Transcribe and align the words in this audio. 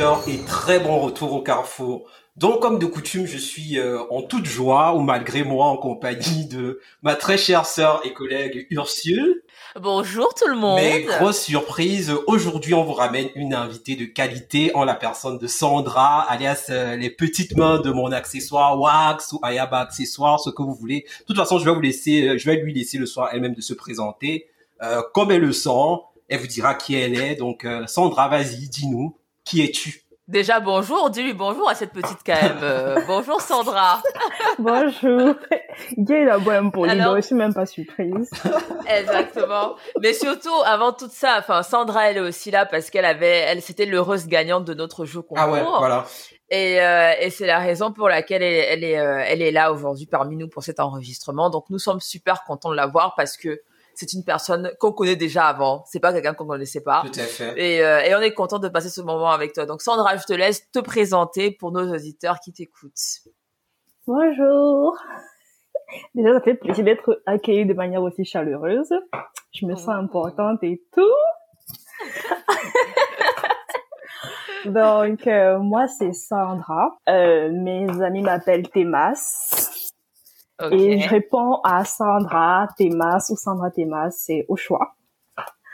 et 0.00 0.38
très 0.46 0.80
bon 0.80 0.98
retour 0.98 1.34
au 1.34 1.42
Carrefour. 1.42 2.08
Donc, 2.36 2.60
comme 2.60 2.78
de 2.78 2.86
coutume, 2.86 3.26
je 3.26 3.36
suis 3.36 3.78
euh, 3.78 3.98
en 4.08 4.22
toute 4.22 4.46
joie, 4.46 4.94
ou 4.94 5.00
malgré 5.00 5.44
moi, 5.44 5.66
en 5.66 5.76
compagnie 5.76 6.46
de 6.46 6.80
ma 7.02 7.16
très 7.16 7.36
chère 7.36 7.66
sœur 7.66 8.00
et 8.04 8.14
collègue 8.14 8.66
Ursule. 8.70 9.42
Bonjour 9.78 10.32
tout 10.34 10.48
le 10.48 10.56
monde. 10.56 10.80
Mais 10.80 11.02
grosse 11.02 11.42
surprise, 11.42 12.14
aujourd'hui, 12.26 12.72
on 12.72 12.82
vous 12.82 12.94
ramène 12.94 13.28
une 13.34 13.52
invitée 13.52 13.94
de 13.94 14.06
qualité 14.06 14.74
en 14.74 14.84
la 14.84 14.94
personne 14.94 15.36
de 15.36 15.46
Sandra, 15.46 16.22
alias 16.22 16.68
euh, 16.70 16.96
les 16.96 17.10
petites 17.10 17.54
mains 17.58 17.78
de 17.78 17.90
mon 17.90 18.10
accessoire 18.10 18.80
Wax 18.80 19.32
ou 19.32 19.40
Ayaba 19.42 19.80
accessoire, 19.80 20.40
ce 20.40 20.48
que 20.48 20.62
vous 20.62 20.74
voulez. 20.74 21.04
De 21.20 21.24
toute 21.26 21.36
façon, 21.36 21.58
je 21.58 21.66
vais 21.66 21.74
vous 21.74 21.82
laisser, 21.82 22.26
euh, 22.26 22.38
je 22.38 22.46
vais 22.46 22.56
lui 22.56 22.72
laisser 22.72 22.96
le 22.96 23.04
soir 23.04 23.28
elle-même 23.32 23.54
de 23.54 23.60
se 23.60 23.74
présenter. 23.74 24.46
comme 25.12 25.30
elle 25.30 25.42
le 25.42 25.52
sent, 25.52 26.00
elle 26.30 26.40
vous 26.40 26.46
dira 26.46 26.74
qui 26.74 26.94
elle 26.94 27.20
est. 27.20 27.34
Donc, 27.34 27.66
Sandra, 27.86 28.28
vas-y, 28.28 28.66
dis-nous, 28.70 29.14
qui 29.44 29.62
es-tu? 29.62 30.02
Déjà, 30.30 30.60
bonjour. 30.60 31.10
Dis-lui 31.10 31.32
bonjour 31.32 31.68
à 31.68 31.74
cette 31.74 31.92
petite 31.92 32.18
quand 32.24 32.40
même. 32.40 32.60
Euh, 32.62 33.00
bonjour 33.08 33.40
Sandra. 33.40 34.00
bonjour. 34.60 35.34
Gay 35.98 36.24
la 36.24 36.38
bonne 36.38 36.70
pour 36.70 36.86
lui, 36.86 36.92
je 36.96 37.20
suis 37.20 37.34
même 37.34 37.52
pas 37.52 37.66
surprise. 37.66 38.30
Exactement. 38.86 39.74
Mais 40.00 40.12
surtout, 40.12 40.54
avant 40.64 40.92
tout 40.92 41.08
ça, 41.10 41.38
enfin, 41.40 41.64
Sandra, 41.64 42.10
elle 42.10 42.18
est 42.18 42.20
aussi 42.20 42.52
là 42.52 42.64
parce 42.64 42.90
qu'elle 42.90 43.06
avait, 43.06 43.38
elle, 43.38 43.60
c'était 43.60 43.86
l'heureuse 43.86 44.28
gagnante 44.28 44.64
de 44.64 44.74
notre 44.74 45.04
jeu 45.04 45.20
concours. 45.20 45.38
Ah 45.40 45.50
ouais, 45.50 45.64
voilà. 45.64 46.06
Et, 46.48 46.80
euh, 46.80 47.12
et 47.20 47.30
c'est 47.30 47.46
la 47.46 47.58
raison 47.58 47.92
pour 47.92 48.08
laquelle 48.08 48.44
elle, 48.44 48.64
elle 48.68 48.84
est, 48.84 49.00
euh, 49.00 49.24
elle 49.26 49.42
est 49.42 49.50
là 49.50 49.72
aujourd'hui 49.72 50.06
parmi 50.06 50.36
nous 50.36 50.48
pour 50.48 50.62
cet 50.62 50.78
enregistrement. 50.78 51.50
Donc, 51.50 51.64
nous 51.70 51.80
sommes 51.80 52.00
super 52.00 52.44
contents 52.44 52.70
de 52.70 52.76
la 52.76 52.86
voir 52.86 53.14
parce 53.16 53.36
que 53.36 53.60
c'est 54.00 54.14
une 54.14 54.24
personne 54.24 54.72
qu'on 54.80 54.92
connaît 54.92 55.16
déjà 55.16 55.46
avant. 55.46 55.84
C'est 55.86 56.00
pas 56.00 56.10
quelqu'un 56.14 56.32
qu'on 56.32 56.44
ne 56.44 56.48
connaissait 56.48 56.80
pas. 56.80 57.02
Tout 57.04 57.20
à 57.20 57.24
fait. 57.24 57.52
Et, 57.58 57.84
euh, 57.84 58.00
et 58.00 58.14
on 58.14 58.20
est 58.20 58.32
content 58.32 58.58
de 58.58 58.68
passer 58.68 58.88
ce 58.88 59.02
moment 59.02 59.30
avec 59.30 59.52
toi. 59.52 59.66
Donc 59.66 59.82
Sandra, 59.82 60.16
je 60.16 60.24
te 60.24 60.32
laisse 60.32 60.70
te 60.70 60.78
présenter 60.78 61.50
pour 61.50 61.70
nos 61.70 61.92
auditeurs 61.94 62.40
qui 62.40 62.50
t'écoutent. 62.50 62.94
Bonjour. 64.06 64.96
Déjà, 66.14 66.32
ça 66.32 66.40
fait 66.40 66.54
plaisir 66.54 66.82
d'être 66.82 67.20
accueillie 67.26 67.66
de 67.66 67.74
manière 67.74 68.02
aussi 68.02 68.24
chaleureuse. 68.24 68.90
Je 69.52 69.66
me 69.66 69.74
sens 69.74 69.88
oh. 69.88 70.02
importante 70.02 70.62
et 70.62 70.82
tout. 70.94 71.02
Donc, 74.64 75.26
euh, 75.26 75.58
moi, 75.58 75.88
c'est 75.88 76.14
Sandra. 76.14 76.96
Euh, 77.08 77.50
mes 77.52 78.00
amis 78.00 78.22
m'appellent 78.22 78.70
Thémas. 78.70 79.70
Et 80.70 81.00
je 81.00 81.08
réponds 81.08 81.60
à 81.64 81.84
Sandra 81.84 82.68
Thémas 82.76 83.28
ou 83.30 83.36
Sandra 83.36 83.70
Thémas, 83.70 84.10
c'est 84.10 84.44
au 84.48 84.56
choix. 84.56 84.94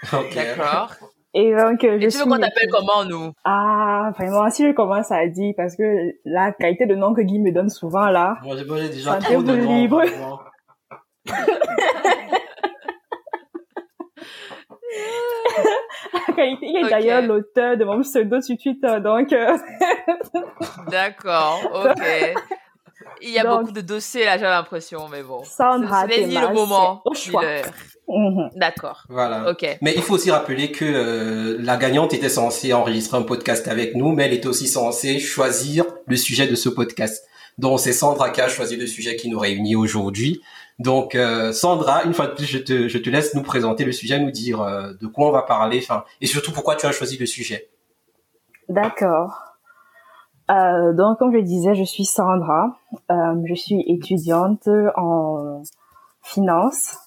D'accord. 0.12 0.92
Et 1.34 1.54
donc, 1.54 1.80
je 1.82 1.88
Et 1.88 2.08
tu 2.08 2.16
veux 2.18 2.24
qu'on 2.24 2.38
t'appelle 2.38 2.70
comment, 2.70 3.04
nous? 3.04 3.32
Ah, 3.44 4.10
vraiment, 4.16 4.48
si 4.48 4.66
je 4.66 4.72
commence 4.72 5.12
à 5.12 5.26
dire, 5.26 5.52
parce 5.54 5.76
que 5.76 6.14
la 6.24 6.52
qualité 6.52 6.86
de 6.86 6.94
nom 6.94 7.12
que 7.12 7.20
Guy 7.20 7.38
me 7.38 7.52
donne 7.52 7.68
souvent, 7.68 8.06
là... 8.06 8.38
Moi, 8.42 8.56
j'ai 8.56 8.88
déjà 8.88 9.18
trop 9.18 9.42
de 9.42 9.54
noms. 9.54 9.76
libre. 9.76 10.02
il 16.38 16.84
est 16.84 16.88
d'ailleurs 16.88 17.22
l'auteur 17.22 17.76
de 17.76 17.84
mon 17.84 18.00
pseudo 18.00 18.40
sur 18.40 18.56
Twitter, 18.56 19.00
donc... 19.02 19.32
Euh, 19.32 19.58
D'accord, 20.90 21.60
ok. 21.74 22.34
Il 23.22 23.30
y 23.30 23.38
a 23.38 23.44
beaucoup 23.44 23.72
de 23.72 23.80
dossiers 23.80 24.24
là, 24.24 24.38
j'ai 24.38 24.44
l'impression, 24.44 25.08
mais 25.10 25.22
bon. 25.22 25.42
Sandra 25.44 26.06
C'est 26.08 26.26
le 26.26 26.54
moment. 26.54 27.02
Au 27.04 27.14
choix. 27.14 27.42
Mhm. 28.08 28.50
D'accord. 28.54 29.04
Voilà. 29.08 29.50
Ok. 29.50 29.66
Mais 29.82 29.94
il 29.96 30.02
faut 30.02 30.14
aussi 30.14 30.30
rappeler 30.30 30.70
que 30.70 30.84
euh, 30.84 31.56
la 31.60 31.76
gagnante 31.76 32.14
était 32.14 32.28
censée 32.28 32.72
enregistrer 32.72 33.16
un 33.16 33.22
podcast 33.22 33.66
avec 33.68 33.96
nous, 33.96 34.12
mais 34.12 34.26
elle 34.26 34.32
était 34.32 34.46
aussi 34.46 34.68
censée 34.68 35.18
choisir 35.18 35.84
le 36.06 36.16
sujet 36.16 36.46
de 36.46 36.54
ce 36.54 36.68
podcast. 36.68 37.26
Donc 37.58 37.80
c'est 37.80 37.92
Sandra 37.92 38.30
qui 38.30 38.40
a 38.40 38.48
choisi 38.48 38.76
le 38.76 38.86
sujet 38.86 39.16
qui 39.16 39.28
nous 39.28 39.38
réunit 39.38 39.76
aujourd'hui. 39.76 40.42
Donc 40.78 41.14
euh, 41.14 41.52
Sandra, 41.52 42.04
une 42.04 42.12
fois 42.12 42.26
de 42.26 42.34
plus, 42.34 42.44
je 42.44 42.58
te, 42.58 42.88
je 42.88 42.98
te 42.98 43.08
laisse 43.10 43.34
nous 43.34 43.42
présenter 43.42 43.84
le 43.84 43.92
sujet, 43.92 44.20
nous 44.20 44.30
dire 44.30 44.60
euh, 44.60 44.92
de 45.00 45.06
quoi 45.06 45.28
on 45.28 45.32
va 45.32 45.42
parler, 45.42 45.78
enfin, 45.82 46.04
et 46.20 46.26
surtout 46.26 46.52
pourquoi 46.52 46.76
tu 46.76 46.86
as 46.86 46.92
choisi 46.92 47.16
le 47.16 47.26
sujet. 47.26 47.70
D'accord. 48.68 49.45
Euh, 50.50 50.92
donc, 50.92 51.18
comme 51.18 51.32
je 51.32 51.40
disais, 51.40 51.74
je 51.74 51.84
suis 51.84 52.04
Sandra. 52.04 52.78
Euh, 53.10 53.42
je 53.46 53.54
suis 53.54 53.84
étudiante 53.88 54.68
en 54.96 55.62
finance. 56.22 56.98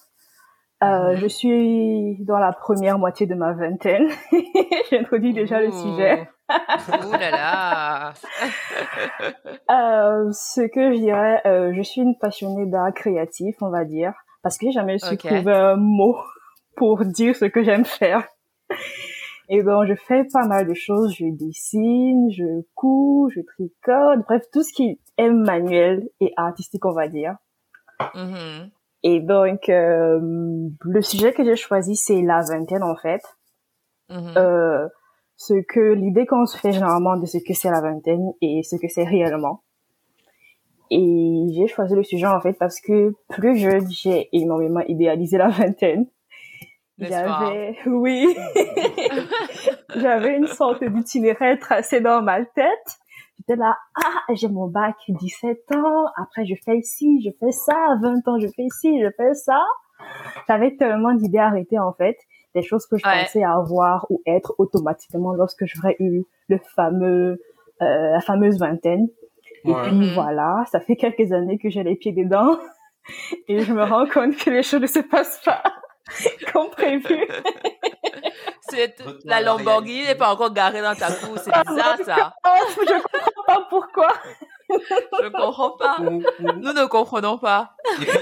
Euh, 0.82 1.12
mhm. 1.12 1.16
je 1.16 1.26
suis 1.26 2.16
dans 2.24 2.38
la 2.38 2.52
première 2.52 2.98
moitié 2.98 3.26
de 3.26 3.34
ma 3.34 3.52
vingtaine. 3.52 4.08
J'introduis 4.90 5.34
déjà 5.34 5.60
le 5.60 5.70
sujet. 5.70 6.26
oh 6.48 7.12
là 7.12 7.30
là 7.30 8.12
euh, 9.70 10.32
Ce 10.32 10.62
que 10.62 10.94
je 10.94 10.98
dirais, 10.98 11.42
euh, 11.44 11.72
je 11.74 11.82
suis 11.82 12.00
une 12.00 12.16
passionnée 12.18 12.64
d'art 12.64 12.94
créatif, 12.94 13.56
on 13.60 13.68
va 13.68 13.84
dire, 13.84 14.14
parce 14.42 14.56
que 14.56 14.66
j'ai 14.66 14.72
jamais 14.72 14.98
su 14.98 15.18
trouver 15.18 15.52
un 15.52 15.76
mot 15.76 16.16
pour 16.76 17.04
dire 17.04 17.36
ce 17.36 17.44
que 17.44 17.62
j'aime 17.62 17.84
faire. 17.84 18.26
Et 19.52 19.62
bon, 19.64 19.84
je 19.84 19.94
fais 19.94 20.22
pas 20.32 20.46
mal 20.46 20.68
de 20.68 20.74
choses. 20.74 21.12
Je 21.12 21.26
dessine, 21.26 22.30
je 22.30 22.62
couds, 22.76 23.30
je 23.34 23.40
tricote, 23.40 24.24
bref, 24.24 24.44
tout 24.52 24.62
ce 24.62 24.72
qui 24.72 25.00
est 25.18 25.28
manuel 25.28 26.08
et 26.20 26.32
artistique, 26.36 26.86
on 26.86 26.92
va 26.92 27.08
dire. 27.08 27.34
Mm-hmm. 27.98 28.70
Et 29.02 29.20
donc, 29.20 29.68
euh, 29.68 30.20
le 30.82 31.02
sujet 31.02 31.32
que 31.32 31.44
j'ai 31.44 31.56
choisi, 31.56 31.96
c'est 31.96 32.22
la 32.22 32.42
vingtaine, 32.42 32.84
en 32.84 32.94
fait. 32.94 33.22
Mm-hmm. 34.08 34.38
euh, 34.38 34.88
ce 35.36 35.54
que 35.68 35.94
l'idée 35.94 36.26
qu'on 36.26 36.46
se 36.46 36.58
fait 36.58 36.72
généralement 36.72 37.16
de 37.16 37.26
ce 37.26 37.38
que 37.38 37.54
c'est 37.54 37.70
la 37.70 37.80
vingtaine 37.80 38.32
et 38.40 38.62
ce 38.62 38.76
que 38.76 38.88
c'est 38.88 39.04
réellement. 39.04 39.62
Et 40.90 41.46
j'ai 41.54 41.66
choisi 41.66 41.94
le 41.94 42.04
sujet, 42.04 42.26
en 42.26 42.40
fait, 42.40 42.52
parce 42.52 42.80
que 42.80 43.14
plus 43.28 43.56
jeune, 43.56 43.88
j'ai 43.90 44.28
énormément 44.32 44.82
idéalisé 44.86 45.38
la 45.38 45.48
vingtaine. 45.48 46.06
J'avais, 47.00 47.78
oui, 47.86 48.36
j'avais 49.96 50.36
une 50.36 50.46
sorte 50.46 50.84
d'itinéraire 50.84 51.58
tracé 51.58 52.00
dans 52.00 52.22
ma 52.22 52.44
tête. 52.44 52.98
J'étais 53.38 53.56
là, 53.56 53.76
ah, 53.96 54.34
j'ai 54.34 54.48
mon 54.48 54.66
bac 54.66 54.96
17 55.08 55.72
ans, 55.76 56.04
après 56.16 56.44
je 56.44 56.54
fais 56.62 56.76
ici, 56.76 57.22
je 57.24 57.30
fais 57.40 57.52
ça, 57.52 57.74
à 57.74 57.96
20 58.00 58.28
ans 58.28 58.38
je 58.38 58.48
fais 58.48 58.64
ici, 58.64 59.00
je 59.00 59.08
fais 59.16 59.34
ça. 59.34 59.64
J'avais 60.46 60.76
tellement 60.76 61.14
d'idées 61.14 61.38
arrêtées 61.38 61.78
en 61.78 61.92
fait, 61.92 62.18
des 62.54 62.62
choses 62.62 62.86
que 62.86 62.98
je 62.98 63.02
pensais 63.02 63.42
avoir 63.42 64.06
ou 64.10 64.20
être 64.26 64.54
automatiquement 64.58 65.32
lorsque 65.32 65.64
j'aurais 65.64 65.96
eu 66.00 66.24
le 66.48 66.58
fameux, 66.74 67.40
euh, 67.80 68.10
la 68.10 68.20
fameuse 68.20 68.58
vingtaine. 68.58 69.08
Et 69.64 69.72
puis 69.72 69.92
mhm. 69.92 70.14
voilà, 70.14 70.64
ça 70.70 70.80
fait 70.80 70.96
quelques 70.96 71.32
années 71.32 71.58
que 71.58 71.68
j'ai 71.68 71.82
les 71.82 71.96
pieds 71.96 72.12
dedans 72.12 72.58
et 73.48 73.60
je 73.60 73.72
me 73.72 73.84
rends 73.84 74.06
compte 74.06 74.36
que 74.36 74.50
les 74.50 74.62
choses 74.62 74.80
ne 74.80 74.86
se 74.86 75.00
passent 75.00 75.42
pas. 75.44 75.62
comme 76.52 76.70
prévu. 76.76 77.26
la 79.24 79.40
Lamborghini 79.40 80.04
n'est 80.04 80.14
pas 80.14 80.32
encore 80.32 80.52
garée 80.52 80.82
dans 80.82 80.94
ta 80.94 81.10
cour. 81.12 81.36
C'est 81.38 81.52
bizarre, 81.68 81.96
ça. 82.04 82.34
Je 82.76 83.02
comprends 83.02 83.42
pas 83.46 83.66
pourquoi. 83.68 84.08
Je 84.70 85.28
comprends 85.30 85.70
pas. 85.70 85.98
Nous 86.00 86.72
ne 86.72 86.86
comprenons 86.86 87.38
pas. 87.38 87.74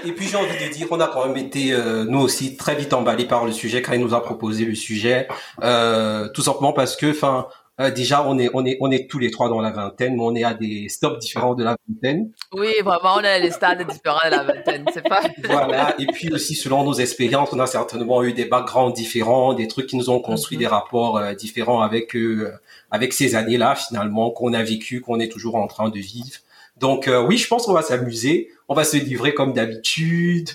Et 0.04 0.12
puis, 0.12 0.26
j'ai 0.26 0.36
envie 0.38 0.66
de 0.66 0.72
dire, 0.72 0.86
on 0.90 0.98
a 0.98 1.06
quand 1.06 1.26
même 1.26 1.36
été, 1.36 1.72
euh, 1.72 2.04
nous 2.04 2.20
aussi, 2.20 2.56
très 2.56 2.74
vite 2.74 2.94
emballés 2.94 3.26
par 3.26 3.44
le 3.44 3.52
sujet 3.52 3.82
quand 3.82 3.92
il 3.92 4.00
nous 4.00 4.14
a 4.14 4.22
proposé 4.22 4.64
le 4.64 4.74
sujet. 4.74 5.28
Euh, 5.62 6.28
tout 6.28 6.40
simplement 6.40 6.72
parce 6.72 6.96
que, 6.96 7.10
enfin, 7.10 7.48
euh, 7.80 7.92
déjà, 7.92 8.26
on 8.26 8.38
est, 8.38 8.50
on 8.54 8.66
est, 8.66 8.76
on 8.80 8.90
est 8.90 9.08
tous 9.08 9.20
les 9.20 9.30
trois 9.30 9.48
dans 9.48 9.60
la 9.60 9.70
vingtaine, 9.70 10.16
mais 10.16 10.22
on 10.22 10.34
est 10.34 10.42
à 10.42 10.52
des 10.52 10.88
stops 10.88 11.18
différents 11.20 11.54
de 11.54 11.62
la 11.62 11.76
vingtaine. 11.88 12.32
Oui, 12.52 12.72
vraiment, 12.84 13.14
on 13.18 13.20
est 13.20 13.28
à 13.28 13.40
des 13.40 13.52
stades 13.52 13.86
différents 13.86 14.18
de 14.24 14.30
la 14.30 14.42
vingtaine. 14.42 14.84
C'est 14.92 15.08
pas. 15.08 15.22
voilà. 15.44 15.94
Et 16.00 16.06
puis 16.06 16.32
aussi, 16.32 16.56
selon 16.56 16.82
nos 16.82 16.94
expériences, 16.94 17.50
on 17.52 17.60
a 17.60 17.66
certainement 17.66 18.24
eu 18.24 18.32
des 18.32 18.46
backgrounds 18.46 18.92
différents, 18.92 19.54
des 19.54 19.68
trucs 19.68 19.86
qui 19.86 19.96
nous 19.96 20.10
ont 20.10 20.18
construit 20.18 20.56
mhm. 20.56 20.62
des 20.62 20.66
rapports 20.66 21.18
euh, 21.18 21.34
différents 21.34 21.80
avec 21.80 22.16
euh, 22.16 22.52
avec 22.90 23.12
ces 23.12 23.36
années-là, 23.36 23.76
finalement, 23.76 24.32
qu'on 24.32 24.54
a 24.54 24.62
vécu, 24.64 25.00
qu'on 25.00 25.20
est 25.20 25.30
toujours 25.30 25.54
en 25.54 25.68
train 25.68 25.88
de 25.88 25.98
vivre. 25.98 26.40
Donc, 26.78 27.10
oui, 27.26 27.36
je 27.36 27.48
pense 27.48 27.66
qu'on 27.66 27.72
va 27.72 27.82
s'amuser. 27.82 28.50
On 28.68 28.74
va 28.74 28.84
se 28.84 28.96
livrer 28.96 29.34
comme 29.34 29.52
d'habitude. 29.52 30.50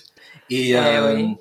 Et, 0.49 0.71
eh 0.71 0.79
oui. 1.15 1.35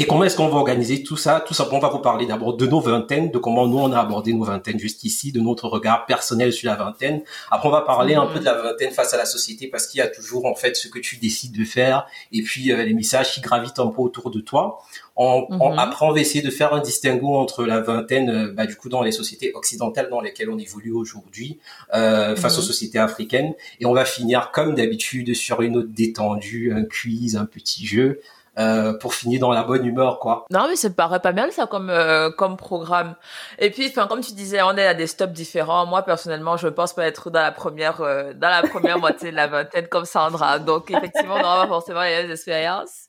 Et 0.00 0.06
comment 0.06 0.24
est-ce 0.24 0.34
qu'on 0.34 0.48
va 0.48 0.56
organiser 0.56 1.02
tout 1.02 1.18
ça? 1.18 1.44
Tout 1.46 1.52
ça, 1.52 1.68
on 1.70 1.78
va 1.78 1.90
vous 1.90 1.98
parler 1.98 2.24
d'abord 2.24 2.56
de 2.56 2.66
nos 2.66 2.80
vingtaines, 2.80 3.30
de 3.30 3.36
comment 3.36 3.66
nous 3.66 3.80
on 3.80 3.92
a 3.92 3.98
abordé 3.98 4.32
nos 4.32 4.44
vingtaines 4.44 4.78
jusqu'ici, 4.78 5.30
de 5.30 5.40
notre 5.40 5.68
regard 5.68 6.06
personnel 6.06 6.54
sur 6.54 6.70
la 6.70 6.76
vingtaine. 6.76 7.20
Après, 7.50 7.68
on 7.68 7.70
va 7.70 7.82
parler 7.82 8.14
un 8.14 8.24
peu 8.24 8.38
de 8.38 8.46
la 8.46 8.54
vingtaine 8.54 8.92
face 8.92 9.12
à 9.12 9.18
la 9.18 9.26
société 9.26 9.66
parce 9.66 9.86
qu'il 9.86 9.98
y 9.98 10.00
a 10.00 10.08
toujours 10.08 10.46
en 10.46 10.54
fait 10.54 10.74
ce 10.74 10.88
que 10.88 10.98
tu 10.98 11.18
décides 11.18 11.54
de 11.54 11.66
faire 11.66 12.06
et 12.32 12.40
puis 12.40 12.72
euh, 12.72 12.82
les 12.82 12.94
messages 12.94 13.34
qui 13.34 13.42
gravitent 13.42 13.78
un 13.78 13.88
peu 13.88 14.00
autour 14.00 14.30
de 14.30 14.40
toi. 14.40 14.80
On, 15.16 15.46
mhm. 15.50 15.78
après, 15.78 16.06
on 16.06 16.12
va 16.12 16.20
essayer 16.20 16.40
de 16.40 16.50
faire 16.50 16.72
un 16.72 16.80
distinguo 16.80 17.36
entre 17.36 17.66
la 17.66 17.82
vingtaine, 17.82 18.30
euh, 18.30 18.52
bah, 18.54 18.64
du 18.64 18.76
coup, 18.76 18.88
dans 18.88 19.02
les 19.02 19.12
sociétés 19.12 19.52
occidentales 19.52 20.08
dans 20.08 20.22
lesquelles 20.22 20.48
on 20.48 20.58
évolue 20.58 20.92
aujourd'hui, 20.92 21.58
euh, 21.92 22.34
face 22.36 22.56
aux 22.56 22.62
mhm. 22.62 22.66
sociétés 22.68 22.98
africaines. 22.98 23.52
Et 23.80 23.84
on 23.84 23.92
va 23.92 24.06
finir, 24.06 24.50
comme 24.50 24.74
d'habitude, 24.74 25.34
sur 25.34 25.60
une 25.60 25.76
autre 25.76 25.90
détendue, 25.90 26.72
un 26.74 26.84
quiz, 26.84 27.36
un 27.36 27.44
petit 27.44 27.84
jeu. 27.84 28.22
Euh, 28.58 28.92
pour 28.98 29.14
finir 29.14 29.40
dans 29.40 29.52
la 29.52 29.62
bonne 29.62 29.86
humeur, 29.86 30.18
quoi. 30.18 30.44
Non, 30.50 30.66
mais 30.68 30.76
ça 30.76 30.88
me 30.88 30.94
paraît 30.94 31.20
pas 31.20 31.32
mal 31.32 31.52
ça 31.52 31.66
comme 31.66 31.88
euh, 31.88 32.30
comme 32.30 32.56
programme. 32.56 33.14
Et 33.58 33.70
puis, 33.70 33.88
enfin, 33.88 34.06
comme 34.06 34.20
tu 34.20 34.32
disais, 34.32 34.60
on 34.62 34.76
est 34.76 34.86
à 34.86 34.94
des 34.94 35.06
stops 35.06 35.32
différents. 35.32 35.86
Moi, 35.86 36.02
personnellement, 36.02 36.56
je 36.56 36.68
pense 36.68 36.92
pas 36.92 37.06
être 37.06 37.30
dans 37.30 37.42
la 37.42 37.52
première 37.52 38.00
euh, 38.00 38.32
dans 38.34 38.48
la 38.48 38.62
première 38.62 38.98
moitié 39.00 39.30
de 39.30 39.36
la 39.36 39.46
vingtaine 39.46 39.86
comme 39.86 40.04
Sandra. 40.04 40.58
Donc, 40.58 40.90
effectivement, 40.90 41.34
on 41.36 41.42
n'aura 41.42 41.62
pas 41.62 41.68
forcément 41.68 42.02
les 42.02 42.22
mêmes 42.22 42.30
expériences. 42.32 43.06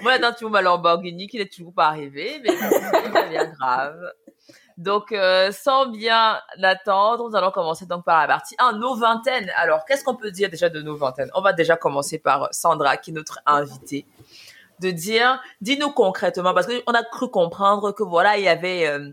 Moi, 0.00 0.12
j'attends 0.12 0.32
toujours 0.32 0.50
ma 0.50 0.62
Lamborghini 0.62 1.26
qui 1.26 1.38
n'est 1.38 1.48
toujours 1.48 1.72
pas 1.72 1.86
arrivée, 1.86 2.40
mais 2.44 2.50
c'est 2.56 3.28
bien 3.30 3.46
grave. 3.46 3.96
Donc, 4.76 5.12
euh, 5.12 5.52
sans 5.52 5.86
bien 5.86 6.40
attendre, 6.62 7.28
nous 7.28 7.36
allons 7.36 7.52
commencer 7.52 7.86
donc 7.86 8.04
par 8.04 8.20
la 8.22 8.26
partie 8.26 8.56
1, 8.58 8.72
nos 8.72 8.96
vingtaines. 8.96 9.50
Alors, 9.56 9.84
qu'est-ce 9.84 10.02
qu'on 10.02 10.16
peut 10.16 10.32
dire 10.32 10.50
déjà 10.50 10.68
de 10.68 10.82
nos 10.82 10.96
vingtaines? 10.96 11.30
On 11.34 11.42
va 11.42 11.52
déjà 11.52 11.76
commencer 11.76 12.18
par 12.18 12.48
Sandra, 12.50 12.96
qui 12.96 13.10
est 13.10 13.14
notre 13.14 13.40
invitée 13.46 14.04
de 14.80 14.90
dire, 14.90 15.40
dis-nous 15.60 15.90
concrètement, 15.92 16.54
parce 16.54 16.66
qu'on 16.66 16.92
a 16.92 17.02
cru 17.04 17.30
comprendre 17.30 17.92
que 17.92 18.02
voilà, 18.02 18.36
il 18.36 18.44
y 18.44 18.48
avait 18.48 18.86
euh, 18.86 19.10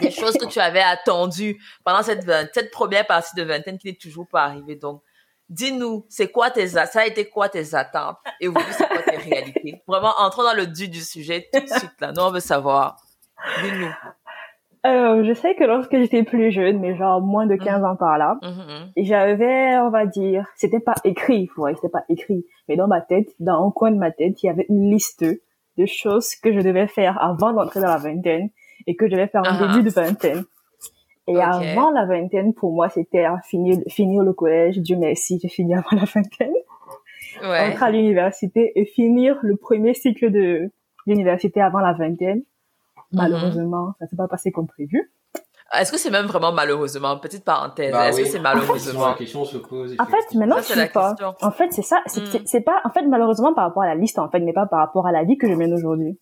des 0.00 0.10
choses 0.10 0.36
que 0.36 0.46
tu 0.46 0.60
avais 0.60 0.82
attendues 0.82 1.60
pendant 1.84 2.02
cette, 2.02 2.24
cette 2.52 2.70
première 2.70 3.06
partie 3.06 3.34
de 3.36 3.42
vingtaine 3.42 3.78
qui 3.78 3.88
n'est 3.88 3.98
toujours 3.98 4.26
pas 4.28 4.44
arrivée. 4.44 4.76
Donc, 4.76 5.02
dis-nous, 5.48 6.06
c'est 6.08 6.30
quoi 6.30 6.50
tes, 6.50 6.68
ça 6.68 6.86
a 6.94 7.06
été 7.06 7.28
quoi 7.28 7.48
tes 7.48 7.74
attentes? 7.74 8.18
Et 8.40 8.48
aujourd'hui, 8.48 8.74
c'est 8.76 8.88
quoi 8.88 9.02
tes 9.02 9.16
réalités? 9.16 9.82
Vraiment, 9.86 10.14
entrons 10.18 10.44
dans 10.44 10.54
le 10.54 10.66
dur 10.66 10.88
du 10.88 11.02
sujet 11.02 11.48
tout 11.52 11.60
de 11.60 11.68
suite, 11.68 12.00
là. 12.00 12.12
Nous, 12.12 12.22
on 12.22 12.30
veut 12.30 12.40
savoir. 12.40 12.96
Dis-nous. 13.62 13.92
Euh, 14.84 15.22
je 15.24 15.32
sais 15.32 15.54
que 15.54 15.62
lorsque 15.62 15.96
j'étais 15.96 16.24
plus 16.24 16.50
jeune, 16.50 16.80
mais 16.80 16.96
genre 16.96 17.20
moins 17.20 17.46
de 17.46 17.54
15 17.54 17.80
mhm. 17.80 17.86
ans 17.86 17.96
par 17.96 18.18
là, 18.18 18.38
mhm. 18.42 18.90
j'avais, 18.96 19.78
on 19.78 19.90
va 19.90 20.06
dire, 20.06 20.46
c'était 20.56 20.80
pas 20.80 20.94
écrit, 21.04 21.48
ouais, 21.56 21.74
c'était 21.76 21.88
pas 21.88 22.04
écrit, 22.08 22.44
mais 22.68 22.76
dans 22.76 22.88
ma 22.88 23.00
tête, 23.00 23.28
dans 23.38 23.66
un 23.66 23.70
coin 23.70 23.92
de 23.92 23.98
ma 23.98 24.10
tête, 24.10 24.42
il 24.42 24.46
y 24.46 24.48
avait 24.48 24.66
une 24.68 24.90
liste 24.90 25.24
de 25.78 25.86
choses 25.86 26.34
que 26.34 26.52
je 26.52 26.60
devais 26.60 26.88
faire 26.88 27.22
avant 27.22 27.52
d'entrer 27.52 27.80
dans 27.80 27.88
la 27.88 27.96
vingtaine 27.96 28.50
et 28.86 28.96
que 28.96 29.06
je 29.06 29.12
devais 29.12 29.28
faire 29.28 29.42
en 29.42 29.54
uh-huh. 29.54 29.68
début 29.68 29.84
de 29.84 29.90
vingtaine. 29.90 30.44
Et 31.28 31.40
avant 31.40 31.90
la 31.90 32.04
vingtaine, 32.04 32.52
pour 32.52 32.72
moi, 32.72 32.88
c'était 32.88 33.26
finir, 33.44 33.78
finir 33.88 34.24
le 34.24 34.32
collège. 34.32 34.78
Dieu 34.78 34.96
merci, 34.96 35.38
j'ai 35.40 35.48
fini 35.48 35.74
avant 35.74 35.92
la 35.92 36.04
vingtaine. 36.04 36.52
Ouais. 37.42 37.70
Entrer 37.70 37.84
à 37.86 37.90
l'université 37.90 38.72
et 38.74 38.84
finir 38.84 39.38
le 39.42 39.56
premier 39.56 39.94
cycle 39.94 40.30
de 40.30 40.70
l'université 41.06 41.60
avant 41.60 41.78
la 41.78 41.92
vingtaine. 41.92 42.42
Mhm. 43.12 43.20
Malheureusement, 43.20 43.94
ça 43.98 44.06
s'est 44.06 44.16
pas 44.16 44.28
passé 44.28 44.52
comme 44.52 44.66
prévu. 44.66 45.12
Est-ce 45.74 45.90
que 45.90 45.98
c'est 45.98 46.10
même 46.10 46.26
vraiment 46.26 46.52
malheureusement? 46.52 47.16
Petite 47.18 47.44
parenthèse. 47.44 47.92
Bah 47.92 48.08
Est-ce 48.08 48.20
que 48.20 48.26
c'est 48.26 48.40
malheureusement? 48.40 49.08
La 49.08 49.14
question 49.14 49.44
se 49.44 49.56
pose. 49.56 49.96
En 49.98 50.04
fait, 50.04 50.34
maintenant, 50.34 50.58
je 50.58 50.64
sais 50.64 50.88
pas. 50.88 51.14
En 51.40 51.50
fait, 51.50 51.72
c'est 51.72 51.82
ça. 51.82 52.02
Mm. 52.14 52.44
C'est 52.44 52.60
pas. 52.60 52.80
En 52.84 52.90
fait, 52.90 53.02
malheureusement, 53.06 53.54
par 53.54 53.64
rapport 53.64 53.82
à 53.82 53.86
la 53.86 53.94
liste, 53.94 54.18
en 54.18 54.28
fait, 54.28 54.40
mais 54.40 54.52
pas 54.52 54.66
par 54.66 54.80
rapport 54.80 55.06
à 55.06 55.12
la 55.12 55.24
vie 55.24 55.38
que 55.38 55.48
je 55.48 55.54
mène 55.54 55.72
aujourd'hui. 55.72 56.18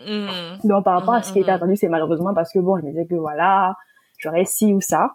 Mm. 0.00 0.28
Donc, 0.64 0.84
par 0.84 0.98
rapport 0.98 1.14
à 1.14 1.22
ce 1.22 1.32
qui 1.32 1.40
était 1.40 1.50
mm, 1.50 1.54
attendu, 1.54 1.76
c'est 1.76 1.88
malheureusement 1.88 2.34
parce 2.34 2.52
que 2.52 2.60
bon, 2.60 2.78
je 2.78 2.84
me 2.84 2.90
disais 2.90 3.06
que 3.06 3.16
voilà, 3.16 3.74
j'aurais 4.18 4.44
ci 4.44 4.72
ou 4.72 4.80
ça. 4.80 5.10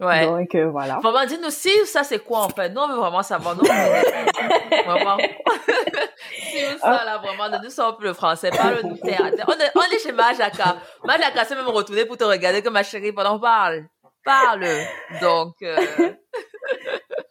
Ouais. 0.00 0.24
Donc, 0.24 0.54
euh, 0.54 0.70
voilà. 0.70 0.98
Vraiment, 1.02 1.26
dis-nous 1.26 1.50
ci 1.50 1.68
ou 1.82 1.84
ça, 1.84 2.02
c'est 2.02 2.24
quoi, 2.24 2.44
en 2.44 2.48
fait? 2.48 2.70
Non, 2.70 2.84
on 2.84 2.88
veut 2.88 3.00
vraiment 3.00 3.22
savoir. 3.22 3.54
Non, 3.54 3.62
vraiment. 3.62 5.18
ci 6.30 6.64
ou 6.74 6.78
ça, 6.78 7.04
là, 7.04 7.18
vraiment, 7.18 7.50
ne 7.50 7.62
nous 7.62 7.70
sommes 7.70 7.96
plus 7.96 8.08
le 8.08 8.14
français. 8.14 8.50
Parle-nous 8.50 8.96
théâtre. 8.96 9.44
On 9.46 9.52
est, 9.52 9.70
on 9.76 9.94
est 9.94 9.98
chez 9.98 10.12
Majaka. 10.12 10.76
Majaka 11.04 11.44
s'est 11.44 11.54
même 11.54 11.68
retourné 11.68 12.06
pour 12.06 12.16
te 12.16 12.24
regarder 12.24 12.62
comme 12.62 12.72
ma 12.72 12.82
chérie 12.82 13.12
pendant 13.12 13.34
qu'on 13.34 13.40
parle. 13.40 13.84
Parle. 14.24 14.64
Donc, 15.20 15.54
euh... 15.62 15.76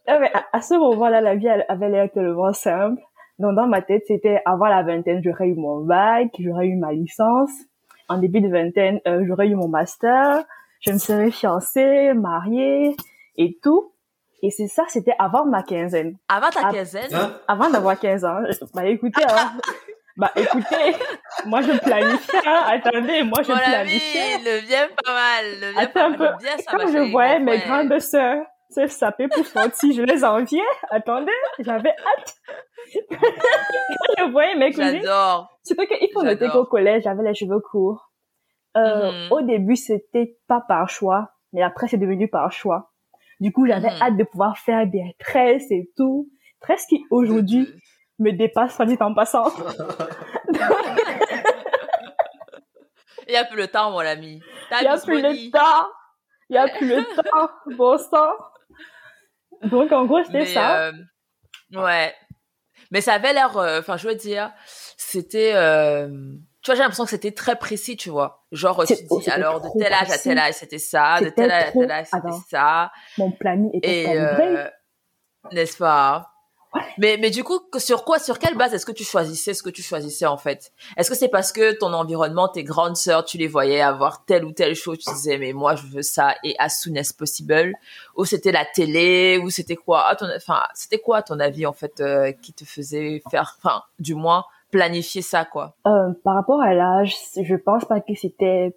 ah, 0.07 0.19
mais 0.19 0.31
à, 0.53 0.61
ce 0.61 0.75
moment-là, 0.75 1.21
la 1.21 1.35
vie 1.35 1.49
avait 1.49 1.89
l'air 1.89 2.07
tellement 2.13 2.53
simple. 2.53 3.01
Donc, 3.39 3.55
dans 3.55 3.67
ma 3.67 3.81
tête, 3.81 4.03
c'était 4.05 4.41
avant 4.45 4.67
la 4.67 4.83
vingtaine, 4.83 5.21
j'aurais 5.23 5.47
eu 5.47 5.55
mon 5.55 5.85
bac, 5.85 6.27
j'aurais 6.37 6.67
eu 6.67 6.75
ma 6.75 6.91
licence. 6.91 7.51
En 8.09 8.17
début 8.17 8.41
de 8.41 8.49
vingtaine, 8.49 8.99
euh, 9.07 9.23
j'aurais 9.27 9.47
eu 9.47 9.55
mon 9.55 9.69
master 9.69 10.43
je 10.79 10.91
me 10.91 10.97
serais 10.97 11.31
fiancée, 11.31 12.13
mariée 12.13 12.95
et 13.37 13.57
tout. 13.61 13.93
Et 14.41 14.51
c'est 14.51 14.67
ça, 14.67 14.83
c'était 14.87 15.15
avant 15.19 15.45
ma 15.45 15.63
quinzaine. 15.63 16.17
Avant 16.29 16.49
ta 16.49 16.71
quinzaine? 16.71 17.09
Avant 17.47 17.69
d'avoir 17.69 17.99
15 17.99 18.25
ans. 18.25 18.39
Bah 18.73 18.85
écoutez, 18.85 19.23
hein. 19.23 19.51
bah 20.15 20.31
écoutez, 20.35 20.95
moi 21.45 21.61
je 21.61 21.77
planifie, 21.77 22.37
hein. 22.45 22.63
Attendez, 22.67 23.23
moi 23.23 23.41
je 23.43 23.51
Mon 23.51 23.57
planifie. 23.57 24.17
Ami, 24.17 24.43
le 24.45 24.67
bien 24.67 24.87
pas 25.03 25.13
mal, 25.13 25.45
le 25.61 25.73
bien 25.73 25.87
pas 25.87 26.09
mal. 26.09 26.37
Bien, 26.39 26.57
ça 26.57 26.71
Comme 26.71 26.91
je 26.91 27.11
voyais 27.11 27.39
mes 27.39 27.59
grandes 27.59 27.99
sœurs 27.99 28.45
se 28.69 28.87
saper 28.87 29.27
pour 29.27 29.45
sortir, 29.45 29.93
je 29.93 30.01
les 30.03 30.23
enviais. 30.23 30.61
Attendez, 30.89 31.31
j'avais 31.59 31.89
hâte. 31.89 32.35
je 34.17 34.31
voyais 34.31 34.55
mes 34.55 34.71
cousines. 34.71 35.01
J'adore. 35.01 35.49
Surtout 35.63 35.85
qu'il 35.87 36.09
faut 36.13 36.23
noter 36.23 36.47
qu'au 36.49 36.65
collège, 36.65 37.03
j'avais 37.03 37.23
les 37.23 37.33
cheveux 37.33 37.59
courts. 37.59 38.08
Euh, 38.77 39.11
mhm. 39.11 39.31
Au 39.31 39.41
début, 39.41 39.75
c'était 39.75 40.37
pas 40.47 40.61
par 40.61 40.89
choix, 40.89 41.31
mais 41.53 41.61
après, 41.61 41.87
c'est 41.87 41.97
devenu 41.97 42.27
par 42.27 42.51
choix. 42.51 42.91
Du 43.39 43.51
coup, 43.51 43.65
j'avais 43.65 43.89
mhm. 43.89 44.01
hâte 44.01 44.17
de 44.17 44.23
pouvoir 44.23 44.57
faire 44.57 44.85
des 44.87 45.15
tresses 45.19 45.71
et 45.71 45.89
tout. 45.95 46.29
Tresses 46.61 46.85
qui, 46.87 47.03
aujourd'hui, 47.09 47.67
me 48.19 48.31
dépassent, 48.31 48.75
soit 48.75 48.85
dit 48.85 48.97
en 48.99 49.13
passant. 49.13 49.45
Il 53.29 53.33
y 53.33 53.37
a 53.37 53.45
plus 53.45 53.57
le 53.57 53.67
temps, 53.67 53.91
mon 53.91 53.99
ami. 53.99 54.41
Il 54.71 54.83
y 54.83 54.87
a 54.87 54.97
plus 54.97 55.21
le 55.21 55.51
temps. 55.51 55.87
Il 56.49 56.55
y 56.55 56.57
a 56.57 56.67
plus 56.67 56.87
le 56.87 57.03
temps. 57.03 57.49
Bon 57.77 57.95
sang. 57.97 58.31
Donc, 59.63 59.91
en 59.91 60.05
gros, 60.05 60.23
c'était 60.23 60.47
ça. 60.47 60.87
Euh, 60.87 60.91
ouais. 61.73 62.13
Mais 62.89 63.01
ça 63.01 63.13
avait 63.13 63.33
l'air, 63.33 63.55
euh, 63.57 63.79
enfin, 63.79 63.97
je 63.97 64.07
veux 64.07 64.15
dire, 64.15 64.51
c'était, 64.97 65.51
euh, 65.53 66.09
tu 66.61 66.71
vois, 66.71 66.75
j'ai 66.75 66.81
l'impression 66.81 67.05
que 67.05 67.09
c'était 67.09 67.31
très 67.31 67.57
précis, 67.57 67.95
tu 67.95 68.09
vois. 68.09 68.45
Genre, 68.51 68.85
tu 68.85 68.93
dis, 68.93 69.29
alors, 69.29 69.61
de 69.61 69.69
tel 69.79 69.93
âge 69.93 70.11
à 70.11 70.17
tel 70.17 70.37
âge, 70.37 70.55
c'était 70.55 70.77
ça, 70.79 71.21
de 71.21 71.29
tel 71.29 71.49
âge 71.51 71.69
à 71.69 71.71
tel 71.71 71.91
âge, 71.91 72.07
c'était 72.11 72.37
ça. 72.49 72.91
Mon 73.17 73.31
planning 73.31 73.69
était 73.73 74.03
Et, 74.03 74.17
euh, 74.17 74.67
N'est-ce 75.53 75.77
pas? 75.77 76.31
Mais, 76.99 77.17
mais 77.19 77.31
du 77.31 77.43
coup, 77.43 77.59
sur 77.77 78.03
quoi, 78.03 78.19
sur 78.19 78.37
quelle 78.37 78.55
base 78.55 78.73
est-ce 78.73 78.85
que 78.85 78.91
tu 78.91 79.03
choisissais 79.03 79.53
ce 79.53 79.63
que 79.63 79.69
tu 79.69 79.81
choisissais, 79.81 80.27
en 80.27 80.37
fait? 80.37 80.71
Est-ce 80.97 81.09
que 81.09 81.15
c'est 81.15 81.29
parce 81.29 81.51
que 81.51 81.71
ton 81.71 81.93
environnement, 81.93 82.47
tes 82.47 82.63
grandes 82.63 82.97
sœurs, 82.97 83.25
tu 83.25 83.37
les 83.37 83.47
voyais 83.47 83.81
avoir 83.81 84.25
telle 84.25 84.45
ou 84.45 84.51
telle 84.51 84.75
chose, 84.75 84.99
tu 84.99 85.11
disais, 85.11 85.37
mais 85.37 85.53
moi, 85.53 85.75
je 85.75 85.87
veux 85.87 86.03
ça 86.03 86.35
et 86.43 86.55
as 86.59 86.69
soon 86.69 86.95
as 86.97 87.11
possible? 87.11 87.73
Ou 88.15 88.25
c'était 88.25 88.51
la 88.51 88.65
télé? 88.65 89.39
Ou 89.41 89.49
c'était 89.49 89.77
quoi? 89.77 90.15
Enfin, 90.35 90.63
c'était 90.75 90.99
quoi, 90.99 91.17
à 91.17 91.21
ton 91.23 91.39
avis, 91.39 91.65
en 91.65 91.73
fait, 91.73 92.01
euh, 92.01 92.31
qui 92.33 92.53
te 92.53 92.65
faisait 92.65 93.23
faire, 93.31 93.55
enfin, 93.57 93.81
du 93.97 94.13
moins, 94.13 94.45
planifier 94.71 95.21
ça, 95.21 95.45
quoi. 95.45 95.75
Euh, 95.87 96.13
Par 96.23 96.35
rapport 96.35 96.61
à 96.61 96.73
l'âge, 96.73 97.15
je 97.41 97.55
pense 97.55 97.85
pas 97.85 98.01
que 98.01 98.13
c'était 98.15 98.75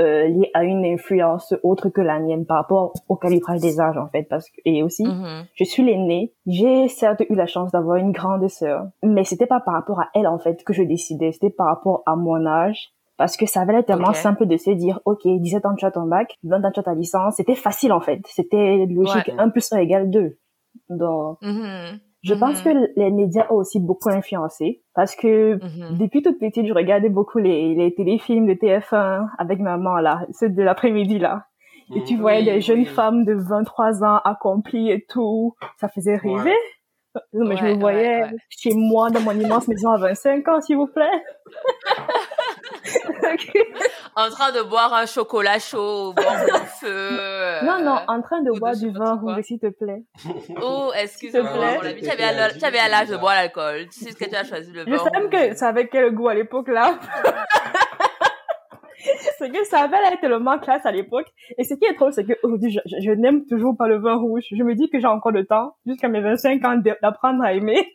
euh, 0.00 0.26
lié 0.26 0.50
à 0.54 0.64
une 0.64 0.84
influence 0.84 1.54
autre 1.62 1.88
que 1.88 2.00
la 2.00 2.18
mienne 2.18 2.46
par 2.46 2.56
rapport 2.56 2.94
au 3.08 3.14
calibrage 3.14 3.60
des 3.60 3.80
âges 3.80 3.96
en 3.96 4.08
fait 4.08 4.24
parce 4.24 4.50
que 4.50 4.60
et 4.64 4.82
aussi 4.82 5.04
mm-hmm. 5.04 5.44
je 5.54 5.62
suis 5.62 5.84
l'aînée. 5.84 6.32
J'ai 6.48 6.88
certes 6.88 7.22
eu 7.30 7.36
la 7.36 7.46
chance 7.46 7.70
d'avoir 7.70 7.98
une 7.98 8.10
grande 8.10 8.48
sœur 8.48 8.88
mais 9.04 9.22
c'était 9.22 9.46
pas 9.46 9.60
par 9.60 9.74
rapport 9.74 10.00
à 10.00 10.08
elle 10.14 10.26
en 10.26 10.40
fait 10.40 10.64
que 10.64 10.72
je 10.72 10.82
décidais. 10.82 11.30
C'était 11.30 11.50
par 11.50 11.68
rapport 11.68 12.02
à 12.06 12.16
mon 12.16 12.44
âge 12.44 12.92
parce 13.16 13.36
que 13.36 13.46
ça 13.46 13.60
avait 13.60 13.72
l'air 13.72 13.84
tellement 13.84 14.12
simple 14.14 14.46
de 14.46 14.56
se 14.56 14.72
dire 14.72 14.98
ok 15.04 15.20
17 15.26 15.64
ans 15.64 15.76
tu 15.76 15.84
as 15.84 15.92
ton 15.92 16.06
bac 16.06 16.36
20 16.42 16.64
ans 16.64 16.72
tu 16.72 16.80
as 16.80 16.82
ta 16.82 16.94
licence. 16.94 17.36
C'était 17.36 17.54
facile 17.54 17.92
en 17.92 18.00
fait. 18.00 18.20
C'était 18.26 18.86
logique 18.90 19.30
1 19.38 19.48
plus 19.50 19.72
1 19.72 19.78
égale 19.78 20.10
2 20.10 20.36
donc 20.90 21.40
mm-hmm. 21.40 22.00
Je 22.24 22.34
pense 22.34 22.62
que 22.62 22.70
mm-hmm. 22.70 22.92
les 22.96 23.10
médias 23.10 23.46
ont 23.50 23.56
aussi 23.56 23.80
beaucoup 23.80 24.08
influencé 24.08 24.82
parce 24.94 25.14
que 25.14 25.56
mm-hmm. 25.56 25.98
depuis 25.98 26.22
toute 26.22 26.38
petite, 26.38 26.66
je 26.66 26.72
regardais 26.72 27.10
beaucoup 27.10 27.38
les, 27.38 27.74
les 27.74 27.94
téléfilms 27.94 28.46
de 28.46 28.54
TF1 28.54 29.28
avec 29.38 29.60
maman 29.60 29.96
là, 29.96 30.26
ceux 30.32 30.48
de 30.48 30.62
l'après-midi 30.62 31.18
là. 31.18 31.46
Et 31.94 32.02
tu 32.02 32.16
voyais 32.16 32.42
des 32.42 32.60
jeunes 32.60 32.86
femmes 32.86 33.24
de 33.24 33.34
23 33.34 34.04
ans 34.04 34.20
accomplies 34.24 34.90
et 34.90 35.04
tout. 35.06 35.54
Ça 35.78 35.88
faisait 35.88 36.16
rêver. 36.16 36.56
mais 37.32 37.56
je 37.56 37.64
me 37.64 37.78
voyais 37.78 38.24
chez 38.48 38.74
moi 38.74 39.10
dans 39.10 39.20
mon 39.20 39.32
immense 39.32 39.68
maison 39.68 39.90
à 39.90 39.98
25 39.98 40.48
ans, 40.48 40.60
s'il 40.60 40.76
vous 40.76 40.86
plaît. 40.86 41.22
en 44.16 44.30
train 44.30 44.52
de 44.52 44.62
boire 44.62 44.92
un 44.94 45.06
chocolat 45.06 45.58
chaud 45.58 46.08
au 46.08 46.12
bord 46.12 46.24
du 46.24 46.66
feu. 46.80 47.64
Non, 47.64 47.82
non, 47.82 47.98
en 48.06 48.22
train 48.22 48.42
de 48.42 48.58
boire 48.58 48.76
du 48.76 48.90
vin 48.90 49.14
rouge, 49.16 49.42
s'il 49.42 49.58
te 49.58 49.68
plaît. 49.68 50.02
Oh, 50.62 50.92
excuse-moi, 50.96 51.80
Tu 52.00 52.08
avais 52.64 52.78
à 52.78 52.88
l'âge 52.88 53.08
de 53.08 53.16
boire 53.16 53.34
l'alcool. 53.34 53.88
Tu 53.92 54.00
sais 54.04 54.12
ce 54.12 54.16
que 54.16 54.28
tu 54.28 54.36
as 54.36 54.44
choisi 54.44 54.72
le 54.72 54.84
vin 54.84 54.92
Je 54.92 54.96
sais 54.96 55.10
même 55.10 55.30
que 55.30 55.56
ça 55.56 55.68
avait 55.68 55.88
quel 55.88 56.14
goût 56.14 56.28
à 56.28 56.34
l'époque, 56.34 56.68
là. 56.68 56.98
c'est 59.38 59.50
que 59.50 59.64
ça 59.64 59.80
avait 59.80 60.00
l'air 60.00 60.18
tellement 60.20 60.58
classe 60.58 60.84
à 60.86 60.92
l'époque. 60.92 61.26
Et 61.58 61.64
ce 61.64 61.74
qui 61.74 61.84
est 61.84 61.94
drôle, 61.94 62.12
c'est 62.12 62.24
qu'aujourd'hui, 62.24 62.70
je, 62.70 62.80
je, 63.02 63.10
n'aime 63.10 63.44
toujours 63.46 63.76
pas 63.76 63.88
le 63.88 63.98
vin 63.98 64.14
rouge. 64.16 64.44
Je 64.50 64.62
me 64.62 64.74
dis 64.74 64.88
que 64.90 64.98
j'ai 65.00 65.06
encore 65.06 65.32
le 65.32 65.44
temps, 65.46 65.76
jusqu'à 65.86 66.08
mes 66.08 66.20
25 66.20 66.64
ans, 66.64 66.80
d'apprendre 67.02 67.42
à 67.42 67.52
aimer. 67.52 67.92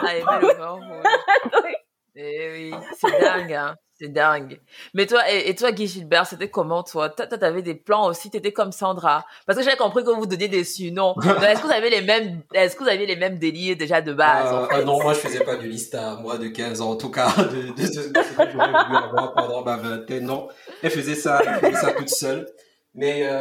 À 0.00 0.14
aimer 0.16 0.24
le 0.42 0.58
vin 0.58 0.70
rouge. 0.70 1.04
Eh 2.16 2.48
oui, 2.52 2.74
c'est 2.92 3.20
dingue, 3.20 3.52
hein. 3.52 3.74
C'est 4.04 4.12
dingue. 4.12 4.60
Mais 4.92 5.06
toi, 5.06 5.22
et, 5.30 5.54
toi, 5.54 5.72
Guy 5.72 5.86
Gilbert, 5.86 6.26
c'était 6.26 6.50
comment, 6.50 6.82
toi? 6.82 7.08
Toi, 7.08 7.26
t'avais 7.26 7.62
des 7.62 7.74
plans 7.74 8.06
aussi, 8.06 8.28
t'étais 8.28 8.52
comme 8.52 8.70
Sandra. 8.70 9.24
Parce 9.46 9.58
que 9.58 9.64
j'ai 9.64 9.76
compris 9.76 10.04
que 10.04 10.10
vous 10.10 10.26
donniez 10.26 10.48
des 10.48 10.62
non? 10.90 11.14
Est-ce 11.22 11.62
que 11.62 11.66
vous 11.66 11.72
avez 11.72 11.88
les 11.88 12.02
mêmes, 12.02 12.42
est-ce 12.52 12.76
que 12.76 12.82
vous 12.82 12.90
aviez 12.90 13.06
les 13.06 13.16
mêmes 13.16 13.38
délires 13.38 13.76
déjà 13.76 14.02
de 14.02 14.12
base? 14.12 14.52
Euh, 14.52 14.76
euh, 14.76 14.84
non, 14.84 15.02
moi, 15.02 15.14
je 15.14 15.20
faisais 15.20 15.42
pas 15.42 15.56
du 15.56 15.68
liste 15.68 15.94
à 15.94 16.16
moi 16.16 16.36
de 16.36 16.48
15 16.48 16.82
ans, 16.82 16.90
en 16.90 16.96
tout 16.96 17.10
cas, 17.10 17.32
de, 17.36 17.72
de, 17.72 17.86
ce 17.86 18.08
que 18.08 18.20
j'aurais 18.36 18.66
voulu 18.66 18.96
avoir 18.96 19.32
pendant 19.32 19.62
ma 19.62 19.76
vingtaine. 19.76 20.24
Non, 20.24 20.48
elle 20.82 20.90
faisait 20.90 21.14
ça, 21.14 21.40
elle 21.46 21.60
faisait 21.60 21.80
ça 21.80 21.92
toute 21.92 22.10
seule. 22.10 22.46
Mais, 22.94 23.22
euh, 23.24 23.40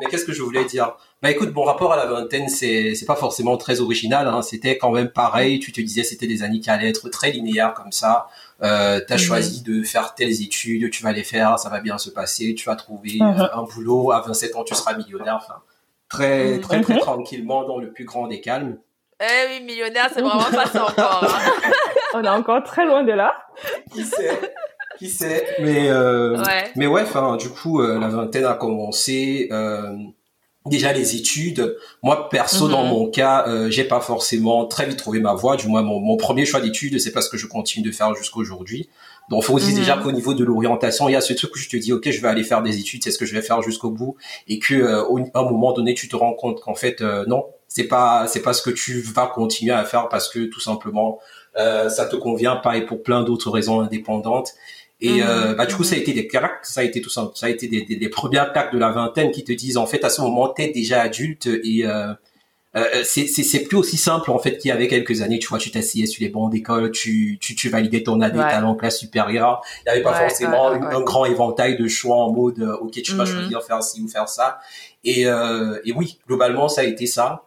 mais 0.00 0.06
qu'est-ce 0.06 0.24
que 0.24 0.32
je 0.32 0.42
voulais 0.42 0.64
dire? 0.64 0.96
Bah 1.22 1.30
écoute, 1.30 1.52
mon 1.54 1.64
rapport 1.64 1.92
à 1.92 1.96
la 1.96 2.06
vingtaine, 2.06 2.48
c'est 2.48 2.94
c'est 2.94 3.04
pas 3.04 3.16
forcément 3.16 3.58
très 3.58 3.80
original. 3.80 4.26
Hein. 4.26 4.40
C'était 4.40 4.78
quand 4.78 4.90
même 4.90 5.10
pareil. 5.10 5.60
Tu 5.60 5.70
te 5.70 5.82
disais, 5.82 6.02
c'était 6.02 6.26
des 6.26 6.42
années 6.42 6.60
qui 6.60 6.70
allaient 6.70 6.88
être 6.88 7.10
très 7.10 7.30
linéaires 7.30 7.74
comme 7.74 7.92
ça. 7.92 8.28
Euh, 8.62 9.00
t'as 9.06 9.16
mhm. 9.16 9.20
choisi 9.20 9.62
de 9.62 9.82
faire 9.82 10.14
telles 10.14 10.42
études, 10.42 10.90
tu 10.90 11.02
vas 11.02 11.12
les 11.12 11.24
faire, 11.24 11.58
ça 11.58 11.68
va 11.68 11.80
bien 11.80 11.98
se 11.98 12.08
passer, 12.08 12.54
tu 12.54 12.66
vas 12.66 12.76
trouver 12.76 13.18
mhm. 13.20 13.48
un 13.52 13.62
boulot. 13.62 14.12
À 14.12 14.20
27 14.20 14.56
ans, 14.56 14.64
tu 14.64 14.74
seras 14.74 14.96
millionnaire. 14.96 15.38
Enfin, 15.42 15.60
très 16.08 16.54
mhm. 16.54 16.60
très 16.60 16.80
très 16.80 16.98
tranquillement, 16.98 17.64
dans 17.64 17.78
le 17.78 17.90
plus 17.90 18.04
grand 18.04 18.28
des 18.28 18.40
calmes. 18.40 18.78
Eh 19.20 19.48
oui, 19.48 19.64
millionnaire, 19.64 20.10
c'est 20.12 20.20
vraiment 20.20 20.50
pas 20.50 20.66
ça 20.66 20.84
encore. 20.84 21.24
Hein. 21.24 21.70
On 22.14 22.24
est 22.24 22.28
encore 22.28 22.62
très 22.62 22.84
loin 22.84 23.02
de 23.02 23.12
là. 23.12 23.34
Qui 23.92 24.04
sait? 24.04 24.40
Qui 24.98 25.08
sait? 25.08 25.46
Mais 25.60 25.88
euh, 25.88 26.36
ouais. 26.42 26.70
mais 26.76 26.86
ouais, 26.86 27.02
enfin, 27.02 27.36
du 27.36 27.48
coup, 27.48 27.80
euh, 27.80 27.98
la 27.98 28.08
vingtaine 28.08 28.44
a 28.44 28.54
commencé. 28.54 29.48
Euh, 29.52 29.96
déjà 30.68 30.92
les 30.92 31.16
études. 31.16 31.76
Moi, 32.02 32.28
perso, 32.28 32.68
dans 32.68 32.84
mhm. 32.84 32.90
mon 32.90 33.10
cas, 33.10 33.44
euh, 33.48 33.70
j'ai 33.70 33.84
pas 33.84 34.00
forcément 34.00 34.66
très 34.66 34.86
vite 34.86 34.98
trouvé 34.98 35.20
ma 35.20 35.34
voie. 35.34 35.56
Du 35.56 35.68
moins, 35.68 35.82
mon, 35.82 36.00
mon 36.00 36.16
premier 36.16 36.44
choix 36.44 36.60
d'études, 36.60 36.98
c'est 37.00 37.12
parce 37.12 37.28
que 37.28 37.36
je 37.36 37.46
continue 37.46 37.86
de 37.86 37.92
faire 37.92 38.14
jusqu'à 38.14 38.38
aujourd'hui. 38.38 38.88
Donc, 39.30 39.42
faut 39.42 39.54
aussi 39.54 39.74
déjà 39.74 39.96
mhm. 39.96 40.02
qu'au 40.02 40.12
niveau 40.12 40.34
de 40.34 40.44
l'orientation, 40.44 41.08
il 41.08 41.12
y 41.12 41.16
a 41.16 41.20
ce 41.20 41.32
truc 41.32 41.54
où 41.54 41.58
je 41.58 41.68
te 41.68 41.76
dis, 41.76 41.92
ok, 41.92 42.10
je 42.10 42.20
vais 42.20 42.28
aller 42.28 42.44
faire 42.44 42.62
des 42.62 42.78
études, 42.78 43.02
c'est 43.02 43.10
ce 43.10 43.18
que 43.18 43.26
je 43.26 43.34
vais 43.34 43.42
faire 43.42 43.62
jusqu'au 43.62 43.90
bout, 43.90 44.16
et 44.46 44.58
que 44.58 44.74
euh, 44.74 45.02
à 45.34 45.40
un 45.40 45.50
moment 45.50 45.72
donné, 45.72 45.94
tu 45.94 46.08
te 46.08 46.16
rends 46.16 46.34
compte 46.34 46.60
qu'en 46.60 46.74
fait, 46.74 47.00
euh, 47.00 47.24
non, 47.26 47.46
c'est 47.68 47.88
pas, 47.88 48.26
c'est 48.28 48.42
pas 48.42 48.52
ce 48.52 48.62
que 48.62 48.70
tu 48.70 49.00
vas 49.00 49.26
continuer 49.26 49.72
à 49.72 49.84
faire 49.84 50.08
parce 50.08 50.28
que 50.28 50.46
tout 50.46 50.60
simplement, 50.60 51.18
ça 51.56 52.04
te 52.04 52.16
convient 52.16 52.56
pas 52.56 52.76
et 52.76 52.84
pour 52.84 53.02
plein 53.02 53.22
d'autres 53.22 53.50
raisons 53.50 53.80
indépendantes. 53.80 54.52
Et 55.00 55.22
euh, 55.22 55.54
bah, 55.54 55.66
du 55.66 55.74
coup, 55.74 55.84
ça 55.84 55.94
a 55.94 55.98
été 55.98 56.14
des 56.14 56.26
claques, 56.26 56.64
ça 56.64 56.80
a 56.80 56.84
été 56.84 57.02
tout 57.02 57.10
ça, 57.10 57.30
ça 57.34 57.46
a 57.46 57.48
été 57.50 57.68
des, 57.68 57.82
des, 57.82 57.96
des 57.96 58.08
premières 58.08 58.52
claques 58.52 58.72
de 58.72 58.78
la 58.78 58.90
vingtaine 58.90 59.30
qui 59.30 59.44
te 59.44 59.52
disent 59.52 59.76
en 59.76 59.86
fait 59.86 60.04
à 60.04 60.08
ce 60.08 60.22
moment 60.22 60.48
t'es 60.48 60.68
déjà 60.68 61.02
adulte 61.02 61.46
et 61.46 61.84
euh, 61.84 62.14
euh, 62.76 63.02
c'est 63.04 63.26
c'est 63.26 63.60
plus 63.60 63.76
aussi 63.76 63.98
simple 63.98 64.30
en 64.30 64.38
fait 64.38 64.56
qu'il 64.56 64.70
y 64.70 64.72
avait 64.72 64.88
quelques 64.88 65.20
années. 65.20 65.38
Tu 65.38 65.48
vois, 65.48 65.58
tu 65.58 65.70
t'asseyais 65.70 66.06
sur 66.06 66.22
les 66.22 66.30
bancs 66.30 66.50
d'école, 66.50 66.90
tu, 66.92 67.38
tu 67.40 67.54
tu 67.54 67.68
validais 67.68 68.02
ton 68.02 68.20
année 68.22 68.38
ouais. 68.38 68.50
talent 68.50 68.74
classe 68.74 68.98
supérieure. 68.98 69.62
Il 69.80 69.90
n'y 69.90 69.92
avait 69.92 70.02
pas 70.02 70.14
forcément 70.14 70.68
un 70.68 71.00
grand 71.02 71.26
éventail 71.26 71.76
de 71.76 71.88
choix 71.88 72.16
en 72.16 72.32
mode 72.32 72.58
euh, 72.60 72.76
ok 72.76 72.92
tu 73.02 73.14
vas 73.14 73.24
mm-hmm. 73.24 73.26
choisir 73.26 73.62
faire 73.62 73.82
ci 73.82 74.02
ou 74.02 74.08
faire 74.08 74.28
ça. 74.28 74.60
Et 75.04 75.26
euh, 75.26 75.78
et 75.84 75.92
oui, 75.92 76.18
globalement 76.26 76.68
ça 76.68 76.82
a 76.82 76.84
été 76.84 77.06
ça 77.06 77.44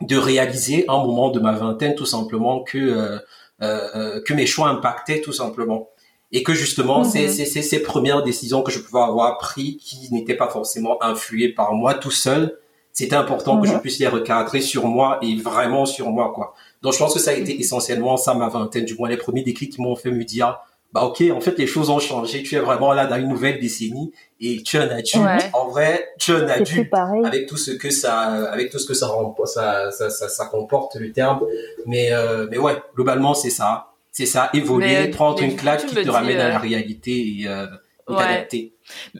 de 0.00 0.16
réaliser 0.16 0.84
un 0.88 0.98
moment 0.98 1.30
de 1.30 1.40
ma 1.40 1.52
vingtaine 1.52 1.94
tout 1.94 2.06
simplement 2.06 2.62
que 2.62 2.78
euh, 2.78 3.18
euh, 3.62 4.20
que 4.22 4.34
mes 4.34 4.46
choix 4.46 4.68
impactaient 4.68 5.20
tout 5.20 5.32
simplement 5.32 5.88
et 6.32 6.42
que 6.42 6.52
justement 6.52 7.00
mhm. 7.00 7.04
c'est 7.04 7.28
c'est 7.28 7.62
ces 7.62 7.82
premières 7.82 8.22
décisions 8.22 8.62
que 8.62 8.72
je 8.72 8.80
pouvais 8.80 9.02
avoir 9.02 9.38
pris 9.38 9.76
qui 9.76 10.12
n'étaient 10.12 10.34
pas 10.34 10.48
forcément 10.48 11.02
influées 11.02 11.50
par 11.50 11.72
moi 11.74 11.94
tout 11.94 12.10
seul. 12.10 12.58
C'était 12.92 13.16
important 13.16 13.60
que 13.60 13.68
je 13.68 13.74
mhm. 13.74 13.80
puisse 13.80 13.98
les 13.98 14.08
recadrer 14.08 14.60
sur 14.60 14.86
moi 14.86 15.18
et 15.22 15.36
vraiment 15.36 15.86
sur 15.86 16.10
moi 16.10 16.32
quoi. 16.34 16.54
Donc 16.82 16.94
je 16.94 16.98
pense 16.98 17.14
que 17.14 17.20
ça 17.20 17.30
a 17.30 17.34
été 17.34 17.54
mhm. 17.54 17.60
essentiellement 17.60 18.16
ça 18.16 18.34
ma 18.34 18.48
vingtaine 18.48 18.84
du 18.84 18.94
moins 18.94 19.08
les 19.08 19.16
premiers 19.16 19.42
déclics 19.42 19.72
qui 19.72 19.82
m'ont 19.82 19.96
fait 19.96 20.10
me 20.10 20.24
dire 20.24 20.58
bah 20.92 21.02
ok 21.02 21.22
en 21.32 21.40
fait 21.40 21.58
les 21.58 21.66
choses 21.66 21.90
ont 21.90 22.00
changé. 22.00 22.42
Tu 22.42 22.56
es 22.56 22.60
vraiment 22.60 22.92
là 22.92 23.06
dans 23.06 23.16
une 23.16 23.28
nouvelle 23.28 23.60
décennie 23.60 24.12
et 24.40 24.62
tu 24.62 24.78
es 24.78 24.80
un 24.80 24.88
adulte 24.88 25.50
en 25.52 25.68
vrai 25.68 26.08
tu 26.18 26.32
es 26.32 26.34
un 26.34 26.48
adulte 26.48 26.92
avec 27.24 27.46
tout 27.46 27.56
ce 27.56 27.70
que 27.70 27.90
ça 27.90 28.18
avec 28.50 28.70
tout 28.70 28.78
ce 28.78 28.86
que 28.86 28.94
ça 28.94 29.08
ça 29.44 29.90
ça, 29.92 30.10
ça, 30.10 30.28
ça 30.28 30.46
comporte 30.46 30.96
le 30.96 31.12
terme. 31.12 31.40
Mais 31.86 32.12
euh, 32.12 32.48
mais 32.50 32.58
ouais 32.58 32.76
globalement 32.94 33.34
c'est 33.34 33.50
ça 33.50 33.92
c'est 34.16 34.24
ça, 34.24 34.48
évoluer, 34.54 35.08
prendre 35.08 35.42
une 35.42 35.56
claque 35.56 35.84
qui 35.84 35.94
te 35.94 36.08
ramène 36.08 36.40
à 36.40 36.48
la 36.48 36.56
euh, 36.56 36.58
réalité 36.58 37.42
et, 37.42 37.48
euh, 37.48 37.66
t'adapter. 38.08 38.74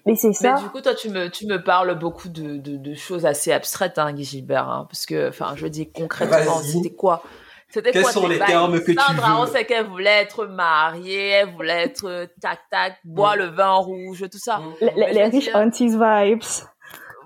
Mais 0.07 0.17
c'est 0.17 0.33
ça. 0.33 0.55
Mais 0.55 0.63
du 0.63 0.71
coup, 0.71 0.81
toi, 0.81 0.95
tu 0.95 1.11
me, 1.11 1.29
tu 1.29 1.47
me 1.47 1.63
parles 1.63 1.99
beaucoup 1.99 2.31
de, 2.31 2.57
de, 2.57 2.79
de 2.79 2.95
choses 2.95 3.27
assez 3.27 3.53
abstraites, 3.53 3.99
hein, 3.99 4.15
Guy 4.15 4.25
Gilbert, 4.25 4.67
hein, 4.67 4.87
parce 4.89 5.05
que, 5.05 5.29
enfin, 5.29 5.53
je 5.55 5.67
dis 5.67 5.93
concrètement, 5.93 6.63
c'était 6.63 6.95
quoi? 6.95 7.23
C'était 7.69 7.91
Quels 7.91 8.07
sont 8.07 8.27
les 8.27 8.39
termes 8.39 8.81
que 8.81 8.93
tu 8.93 8.97
veux? 8.97 9.33
on 9.37 9.47
sait 9.47 9.67
qu'elle 9.67 9.85
voulait 9.85 10.23
être 10.23 10.47
mariée, 10.47 11.29
elle 11.29 11.53
voulait 11.53 11.83
être 11.83 12.31
tac 12.41 12.61
tac, 12.71 12.97
boire 13.05 13.37
mm. 13.37 13.41
le 13.41 13.47
vin 13.49 13.75
rouge, 13.75 14.25
tout 14.33 14.39
ça. 14.39 14.63
Les, 14.81 15.13
les 15.13 15.25
riches 15.25 15.51
aunties 15.53 15.89
vibes. 15.89 16.41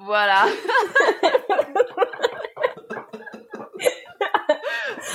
Voilà. 0.00 0.46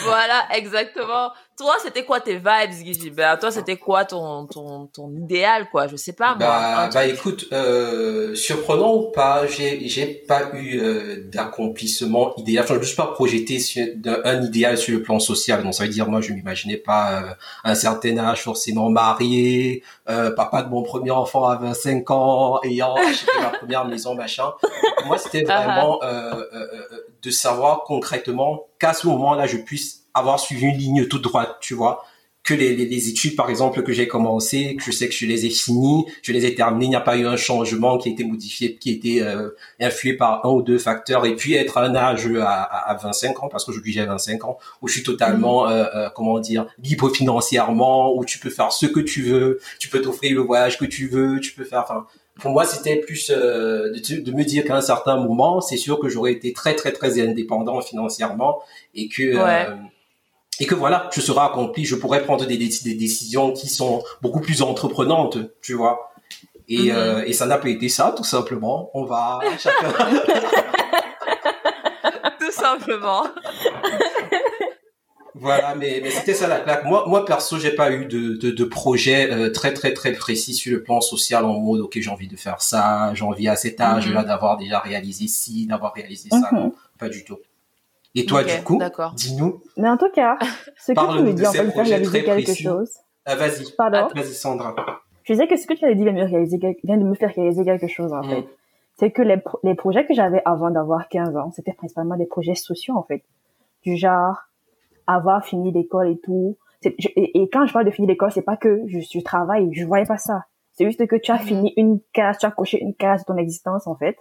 voilà, 0.05 0.45
exactement. 0.53 1.31
Toi, 1.57 1.75
c'était 1.81 2.03
quoi 2.03 2.19
tes 2.19 2.35
vibes, 2.35 2.83
Guy 2.83 2.93
Gilbert 2.93 3.39
Toi, 3.39 3.49
c'était 3.49 3.77
quoi 3.77 4.03
ton, 4.03 4.45
ton, 4.45 4.87
ton 4.87 5.09
idéal, 5.11 5.69
quoi? 5.69 5.87
Je 5.87 5.95
sais 5.95 6.11
pas, 6.11 6.35
moi. 6.35 6.37
Bah, 6.37 6.89
bah 6.93 7.05
écoute, 7.05 7.47
euh, 7.53 8.35
surprenant 8.35 8.93
ou 8.93 9.11
pas, 9.11 9.47
j'ai, 9.47 9.87
j'ai 9.87 10.05
pas 10.05 10.51
eu 10.53 10.79
euh, 10.79 11.23
d'accomplissement 11.31 12.35
idéal. 12.35 12.65
Enfin, 12.65 12.73
je 12.73 12.79
me 12.79 12.85
suis 12.85 12.97
pas 12.97 13.07
projeté 13.07 13.59
sur 13.59 13.85
un 14.25 14.41
idéal 14.41 14.77
sur 14.77 14.97
le 14.97 15.01
plan 15.01 15.19
social. 15.19 15.63
Donc, 15.63 15.73
ça 15.73 15.83
veut 15.83 15.89
dire, 15.89 16.09
moi, 16.09 16.19
je 16.19 16.33
m'imaginais 16.33 16.77
pas 16.77 17.21
euh, 17.21 17.33
un 17.63 17.75
certain 17.75 18.17
âge 18.17 18.43
forcément 18.43 18.89
marié, 18.89 19.81
euh, 20.09 20.31
papa 20.35 20.61
de 20.61 20.69
mon 20.69 20.83
premier 20.83 21.11
enfant 21.11 21.45
à 21.45 21.55
25 21.55 22.11
ans, 22.11 22.59
ayant 22.63 22.95
acheté 23.07 23.31
ma 23.41 23.49
première 23.49 23.85
maison, 23.85 24.13
machin. 24.13 24.51
Moi, 25.05 25.17
c'était 25.17 25.45
ah. 25.49 25.61
vraiment 25.61 25.99
euh, 26.03 26.43
euh, 26.53 26.67
de 27.23 27.29
savoir 27.31 27.83
concrètement 27.83 28.67
qu'à 28.79 28.93
ce 28.93 29.07
moment-là, 29.07 29.47
je 29.47 29.57
puisse 29.57 30.04
avoir 30.15 30.39
suivi 30.39 30.65
une 30.65 30.77
ligne 30.77 31.05
toute 31.07 31.21
droite, 31.21 31.57
tu 31.61 31.73
vois 31.73 32.03
que 32.45 32.53
les, 32.53 32.75
les, 32.75 33.09
études, 33.09 33.35
par 33.35 33.49
exemple, 33.49 33.81
que 33.81 33.91
j'ai 33.91 34.07
commencé, 34.07 34.75
que 34.75 34.83
je 34.83 34.91
sais 34.91 35.09
que 35.09 35.15
je 35.15 35.25
les 35.25 35.47
ai 35.47 35.49
finies, 35.49 36.05
je 36.21 36.31
les 36.31 36.45
ai 36.45 36.53
terminées, 36.53 36.85
il 36.85 36.89
n'y 36.89 36.95
a 36.95 37.01
pas 37.01 37.17
eu 37.17 37.25
un 37.25 37.37
changement 37.37 37.97
qui 37.97 38.09
a 38.09 38.11
été 38.11 38.23
modifié, 38.23 38.75
qui 38.75 38.91
a 38.91 38.93
été 38.93 39.23
euh, 39.23 39.49
influé 39.79 40.13
par 40.13 40.45
un 40.45 40.49
ou 40.49 40.61
deux 40.61 40.77
facteurs, 40.77 41.25
et 41.25 41.35
puis 41.35 41.55
être 41.55 41.77
à 41.77 41.85
un 41.85 41.95
âge 41.95 42.27
à, 42.39 42.61
à, 42.61 42.93
25 42.97 43.43
ans, 43.43 43.47
parce 43.47 43.65
qu'aujourd'hui 43.65 43.93
j'ai 43.93 44.05
25 44.05 44.45
ans, 44.45 44.59
où 44.83 44.87
je 44.87 44.93
suis 44.93 45.03
totalement, 45.03 45.65
mmh. 45.65 45.71
euh, 45.71 45.95
euh, 45.95 46.09
comment 46.13 46.39
dire, 46.39 46.67
libre 46.83 47.09
financièrement, 47.09 48.15
où 48.15 48.23
tu 48.25 48.37
peux 48.37 48.51
faire 48.51 48.71
ce 48.71 48.85
que 48.85 48.99
tu 48.99 49.23
veux, 49.23 49.59
tu 49.79 49.89
peux 49.89 49.99
t'offrir 49.99 50.35
le 50.35 50.41
voyage 50.41 50.77
que 50.77 50.85
tu 50.85 51.07
veux, 51.07 51.39
tu 51.39 51.51
peux 51.53 51.63
faire, 51.63 51.81
enfin, 51.81 52.05
pour 52.39 52.51
moi, 52.51 52.65
c'était 52.65 52.97
plus 52.97 53.31
euh, 53.31 53.93
de, 53.93 54.19
de, 54.19 54.31
me 54.33 54.43
dire 54.43 54.65
qu'à 54.65 54.75
un 54.75 54.81
certain 54.81 55.15
moment, 55.17 55.61
c'est 55.61 55.77
sûr 55.77 55.99
que 55.99 56.09
j'aurais 56.09 56.33
été 56.33 56.51
très 56.51 56.75
très 56.75 56.91
très 56.91 57.19
indépendant 57.21 57.81
financièrement 57.81 58.61
et 58.93 59.07
que 59.07 59.37
ouais. 59.37 59.67
euh, 59.69 59.75
et 60.59 60.65
que 60.65 60.75
voilà, 60.75 61.09
je 61.13 61.21
serai 61.21 61.41
accompli, 61.41 61.85
je 61.85 61.95
pourrais 61.95 62.23
prendre 62.23 62.45
des, 62.45 62.57
des, 62.57 62.95
décisions 62.95 63.51
qui 63.51 63.67
sont 63.67 64.03
beaucoup 64.21 64.41
plus 64.41 64.61
entreprenantes, 64.61 65.37
tu 65.61 65.73
vois. 65.73 66.11
Et, 66.67 66.77
mm-hmm. 66.77 66.95
euh, 66.95 67.23
et 67.25 67.33
ça 67.33 67.45
n'a 67.45 67.57
pas 67.57 67.69
été 67.69 67.89
ça, 67.89 68.13
tout 68.15 68.23
simplement. 68.23 68.89
On 68.93 69.03
va 69.03 69.39
chacun. 69.59 69.91
tout 72.39 72.51
simplement. 72.51 73.23
voilà, 75.35 75.75
mais, 75.75 75.99
mais 76.01 76.09
c'était 76.09 76.33
ça 76.33 76.47
la 76.47 76.59
claque. 76.59 76.85
Moi, 76.85 77.03
moi 77.07 77.25
perso, 77.25 77.59
j'ai 77.59 77.71
pas 77.71 77.91
eu 77.91 78.05
de, 78.05 78.37
de, 78.37 78.51
de 78.51 78.63
projet 78.63 79.31
euh, 79.31 79.51
très 79.51 79.73
très 79.73 79.93
très 79.93 80.13
précis 80.13 80.53
sur 80.53 80.71
le 80.71 80.83
plan 80.83 81.01
social 81.01 81.43
en 81.43 81.59
mode 81.59 81.81
ok 81.81 81.99
j'ai 81.99 82.09
envie 82.09 82.29
de 82.29 82.37
faire 82.37 82.61
ça, 82.61 83.13
j'ai 83.13 83.23
envie 83.23 83.47
à 83.47 83.55
cet 83.55 83.81
âge-là 83.81 84.23
mm-hmm. 84.23 84.25
d'avoir 84.25 84.57
déjà 84.57 84.79
réalisé 84.79 85.27
ci, 85.27 85.67
d'avoir 85.67 85.93
réalisé 85.93 86.29
ça. 86.29 86.49
Non, 86.51 86.73
pas 86.97 87.09
du 87.09 87.25
tout. 87.25 87.37
Et 88.15 88.25
toi, 88.25 88.43
du 88.43 88.63
coup, 88.63 88.79
dis-nous. 89.15 89.61
Mais 89.77 89.89
en 89.89 89.97
tout 89.97 90.09
cas, 90.09 90.37
ce 90.77 90.93
que 90.93 91.17
tu 91.17 91.23
me 91.23 91.33
dis, 91.33 91.45
en 91.45 91.51
fait, 91.51 91.69
faire 91.69 91.85
réaliser 91.85 92.23
quelque 92.23 92.53
chose. 92.53 92.91
Ah, 93.25 93.35
vas-y. 93.35 93.71
Pardon. 93.77 94.07
Vas-y, 94.15 94.33
Sandra. 94.33 94.75
Je 95.23 95.33
disais 95.33 95.47
que 95.47 95.57
ce 95.57 95.65
que 95.65 95.73
tu 95.73 95.83
avais 95.83 95.95
dit 95.95 96.03
vient 96.03 96.13
de 96.13 96.19
me, 96.19 96.25
réaliser, 96.25 96.59
vient 96.83 96.97
de 96.97 97.03
me 97.03 97.15
faire 97.15 97.33
réaliser 97.33 97.65
quelque 97.65 97.87
chose, 97.87 98.13
en 98.13 98.21
mm. 98.21 98.29
fait. 98.29 98.47
C'est 98.97 99.11
que 99.11 99.21
les, 99.21 99.37
les 99.63 99.75
projets 99.75 100.05
que 100.05 100.13
j'avais 100.13 100.41
avant 100.45 100.69
d'avoir 100.69 101.09
15 101.09 101.35
ans, 101.35 101.51
c'était 101.53 101.73
principalement 101.73 102.15
des 102.15 102.27
projets 102.27 102.55
sociaux, 102.55 102.95
en 102.95 103.03
fait. 103.03 103.23
Du 103.83 103.97
genre, 103.97 104.37
avoir 105.07 105.43
fini 105.43 105.71
l'école 105.71 106.09
et 106.09 106.19
tout. 106.19 106.57
Et, 106.83 107.49
quand 107.51 107.65
je 107.65 107.73
parle 107.73 107.85
de 107.85 107.91
finir 107.91 108.07
l'école, 108.09 108.31
c'est 108.31 108.43
pas 108.43 108.57
que 108.57 108.83
je, 108.87 108.99
je 108.99 109.19
travaille, 109.19 109.73
je 109.73 109.83
voyais 109.85 110.05
pas 110.05 110.17
ça. 110.17 110.45
C'est 110.73 110.85
juste 110.85 111.05
que 111.07 111.15
tu 111.15 111.31
as 111.31 111.41
mm. 111.41 111.45
fini 111.45 111.73
une 111.75 111.99
case, 112.13 112.37
tu 112.37 112.45
as 112.45 112.51
coché 112.51 112.79
une 112.79 112.93
case 112.93 113.21
de 113.21 113.25
ton 113.25 113.37
existence, 113.37 113.87
en 113.87 113.95
fait. 113.95 114.17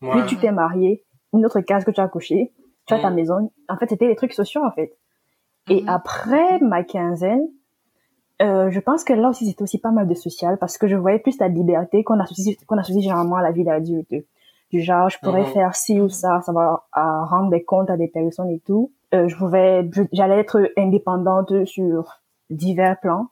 Puis 0.00 0.20
tu 0.26 0.36
t'es 0.36 0.50
marié, 0.50 1.04
une 1.32 1.46
autre 1.46 1.60
case 1.60 1.84
que 1.84 1.90
tu 1.90 2.00
as 2.00 2.08
coché 2.08 2.52
tu 2.90 2.94
as 2.94 3.02
ta 3.02 3.10
mm. 3.10 3.14
maison. 3.14 3.50
En 3.68 3.76
fait, 3.76 3.88
c'était 3.88 4.08
des 4.08 4.16
trucs 4.16 4.32
sociaux, 4.32 4.62
en 4.64 4.70
fait. 4.70 4.96
Et 5.68 5.82
mm-hmm. 5.82 5.88
après 5.88 6.58
ma 6.60 6.82
quinzaine, 6.84 7.48
euh, 8.42 8.70
je 8.70 8.80
pense 8.80 9.04
que 9.04 9.12
là 9.12 9.28
aussi, 9.28 9.46
c'était 9.46 9.62
aussi 9.62 9.78
pas 9.78 9.90
mal 9.90 10.08
de 10.08 10.14
social 10.14 10.56
parce 10.58 10.78
que 10.78 10.88
je 10.88 10.96
voyais 10.96 11.18
plus 11.18 11.38
la 11.38 11.48
liberté 11.48 12.02
qu'on 12.04 12.18
associe, 12.20 12.56
qu'on 12.66 12.78
associe 12.78 13.02
généralement 13.02 13.36
à 13.36 13.42
la 13.42 13.52
vie 13.52 13.64
d'adulte. 13.64 14.14
Du 14.70 14.80
genre, 14.80 15.10
je 15.10 15.18
pourrais 15.18 15.42
mm-hmm. 15.42 15.52
faire 15.52 15.74
ci 15.74 16.00
ou 16.00 16.08
ça, 16.08 16.40
ça 16.42 16.52
va 16.52 16.86
à 16.92 17.24
rendre 17.24 17.50
des 17.50 17.64
comptes 17.64 17.90
à 17.90 17.96
des 17.96 18.08
personnes 18.08 18.50
et 18.50 18.60
tout. 18.60 18.92
Euh, 19.12 19.28
je 19.28 19.36
pouvais, 19.36 19.88
j'allais 20.12 20.38
être 20.38 20.70
indépendante 20.76 21.64
sur 21.66 22.20
divers 22.50 22.98
plans. 23.00 23.28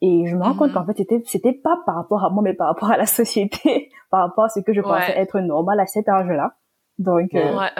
Et 0.00 0.26
je 0.26 0.36
me 0.36 0.42
rends 0.42 0.54
compte 0.54 0.68
mhm. 0.70 0.74
qu'en 0.74 0.84
fait, 0.84 0.96
c'était, 0.96 1.22
c'était 1.26 1.52
pas 1.52 1.78
par 1.86 1.94
rapport 1.94 2.24
à 2.24 2.30
moi, 2.30 2.42
mais 2.42 2.54
par 2.54 2.66
rapport 2.68 2.90
à 2.90 2.96
la 2.96 3.06
société, 3.20 3.90
par 4.10 4.20
rapport 4.20 4.44
à 4.44 4.48
ce 4.48 4.60
que 4.60 4.72
je 4.72 4.80
pensais 4.80 5.16
être 5.16 5.40
normal 5.40 5.78
à 5.80 5.86
cet 5.86 6.08
âge-là. 6.08 6.54
Donc, 7.02 7.34
euh... 7.34 7.56
ouais, 7.56 7.70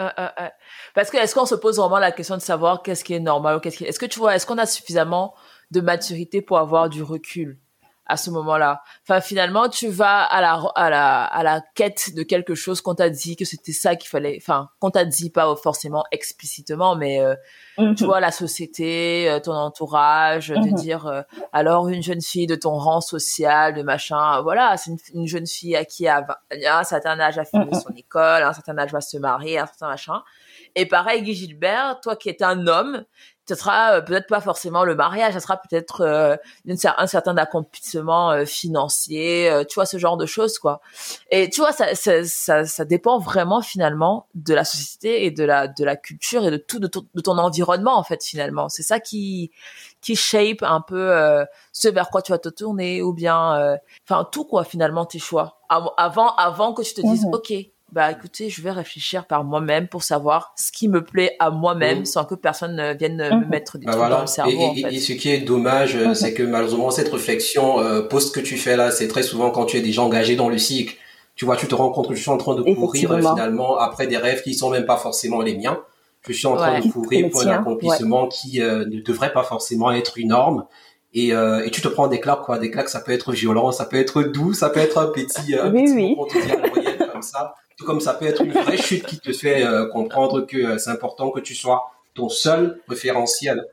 parce 0.93 1.09
que 1.09 1.17
est-ce 1.17 1.33
qu'on 1.33 1.45
se 1.45 1.55
pose 1.55 1.77
vraiment 1.77 1.99
la 1.99 2.11
question 2.11 2.35
de 2.35 2.41
savoir 2.41 2.83
qu'est-ce 2.83 3.03
qui 3.03 3.13
est 3.13 3.19
normal 3.19 3.57
ou 3.57 3.59
qu'est-ce 3.59 3.77
qui 3.77 3.85
est... 3.85 3.91
ce 3.91 3.99
que 3.99 4.05
tu 4.05 4.19
vois, 4.19 4.35
est-ce 4.35 4.45
qu'on 4.45 4.57
a 4.57 4.65
suffisamment 4.65 5.33
de 5.71 5.81
maturité 5.81 6.41
pour 6.41 6.57
avoir 6.57 6.89
du 6.89 7.03
recul? 7.03 7.59
À 8.05 8.17
ce 8.17 8.29
moment-là. 8.31 8.81
Enfin, 9.03 9.21
finalement, 9.21 9.69
tu 9.69 9.87
vas 9.87 10.23
à 10.23 10.41
la, 10.41 10.61
à 10.75 10.89
la, 10.89 11.23
à 11.23 11.43
la 11.43 11.61
quête 11.73 12.13
de 12.15 12.23
quelque 12.23 12.53
chose 12.53 12.81
qu'on 12.81 12.95
t'a 12.95 13.09
dit 13.09 13.35
que 13.35 13.45
c'était 13.45 13.71
ça 13.71 13.95
qu'il 13.95 14.09
fallait, 14.09 14.37
enfin, 14.41 14.69
qu'on 14.79 14.89
t'a 14.89 15.05
dit 15.05 15.29
pas 15.29 15.55
forcément 15.55 16.03
explicitement, 16.11 16.95
mais, 16.95 17.21
euh, 17.21 17.35
mhm. 17.77 17.95
tu 17.95 18.03
vois, 18.03 18.19
la 18.19 18.31
société, 18.31 19.29
euh, 19.29 19.39
ton 19.39 19.53
entourage, 19.53 20.49
de 20.49 20.55
mhm. 20.55 20.73
dire, 20.73 21.07
euh, 21.07 21.21
alors, 21.53 21.87
une 21.87 22.03
jeune 22.03 22.21
fille 22.21 22.47
de 22.47 22.55
ton 22.55 22.77
rang 22.77 22.99
social, 22.99 23.73
de 23.73 23.83
machin, 23.83 24.41
voilà, 24.41 24.75
c'est 24.75 24.91
une, 25.13 25.27
jeune 25.27 25.47
fille 25.47 25.75
à 25.75 25.85
qui, 25.85 26.07
à, 26.07 26.25
un 26.51 26.83
certain 26.83 27.19
âge, 27.19 27.37
a 27.37 27.45
fini 27.45 27.65
mhm. 27.65 27.79
son 27.79 27.93
école, 27.95 28.43
à 28.43 28.49
un 28.49 28.53
certain 28.53 28.77
âge, 28.77 28.91
va 28.91 29.01
se 29.01 29.17
marier, 29.17 29.59
un 29.59 29.65
certain 29.65 29.87
machin. 29.87 30.23
Et 30.75 30.85
pareil, 30.87 31.21
Guy 31.21 31.35
Gilbert, 31.35 31.99
toi 32.01 32.15
qui 32.15 32.29
es 32.29 32.43
un 32.43 32.67
homme, 32.67 33.05
ce 33.47 33.55
sera 33.55 33.95
euh, 33.95 34.01
peut-être 34.01 34.27
pas 34.27 34.39
forcément 34.39 34.85
le 34.85 34.95
mariage, 34.95 35.33
ça 35.33 35.39
sera 35.39 35.57
peut-être 35.57 36.01
euh, 36.01 36.35
un 36.67 37.07
certain 37.07 37.35
accomplissement 37.37 38.31
euh, 38.31 38.45
financier, 38.45 39.49
euh, 39.49 39.63
tu 39.65 39.75
vois 39.75 39.85
ce 39.85 39.97
genre 39.97 40.15
de 40.17 40.25
choses 40.25 40.59
quoi. 40.59 40.81
Et 41.29 41.49
tu 41.49 41.59
vois 41.59 41.73
ça, 41.73 41.93
ça, 41.95 42.23
ça, 42.23 42.65
ça, 42.65 42.85
dépend 42.85 43.19
vraiment 43.19 43.61
finalement 43.61 44.27
de 44.35 44.53
la 44.53 44.63
société 44.63 45.25
et 45.25 45.31
de 45.31 45.43
la 45.43 45.67
de 45.67 45.83
la 45.83 45.95
culture 45.95 46.45
et 46.45 46.51
de 46.51 46.57
tout 46.57 46.79
de 46.79 46.87
ton, 46.87 47.05
de 47.13 47.21
ton 47.21 47.37
environnement 47.37 47.97
en 47.97 48.03
fait 48.03 48.23
finalement. 48.23 48.69
C'est 48.69 48.83
ça 48.83 48.99
qui 48.99 49.51
qui 50.01 50.15
shape 50.15 50.63
un 50.63 50.81
peu 50.81 51.13
ce 51.71 51.87
vers 51.89 52.09
quoi 52.09 52.21
tu 52.21 52.31
vas 52.31 52.39
te 52.39 52.49
tourner 52.49 53.01
ou 53.01 53.13
bien 53.13 53.77
enfin 54.07 54.27
tout 54.31 54.45
quoi 54.45 54.63
finalement 54.63 55.05
tes 55.05 55.19
choix 55.19 55.61
avant 55.69 56.35
avant 56.35 56.73
que 56.73 56.81
tu 56.81 56.93
te 56.93 57.01
dises 57.01 57.25
mhm. 57.25 57.33
ok 57.33 57.53
bah 57.93 58.11
écoutez, 58.11 58.49
je 58.49 58.61
vais 58.61 58.71
réfléchir 58.71 59.25
par 59.25 59.43
moi-même 59.43 59.87
pour 59.87 60.01
savoir 60.01 60.53
ce 60.57 60.71
qui 60.71 60.87
me 60.87 61.03
plaît 61.03 61.35
à 61.39 61.51
moi-même 61.51 62.01
mmh. 62.01 62.05
sans 62.05 62.25
que 62.25 62.33
personne 62.33 62.75
ne 62.75 62.97
vienne 62.97 63.17
me 63.17 63.29
mmh. 63.29 63.49
mettre 63.49 63.77
des 63.77 63.85
bah 63.85 63.93
trucs 63.93 64.09
dans 64.09 64.21
le 64.21 64.27
cerveau. 64.27 64.73
Et, 64.75 64.95
et, 64.95 64.99
ce 64.99 65.13
qui 65.13 65.29
est 65.29 65.41
dommage, 65.41 65.95
mmh. 65.95 66.15
c'est 66.15 66.33
que 66.33 66.41
malheureusement 66.41 66.89
cette 66.89 67.09
réflexion 67.09 67.79
euh, 67.79 68.01
post 68.01 68.33
que 68.33 68.39
tu 68.39 68.57
fais 68.57 68.75
là, 68.75 68.89
c'est 68.89 69.07
très 69.07 69.21
souvent 69.21 69.51
quand 69.51 69.65
tu 69.65 69.77
es 69.77 69.81
déjà 69.81 70.01
engagé 70.01 70.35
dans 70.35 70.49
le 70.49 70.57
cycle. 70.57 70.95
Tu 71.35 71.45
vois, 71.45 71.55
tu 71.55 71.67
te 71.67 71.75
rends 71.75 71.89
compte 71.89 72.07
que 72.07 72.15
je 72.15 72.21
suis 72.21 72.31
en 72.31 72.37
train 72.37 72.55
de 72.55 72.61
courir 72.61 73.11
euh, 73.11 73.19
finalement 73.19 73.77
après 73.77 74.07
des 74.07 74.17
rêves 74.17 74.41
qui 74.41 74.53
sont 74.53 74.69
même 74.69 74.85
pas 74.85 74.97
forcément 74.97 75.41
les 75.41 75.55
miens. 75.55 75.79
Je 76.27 76.33
suis 76.33 76.47
en 76.47 76.55
train 76.55 76.79
de 76.79 76.91
courir 76.91 77.29
pour 77.29 77.41
un 77.41 77.47
accomplissement 77.47 78.27
qui 78.27 78.61
euh, 78.61 78.85
ne 78.85 79.01
devrait 79.01 79.33
pas 79.33 79.43
forcément 79.43 79.91
être 79.91 80.17
une 80.17 80.29
norme. 80.29 80.65
Et, 81.15 81.31
euh, 81.33 81.63
et, 81.63 81.69
tu 81.69 81.81
te 81.81 81.87
prends 81.87 82.07
des 82.07 82.19
claques 82.19 82.41
quoi 82.41 82.57
des 82.57 82.71
claques 82.71 82.89
ça 82.89 82.99
peut 82.99 83.11
être 83.11 83.33
violent 83.33 83.71
ça 83.71 83.85
peut 83.85 83.97
être 83.97 84.23
doux 84.23 84.55
ça 84.55 84.71
peut 84.71 84.79
être 84.79 84.97
un 84.97 85.05
petit, 85.05 85.53
oui, 85.71 85.83
petit 85.83 85.93
oui. 85.93 86.82
Comme 87.23 87.31
ça 87.41 87.55
tout 87.77 87.85
comme 87.85 88.01
ça 88.01 88.13
peut 88.13 88.25
être 88.25 88.41
une 88.41 88.51
vraie 88.51 88.77
chute 88.81 89.05
qui 89.05 89.19
te 89.19 89.31
fait 89.31 89.65
euh, 89.65 89.87
comprendre 89.87 90.41
que 90.41 90.57
euh, 90.57 90.77
c'est 90.77 90.91
important 90.91 91.31
que 91.31 91.39
tu 91.39 91.55
sois 91.55 91.91
ton 92.13 92.29
seul 92.29 92.81
référentiel. 92.87 93.65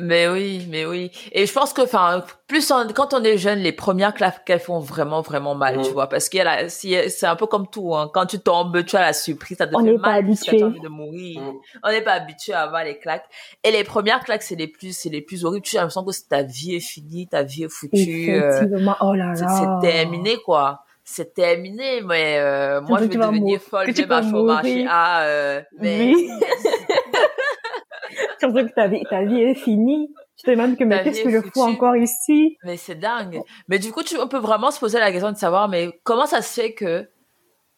Mais 0.00 0.26
oui, 0.26 0.66
mais 0.68 0.84
oui. 0.84 1.12
Et 1.30 1.46
je 1.46 1.52
pense 1.52 1.72
que, 1.72 1.82
enfin, 1.82 2.24
plus 2.48 2.72
quand 2.96 3.14
on 3.14 3.22
est 3.22 3.38
jeune, 3.38 3.60
les 3.60 3.70
premières 3.70 4.12
claques 4.12 4.42
elles 4.50 4.58
font 4.58 4.80
vraiment, 4.80 5.20
vraiment 5.20 5.54
mal, 5.54 5.80
tu 5.80 5.90
mmh. 5.90 5.92
vois, 5.92 6.08
parce 6.08 6.28
qu'il 6.28 6.40
y 6.40 6.42
a 6.42 6.68
c'est 6.68 7.26
un 7.26 7.36
peu 7.36 7.46
comme 7.46 7.68
tout, 7.68 7.94
hein. 7.94 8.10
Quand 8.12 8.26
tu 8.26 8.40
tombes, 8.40 8.84
tu 8.84 8.96
as 8.96 9.02
la 9.02 9.12
surprise, 9.12 9.56
ça 9.56 9.68
te 9.68 9.76
on 9.76 9.84
fait 9.84 9.92
mal, 9.92 10.00
pas 10.00 10.12
habitué. 10.14 10.56
tu 10.56 10.64
as 10.64 10.66
envie 10.66 10.80
de 10.80 10.88
mourir. 10.88 11.40
Mmh. 11.40 11.60
On 11.84 11.90
n'est 11.90 12.02
pas 12.02 12.14
habitué 12.14 12.54
à 12.54 12.62
avoir 12.62 12.82
les 12.82 12.98
claques. 12.98 13.26
Et 13.62 13.70
les 13.70 13.84
premières 13.84 14.24
claques, 14.24 14.42
c'est 14.42 14.56
les 14.56 14.66
plus, 14.66 14.96
c'est 14.96 15.10
les 15.10 15.22
plus 15.22 15.44
horribles. 15.44 15.64
Tu 15.64 15.76
as 15.76 15.82
l'impression 15.82 16.04
que 16.04 16.28
ta 16.28 16.42
vie 16.42 16.74
est 16.74 16.80
finie, 16.80 17.28
ta 17.28 17.44
vie 17.44 17.62
est 17.62 17.72
foutue. 17.72 18.34
Euh, 18.34 18.66
oh 19.00 19.14
là 19.14 19.32
là. 19.34 19.80
C'est 19.80 19.88
terminé, 19.88 20.38
quoi 20.44 20.84
c'est 21.10 21.32
terminé, 21.32 22.02
mais 22.02 22.38
euh, 22.38 22.82
moi, 22.82 22.98
je 22.98 23.04
vais 23.04 23.16
devenir 23.16 23.60
folle 23.60 23.92
de 23.92 24.04
ma 24.04 24.22
chômage. 24.22 24.66
Ah, 24.88 25.22
euh, 25.22 25.62
mais... 25.80 26.12
Oui. 26.14 26.28
tu 28.40 28.46
que 28.46 28.74
ta 28.74 28.88
vie, 28.88 29.02
ta 29.08 29.24
vie 29.24 29.40
est 29.40 29.54
finie. 29.54 30.10
Tu 30.36 30.44
te 30.44 30.50
demandes 30.50 30.76
que, 30.76 30.84
mais 30.84 31.02
qu'est-ce 31.02 31.22
que 31.22 31.30
je 31.30 31.40
fous 31.40 31.62
encore 31.62 31.96
ici? 31.96 32.58
Mais 32.62 32.76
c'est 32.76 32.94
dingue. 32.94 33.40
Mais 33.68 33.78
du 33.78 33.90
coup, 33.90 34.02
tu, 34.02 34.18
on 34.18 34.28
peut 34.28 34.38
vraiment 34.38 34.70
se 34.70 34.78
poser 34.78 34.98
la 34.98 35.10
question 35.10 35.32
de 35.32 35.38
savoir, 35.38 35.68
mais 35.68 35.88
comment 36.04 36.26
ça 36.26 36.42
se 36.42 36.60
fait 36.60 36.74
que 36.74 37.08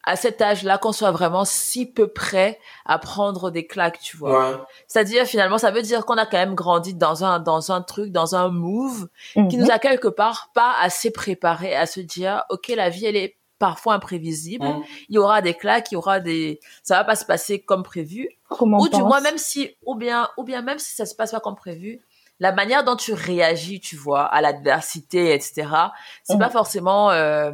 à 0.05 0.17
cet 0.17 0.41
âge-là 0.41 0.79
qu'on 0.79 0.93
soit 0.93 1.11
vraiment 1.11 1.45
si 1.45 1.87
peu 1.87 2.09
près 2.09 2.59
à 2.87 2.99
prendre 2.99 3.51
des 3.51 3.67
claques, 3.67 4.01
tu 4.01 4.17
vois. 4.17 4.67
C'est-à-dire 4.89 5.25
finalement, 5.27 5.59
ça 5.59 5.71
veut 5.71 5.83
dire 5.83 6.07
qu'on 6.07 6.17
a 6.17 6.27
quand 6.27 6.39
même 6.39 6.55
grandi 6.55 6.95
dans 6.95 7.25
un 7.25 7.39
dans 7.39 7.71
un 7.71 7.83
truc, 7.83 8.11
dans 8.11 8.35
un 8.35 8.49
move 8.49 9.09
qui 9.35 9.57
nous 9.57 9.67
mhm. 9.67 9.71
a 9.71 9.79
quelque 9.79 10.09
part 10.09 10.51
pas 10.55 10.75
assez 10.81 11.11
préparé 11.11 11.75
à 11.75 11.87
se 11.87 12.01
dire 12.01 12.45
OK, 12.51 12.69
la 12.69 12.89
vie 12.89 13.07
elle 13.07 13.17
est 13.17 13.37
parfois 13.59 13.95
imprévisible. 13.95 14.67
Mhm. 14.67 14.83
Il 15.11 15.17
y 15.17 15.19
aura 15.19 15.43
des 15.43 15.55
claques, 15.55 15.93
il 15.93 15.95
y 15.95 15.99
aura 15.99 16.19
des 16.19 16.61
ça 16.83 16.97
va 16.97 17.05
pas 17.05 17.17
se 17.17 17.27
passer 17.27 17.61
comme 17.61 17.83
prévu. 17.83 18.29
ou 18.61 18.89
du 18.89 19.03
moins 19.03 19.21
même 19.21 19.39
si 19.39 19.77
ou 19.85 19.95
bien 19.95 20.29
ou 20.39 20.45
bien 20.45 20.63
même 20.63 20.79
si 20.79 20.95
ça 20.95 21.05
se 21.05 21.15
passe 21.15 21.33
pas 21.33 21.41
comme 21.41 21.57
prévu, 21.57 22.01
la 22.41 22.53
manière 22.53 22.85
dont 22.85 22.97
tu 22.97 23.13
réagis, 23.13 23.81
tu 23.81 23.97
vois, 23.97 24.25
à 24.25 24.41
l'adversité, 24.41 25.35
etc. 25.35 25.69
C'est 26.25 26.39
pas 26.39 26.47
mhm. 26.47 26.53
forcément 26.53 27.11
euh, 27.11 27.53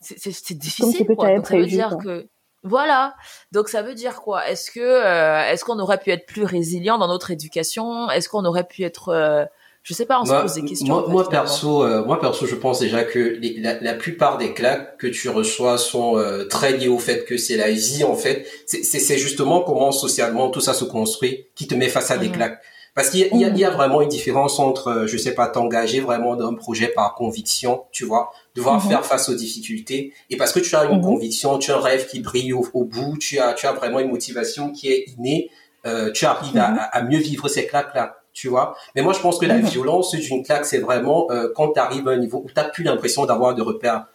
c'est 0.00 0.58
difficile 0.58 1.06
quoi. 1.16 1.34
Donc, 1.34 1.46
ça 1.46 1.56
veut 1.56 1.66
dire 1.66 1.96
que 2.02 2.28
voilà. 2.62 3.14
Donc 3.52 3.68
ça 3.68 3.82
veut 3.82 3.94
dire 3.94 4.20
quoi? 4.20 4.46
Est-ce 4.48 4.70
que 4.70 4.80
euh, 4.80 5.50
est-ce 5.50 5.64
qu'on 5.64 5.78
aurait 5.78 5.98
pu 5.98 6.10
être 6.10 6.26
plus 6.26 6.44
résilient 6.44 6.98
dans 6.98 7.08
notre 7.08 7.30
éducation? 7.30 8.10
Est-ce 8.10 8.28
qu'on 8.28 8.44
aurait 8.44 8.66
pu 8.66 8.82
être 8.82 9.08
euh, 9.10 9.44
je 9.82 9.94
sais 9.94 10.04
pas, 10.04 10.20
on 10.20 10.26
se 10.26 10.32
pose 10.32 10.52
des 10.52 10.64
questions. 10.66 11.08
Moi, 11.08 11.26
perso, 11.26 11.84
euh, 11.84 12.04
moi 12.04 12.20
perso, 12.20 12.46
je 12.46 12.54
pense 12.54 12.80
déjà 12.80 13.02
que 13.02 13.40
la, 13.62 13.80
la, 13.80 13.94
plupart 13.94 14.36
des 14.36 14.52
claques 14.52 14.98
que 14.98 15.06
tu 15.06 15.30
reçois 15.30 15.78
sont 15.78 16.22
très 16.50 16.76
liées 16.76 16.88
au 16.88 16.98
fait 16.98 17.24
que 17.24 17.38
c'est 17.38 17.56
la 17.56 17.70
vie 17.70 18.04
en 18.04 18.14
fait. 18.14 18.46
C'est 18.66 19.16
justement 19.16 19.62
comment 19.62 19.90
socialement 19.90 20.50
tout 20.50 20.60
ça 20.60 20.74
se 20.74 20.84
construit 20.84 21.46
qui 21.54 21.66
te 21.66 21.74
met 21.74 21.88
face 21.88 22.10
à 22.10 22.18
des 22.18 22.28
mhm. 22.28 22.34
claques. 22.34 22.60
Parce 22.94 23.08
qu'il 23.08 23.20
y, 23.20 23.36
y, 23.36 23.58
y, 23.58 23.64
a 23.64 23.70
vraiment 23.70 24.02
une 24.02 24.08
différence 24.08 24.58
entre, 24.58 25.04
je 25.06 25.16
sais 25.16 25.34
pas, 25.34 25.46
t'engager 25.46 26.00
vraiment 26.00 26.36
dans 26.36 26.48
un 26.48 26.54
projet 26.54 26.88
par 26.88 27.14
conviction, 27.14 27.84
tu 27.92 28.04
vois, 28.04 28.32
devoir 28.54 28.82
mhm. 28.82 28.88
faire 28.88 29.04
face 29.04 29.28
aux 29.28 29.34
difficultés 29.34 30.12
et 30.28 30.36
parce 30.36 30.52
que 30.52 30.60
tu 30.60 30.74
as 30.74 30.84
une 30.84 30.98
mhm. 30.98 31.04
conviction, 31.04 31.58
tu 31.58 31.70
as 31.70 31.76
un 31.76 31.80
rêve 31.80 32.06
qui 32.06 32.20
brille 32.20 32.52
au, 32.52 32.84
bout, 32.84 33.16
tu 33.18 33.38
as 33.38 33.54
tu 33.54 33.66
as 33.66 33.72
vraiment 33.72 34.00
une 34.00 34.10
motivation 34.10 34.72
qui 34.72 34.88
est 34.88 35.04
innée, 35.08 35.50
euh, 35.86 36.10
tu 36.12 36.26
arrives 36.26 36.56
à, 36.58 36.70
mhm. 36.70 36.78
à, 36.92 37.02
mieux 37.02 37.18
vivre 37.18 37.48
ces 37.48 37.66
claques 37.66 37.94
là, 37.94 38.18
tu 38.32 38.48
vois. 38.48 38.76
Mais 38.94 39.02
moi 39.02 39.12
je 39.12 39.20
pense 39.20 39.38
que 39.38 39.46
la 39.46 39.58
violence 39.58 40.14
d'une 40.14 40.42
claque 40.42 40.66
c'est 40.66 40.78
vraiment 40.78 41.30
euh, 41.30 41.48
quand 41.54 41.72
tu 41.72 41.80
arrives 41.80 42.06
à 42.08 42.12
un 42.12 42.18
niveau 42.18 42.42
où 42.44 42.48
tu 42.48 42.54
n'as 42.56 42.68
plus 42.68 42.84
l'impression 42.84 43.26
d'avoir 43.26 43.54
de 43.54 43.62
repères. 43.62 44.06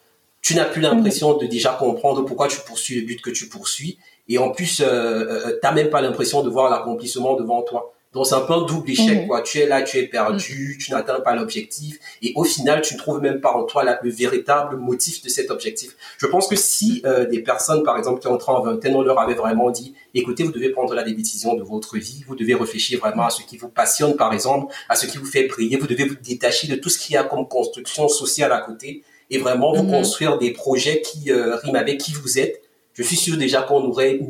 Tu 0.41 0.53
n'as 0.53 0.65
plus 0.65 0.81
l'impression 0.81 1.37
de 1.37 1.47
déjà 1.47 1.71
comprendre 1.73 2.23
pourquoi 2.23 2.47
tu 2.47 2.59
poursuis 2.67 2.99
le 2.99 3.07
but 3.07 3.19
que 3.19 3.31
tu 3.31 3.49
poursuis 3.49 3.97
et 4.29 4.37
en 4.37 4.51
plus 4.51 4.79
euh, 4.85 5.57
tu 5.59 5.73
même 5.73 5.89
pas 5.89 6.01
l'impression 6.01 6.43
de 6.43 6.49
voir 6.49 6.69
l'accomplissement 6.69 7.35
devant 7.35 7.63
toi. 7.63 7.94
Donc 8.15 8.25
c'est 8.27 8.35
un 8.35 8.41
peu 8.41 8.53
un 8.53 8.61
double 8.61 8.89
échec, 8.89 9.21
mhm. 9.21 9.27
quoi. 9.27 9.41
Tu 9.41 9.59
es 9.59 9.67
là, 9.67 9.81
tu 9.81 9.97
es 9.97 10.07
perdu, 10.07 10.77
tu 10.79 10.91
n'atteins 10.91 11.19
pas 11.19 11.35
l'objectif, 11.35 11.99
et 12.21 12.31
au 12.35 12.45
final, 12.45 12.81
tu 12.81 12.93
ne 12.93 12.99
trouves 12.99 13.19
même 13.19 13.41
pas 13.41 13.51
en 13.51 13.63
toi 13.65 13.83
le 14.01 14.09
véritable 14.09 14.77
motif 14.77 15.21
de 15.21 15.27
cet 15.27 15.51
objectif. 15.51 15.97
Je 16.17 16.25
pense 16.25 16.47
que 16.47 16.55
si 16.55 17.01
euh, 17.05 17.25
des 17.25 17.39
personnes, 17.39 17.83
par 17.83 17.97
exemple, 17.97 18.21
qui 18.21 18.27
entrent 18.27 18.51
en 18.51 18.61
vingtaine, 18.61 18.95
on 18.95 19.01
leur 19.01 19.19
avait 19.19 19.33
vraiment 19.33 19.69
dit, 19.69 19.95
écoutez, 20.13 20.43
vous 20.43 20.53
devez 20.53 20.69
prendre 20.69 20.95
la 20.95 21.03
décision 21.03 21.55
de 21.55 21.63
votre 21.63 21.97
vie, 21.97 22.23
vous 22.25 22.37
devez 22.37 22.55
réfléchir 22.55 23.01
vraiment 23.01 23.25
à 23.25 23.29
ce 23.29 23.43
qui 23.43 23.57
vous 23.57 23.67
passionne, 23.67 24.15
par 24.15 24.33
exemple, 24.33 24.73
à 24.87 24.95
ce 24.95 25.07
qui 25.07 25.17
vous 25.17 25.25
fait 25.25 25.47
briller, 25.47 25.75
vous 25.75 25.87
devez 25.87 26.05
vous 26.05 26.15
détacher 26.15 26.67
de 26.67 26.75
tout 26.75 26.87
ce 26.87 26.97
qu'il 26.97 27.15
y 27.15 27.17
a 27.17 27.25
comme 27.25 27.45
construction 27.49 28.07
sociale 28.07 28.53
à 28.53 28.61
côté, 28.61 29.03
et 29.29 29.39
vraiment 29.39 29.73
vous 29.73 29.83
mhm. 29.83 29.91
construire 29.91 30.37
des 30.37 30.51
projets 30.51 31.01
qui 31.01 31.31
euh, 31.31 31.57
riment 31.57 31.75
avec 31.75 31.99
qui 31.99 32.13
vous 32.13 32.39
êtes. 32.39 32.61
Je 32.93 33.03
suis 33.03 33.17
sûr 33.17 33.35
déjà 33.35 33.61
qu'on 33.61 33.83
aurait 33.83 34.21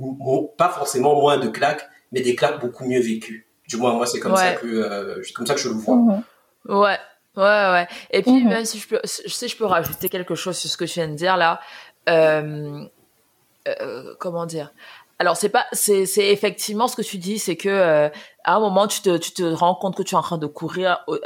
pas 0.57 0.69
forcément 0.69 1.21
moins 1.21 1.37
de 1.37 1.49
claques, 1.49 1.87
mais 2.11 2.21
des 2.21 2.33
claques 2.33 2.59
beaucoup 2.59 2.85
mieux 2.85 2.99
vécues. 3.01 3.45
Du 3.67 3.77
moins, 3.77 3.93
moi, 3.93 4.05
c'est 4.05 4.19
comme 4.19 4.35
ça 4.35 4.53
que, 4.53 4.67
euh, 4.67 5.21
comme 5.33 5.47
ça 5.47 5.55
que 5.55 5.59
je 5.59 5.69
le 5.69 5.75
vois. 5.75 5.95
Mhm. 5.95 6.23
Ouais. 6.65 6.99
Ouais, 7.37 7.43
ouais. 7.43 7.87
Et 8.11 8.21
puis, 8.21 8.43
mhm. 8.43 8.49
même 8.49 8.65
si 8.65 8.79
je 8.79 8.87
peux, 8.87 8.99
si 9.03 9.47
je 9.47 9.57
peux 9.57 9.65
rajouter 9.65 10.09
quelque 10.09 10.35
chose 10.35 10.57
sur 10.57 10.69
ce 10.69 10.77
que 10.77 10.85
tu 10.85 10.93
viens 10.99 11.09
de 11.09 11.15
dire 11.15 11.35
là, 11.35 11.59
euh, 12.07 12.85
euh, 13.67 14.13
comment 14.19 14.45
dire? 14.45 14.71
Alors 15.17 15.37
c'est 15.37 15.49
pas 15.49 15.65
c'est 15.71 16.05
c'est 16.05 16.27
effectivement 16.27 16.87
ce 16.87 16.95
que 16.95 17.01
tu 17.01 17.17
dis 17.17 17.39
c'est 17.39 17.55
que 17.55 17.69
euh, 17.69 18.09
à 18.43 18.55
un 18.55 18.59
moment 18.59 18.85
tu 18.85 19.01
te 19.01 19.17
tu 19.17 19.31
te 19.31 19.43
rends 19.43 19.73
compte 19.73 19.95
que 19.95 20.03
tu 20.03 20.13
es 20.13 20.17
en 20.17 20.21
train 20.21 20.37
de 20.37 20.45
courir 20.45 21.05
euh, 21.07 21.17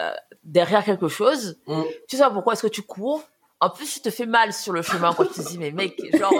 derrière 0.43 0.86
quelque 0.86 1.08
chose 1.08 1.58
mm. 1.65 1.82
tu 2.08 2.15
sais 2.15 2.23
pourquoi 2.32 2.54
est-ce 2.54 2.62
que 2.62 2.67
tu 2.67 2.84
cours? 2.84 3.23
En 3.62 3.69
plus, 3.69 3.95
tu 3.95 3.99
te 3.99 4.10
fais 4.10 4.25
mal 4.25 4.54
sur 4.54 4.71
le 4.71 4.82
chemin 4.82 5.13
quand 5.13 5.25
tu 5.25 5.34
te 5.34 5.45
dis, 5.49 5.58
mais 5.58 5.71
mec, 5.71 5.99
genre, 6.17 6.32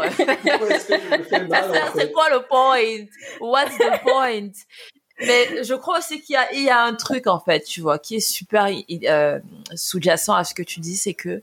c'est 1.94 2.14
quoi 2.14 2.30
le 2.30 2.48
point? 2.48 3.08
What's 3.42 3.78
the 3.78 4.02
point? 4.04 4.52
Mais 5.20 5.64
je 5.64 5.74
crois 5.74 6.00
aussi 6.00 6.22
qu'il 6.22 6.34
y 6.34 6.38
a, 6.38 6.52
il 6.54 6.64
y 6.64 6.70
a 6.70 6.82
un 6.82 6.94
truc, 6.96 7.28
en 7.28 7.40
fait, 7.40 7.62
tu 7.62 7.82
vois, 7.82 8.00
qui 8.00 8.16
est 8.16 8.20
super 8.20 8.70
euh, 9.06 9.40
sous-jacent 9.76 10.36
à 10.36 10.44
ce 10.44 10.54
que 10.54 10.64
tu 10.64 10.80
dis, 10.80 10.96
c'est 10.96 11.14
que 11.14 11.42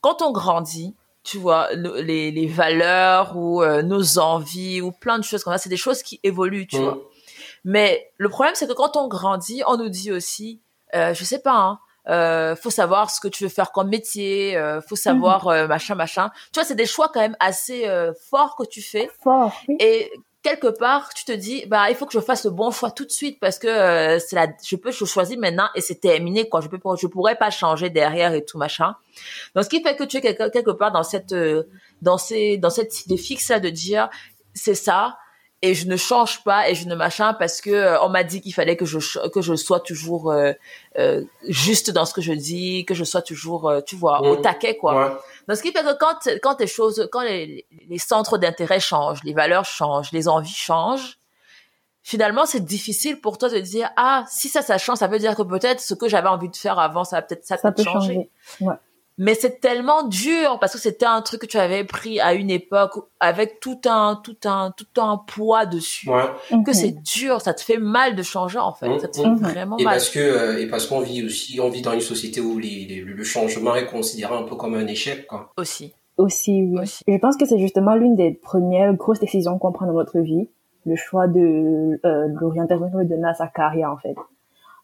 quand 0.00 0.22
on 0.22 0.32
grandit, 0.32 0.94
tu 1.22 1.38
vois, 1.38 1.68
les, 1.74 2.30
les 2.30 2.46
valeurs 2.46 3.36
ou 3.36 3.62
euh, 3.62 3.82
nos 3.82 4.18
envies 4.18 4.80
ou 4.80 4.92
plein 4.92 5.18
de 5.18 5.24
choses 5.24 5.44
comme 5.44 5.52
ça, 5.52 5.58
c'est 5.58 5.68
des 5.68 5.76
choses 5.76 6.02
qui 6.02 6.20
évoluent, 6.22 6.66
tu 6.66 6.78
mm. 6.78 6.82
vois. 6.82 6.98
Mais 7.64 8.10
le 8.16 8.28
problème, 8.28 8.54
c'est 8.54 8.66
que 8.66 8.72
quand 8.72 8.96
on 8.96 9.08
grandit, 9.08 9.62
on 9.66 9.76
nous 9.76 9.88
dit 9.88 10.12
aussi, 10.12 10.60
euh, 10.94 11.12
je 11.14 11.24
sais 11.24 11.40
pas, 11.40 11.56
hein, 11.56 11.78
euh, 12.08 12.56
faut 12.56 12.70
savoir 12.70 13.10
ce 13.10 13.20
que 13.20 13.28
tu 13.28 13.44
veux 13.44 13.50
faire 13.50 13.72
comme 13.72 13.88
métier, 13.88 14.56
euh, 14.56 14.80
faut 14.80 14.96
savoir 14.96 15.46
mhm. 15.46 15.52
euh, 15.52 15.66
machin 15.66 15.94
machin. 15.94 16.30
Tu 16.52 16.60
vois, 16.60 16.64
c'est 16.64 16.74
des 16.74 16.86
choix 16.86 17.10
quand 17.12 17.20
même 17.20 17.36
assez 17.40 17.86
euh, 17.86 18.12
forts 18.30 18.56
que 18.56 18.64
tu 18.64 18.80
fais. 18.80 19.10
Fort. 19.22 19.52
Oui. 19.68 19.76
Et 19.80 20.10
quelque 20.48 20.78
part, 20.78 21.12
tu 21.14 21.24
te 21.24 21.32
dis, 21.32 21.64
bah, 21.66 21.90
il 21.90 21.96
faut 21.96 22.06
que 22.06 22.12
je 22.12 22.20
fasse 22.20 22.44
le 22.44 22.50
bon 22.50 22.70
choix 22.70 22.90
tout 22.90 23.04
de 23.04 23.10
suite 23.10 23.38
parce 23.40 23.58
que 23.58 24.18
c'est 24.18 24.36
la, 24.36 24.48
je 24.64 24.76
peux, 24.76 24.90
je 24.90 25.38
maintenant 25.38 25.68
et 25.74 25.80
c'est 25.80 26.00
terminé 26.00 26.48
quoi. 26.48 26.60
Je 26.60 26.68
peux, 26.68 26.78
je 27.00 27.06
pourrais 27.06 27.36
pas 27.36 27.50
changer 27.50 27.90
derrière 27.90 28.32
et 28.32 28.44
tout 28.44 28.58
machin. 28.58 28.94
Donc, 29.54 29.64
ce 29.64 29.68
qui 29.68 29.82
fait 29.82 29.96
que 29.96 30.04
tu 30.04 30.18
es 30.18 30.20
quelque, 30.20 30.50
quelque 30.50 30.70
part 30.70 30.92
dans 30.92 31.02
cette, 31.02 31.34
dans 32.02 32.18
ces, 32.18 32.56
dans 32.56 32.70
cette 32.70 33.04
idée 33.04 33.16
fixe 33.16 33.48
là 33.48 33.60
de 33.60 33.68
dire, 33.68 34.08
c'est 34.54 34.74
ça 34.74 35.18
et 35.60 35.74
je 35.74 35.88
ne 35.88 35.96
change 35.96 36.44
pas 36.44 36.68
et 36.68 36.74
je 36.74 36.86
ne 36.86 36.94
machin 36.94 37.34
parce 37.34 37.60
que 37.60 37.70
euh, 37.70 38.00
on 38.02 38.08
m'a 38.08 38.22
dit 38.22 38.40
qu'il 38.40 38.54
fallait 38.54 38.76
que 38.76 38.84
je 38.84 39.28
que 39.28 39.40
je 39.40 39.54
sois 39.56 39.80
toujours 39.80 40.30
euh, 40.30 40.52
euh, 40.98 41.24
juste 41.48 41.90
dans 41.90 42.04
ce 42.04 42.14
que 42.14 42.20
je 42.20 42.32
dis 42.32 42.84
que 42.84 42.94
je 42.94 43.04
sois 43.04 43.22
toujours 43.22 43.72
tu 43.84 43.96
vois 43.96 44.22
au 44.22 44.36
taquet 44.36 44.76
quoi. 44.76 45.20
Donc 45.48 45.56
ce 45.56 45.62
qui 45.62 45.72
fait 45.72 45.82
que 45.82 45.98
quand 45.98 46.28
quand 46.42 46.60
les 46.60 46.66
choses 46.66 47.08
quand 47.10 47.22
les, 47.22 47.66
les 47.88 47.98
centres 47.98 48.38
d'intérêt 48.38 48.80
changent 48.80 49.24
les 49.24 49.34
valeurs 49.34 49.64
changent 49.64 50.12
les 50.12 50.28
envies 50.28 50.48
changent 50.54 51.18
finalement 52.04 52.46
c'est 52.46 52.64
difficile 52.64 53.20
pour 53.20 53.36
toi 53.36 53.48
de 53.48 53.58
dire 53.58 53.90
ah 53.96 54.24
si 54.28 54.48
ça 54.48 54.62
ça 54.62 54.78
change 54.78 54.98
ça 54.98 55.08
veut 55.08 55.18
dire 55.18 55.34
que 55.34 55.42
peut-être 55.42 55.80
ce 55.80 55.94
que 55.94 56.08
j'avais 56.08 56.28
envie 56.28 56.48
de 56.48 56.56
faire 56.56 56.78
avant 56.78 57.02
ça 57.02 57.20
peut-être 57.20 57.44
ça, 57.44 57.56
ça 57.56 57.72
peut 57.72 57.82
changer, 57.82 57.98
changer. 58.04 58.30
Ouais 58.60 58.74
mais 59.18 59.34
c'est 59.34 59.60
tellement 59.60 60.04
dur 60.04 60.58
parce 60.60 60.72
que 60.72 60.78
c'était 60.78 61.04
un 61.06 61.20
truc 61.22 61.42
que 61.42 61.46
tu 61.46 61.58
avais 61.58 61.84
pris 61.84 62.20
à 62.20 62.34
une 62.34 62.50
époque 62.50 62.92
avec 63.18 63.58
tout 63.60 63.80
un 63.86 64.20
tout 64.22 64.36
un 64.44 64.72
tout 64.76 65.00
un 65.00 65.18
poids 65.18 65.66
dessus. 65.66 66.08
Ouais. 66.08 66.62
que 66.64 66.72
c'est 66.72 67.02
dur 67.02 67.40
ça 67.40 67.52
te 67.52 67.60
fait 67.60 67.78
mal 67.78 68.14
de 68.14 68.22
changer 68.22 68.58
en 68.58 68.72
fait. 68.72 68.98
Ça 69.00 69.08
te 69.08 69.18
fait 69.18 69.28
mmh. 69.28 69.36
vraiment 69.36 69.76
et 69.78 69.84
mal. 69.84 69.94
parce 69.94 70.08
que 70.08 70.20
euh, 70.20 70.60
et 70.60 70.68
parce 70.68 70.86
qu'on 70.86 71.00
vit 71.00 71.24
aussi 71.24 71.60
on 71.60 71.68
vit 71.68 71.82
dans 71.82 71.92
une 71.92 72.00
société 72.00 72.40
où 72.40 72.58
les, 72.58 72.86
les, 72.88 73.00
le 73.00 73.24
changement 73.24 73.74
est 73.74 73.86
considéré 73.86 74.34
un 74.34 74.44
peu 74.44 74.54
comme 74.54 74.74
un 74.74 74.86
échec 74.86 75.26
quoi. 75.26 75.52
Aussi. 75.56 75.92
Aussi 76.16 76.62
oui. 76.62 76.80
Aussi. 76.80 77.04
je 77.06 77.18
pense 77.18 77.36
que 77.36 77.44
c'est 77.44 77.58
justement 77.58 77.96
l'une 77.96 78.14
des 78.14 78.32
premières 78.32 78.94
grosses 78.94 79.20
décisions 79.20 79.58
qu'on 79.58 79.72
prend 79.72 79.86
dans 79.86 79.92
notre 79.92 80.20
vie 80.20 80.48
le 80.86 80.96
choix 80.96 81.26
de 81.26 82.00
euh, 82.04 82.28
l'orientation 82.40 82.86
de 82.86 83.34
sa 83.36 83.48
carrière 83.48 83.90
en 83.90 83.98
fait 83.98 84.14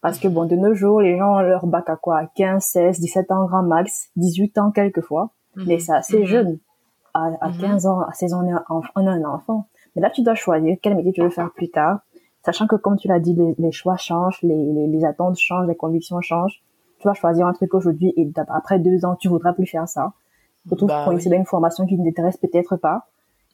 parce 0.04 0.18
que 0.18 0.28
bon, 0.28 0.44
de 0.44 0.54
nos 0.54 0.74
jours, 0.74 1.00
les 1.00 1.16
gens 1.16 1.36
ont 1.36 1.40
leur 1.40 1.66
bac 1.66 1.88
à 1.88 1.96
quoi? 1.96 2.26
15, 2.36 2.62
16, 2.62 3.00
17 3.00 3.32
ans 3.32 3.46
grand 3.46 3.62
max, 3.62 4.10
18 4.16 4.58
ans 4.58 4.70
quelquefois. 4.70 5.30
Mhm. 5.56 5.64
Mais 5.66 5.78
c'est 5.78 5.94
assez 5.94 6.18
mhm. 6.18 6.24
jeune. 6.26 6.58
À, 7.14 7.30
à 7.40 7.50
15 7.50 7.86
mhm. 7.86 7.90
ans, 7.90 8.00
à 8.02 8.12
16 8.12 8.34
ans, 8.34 8.42
on 8.96 9.06
a 9.06 9.10
un 9.10 9.24
enfant. 9.24 9.66
Mais 9.96 10.02
là, 10.02 10.10
tu 10.10 10.22
dois 10.22 10.34
choisir 10.34 10.76
quel 10.82 10.94
métier 10.94 11.12
tu 11.12 11.22
veux 11.22 11.30
faire 11.30 11.50
plus 11.52 11.70
tard. 11.70 12.00
Sachant 12.44 12.66
que, 12.66 12.76
comme 12.76 12.98
tu 12.98 13.08
l'as 13.08 13.18
dit, 13.18 13.32
les, 13.32 13.54
les, 13.56 13.72
choix 13.72 13.96
changent, 13.96 14.42
les, 14.42 14.54
les, 14.54 14.88
les, 14.88 15.04
attentes 15.06 15.38
changent, 15.38 15.68
les 15.68 15.74
convictions 15.74 16.20
changent. 16.20 16.62
Tu 16.98 17.08
vas 17.08 17.14
choisir 17.14 17.46
un 17.46 17.54
truc 17.54 17.72
aujourd'hui 17.72 18.12
et 18.18 18.30
après 18.48 18.78
deux 18.78 19.06
ans, 19.06 19.16
tu 19.16 19.28
voudras 19.28 19.54
plus 19.54 19.66
faire 19.66 19.88
ça. 19.88 20.12
Surtout 20.66 20.84
bah, 20.84 21.04
pour 21.04 21.14
essayer 21.14 21.34
une 21.34 21.46
formation 21.46 21.86
qui 21.86 21.96
ne 21.96 22.04
t'intéresse 22.04 22.36
peut-être 22.36 22.76
pas. 22.76 23.06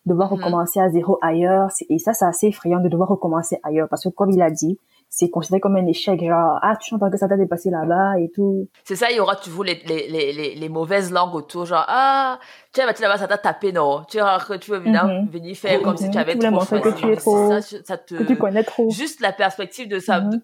Devoir 0.04 0.28
recommencer 0.28 0.80
à 0.80 0.90
zéro 0.90 1.16
ailleurs. 1.22 1.68
Et 1.88 2.00
ça, 2.00 2.12
c'est 2.12 2.24
assez 2.24 2.48
effrayant 2.48 2.80
de 2.80 2.88
devoir 2.88 3.08
recommencer 3.08 3.60
ailleurs. 3.62 3.88
Parce 3.88 4.02
que, 4.02 4.08
comme 4.08 4.32
il 4.32 4.42
a 4.42 4.50
dit, 4.50 4.80
c'est 5.12 5.28
considéré 5.28 5.60
comme 5.60 5.74
un 5.76 5.86
échec 5.86 6.20
genre 6.20 6.58
ah 6.62 6.76
tu 6.80 6.88
chantes 6.88 7.10
que 7.10 7.18
ça 7.18 7.28
t'a 7.28 7.36
dépassé 7.36 7.68
là-bas 7.68 8.18
et 8.20 8.30
tout 8.30 8.68
c'est 8.84 8.94
ça 8.94 9.10
il 9.10 9.16
y 9.16 9.20
aura 9.20 9.34
toujours 9.34 9.64
les, 9.64 9.82
les, 9.84 10.06
les, 10.08 10.54
les, 10.54 10.68
mauvaises 10.68 11.10
langues 11.12 11.34
autour 11.34 11.66
genre 11.66 11.84
ah 11.88 12.38
tu 12.72 12.80
vas 12.80 12.86
là-bas 12.86 13.18
ça 13.18 13.26
t'a 13.26 13.36
tapé 13.36 13.72
non 13.72 14.04
tu 14.08 14.20
vois 14.20 14.38
que 14.38 14.54
tu 14.54 14.70
veux 14.70 14.78
venir, 14.78 15.04
mm 15.04 15.10
-hmm. 15.10 15.30
venir 15.30 15.56
faire 15.56 15.82
comme 15.82 15.96
si 15.96 16.08
tu 16.10 16.18
avais 16.18 16.36
trop 16.38 16.60
choisi 16.64 16.82
que 16.84 16.94
tu 17.00 17.06
es 17.12 17.16
trop 17.16 17.48
ça, 17.50 17.60
ça 17.88 17.98
te... 17.98 18.14
que 18.14 18.22
tu 18.22 18.36
connais 18.38 18.62
trop 18.62 18.88
juste 18.88 19.20
la 19.20 19.32
perspective 19.32 19.88
de 19.88 19.98
ça 19.98 20.20
mm 20.20 20.30
-hmm. 20.30 20.40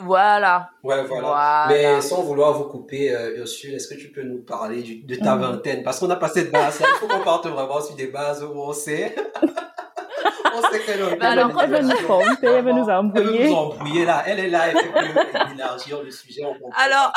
Voilà. 0.00 0.54
Ouais, 0.84 1.02
voilà. 1.10 1.26
voilà. 1.28 1.66
Mais 1.68 2.00
sans 2.00 2.22
vouloir 2.22 2.50
vous 2.58 2.68
couper, 2.74 3.04
euh, 3.12 3.40
Ursule, 3.40 3.74
est-ce 3.74 3.88
que 3.92 3.98
tu 4.02 4.08
peux 4.14 4.22
nous 4.22 4.42
parler 4.54 4.80
du, 4.88 4.94
de 5.10 5.16
ta 5.16 5.34
mm 5.34 5.38
-hmm. 5.38 5.44
vingtaine? 5.46 5.80
Parce 5.82 5.96
qu'on 5.98 6.10
n'a 6.12 6.20
pas 6.24 6.32
cette 6.36 6.50
base. 6.52 6.76
Il 6.80 6.98
faut 7.00 7.08
qu'on 7.12 7.24
parte 7.32 7.46
vraiment 7.56 7.80
sur 7.86 7.96
des 8.02 8.10
bases 8.18 8.40
où 8.46 8.52
on 8.70 8.72
sait. 8.86 9.06
on 10.54 10.62
sait 10.70 10.80
qu'elle 10.80 11.18
bah 11.18 11.30
alors, 11.30 11.62
elle 11.62 11.70
veut 11.70 11.80
nous 11.80 11.96
tromper, 11.96 12.46
elle 12.46 12.64
veut 12.64 12.72
nous 12.72 12.88
embrouiller. 12.88 13.42
Elle 13.42 13.44
veut 13.44 13.50
nous 13.50 13.56
embrouiller 13.56 14.04
là. 14.04 14.22
Elle 14.26 14.40
est 14.40 14.48
là, 14.48 14.68
elle 14.68 14.78
fait 14.78 14.88
que 14.88 15.54
élargir 15.54 16.02
le 16.02 16.10
sujet. 16.10 16.42
Alors, 16.76 17.12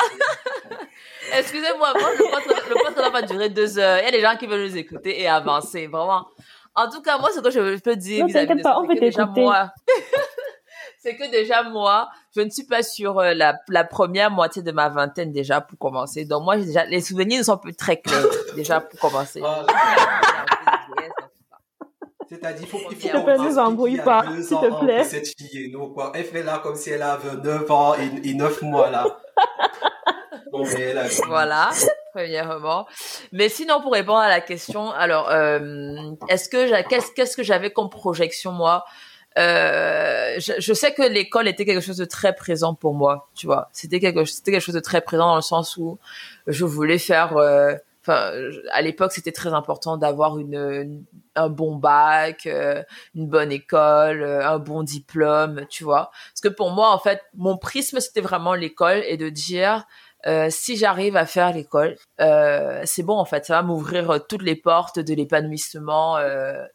excusez-moi, 1.38 1.92
moi, 1.98 2.10
le 2.18 2.84
poste, 2.84 2.96
va 2.96 3.10
pas 3.10 3.22
durer 3.22 3.48
deux 3.48 3.78
heures. 3.78 3.98
Il 4.00 4.04
y 4.04 4.08
a 4.08 4.10
des 4.10 4.20
gens 4.20 4.36
qui 4.36 4.46
veulent 4.46 4.68
nous 4.68 4.76
écouter 4.76 5.20
et 5.20 5.28
avancer, 5.28 5.86
vraiment. 5.86 6.26
En 6.74 6.88
tout 6.88 7.02
cas, 7.02 7.18
moi, 7.18 7.30
ce 7.34 7.40
que 7.40 7.50
je 7.50 7.78
peux 7.80 7.96
dire 7.96 8.26
vis-à-vis 8.26 8.54
de 8.54 8.62
ça, 8.62 8.76
c'est 8.80 8.94
que 8.94 9.00
déjà 9.00 9.26
moi, 9.26 9.70
c'est 10.98 11.16
que 11.16 11.30
déjà 11.30 11.62
moi, 11.64 12.08
je 12.34 12.40
ne 12.40 12.48
suis 12.48 12.64
pas 12.64 12.82
sur 12.82 13.18
euh, 13.18 13.34
la, 13.34 13.58
la 13.68 13.84
première 13.84 14.30
moitié 14.30 14.62
de 14.62 14.72
ma 14.72 14.88
vingtaine 14.88 15.32
déjà 15.32 15.60
pour 15.60 15.78
commencer. 15.78 16.24
Donc 16.24 16.44
moi, 16.44 16.56
déjà, 16.56 16.84
les 16.86 17.02
souvenirs 17.02 17.40
ne 17.40 17.44
sont 17.44 17.58
plus 17.58 17.74
très 17.74 18.00
clairs 18.00 18.24
déjà 18.56 18.80
pour 18.80 18.98
commencer. 18.98 19.42
Ah, 19.44 19.66
c'est-à-dire, 22.32 22.66
faut 22.66 22.78
qu'il 22.78 22.96
faut 22.96 23.20
qu'on 23.20 23.42
nous 23.44 23.58
embrouille 23.58 24.00
pas, 24.02 24.24
s'il 24.40 24.56
te 24.56 24.80
plaît. 24.82 25.04
Cette 25.04 25.28
fille, 25.38 25.70
quoi. 25.94 26.12
Elle 26.14 26.24
fait 26.24 26.42
là 26.42 26.60
comme 26.62 26.76
si 26.76 26.88
elle 26.88 27.02
avait 27.02 27.36
9 27.36 27.70
ans 27.70 27.94
et, 27.94 28.30
et 28.30 28.32
9 28.32 28.62
mois, 28.62 28.88
là. 28.88 29.04
bon, 30.52 30.64
mais 30.64 30.94
là, 30.94 31.04
voilà, 31.26 31.70
premièrement. 32.14 32.86
Mais 33.32 33.50
sinon, 33.50 33.82
pour 33.82 33.92
répondre 33.92 34.20
à 34.20 34.30
la 34.30 34.40
question, 34.40 34.90
alors, 34.92 35.28
euh, 35.28 36.12
est-ce 36.30 36.48
que, 36.48 36.88
qu'est-ce, 36.88 37.12
qu'est-ce 37.12 37.36
que 37.36 37.42
j'avais 37.42 37.70
comme 37.70 37.90
projection, 37.90 38.52
moi? 38.52 38.86
Euh, 39.38 40.36
je, 40.38 40.52
je, 40.58 40.72
sais 40.72 40.94
que 40.94 41.02
l'école 41.02 41.48
était 41.48 41.66
quelque 41.66 41.82
chose 41.82 41.96
de 41.98 42.04
très 42.06 42.34
présent 42.34 42.74
pour 42.74 42.94
moi, 42.94 43.28
tu 43.34 43.46
vois. 43.46 43.68
C'était 43.72 44.00
quelque, 44.00 44.24
c'était 44.24 44.52
quelque 44.52 44.64
chose 44.64 44.74
de 44.74 44.80
très 44.80 45.02
présent 45.02 45.26
dans 45.26 45.36
le 45.36 45.42
sens 45.42 45.76
où 45.76 45.98
je 46.46 46.64
voulais 46.64 46.98
faire, 46.98 47.36
euh, 47.36 47.74
enfin 48.02 48.32
à 48.72 48.82
l'époque 48.82 49.12
c'était 49.12 49.32
très 49.32 49.52
important 49.52 49.96
d'avoir 49.96 50.38
une, 50.38 51.04
un 51.34 51.48
bon 51.48 51.76
bac 51.76 52.46
euh, 52.46 52.82
une 53.14 53.28
bonne 53.28 53.52
école 53.52 54.22
euh, 54.22 54.46
un 54.46 54.58
bon 54.58 54.82
diplôme 54.82 55.66
tu 55.68 55.84
vois. 55.84 56.10
Parce 56.32 56.40
que 56.42 56.48
pour 56.48 56.70
moi 56.72 56.90
en 56.90 56.98
fait 56.98 57.20
mon 57.34 57.56
prisme 57.56 58.00
c'était 58.00 58.20
vraiment 58.20 58.54
l'école 58.54 59.02
et 59.06 59.16
de 59.16 59.28
dire 59.28 59.86
euh, 60.26 60.48
si 60.50 60.76
j'arrive 60.76 61.16
à 61.16 61.26
faire 61.26 61.52
l'école, 61.52 61.96
euh, 62.20 62.82
c'est 62.84 63.02
bon 63.02 63.16
en 63.16 63.24
fait, 63.24 63.44
ça 63.44 63.56
va 63.56 63.62
m'ouvrir 63.62 64.20
toutes 64.28 64.42
les 64.42 64.54
portes 64.54 65.00
de 65.00 65.14
l'épanouissement 65.14 66.18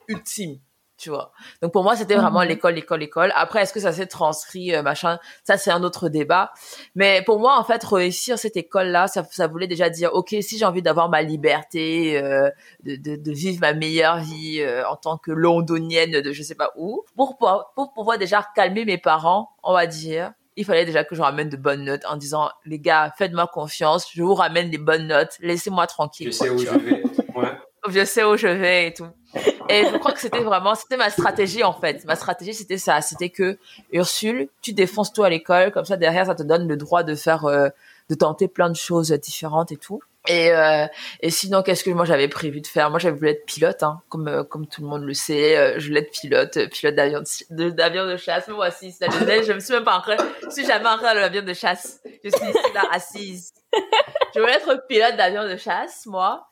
ultime 0.10 0.60
tu 0.98 1.10
vois. 1.10 1.32
Donc 1.62 1.72
pour 1.72 1.84
moi, 1.84 1.96
c'était 1.96 2.16
vraiment 2.16 2.42
mhm. 2.42 2.48
l'école, 2.48 2.74
l'école, 2.74 3.00
l'école. 3.00 3.32
Après, 3.36 3.62
est-ce 3.62 3.74
que 3.74 3.80
ça 3.80 3.92
s'est 3.92 4.08
transcrit, 4.08 4.74
euh, 4.76 4.82
machin? 4.82 5.20
Ça, 5.44 5.58
c'est 5.58 5.72
un 5.72 5.84
autre 5.84 6.10
débat. 6.10 6.52
Mais 6.96 7.22
pour 7.24 7.40
moi, 7.40 7.60
en 7.60 7.64
fait, 7.64 7.84
réussir 7.84 8.40
cette 8.40 8.58
école-là, 8.58 9.08
ça, 9.08 9.24
ça 9.30 9.48
voulait 9.48 9.68
déjà 9.68 9.90
dire, 9.90 10.14
ok, 10.14 10.36
si 10.42 10.58
j'ai 10.58 10.66
envie 10.66 10.82
d'avoir 10.82 11.10
ma 11.10 11.22
liberté, 11.22 12.18
euh, 12.18 12.50
de, 12.84 12.96
de, 12.96 13.16
de, 13.16 13.32
vivre 13.32 13.62
ma 13.62 13.74
meilleure 13.74 14.18
vie 14.18 14.60
euh, 14.62 14.88
en 14.88 14.96
tant 14.96 15.18
que 15.18 15.32
londonienne 15.32 16.22
de 16.22 16.32
je 16.32 16.44
sais 16.44 16.56
pas 16.56 16.72
où, 16.76 17.04
pour, 17.16 17.38
pour, 17.38 17.72
pour 17.76 17.94
pouvoir 17.94 18.18
déjà 18.18 18.46
calmer 18.56 18.86
mes 18.86 18.98
parents, 18.98 19.50
on 19.64 19.74
va 19.74 19.86
dire, 19.86 20.34
il 20.56 20.66
fallait 20.66 20.86
déjà 20.86 21.04
que 21.04 21.16
je 21.16 21.22
ramène 21.22 21.50
de 21.50 21.58
bonnes 21.58 21.84
notes 21.84 22.04
en 22.10 22.18
disant, 22.18 22.50
les 22.66 22.80
gars, 22.80 23.14
faites-moi 23.18 23.48
confiance, 23.48 24.08
je 24.12 24.24
vous 24.24 24.34
ramène 24.34 24.72
des 24.72 24.80
bonnes 24.80 25.08
notes, 25.08 25.38
laissez-moi 25.40 25.86
tranquille. 25.86 26.28
Je 26.28 26.32
sais 26.32 26.50
où 26.50 26.58
je 26.58 26.70
vais. 26.70 27.04
Je 27.90 28.06
sais 28.06 28.24
où 28.24 28.38
je 28.38 28.48
vais 28.48 28.88
et 28.88 28.94
tout. 28.94 29.08
Et 29.70 29.84
je 29.92 29.98
crois 29.98 30.14
que 30.14 30.20
c'était 30.20 30.40
vraiment, 30.40 30.76
c'était 30.76 30.98
ma 30.98 31.10
stratégie 31.10 31.64
en 31.64 31.74
fait. 31.74 32.04
Ma 32.06 32.16
stratégie 32.16 32.54
c'était 32.54 32.78
ça, 32.78 33.02
c'était 33.02 33.30
que 33.30 33.58
Ursule, 33.92 34.50
tu 34.62 34.74
défonces 34.74 35.12
tout 35.12 35.24
à 35.24 35.30
l'école, 35.30 35.72
comme 35.72 35.86
ça 35.86 35.98
derrière 35.98 36.26
ça 36.26 36.36
te 36.36 36.44
donne 36.44 36.68
le 36.68 36.78
droit 36.78 37.04
de 37.04 37.16
faire, 37.16 37.46
euh, 37.46 37.70
de 38.10 38.16
tenter 38.16 38.48
plein 38.48 38.70
de 38.70 38.76
choses 38.76 39.12
différentes 39.12 39.72
et 39.72 39.78
tout. 39.78 40.02
Et, 40.30 40.52
euh, 40.52 40.88
et 41.22 41.30
sinon, 41.30 41.64
qu'est-ce 41.64 41.84
que 41.84 41.90
moi 41.90 42.06
j'avais 42.06 42.28
prévu 42.28 42.60
de 42.60 42.68
faire? 42.68 42.90
Moi, 42.90 43.00
j'avais 43.00 43.16
voulu 43.16 43.30
être 43.30 43.46
pilote, 43.46 43.82
hein, 43.84 44.02
comme 44.10 44.28
euh, 44.28 44.44
comme 44.44 44.68
tout 44.68 44.82
le 44.82 44.88
monde 44.88 45.04
le 45.04 45.14
sait. 45.14 45.80
Je 45.80 45.88
voulais 45.88 46.02
être 46.02 46.12
pilote, 46.12 46.70
pilote 46.70 46.96
d'avion 46.96 47.22
de, 47.50 47.70
d'avion 47.70 48.06
de, 48.06 48.18
chasse. 48.18 48.46
Mais 48.48 48.54
moi 48.54 48.68
aussi, 48.68 48.94
je 49.00 49.54
me 49.54 49.60
suis 49.60 49.74
même 49.74 49.86
pas 49.86 49.98
encore, 49.98 50.18
je 50.44 50.50
suis 50.50 50.66
jamais 50.66 50.88
entrée 50.88 51.06
dans 51.06 51.14
l'avion 51.14 51.44
de 51.44 51.54
chasse. 51.54 52.02
Je 52.24 52.30
suis 52.30 52.46
ici 52.46 52.74
là 52.74 52.84
assise. 52.92 53.54
Je 54.36 54.40
voulais 54.40 54.54
être 54.54 54.86
pilote 54.88 55.16
d'avion 55.16 55.46
de 55.46 55.56
chasse, 55.56 56.06
moi. 56.06 56.48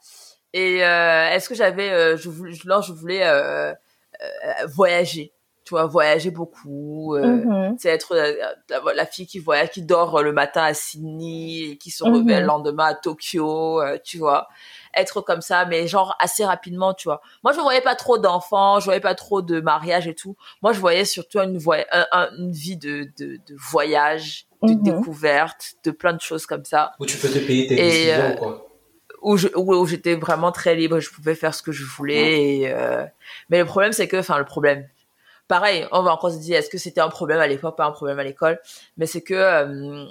Et 0.56 0.86
euh, 0.86 1.30
est-ce 1.32 1.50
que 1.50 1.56
j'avais, 1.56 1.92
euh, 1.92 2.16
je 2.16 2.30
voulais, 2.30 2.54
là, 2.64 2.80
je 2.80 2.94
voulais 2.94 3.24
euh, 3.26 3.74
voyager 4.68 5.34
tu 5.66 5.72
vois 5.72 5.88
voyager 5.88 6.30
beaucoup 6.30 7.16
euh, 7.16 7.26
mm 7.26 7.76
-hmm. 7.76 7.88
être 7.88 8.16
la, 8.16 8.94
la, 8.94 9.06
fille 9.08 9.26
qui 9.26 9.40
voyage 9.40 9.72
qui 9.72 9.82
dort 9.82 10.22
le 10.22 10.32
matin 10.32 10.64
à 10.64 10.76
Sydney 10.76 11.72
et 11.72 11.78
qui 11.78 11.90
se 11.90 12.04
réveille 12.04 12.22
mm 12.22 12.30
-hmm. 12.30 12.40
le 12.40 12.46
lendemain 12.46 12.86
à 12.86 12.94
Tokyo 12.94 13.82
euh, 13.82 13.98
tu 14.04 14.20
vois 14.20 14.48
être 15.02 15.22
comme 15.22 15.42
ça 15.42 15.66
mais 15.66 15.88
genre 15.88 16.16
assez 16.20 16.46
rapidement 16.46 16.94
tu 16.94 17.06
vois 17.10 17.20
moi 17.44 17.52
je 17.52 17.60
voyais 17.60 17.82
pas 17.82 17.96
trop 17.96 18.18
d'enfants 18.20 18.80
je 18.80 18.86
voyais 18.86 19.06
pas 19.10 19.16
trop 19.16 19.42
de 19.42 19.60
mariage 19.60 20.08
et 20.08 20.14
tout 20.22 20.36
moi 20.62 20.72
je 20.76 20.80
voyais 20.80 21.06
surtout 21.16 21.40
une, 21.40 21.58
un, 22.00 22.06
un, 22.20 22.28
une 22.38 22.52
vie 22.52 22.78
de, 22.78 22.96
de, 23.20 23.28
de 23.48 23.56
voyage 23.72 24.46
de 24.62 24.74
mm 24.74 24.76
-hmm. 24.76 24.84
découverte 24.90 25.64
de 25.86 25.92
plein 26.02 26.14
de 26.20 26.22
choses 26.30 26.46
comme 26.52 26.66
ça 26.74 26.82
où 27.00 27.06
tu 27.12 27.18
peux 27.22 27.32
te 27.38 27.40
payer 27.48 27.64
tes 27.70 27.76
et, 27.76 27.86
décisions 27.90 28.32
euh, 28.32 28.42
quoi 28.42 28.54
où 29.26 29.38
je, 29.38 29.48
où, 29.56 29.86
j'étais 29.88 30.16
vraiment 30.16 30.52
très 30.52 30.76
libre, 30.76 31.00
je 31.00 31.10
pouvais 31.10 31.34
faire 31.34 31.54
ce 31.56 31.64
que 31.64 31.72
je 31.72 31.84
voulais. 31.84 32.60
Et, 32.60 32.72
euh... 32.72 33.04
Mais 33.50 33.58
le 33.58 33.66
problème, 33.66 33.92
c'est 33.92 34.08
que, 34.08 34.18
enfin, 34.18 34.38
le 34.38 34.46
problème. 34.46 34.88
Pareil, 35.48 35.88
on 35.92 36.04
va 36.04 36.14
encore 36.14 36.32
se 36.32 36.38
dire, 36.38 36.58
est-ce 36.58 36.70
que 36.70 36.78
c'était 36.78 37.02
un 37.02 37.10
problème 37.10 37.40
à 37.40 37.48
l'époque, 37.48 37.76
pas 37.76 37.86
un 37.86 37.92
problème 37.92 38.20
à 38.20 38.24
l'école, 38.24 38.60
mais 38.98 39.08
c'est 39.08 39.22
que 39.22 39.34
euh, 39.34 40.06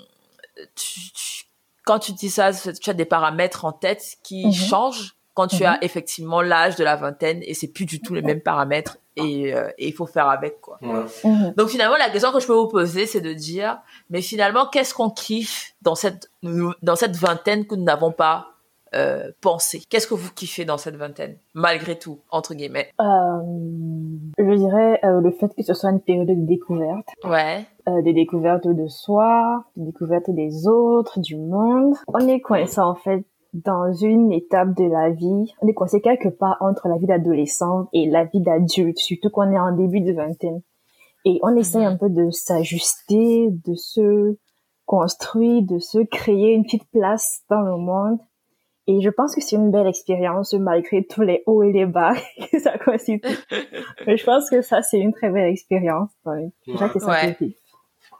tu, 0.75 1.01
tu, 1.13 1.45
quand 1.85 2.01
tu 2.01 2.13
dis 2.13 2.29
ça, 2.29 2.51
tu 2.53 2.91
as 2.91 2.95
des 2.95 3.05
paramètres 3.05 3.65
en 3.65 3.73
tête 3.73 4.03
qui 4.25 4.47
mhm. 4.47 4.53
changent 4.53 5.17
quand 5.35 5.49
tu 5.49 5.65
as 5.65 5.73
mhm. 5.73 5.79
effectivement 5.83 6.43
l'âge 6.43 6.77
de 6.77 6.85
la 6.85 6.97
vingtaine 6.97 7.41
et 7.43 7.55
c'est 7.55 7.69
plus 7.69 7.87
du 7.87 8.01
tout 8.01 8.15
les 8.15 8.23
mêmes 8.23 8.41
paramètres 8.41 8.99
et, 9.17 9.55
euh, 9.55 9.69
il 9.79 9.93
faut 9.93 10.07
faire 10.07 10.29
avec 10.29 10.61
quoi. 10.61 10.79
Mhm. 10.81 11.55
Donc 11.57 11.69
finalement 11.69 11.97
la 11.97 12.11
question 12.11 12.33
que 12.33 12.39
je 12.39 12.47
peux 12.47 12.55
vous 12.55 12.69
poser 12.69 13.07
c'est 13.07 13.21
de 13.21 13.33
dire 13.33 13.79
mais 14.11 14.23
finalement 14.23 14.67
qu'est-ce 14.67 14.95
qu'on 14.95 15.11
kiffe 15.11 15.75
dans 15.83 15.97
cette 15.97 16.31
dans 16.83 16.97
cette 16.97 17.17
vingtaine 17.17 17.67
que 17.67 17.75
nous 17.75 17.85
n'avons 17.85 18.13
pas? 18.13 18.54
Euh, 18.95 19.31
pensé 19.41 19.83
Qu'est-ce 19.89 20.07
que 20.07 20.15
vous 20.15 20.33
kiffez 20.33 20.65
dans 20.65 20.79
cette 20.79 20.97
vingtaine 20.97 21.37
malgré 21.55 21.99
tout 21.99 22.21
entre 22.31 22.55
guillemets? 22.55 22.91
Euh, 23.01 23.41
Je 24.39 24.55
dirais 24.55 25.01
euh, 25.05 25.21
le 25.21 25.31
fait 25.31 25.55
que 25.55 25.63
ce 25.63 25.75
soit 25.75 25.91
une 25.91 26.01
période 26.01 26.29
de 26.29 26.47
découverte. 26.47 27.09
Ouais. 27.25 27.65
Euh, 27.89 28.03
des 28.03 28.13
découvertes 28.13 28.67
de 28.67 28.87
soi, 28.89 29.65
des 29.77 29.87
découvertes 29.87 30.31
des 30.31 30.67
autres, 30.67 31.21
du 31.21 31.37
monde. 31.37 31.95
On 32.09 32.27
est 32.27 32.41
coincé 32.41 32.81
en 32.81 32.95
fait 32.95 33.25
dans 33.53 33.93
une 33.93 34.33
étape 34.33 34.75
de 34.77 34.85
la 34.85 35.11
vie, 35.11 35.55
on 35.63 35.69
est 35.69 35.75
coincé 35.75 36.01
quelque 36.01 36.29
part 36.29 36.57
entre 36.61 36.89
la 36.89 36.99
vie 36.99 37.07
d'adolescent 37.07 37.89
et 37.93 38.11
la 38.11 38.25
vie 38.25 38.41
d'adulte, 38.41 38.99
surtout 38.99 39.31
qu'on 39.31 39.51
est 39.53 39.59
en 39.59 39.73
début 39.73 40.01
de 40.01 40.13
vingtaine. 40.13 40.61
Et 41.25 41.39
on 41.43 41.57
essaie 41.57 41.79
mhm. 41.79 41.85
un 41.87 41.97
peu 41.97 42.11
de 42.11 42.31
s'ajuster, 42.31 43.49
de 43.51 43.75
se 43.75 44.37
construire, 44.87 45.63
de 45.63 45.79
se 45.79 45.99
créer 45.99 46.53
une 46.53 46.65
petite 46.65 46.91
place 46.91 47.43
dans 47.49 47.63
le 47.63 47.77
monde. 47.77 48.19
Et 48.87 49.01
je 49.01 49.09
pense 49.09 49.35
que 49.35 49.41
c'est 49.41 49.57
une 49.57 49.71
belle 49.71 49.87
expérience 49.87 50.53
malgré 50.55 51.05
tous 51.05 51.23
les 51.23 51.43
hauts 51.47 51.63
et 51.63 51.73
les 51.73 51.87
bas 51.87 52.15
que 52.53 52.59
ça 52.59 52.77
constitue. 52.79 53.27
Mais 54.07 54.17
je 54.17 54.25
pense 54.25 54.51
que 54.51 54.63
ça, 54.63 54.83
c'est 54.83 54.99
une 54.99 55.13
très 55.13 55.31
belle 55.31 55.51
expérience. 55.51 56.11
Déjà 56.67 56.89
que 56.89 56.99
ça 56.99 57.07
ouais. 57.07 57.37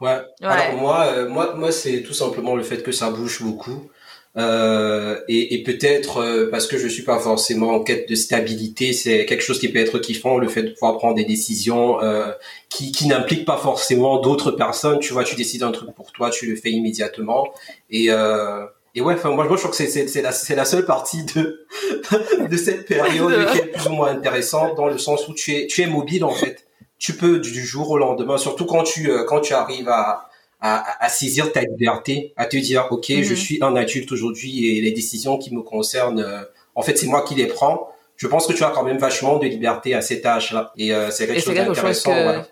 ouais. 0.01 0.21
Alors 0.41 0.81
moi, 0.81 1.07
euh, 1.07 1.29
moi, 1.29 1.55
moi, 1.55 1.71
c'est 1.71 2.03
tout 2.03 2.15
simplement 2.15 2.55
le 2.55 2.63
fait 2.63 2.83
que 2.83 2.93
ça 2.93 3.11
bouge 3.11 3.43
beaucoup. 3.43 3.91
Euh, 4.37 5.21
et, 5.29 5.55
et 5.55 5.63
peut-être 5.63 6.19
euh, 6.19 6.51
parce 6.51 6.67
que 6.67 6.77
je 6.77 6.89
suis 6.89 7.05
pas 7.05 7.21
forcément 7.21 7.71
en 7.71 7.85
quête 7.85 8.09
de 8.09 8.17
stabilité, 8.17 8.93
c'est 8.93 9.27
quelque 9.27 9.43
chose 9.43 9.61
qui 9.61 9.69
peut 9.69 9.79
être 9.79 9.99
kiffant, 9.99 10.39
le 10.39 10.49
fait 10.49 10.65
de 10.65 10.71
pouvoir 10.71 10.99
prendre 10.99 11.15
des 11.15 11.25
décisions 11.25 12.03
euh, 12.03 12.33
qui, 12.69 12.91
qui 12.91 13.07
n'impliquent 13.07 13.45
pas 13.45 13.59
forcément 13.59 14.21
d'autres 14.21 14.51
personnes. 14.51 14.99
Tu 14.99 15.13
vois, 15.13 15.23
tu 15.23 15.37
décides 15.37 15.63
un 15.63 15.71
truc 15.71 15.95
pour 15.95 16.11
toi, 16.11 16.31
tu 16.31 16.47
le 16.47 16.57
fais 16.57 16.71
immédiatement. 16.71 17.47
Et 17.91 18.07
euh, 18.11 18.65
et 18.95 19.01
ouais, 19.01 19.15
enfin 19.15 19.31
moi, 19.31 19.45
je 19.51 19.55
trouve 19.57 19.71
que 19.71 19.77
c'est 19.77 20.09
c'est 20.09 20.23
la 20.23 20.33
c'est 20.33 20.55
la 20.55 20.65
seule 20.65 20.85
partie 20.85 21.25
de 21.25 21.67
de 22.49 22.57
cette 22.57 22.87
période 22.87 23.51
qui 23.51 23.59
est 23.59 23.73
plus 23.73 23.87
ou 23.89 23.93
moins 23.93 24.11
intéressante 24.11 24.77
dans 24.77 24.87
le 24.87 24.99
sens 24.99 25.29
où 25.29 25.35
tu 25.35 25.55
es 25.55 25.67
tu 25.67 25.83
es 25.83 25.87
mobile 25.87 26.25
en 26.25 26.31
fait. 26.31 26.67
Tu 26.99 27.15
peux 27.15 27.39
du 27.41 27.65
jour 27.65 27.91
au 27.91 27.99
lendemain, 27.99 28.39
surtout 28.39 28.67
quand 28.67 28.85
tu 28.85 29.11
euh, 29.11 29.25
quand 29.25 29.41
tu 29.41 29.53
arrives 29.53 29.89
à 29.89 30.29
à, 30.67 31.09
saisir 31.11 31.53
ta 31.53 31.61
liberté, 31.61 32.33
à 32.37 32.47
te 32.47 32.57
dire, 32.57 32.87
ok, 32.91 33.05
je 33.09 33.31
mhm. 33.31 33.37
suis 33.37 33.59
un 33.61 33.77
adulte 33.77 34.11
aujourd'hui 34.13 34.67
et 34.67 34.81
les 34.81 34.93
décisions 34.93 35.37
qui 35.37 35.55
me 35.55 35.61
concernent, 35.61 36.21
euh, 36.21 36.43
en 36.75 36.81
fait, 36.81 36.97
c'est 36.97 37.07
moi 37.07 37.23
qui 37.23 37.35
les 37.35 37.47
prends. 37.47 37.91
Je 38.17 38.27
pense 38.27 38.47
que 38.47 38.55
tu 38.55 38.65
as 38.65 38.71
quand 38.71 38.83
même 38.83 38.97
vachement 38.97 39.39
de 39.39 39.47
liberté 39.47 39.95
à 39.95 40.01
cet 40.01 40.25
âge-là, 40.25 40.73
et 40.79 40.95
euh, 40.95 41.11
c'est 41.11 41.27
quelque, 41.27 41.43
chose 41.43 41.55
d'intéressant. 41.55 42.45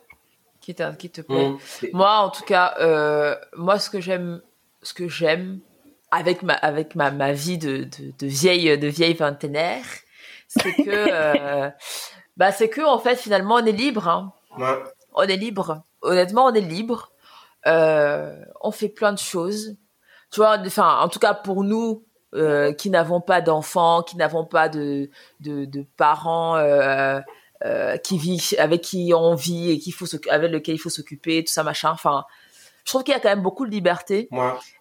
Qui, 0.60 0.74
qui, 0.98 1.10
te 1.10 1.22
plaît. 1.22 1.48
Mhm. 1.48 1.58
Moi, 1.94 2.18
en 2.18 2.28
tout 2.28 2.44
cas, 2.44 2.74
euh, 2.80 3.34
moi, 3.56 3.78
ce 3.78 3.88
que 3.88 4.00
j'aime, 4.00 4.42
ce 4.82 4.92
que 4.92 5.08
j'aime 5.08 5.60
avec 6.12 6.42
ma 6.42 6.54
avec 6.54 6.94
ma, 6.94 7.10
ma 7.10 7.32
vie 7.32 7.58
de, 7.58 7.78
de, 7.78 8.12
de 8.16 8.26
vieille 8.26 8.78
de 8.78 8.86
vieille 8.86 9.16
c'est 10.46 10.72
que 10.74 11.70
bah 12.36 12.52
c'est 12.52 12.68
que 12.68 12.82
en 12.82 13.00
fait 13.00 13.16
finalement 13.16 13.56
on 13.56 13.66
est 13.66 13.72
libre. 13.72 14.06
Hein. 14.08 14.32
Ouais. 14.56 14.78
On 15.14 15.22
est 15.22 15.36
libre. 15.36 15.82
Honnêtement, 16.02 16.46
on 16.46 16.54
est 16.54 16.60
libre 16.60 17.12
euh, 17.66 18.44
on 18.60 18.70
fait 18.70 18.88
plein 18.88 19.12
de 19.12 19.18
choses. 19.18 19.76
Tu 20.30 20.40
vois, 20.40 20.58
enfin, 20.58 20.98
en 21.00 21.08
tout 21.08 21.18
cas 21.18 21.34
pour 21.34 21.64
nous 21.64 22.04
euh, 22.34 22.72
qui 22.72 22.90
n'avons 22.90 23.20
pas 23.20 23.40
d'enfants, 23.40 24.02
qui 24.02 24.16
n'avons 24.16 24.44
pas 24.44 24.68
de 24.68 25.10
de, 25.40 25.64
de 25.66 25.84
parents 25.96 26.56
euh, 26.56 27.20
euh, 27.64 27.96
qui 27.98 28.18
vivent 28.18 28.54
avec 28.58 28.80
qui 28.82 29.12
on 29.14 29.34
vit 29.34 29.70
et 29.70 29.78
qu'il 29.78 29.92
faut 29.92 30.06
avec 30.30 30.50
lequel 30.50 30.74
il 30.76 30.78
faut 30.78 30.90
s'occuper, 30.90 31.44
tout 31.44 31.52
ça 31.52 31.62
machin. 31.62 31.90
Enfin, 31.90 32.24
je 32.84 32.90
trouve 32.90 33.04
qu'il 33.04 33.14
y 33.14 33.16
a 33.16 33.20
quand 33.20 33.28
même 33.28 33.42
beaucoup 33.42 33.66
de 33.66 33.70
liberté. 33.70 34.28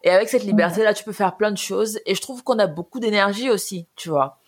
Et 0.04 0.10
avec 0.10 0.30
cette 0.30 0.44
liberté 0.44 0.84
là, 0.84 0.94
tu 0.94 1.04
peux 1.04 1.12
faire 1.12 1.38
plein 1.38 1.52
de 1.52 1.58
choses. 1.58 2.00
Et 2.06 2.16
je 2.16 2.22
trouve 2.22 2.44
qu'on 2.44 2.60
a 2.60 2.68
beaucoup 2.68 3.00
d'énergie 3.00 3.50
aussi, 3.50 3.88
tu 3.96 4.10
vois. 4.10 4.40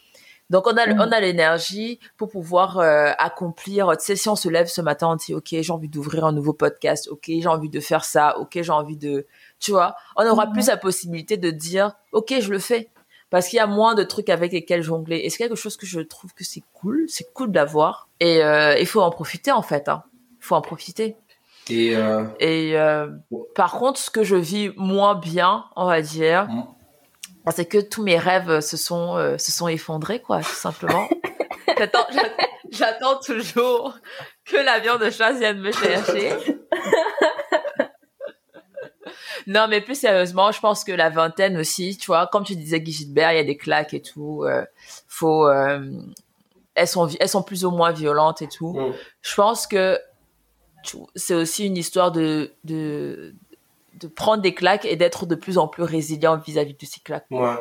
Donc 0.50 0.68
on 0.68 0.76
a 0.78 0.86
mm. 0.86 1.00
on 1.00 1.12
a 1.12 1.20
l'énergie 1.20 2.00
pour 2.18 2.30
pouvoir 2.30 2.78
euh, 2.80 3.12
accomplir. 3.18 3.96
Tu 3.98 4.06
sais, 4.06 4.16
si 4.16 4.30
on 4.30 4.36
se 4.36 4.50
lève 4.50 4.68
ce 4.68 4.82
matin, 4.82 5.10
on 5.10 5.16
dit 5.16 5.34
ok, 5.34 5.48
j'ai 5.50 5.72
envie 5.72 5.90
d'ouvrir 5.90 6.26
un 6.26 6.32
nouveau 6.32 6.54
podcast. 6.54 7.08
Ok, 7.10 7.26
j'ai 7.28 7.48
envie 7.48 7.70
de 7.70 7.80
faire 7.80 8.06
ça. 8.06 8.38
Ok, 8.40 8.60
j'ai 8.62 8.72
envie 8.72 8.98
de, 8.98 9.26
tu 9.60 9.72
vois, 9.72 9.96
on 10.16 10.28
aura 10.28 10.48
plus 10.48 10.68
la 10.68 10.78
possibilité 10.78 11.38
de 11.38 11.50
dire 11.50 11.94
ok, 12.12 12.36
je 12.40 12.52
le 12.52 12.60
fais 12.60 12.90
parce 13.30 13.48
qu'il 13.48 13.58
y 13.58 13.62
a 13.62 13.68
moins 13.68 13.96
de 13.96 14.04
trucs 14.04 14.30
avec 14.30 14.52
lesquels 14.52 14.84
jongler. 14.84 15.22
Et 15.24 15.32
c'est 15.32 15.40
quelque 15.40 15.56
chose 15.56 15.76
que 15.76 15.88
je 15.88 16.02
trouve 16.02 16.36
que 16.36 16.44
c'est 16.44 16.62
cool, 16.74 17.06
c'est 17.08 17.34
cool 17.34 17.52
d'avoir. 17.52 18.08
Et 18.20 18.44
euh, 18.44 18.78
il 18.78 18.86
faut 18.86 19.02
en 19.02 19.10
profiter 19.10 19.52
en 19.52 19.64
fait. 19.64 19.90
Hein. 19.90 20.04
Il 20.40 20.46
faut 20.46 20.56
en 20.56 20.62
profiter. 20.62 21.16
Et, 21.70 21.96
euh... 21.96 22.26
et 22.40 22.78
euh, 22.78 23.08
par 23.56 23.74
contre, 23.74 24.00
ce 24.00 24.10
que 24.10 24.24
je 24.24 24.36
vis 24.36 24.72
moins 24.76 25.16
bien, 25.16 25.66
on 25.76 25.86
va 25.86 26.02
dire, 26.02 26.48
mm. 26.50 27.52
c'est 27.52 27.66
que 27.66 27.78
tous 27.78 28.04
mes 28.04 28.18
rêves 28.18 28.60
se 28.60 28.78
sont 28.78 29.16
euh, 29.18 29.38
se 29.38 29.52
sont 29.52 29.68
effondrés 29.68 30.22
quoi 30.22 30.40
tout 30.40 30.50
simplement. 30.50 31.08
J'attends 31.78 32.08
j'attends 32.70 33.20
toujours 33.20 33.98
que 34.46 34.58
l'avion 34.58 34.98
de 34.98 35.10
chasse 35.10 35.40
vienne 35.40 35.60
me 35.60 35.72
chercher. 35.72 36.34
Non 39.48 39.68
mais 39.68 39.82
plus 39.82 40.00
sérieusement 40.00 40.52
je 40.52 40.60
pense 40.60 40.84
que 40.84 40.92
la 40.92 41.10
vingtaine 41.10 41.58
aussi 41.58 41.98
tu 41.98 42.08
vois 42.08 42.28
comme 42.28 42.44
tu 42.44 42.56
disais 42.56 42.80
Guy 42.80 42.92
Gilbert 42.92 43.34
il 43.34 43.36
y 43.36 43.40
a 43.40 43.44
des 43.44 43.58
claques 43.58 43.94
et 43.94 44.02
tout 44.02 44.44
euh, 44.44 44.66
faut 45.08 45.48
euh, 45.48 45.82
elles 46.76 46.88
sont 46.88 47.10
elles 47.20 47.30
sont 47.30 47.44
plus 47.44 47.66
ou 47.66 47.72
moins 47.72 47.92
violentes 47.92 48.42
et 48.42 48.48
tout. 48.48 48.74
Mm. 48.74 48.94
je 49.22 49.36
pense 49.36 49.68
que 49.68 50.00
c'est 51.16 51.36
aussi 51.36 51.66
une 51.66 51.78
histoire 51.78 52.12
de 52.12 52.54
de 52.64 53.36
de 53.94 54.08
prendre 54.08 54.42
des 54.42 54.54
claques 54.54 54.86
et 54.86 54.96
d'être 54.96 55.26
de 55.26 55.36
plus 55.36 55.58
en 55.58 55.68
plus 55.68 55.84
résilient 55.84 56.38
vis-à-vis 56.38 56.74
de 56.74 56.86
ces 56.86 57.00
claques. 57.00 57.28
Ouais. 57.32 57.56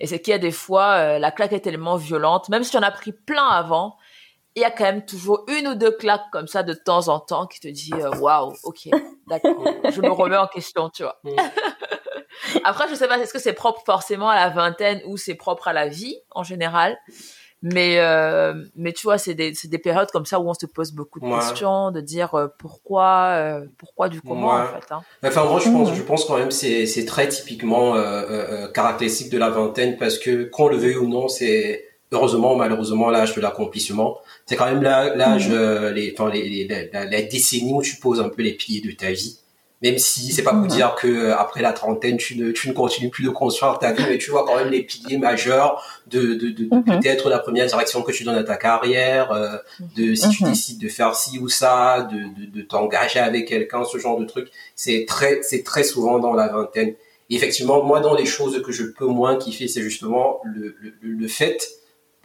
Et 0.00 0.06
c'est 0.06 0.20
qu'il 0.20 0.32
y 0.32 0.34
a 0.34 0.38
des 0.38 0.50
fois, 0.50 0.94
euh, 0.94 1.18
la 1.18 1.30
claque 1.30 1.52
est 1.52 1.60
tellement 1.60 1.96
violente, 1.96 2.48
même 2.48 2.64
si 2.64 2.72
tu 2.72 2.76
en 2.76 2.82
as 2.82 2.90
pris 2.90 3.12
plein 3.12 3.46
avant, 3.46 3.96
il 4.56 4.62
y 4.62 4.64
a 4.64 4.70
quand 4.70 4.84
même 4.84 5.04
toujours 5.04 5.44
une 5.48 5.68
ou 5.68 5.74
deux 5.74 5.92
claques 5.92 6.28
comme 6.32 6.48
ça 6.48 6.62
de 6.62 6.72
temps 6.72 7.08
en 7.08 7.20
temps 7.20 7.46
qui 7.46 7.60
te 7.60 7.68
dit 7.68 7.92
euh, 7.94 8.10
waouh, 8.18 8.54
ok, 8.64 8.88
d'accord, 9.28 9.64
je 9.92 10.00
me 10.00 10.10
remets 10.10 10.36
en 10.36 10.46
question, 10.46 10.90
tu 10.90 11.02
vois. 11.02 11.18
Mm. 11.24 11.36
Après, 12.64 12.88
je 12.88 12.94
sais 12.94 13.08
pas, 13.08 13.18
est-ce 13.18 13.32
que 13.32 13.38
c'est 13.38 13.52
propre 13.52 13.82
forcément 13.84 14.28
à 14.28 14.36
la 14.36 14.48
vingtaine 14.48 15.00
ou 15.06 15.16
c'est 15.16 15.34
propre 15.34 15.68
à 15.68 15.72
la 15.72 15.88
vie 15.88 16.16
en 16.30 16.42
général? 16.42 16.96
Mais 17.62 17.98
euh, 17.98 18.54
mais 18.76 18.92
tu 18.92 19.04
vois 19.04 19.18
c'est 19.18 19.34
des 19.34 19.54
c'est 19.54 19.68
des 19.68 19.78
périodes 19.78 20.10
comme 20.10 20.26
ça 20.26 20.38
où 20.38 20.48
on 20.48 20.54
se 20.54 20.66
pose 20.66 20.92
beaucoup 20.92 21.20
de 21.20 21.26
questions 21.26 21.90
de 21.90 22.00
dire 22.00 22.34
euh, 22.34 22.48
pourquoi 22.58 23.30
euh, 23.32 23.66
pourquoi 23.78 24.08
du 24.08 24.20
comment 24.20 24.52
en 24.52 24.66
fait 24.66 24.92
hein. 24.92 25.00
enfin 25.24 25.44
moi 25.44 25.58
je 25.58 25.70
pense 25.70 25.94
je 25.94 26.02
pense 26.02 26.24
quand 26.26 26.36
même 26.36 26.50
c'est 26.50 26.86
c'est 26.86 27.06
très 27.06 27.28
typiquement 27.28 27.94
caractéristique 28.74 29.32
de 29.32 29.38
la 29.38 29.50
vingtaine 29.50 29.96
parce 29.96 30.18
que 30.18 30.44
qu'on 30.44 30.68
le 30.68 30.76
veuille 30.76 30.96
ou 30.96 31.08
non 31.08 31.28
c'est 31.28 31.84
heureusement 32.12 32.54
ou 32.54 32.56
malheureusement 32.56 33.10
l'âge 33.10 33.34
de 33.34 33.40
l'accomplissement 33.40 34.18
c'est 34.44 34.56
quand 34.56 34.66
même 34.66 34.82
l'âge 34.82 35.50
les 35.50 36.14
enfin 36.16 36.30
les, 36.30 36.48
les, 36.48 36.90
la, 36.92 37.06
la 37.06 37.22
décennie 37.22 37.72
où 37.72 37.82
tu 37.82 37.96
poses 37.96 38.20
un 38.20 38.28
peu 38.28 38.42
les 38.42 38.52
piliers 38.52 38.86
de 38.86 38.94
ta 38.94 39.10
vie 39.12 39.38
même 39.82 39.98
si 39.98 40.32
c'est 40.32 40.42
pas 40.42 40.54
pour 40.54 40.66
dire 40.66 40.94
que 40.94 41.06
euh, 41.06 41.36
après 41.36 41.60
la 41.60 41.72
trentaine 41.72 42.16
tu 42.16 42.36
ne 42.36 42.50
tu 42.50 42.68
ne 42.68 42.72
continues 42.72 43.10
plus 43.10 43.24
de 43.24 43.30
construire 43.30 43.78
ta 43.78 43.92
vie 43.92 44.04
mais 44.08 44.18
tu 44.18 44.30
vois 44.30 44.44
quand 44.46 44.56
même 44.56 44.70
les 44.70 44.82
piliers 44.82 45.18
majeurs 45.18 45.84
de 46.06 46.34
de, 46.34 46.48
de, 46.48 46.64
mhm. 46.64 46.84
peut-être 46.84 47.28
la 47.28 47.38
première 47.38 47.66
direction 47.66 48.02
que 48.02 48.12
tu 48.12 48.24
donnes 48.24 48.38
à 48.38 48.44
ta 48.44 48.56
carrière 48.56 49.32
euh, 49.32 49.56
de 49.96 50.14
si 50.14 50.28
tu 50.30 50.44
mhm. 50.44 50.50
décides 50.50 50.80
de 50.80 50.88
faire 50.88 51.14
ci 51.14 51.38
ou 51.38 51.48
ça 51.48 52.08
de 52.10 52.16
de, 52.16 52.50
de 52.50 52.62
t'engager 52.62 53.18
avec 53.18 53.48
quelqu'un 53.48 53.84
ce 53.84 53.98
genre 53.98 54.18
de 54.18 54.24
truc 54.24 54.48
c'est 54.74 55.04
très 55.06 55.42
c'est 55.42 55.62
très 55.62 55.84
souvent 55.84 56.18
dans 56.18 56.32
la 56.32 56.48
vingtaine 56.48 56.94
effectivement 57.28 57.82
moi 57.82 58.00
dans 58.00 58.14
les 58.14 58.26
choses 58.26 58.62
que 58.62 58.72
je 58.72 58.84
peux 58.84 59.06
moins 59.06 59.36
kiffer 59.36 59.68
c'est 59.68 59.82
justement 59.82 60.40
le, 60.44 60.76
le, 60.80 60.92
le 61.02 61.28
fait 61.28 61.68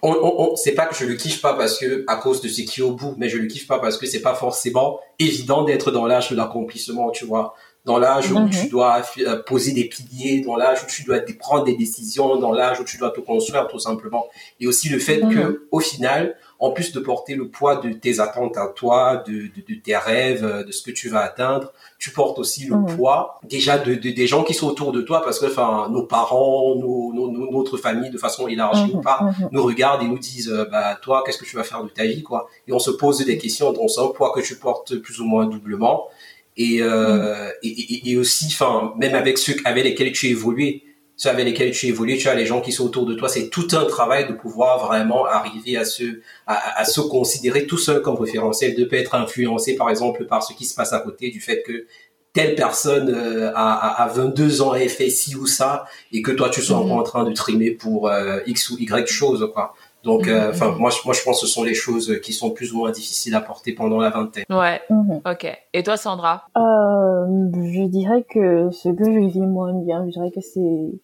on, 0.02 0.12
on, 0.12 0.56
c'est 0.56 0.74
pas 0.74 0.86
que 0.88 0.96
je 0.96 1.06
le 1.06 1.16
kiffe 1.16 1.42
pas 1.42 1.54
parce 1.54 1.78
que 1.78 2.04
à 2.08 2.16
cause 2.16 2.42
de 2.42 2.48
ce 2.48 2.62
qui 2.62 2.82
est 2.82 2.84
au 2.84 2.92
bout, 2.92 3.16
mais 3.18 3.30
je 3.30 3.38
le 3.38 3.48
kiffe 3.48 3.68
pas 3.68 3.80
parce 3.80 3.98
que 3.98 4.06
c'est 4.06 4.22
pas 4.22 4.34
forcément 4.34 5.00
évident 5.20 5.64
d'être 5.64 5.92
dans 5.92 6.06
l'âge 6.06 6.30
de 6.32 6.36
l'accomplissement, 6.36 7.12
tu 7.12 7.26
vois. 7.26 7.54
Dans 7.86 7.98
l'âge 7.98 8.32
où 8.32 8.38
mhm. 8.38 8.50
tu 8.50 8.68
dois 8.68 9.02
euh, 9.20 9.42
poser 9.44 9.72
des 9.72 9.86
piliers, 9.86 10.42
dans 10.42 10.56
l'âge 10.56 10.84
où 10.84 10.88
tu 10.88 11.04
dois 11.04 11.20
prendre 11.40 11.66
des 11.66 11.76
décisions, 11.76 12.36
dans 12.38 12.52
l'âge 12.52 12.80
où 12.80 12.84
tu 12.84 12.98
dois 12.98 13.10
te 13.10 13.20
construire 13.20 13.68
tout 13.68 13.80
simplement. 13.80 14.28
Et 14.60 14.68
aussi 14.68 14.90
le 14.90 15.00
fait 15.00 15.22
mhm. 15.22 15.34
que, 15.34 15.68
au 15.72 15.80
final, 15.80 16.36
en 16.62 16.69
plus 16.69 16.91
de 16.91 17.00
porter 17.00 17.34
le 17.34 17.50
poids 17.50 17.78
de 17.78 17.91
tes 17.91 18.19
attentes 18.19 18.56
à 18.56 18.67
toi, 18.67 19.24
de, 19.28 19.34
de, 19.34 19.63
de 19.67 19.80
tes 19.82 19.97
rêves, 19.97 20.45
euh, 20.45 20.63
de 20.63 20.71
ce 20.71 20.84
que 20.84 20.91
tu 20.91 21.10
vas 21.10 21.21
atteindre, 21.21 21.74
tu 21.97 22.12
portes 22.12 22.38
aussi 22.38 22.65
le 22.65 22.76
mmh. 22.76 22.95
poids 22.95 23.39
déjà 23.43 23.80
de, 23.80 23.95
de, 23.95 24.12
des 24.12 24.28
gens 24.28 24.43
qui 24.43 24.54
sont 24.54 24.67
autour 24.67 24.91
de 24.91 25.02
toi 25.02 25.24
parce 25.24 25.39
que 25.39 25.47
enfin 25.47 25.89
nos 25.89 26.04
parents, 26.04 26.76
nos, 26.76 27.12
nos, 27.13 27.52
notre 27.52 27.78
famille 27.78 28.12
de 28.12 28.17
façon 28.19 28.47
élargie 28.47 28.93
mmh. 28.93 28.97
ou 28.97 29.02
pas 29.02 29.21
mmh. 29.24 29.50
nous 29.52 29.63
regardent 29.63 30.04
et 30.04 30.08
nous 30.08 30.19
disent 30.19 30.50
euh, 30.50 30.65
bah 30.71 30.95
toi 31.02 31.24
qu'est-ce 31.26 31.39
que 31.39 31.45
tu 31.45 31.56
vas 31.56 31.63
faire 31.63 31.84
de 31.84 31.89
ta 31.89 32.06
vie 32.06 32.21
quoi 32.21 32.47
et 32.67 32.74
on 32.74 32.80
se 32.80 32.91
pose 32.91 33.26
des 33.26 33.39
questions 33.39 33.74
dans 33.74 34.00
un 34.00 34.12
poids 34.12 34.32
que 34.32 34.41
tu 34.41 34.56
portes 34.58 34.95
plus 34.97 35.19
ou 35.19 35.26
moins 35.26 35.47
doublement 35.47 36.10
et 36.58 36.78
euh, 36.82 37.50
et, 37.63 37.69
et, 37.69 38.12
et, 38.12 38.17
aussi 38.17 38.45
enfin 38.47 38.93
même 38.97 39.15
avec 39.15 39.39
ceux 39.39 39.56
avec 39.65 39.84
lesquels 39.84 40.12
tu 40.12 40.28
as 40.28 40.30
évolué 40.30 40.84
ceux 41.22 41.30
avec 41.30 41.46
lesquels 41.46 41.70
tu 41.70 41.86
évolues, 41.86 42.18
tu 42.18 42.30
as 42.30 42.34
les 42.34 42.48
gens 42.48 42.62
qui 42.62 42.72
sont 42.72 42.84
autour 42.84 43.06
de 43.06 43.14
toi. 43.14 43.30
C'est 43.30 43.50
tout 43.50 43.68
un 43.74 43.86
travail 43.86 44.28
de 44.28 44.34
pouvoir 44.34 44.88
vraiment 44.88 45.28
arriver 45.28 45.78
à 45.78 45.86
se, 45.86 46.20
à, 46.48 46.84
se 46.84 47.00
considérer 47.00 47.68
tout 47.68 47.78
seul 47.78 48.02
comme 48.02 48.16
référentiel, 48.16 48.74
de 48.74 48.84
pas 48.86 48.96
être 48.96 49.14
influencé, 49.14 49.76
par 49.76 49.92
exemple, 49.92 50.26
par 50.26 50.42
ce 50.42 50.54
qui 50.54 50.66
se 50.66 50.74
passe 50.74 50.94
à 50.94 51.00
côté, 51.00 51.30
du 51.30 51.40
fait 51.40 51.62
que 51.62 51.86
telle 52.34 52.56
personne 52.56 53.14
euh, 53.14 53.52
a, 53.54 54.12
22 54.12 54.64
ans 54.64 54.74
et 54.74 54.88
fait 54.88 55.12
ci 55.12 55.36
ou 55.36 55.46
ça, 55.46 55.86
et 56.12 56.24
que 56.24 56.32
toi 56.32 56.50
tu 56.50 56.64
sois 56.64 56.78
encore 56.78 56.98
en 56.98 57.04
train 57.04 57.24
de 57.24 57.34
trimer 57.34 57.70
pour 57.70 58.08
euh, 58.08 58.40
X 58.48 58.72
ou 58.72 58.80
Y 58.80 59.08
chose, 59.08 59.48
quoi. 59.54 59.76
Donc, 60.04 60.28
euh, 60.28 60.50
enfin, 60.50 60.72
moi, 60.72 60.90
moi, 61.06 61.14
je 61.14 61.22
pense 61.22 61.40
que 61.40 61.46
ce 61.46 61.46
sont 61.46 61.64
les 61.64 61.76
choses 61.76 62.20
qui 62.24 62.34
sont 62.34 62.50
plus 62.50 62.74
ou 62.74 62.80
moins 62.80 62.90
difficiles 62.90 63.36
à 63.36 63.42
porter 63.42 63.74
pendant 63.74 64.00
la 64.00 64.10
vingtaine. 64.10 64.46
Ouais. 64.50 64.82
Mhm. 64.90 65.22
Ok. 65.24 65.46
Et 65.74 65.84
toi, 65.84 65.98
Sandra? 65.98 66.48
Euh, 66.58 67.28
Je 67.54 67.88
dirais 67.88 68.26
que 68.28 68.72
ce 68.72 68.90
que 68.90 69.04
je 69.04 69.32
vis 69.32 69.46
moins 69.46 69.74
bien, 69.74 70.04
je 70.08 70.14
dirais 70.14 70.32
que 70.34 70.42
c'est 70.42 71.00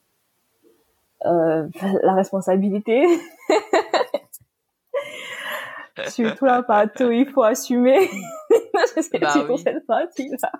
euh, 1.25 1.67
la 2.03 2.13
responsabilité. 2.13 3.05
Surtout 6.07 6.45
la 6.45 6.61
partie 6.61 7.03
où 7.03 7.11
il 7.11 7.27
faut 7.27 7.43
assumer. 7.43 8.07
c'est 9.01 9.19
bah 9.19 9.33
oui. 9.49 9.57
cette 9.57 9.85
partie-là. 9.87 10.51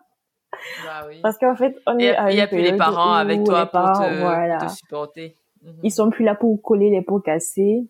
Bah 0.83 1.05
oui. 1.07 1.21
Parce 1.21 1.37
qu'en 1.37 1.55
fait, 1.55 1.75
on 1.85 1.99
est 1.99 2.15
Il 2.29 2.35
n'y 2.35 2.41
a 2.41 2.47
plus 2.47 2.61
les 2.61 2.75
parents 2.75 3.13
avec 3.13 3.43
toi 3.43 3.67
pour 3.67 3.91
te, 3.91 4.67
supporter. 4.69 5.35
Mhm. 5.61 5.79
Ils 5.83 5.91
sont 5.91 6.09
plus 6.09 6.25
là 6.25 6.33
pour 6.33 6.59
coller 6.61 6.89
les 6.89 7.03
pots 7.03 7.19
cassés 7.19 7.87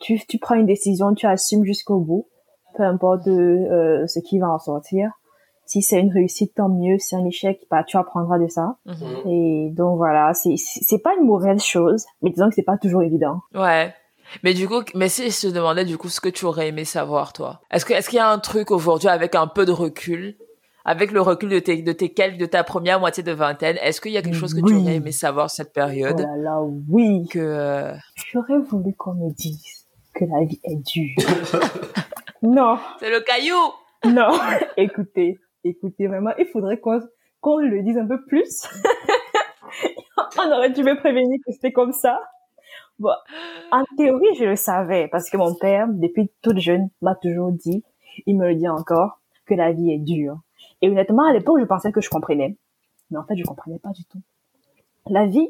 tu, 0.00 0.18
tu 0.26 0.38
prends 0.38 0.56
une 0.56 0.66
décision, 0.66 1.14
tu 1.14 1.26
assumes 1.26 1.64
jusqu'au 1.64 2.00
bout, 2.00 2.28
peu 2.74 2.82
importe 2.82 3.28
euh, 3.28 4.06
ce 4.06 4.18
qui 4.18 4.38
va 4.38 4.50
en 4.50 4.58
sortir. 4.58 5.10
Si 5.70 5.82
c'est 5.82 6.00
une 6.00 6.10
réussite, 6.10 6.56
tant 6.56 6.68
mieux. 6.68 6.98
Si 6.98 7.10
c'est 7.10 7.16
un 7.16 7.24
échec, 7.24 7.60
bah, 7.70 7.84
tu 7.84 7.96
apprendras 7.96 8.40
de 8.40 8.48
ça. 8.48 8.74
Mhm. 8.86 9.30
Et 9.30 9.70
donc 9.70 9.98
voilà, 9.98 10.34
c'est 10.34 10.56
c'est 10.56 10.98
pas 10.98 11.14
une 11.16 11.24
mauvaise 11.24 11.62
chose, 11.62 12.06
mais 12.22 12.30
disons 12.30 12.48
que 12.48 12.56
c'est 12.56 12.64
pas 12.64 12.76
toujours 12.76 13.04
évident. 13.04 13.42
Ouais. 13.54 13.94
Mais 14.42 14.52
du 14.52 14.66
coup, 14.66 14.82
mais 14.96 15.08
si 15.08 15.30
je 15.30 15.42
te 15.42 15.54
demandais 15.54 15.84
du 15.84 15.96
coup 15.96 16.08
ce 16.08 16.20
que 16.20 16.28
tu 16.28 16.44
aurais 16.44 16.66
aimé 16.66 16.84
savoir 16.84 17.32
toi, 17.32 17.60
est-ce 17.70 17.84
que 17.84 17.92
est-ce 17.92 18.10
qu'il 18.10 18.16
y 18.16 18.20
a 18.20 18.28
un 18.28 18.40
truc 18.40 18.72
aujourd'hui 18.72 19.06
avec 19.06 19.36
un 19.36 19.46
peu 19.46 19.64
de 19.64 19.70
recul, 19.70 20.34
avec 20.84 21.12
le 21.12 21.20
recul 21.20 21.50
de 21.50 21.60
tes 21.60 21.82
de 21.82 21.92
tes 21.92 22.08
quelques 22.08 22.38
de 22.38 22.46
ta 22.46 22.64
première 22.64 22.98
moitié 22.98 23.22
de 23.22 23.30
vingtaine, 23.30 23.76
est-ce 23.80 24.00
qu'il 24.00 24.10
y 24.10 24.18
a 24.18 24.22
quelque 24.22 24.34
chose 24.34 24.54
que 24.54 24.66
tu 24.66 24.74
aurais 24.74 24.96
aimé 24.96 25.12
savoir 25.12 25.50
cette 25.50 25.72
période 25.72 26.16
oh 26.18 26.36
là, 26.36 26.36
là 26.36 26.60
oui. 26.88 27.28
Que 27.30 27.38
euh, 27.38 27.94
j'aurais 28.32 28.58
voulu 28.58 28.92
qu'on 28.94 29.14
me 29.14 29.32
dise 29.32 29.86
que 30.14 30.24
la 30.24 30.44
vie 30.44 30.60
est 30.64 30.84
dure. 30.84 31.14
non. 32.42 32.76
C'est 32.98 33.10
le 33.10 33.20
caillou. 33.20 33.54
Non. 34.04 34.32
écoutez, 34.76 35.38
écoutez, 35.64 36.06
vraiment, 36.06 36.32
il 36.38 36.46
faudrait 36.46 36.78
qu'on 36.78 37.00
qu'on 37.40 37.58
le 37.58 37.82
dise 37.82 37.96
un 37.96 38.06
peu 38.06 38.22
plus. 38.24 38.66
On 40.38 40.52
aurait 40.52 40.70
dû 40.70 40.82
me 40.82 40.96
prévenir 40.96 41.38
que 41.44 41.52
c'était 41.52 41.72
comme 41.72 41.92
ça. 41.92 42.20
Bon, 42.98 43.14
en 43.72 43.82
théorie, 43.96 44.34
je 44.38 44.44
le 44.44 44.56
savais 44.56 45.08
parce 45.08 45.30
que 45.30 45.36
mon 45.36 45.54
père, 45.54 45.86
depuis 45.88 46.30
toute 46.42 46.58
jeune, 46.58 46.90
m'a 47.00 47.14
toujours 47.14 47.50
dit, 47.50 47.82
il 48.26 48.36
me 48.36 48.48
le 48.48 48.54
dit 48.54 48.68
encore, 48.68 49.20
que 49.46 49.54
la 49.54 49.72
vie 49.72 49.90
est 49.90 49.98
dure. 49.98 50.38
Et 50.82 50.88
honnêtement, 50.88 51.24
à 51.24 51.32
l'époque, 51.32 51.60
je 51.60 51.64
pensais 51.64 51.92
que 51.92 52.00
je 52.00 52.10
comprenais. 52.10 52.56
Mais 53.10 53.18
en 53.18 53.24
fait, 53.24 53.36
je 53.36 53.44
comprenais 53.44 53.78
pas 53.78 53.90
du 53.90 54.04
tout. 54.04 54.20
La 55.06 55.26
vie 55.26 55.48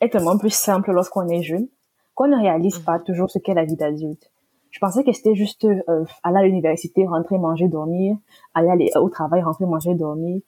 est 0.00 0.10
tellement 0.10 0.38
plus 0.38 0.54
simple 0.54 0.92
lorsqu'on 0.92 1.28
est 1.28 1.42
jeune 1.42 1.68
qu'on 2.14 2.28
ne 2.28 2.36
réalise 2.36 2.78
pas 2.78 2.98
mhm. 2.98 3.04
toujours 3.04 3.30
ce 3.30 3.38
qu'est 3.38 3.54
la 3.54 3.64
vie 3.64 3.76
d'adulte. 3.76 4.30
Je 4.72 4.78
pensais 4.78 5.04
que 5.04 5.12
c'était 5.12 5.34
juste 5.34 5.64
euh, 5.64 6.04
aller 6.22 6.38
à 6.38 6.42
l'université, 6.42 7.06
rentrer, 7.06 7.38
manger, 7.38 7.68
dormir, 7.68 8.16
aller, 8.54 8.90
au 8.96 9.08
travail, 9.10 9.42
rentrer, 9.42 9.66
manger, 9.66 9.94
dormir. 9.94 10.40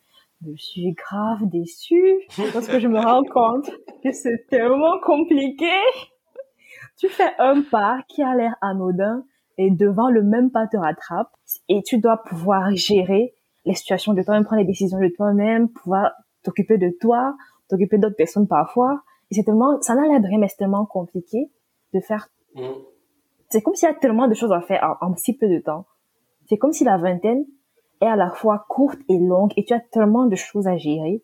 Je 0.44 0.56
suis 0.56 0.92
grave 0.92 1.46
déçue 1.48 2.20
parce 2.52 2.66
que 2.66 2.80
je 2.80 2.88
me 2.88 2.98
rends 2.98 3.24
compte 3.24 3.70
que 4.02 4.12
c'est 4.12 4.46
tellement 4.48 4.98
compliqué. 5.00 5.70
Tu 6.98 7.08
fais 7.08 7.32
un 7.38 7.62
pas 7.62 8.00
qui 8.08 8.22
a 8.22 8.34
l'air 8.34 8.54
anodin 8.62 9.24
et 9.58 9.70
devant 9.70 10.10
le 10.10 10.22
même 10.22 10.50
pas 10.50 10.66
te 10.66 10.76
rattrape 10.76 11.30
et 11.68 11.82
tu 11.82 11.98
dois 11.98 12.22
pouvoir 12.22 12.74
gérer 12.74 13.34
les 13.66 13.74
situations 13.74 14.14
de 14.14 14.22
toi-même, 14.22 14.44
prendre 14.44 14.60
les 14.60 14.66
décisions 14.66 15.00
de 15.00 15.08
toi-même, 15.08 15.68
pouvoir 15.68 16.12
t'occuper 16.42 16.78
de 16.78 16.90
toi, 17.00 17.36
t'occuper 17.68 17.98
d'autres 17.98 18.16
personnes 18.16 18.48
parfois. 18.48 19.02
Et 19.30 19.34
c'est 19.34 19.44
tellement, 19.44 19.80
ça 19.82 19.94
n'a 19.94 20.06
l'air 20.06 20.20
de 20.20 20.26
rien, 20.26 20.38
mais 20.38 20.48
c'est 20.48 20.56
tellement 20.56 20.86
compliqué 20.86 21.50
de 21.92 22.00
faire. 22.00 22.28
Mm. 22.54 22.93
C'est 23.54 23.62
comme 23.62 23.76
s'il 23.76 23.88
y 23.88 23.92
a 23.92 23.94
tellement 23.94 24.26
de 24.26 24.34
choses 24.34 24.50
à 24.50 24.60
faire 24.60 24.96
en, 25.00 25.14
si 25.14 25.36
peu 25.36 25.48
de 25.48 25.60
temps. 25.60 25.86
C'est 26.48 26.56
comme 26.56 26.72
si 26.72 26.82
la 26.82 26.98
vingtaine 26.98 27.44
est 28.00 28.06
à 28.06 28.16
la 28.16 28.32
fois 28.32 28.66
courte 28.68 28.98
et 29.08 29.16
longue 29.16 29.52
et 29.56 29.64
tu 29.64 29.72
as 29.72 29.78
tellement 29.78 30.26
de 30.26 30.34
choses 30.34 30.66
à 30.66 30.76
gérer. 30.76 31.22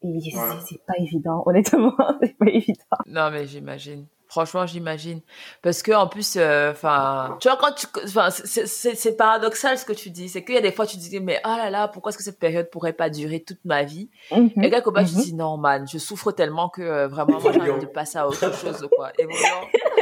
Et 0.00 0.18
c'est 0.64 0.82
pas 0.86 0.94
évident, 0.98 1.42
honnêtement, 1.46 1.94
c'est 2.22 2.38
pas 2.38 2.46
évident. 2.46 2.96
Non, 3.04 3.30
mais 3.30 3.44
j'imagine. 3.44 4.06
Franchement, 4.28 4.66
j'imagine. 4.66 5.20
Parce 5.62 5.82
que 5.82 5.92
en 5.92 6.08
plus, 6.08 6.36
euh, 6.36 6.72
enfin, 6.72 7.36
tu 7.40 7.48
vois 7.48 7.56
quand 7.56 7.72
tu, 7.72 7.86
enfin, 8.04 8.30
c'est 8.30 9.16
paradoxal 9.16 9.78
ce 9.78 9.84
que 9.84 9.92
tu 9.92 10.10
dis. 10.10 10.28
C'est 10.28 10.44
qu'il 10.44 10.56
y 10.56 10.58
a 10.58 10.60
des 10.60 10.72
fois 10.72 10.84
tu 10.86 10.96
te 10.96 11.02
dis 11.02 11.20
mais 11.20 11.40
oh 11.44 11.54
là 11.56 11.70
là, 11.70 11.86
pourquoi 11.86 12.10
est-ce 12.10 12.18
que 12.18 12.24
cette 12.24 12.40
période 12.40 12.68
pourrait 12.70 12.92
pas 12.92 13.08
durer 13.08 13.40
toute 13.40 13.64
ma 13.64 13.84
vie? 13.84 14.10
Mm-hmm. 14.32 14.64
Et 14.64 14.70
quelque 14.70 14.90
part 14.90 15.04
tu 15.04 15.10
te 15.12 15.18
mm-hmm. 15.18 15.22
dis 15.22 15.34
non 15.34 15.56
man, 15.58 15.86
je 15.88 15.98
souffre 15.98 16.32
tellement 16.32 16.68
que 16.68 16.82
euh, 16.82 17.06
vraiment 17.08 17.40
moi 17.40 17.52
j'ai 17.52 17.70
envie 17.70 17.86
de 17.86 17.86
passer 17.86 18.18
à 18.18 18.26
autre 18.26 18.52
chose 18.52 18.88
quoi. 18.96 19.12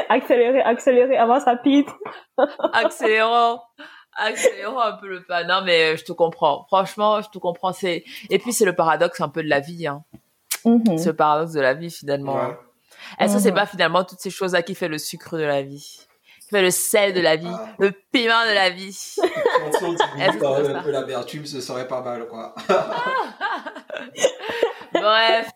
accélérer, 0.08 0.60
accélérer, 0.64 1.16
avance 1.18 1.44
rapide. 1.44 1.86
accélérons, 2.72 3.60
accélérons 4.16 4.80
un 4.80 4.92
peu 4.92 5.08
le 5.08 5.22
pas. 5.22 5.44
Non 5.44 5.60
mais 5.64 5.92
euh, 5.92 5.96
je 5.98 6.04
te 6.04 6.12
comprends. 6.12 6.64
Franchement, 6.68 7.20
je 7.20 7.28
te 7.28 7.38
comprends. 7.38 7.74
C'est 7.74 8.04
et 8.30 8.38
puis 8.38 8.54
c'est 8.54 8.64
le 8.64 8.74
paradoxe 8.74 9.20
un 9.20 9.28
peu 9.28 9.42
de 9.42 9.48
la 9.50 9.60
vie. 9.60 9.86
Hein. 9.86 10.02
C'est 10.96 11.06
le 11.06 11.16
paradoxe 11.16 11.52
de 11.52 11.60
la 11.60 11.74
vie 11.74 11.90
finalement. 11.90 12.54
Est-ce 13.18 13.34
que 13.34 13.40
c'est 13.40 13.52
pas 13.52 13.66
finalement 13.66 14.04
toutes 14.04 14.20
ces 14.20 14.30
choses-là 14.30 14.62
qui 14.62 14.74
fait 14.74 14.88
le 14.88 14.98
sucre 14.98 15.36
de 15.38 15.44
la 15.44 15.62
vie 15.62 16.06
qui 16.44 16.50
fait 16.50 16.62
le 16.62 16.70
sel 16.70 17.14
de 17.14 17.20
la 17.20 17.36
vie, 17.36 17.48
ah. 17.50 17.68
le 17.78 17.90
piment 17.90 18.44
de 18.46 18.54
la 18.54 18.70
vie. 18.70 18.92
Si 18.92 19.20
on 19.82 19.94
diminue 19.94 20.74
un 20.76 20.82
peu 20.82 20.90
l'amertume, 20.90 21.46
ce 21.46 21.60
serait 21.60 21.88
pas 21.88 22.02
mal, 22.02 22.26
quoi. 22.28 22.54
bref, 24.92 25.50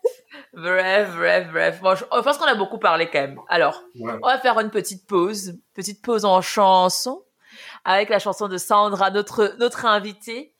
bref, 0.53 1.15
bref, 1.15 1.47
bref. 1.51 1.81
Bon, 1.81 1.95
je, 1.95 2.03
pense 2.05 2.37
qu'on 2.37 2.45
a 2.45 2.55
beaucoup 2.55 2.79
parlé 2.79 3.07
quand 3.07 3.21
même. 3.21 3.39
Alors, 3.49 3.83
on 3.99 4.27
va 4.27 4.39
faire 4.39 4.59
une 4.59 4.71
petite 4.71 5.07
pause, 5.07 5.53
petite 5.75 6.01
pause 6.01 6.25
en 6.25 6.41
chanson, 6.41 7.23
avec 7.85 8.09
la 8.09 8.17
chanson 8.19 8.47
de 8.47 8.57
Sandra, 8.57 9.11
notre 9.11 9.55
notre 9.59 9.85
invitée. 9.85 10.55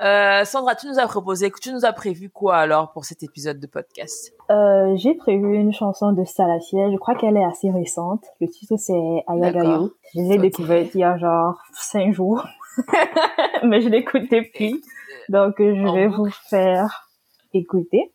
Euh, 0.00 0.44
Sandra, 0.44 0.74
tu 0.74 0.86
nous 0.86 0.98
as 0.98 1.06
proposé, 1.06 1.52
tu 1.60 1.72
nous 1.72 1.84
as 1.84 1.92
prévu 1.92 2.30
quoi 2.30 2.56
alors 2.56 2.92
pour 2.92 3.04
cet 3.04 3.22
épisode 3.22 3.60
de 3.60 3.66
podcast? 3.66 4.32
Euh, 4.52 4.96
J'ai 4.96 5.14
prévu 5.14 5.54
une 5.54 5.72
chanson 5.72 6.12
de 6.12 6.24
Salaciel, 6.24 6.92
je 6.92 6.98
crois 6.98 7.14
qu'elle 7.14 7.36
est 7.36 7.44
assez 7.44 7.70
récente. 7.70 8.24
Le 8.40 8.48
titre 8.48 8.76
c'est 8.76 9.24
Ayagayo. 9.26 9.92
Je 10.14 10.20
l'ai 10.20 10.38
découverte 10.38 10.94
il 10.94 11.00
y 11.00 11.04
a 11.04 11.16
genre 11.16 11.58
cinq 11.72 12.12
jours, 12.12 12.46
mais 13.64 13.80
je 13.80 13.88
l'écoute 13.88 14.30
depuis. 14.30 14.82
Donc 15.28 15.54
je 15.58 15.94
vais 15.94 16.08
vous 16.08 16.30
faire 16.48 17.08
écouter. 17.54 18.12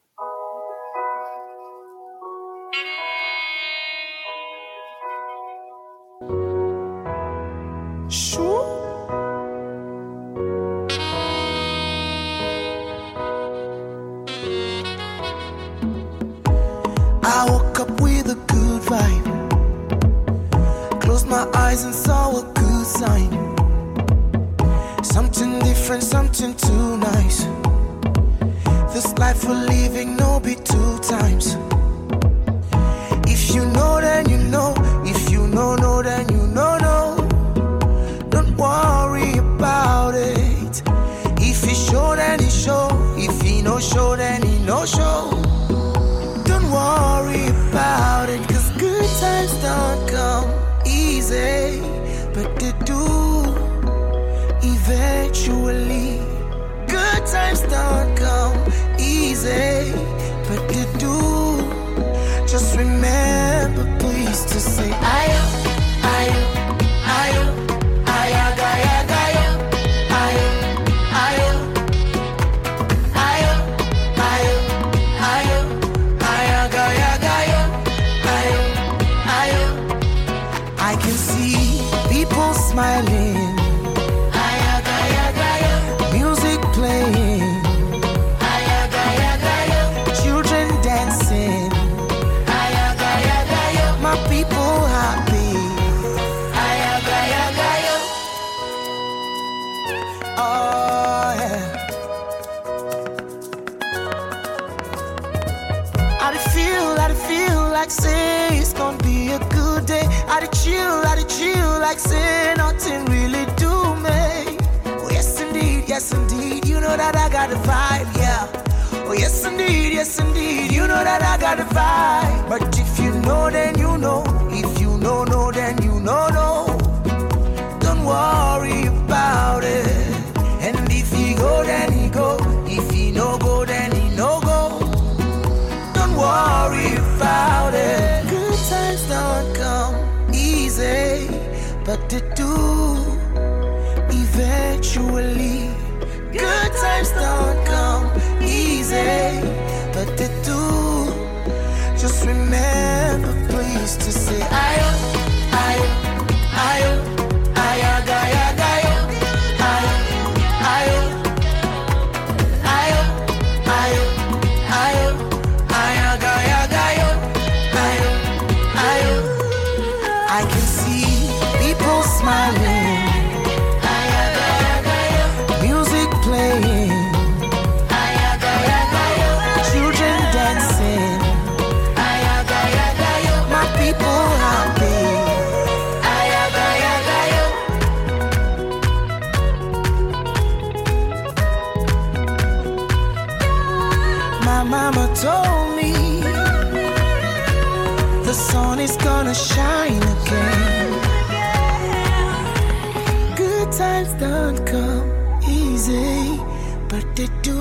Do 207.25 207.51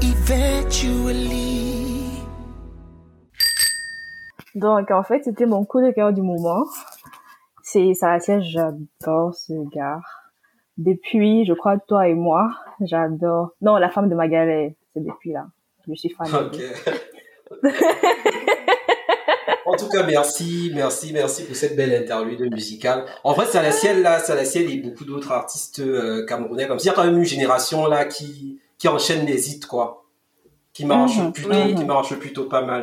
eventually. 0.00 1.58
Donc, 4.54 4.90
en 4.90 5.02
fait, 5.02 5.24
c'était 5.24 5.46
mon 5.46 5.64
coup 5.64 5.80
de 5.80 5.90
cœur 5.90 6.12
du 6.12 6.22
moment. 6.22 6.64
C'est 7.62 7.94
Sarasiel, 7.94 8.42
j'adore 8.42 9.34
ce 9.34 9.52
gars. 9.74 10.00
Depuis, 10.76 11.44
je 11.44 11.52
crois, 11.52 11.78
toi 11.78 12.08
et 12.08 12.14
moi, 12.14 12.50
j'adore. 12.80 13.50
Non, 13.60 13.76
la 13.76 13.88
femme 13.88 14.08
de 14.08 14.14
Magalais, 14.14 14.76
c'est 14.94 15.04
depuis 15.04 15.32
là. 15.32 15.46
Je 15.86 15.94
suis 15.94 16.10
fan. 16.10 16.28
Ok. 16.32 16.58
en 19.66 19.76
tout 19.76 19.88
cas, 19.88 20.02
merci, 20.04 20.70
merci, 20.74 21.12
merci 21.12 21.44
pour 21.44 21.56
cette 21.56 21.76
belle 21.76 21.94
interlude 21.94 22.40
musicale. 22.52 23.04
En 23.24 23.32
vrai, 23.32 23.46
Salaciel, 23.46 24.02
là, 24.02 24.18
Salaciel 24.20 24.70
et 24.70 24.76
beaucoup 24.76 25.04
d'autres 25.04 25.32
artistes 25.32 25.80
euh, 25.80 26.24
camerounais, 26.26 26.66
comme 26.66 26.78
ça, 26.78 26.84
il 26.84 26.86
y 26.88 26.90
a 26.90 26.94
quand 26.94 27.04
même 27.04 27.18
une 27.18 27.24
génération 27.24 27.86
là 27.86 28.04
qui, 28.04 28.58
qui 28.78 28.88
enchaîne 28.88 29.26
les 29.26 29.50
hits, 29.50 29.60
quoi. 29.60 30.04
Qui 30.72 30.84
marche 30.84 31.16
Mhm. 31.18 31.32
plutôt, 31.32 31.50
Oui. 31.50 31.74
qui 31.74 31.84
marche 31.84 32.14
plutôt 32.16 32.44
pas 32.44 32.62
mal. 32.62 32.82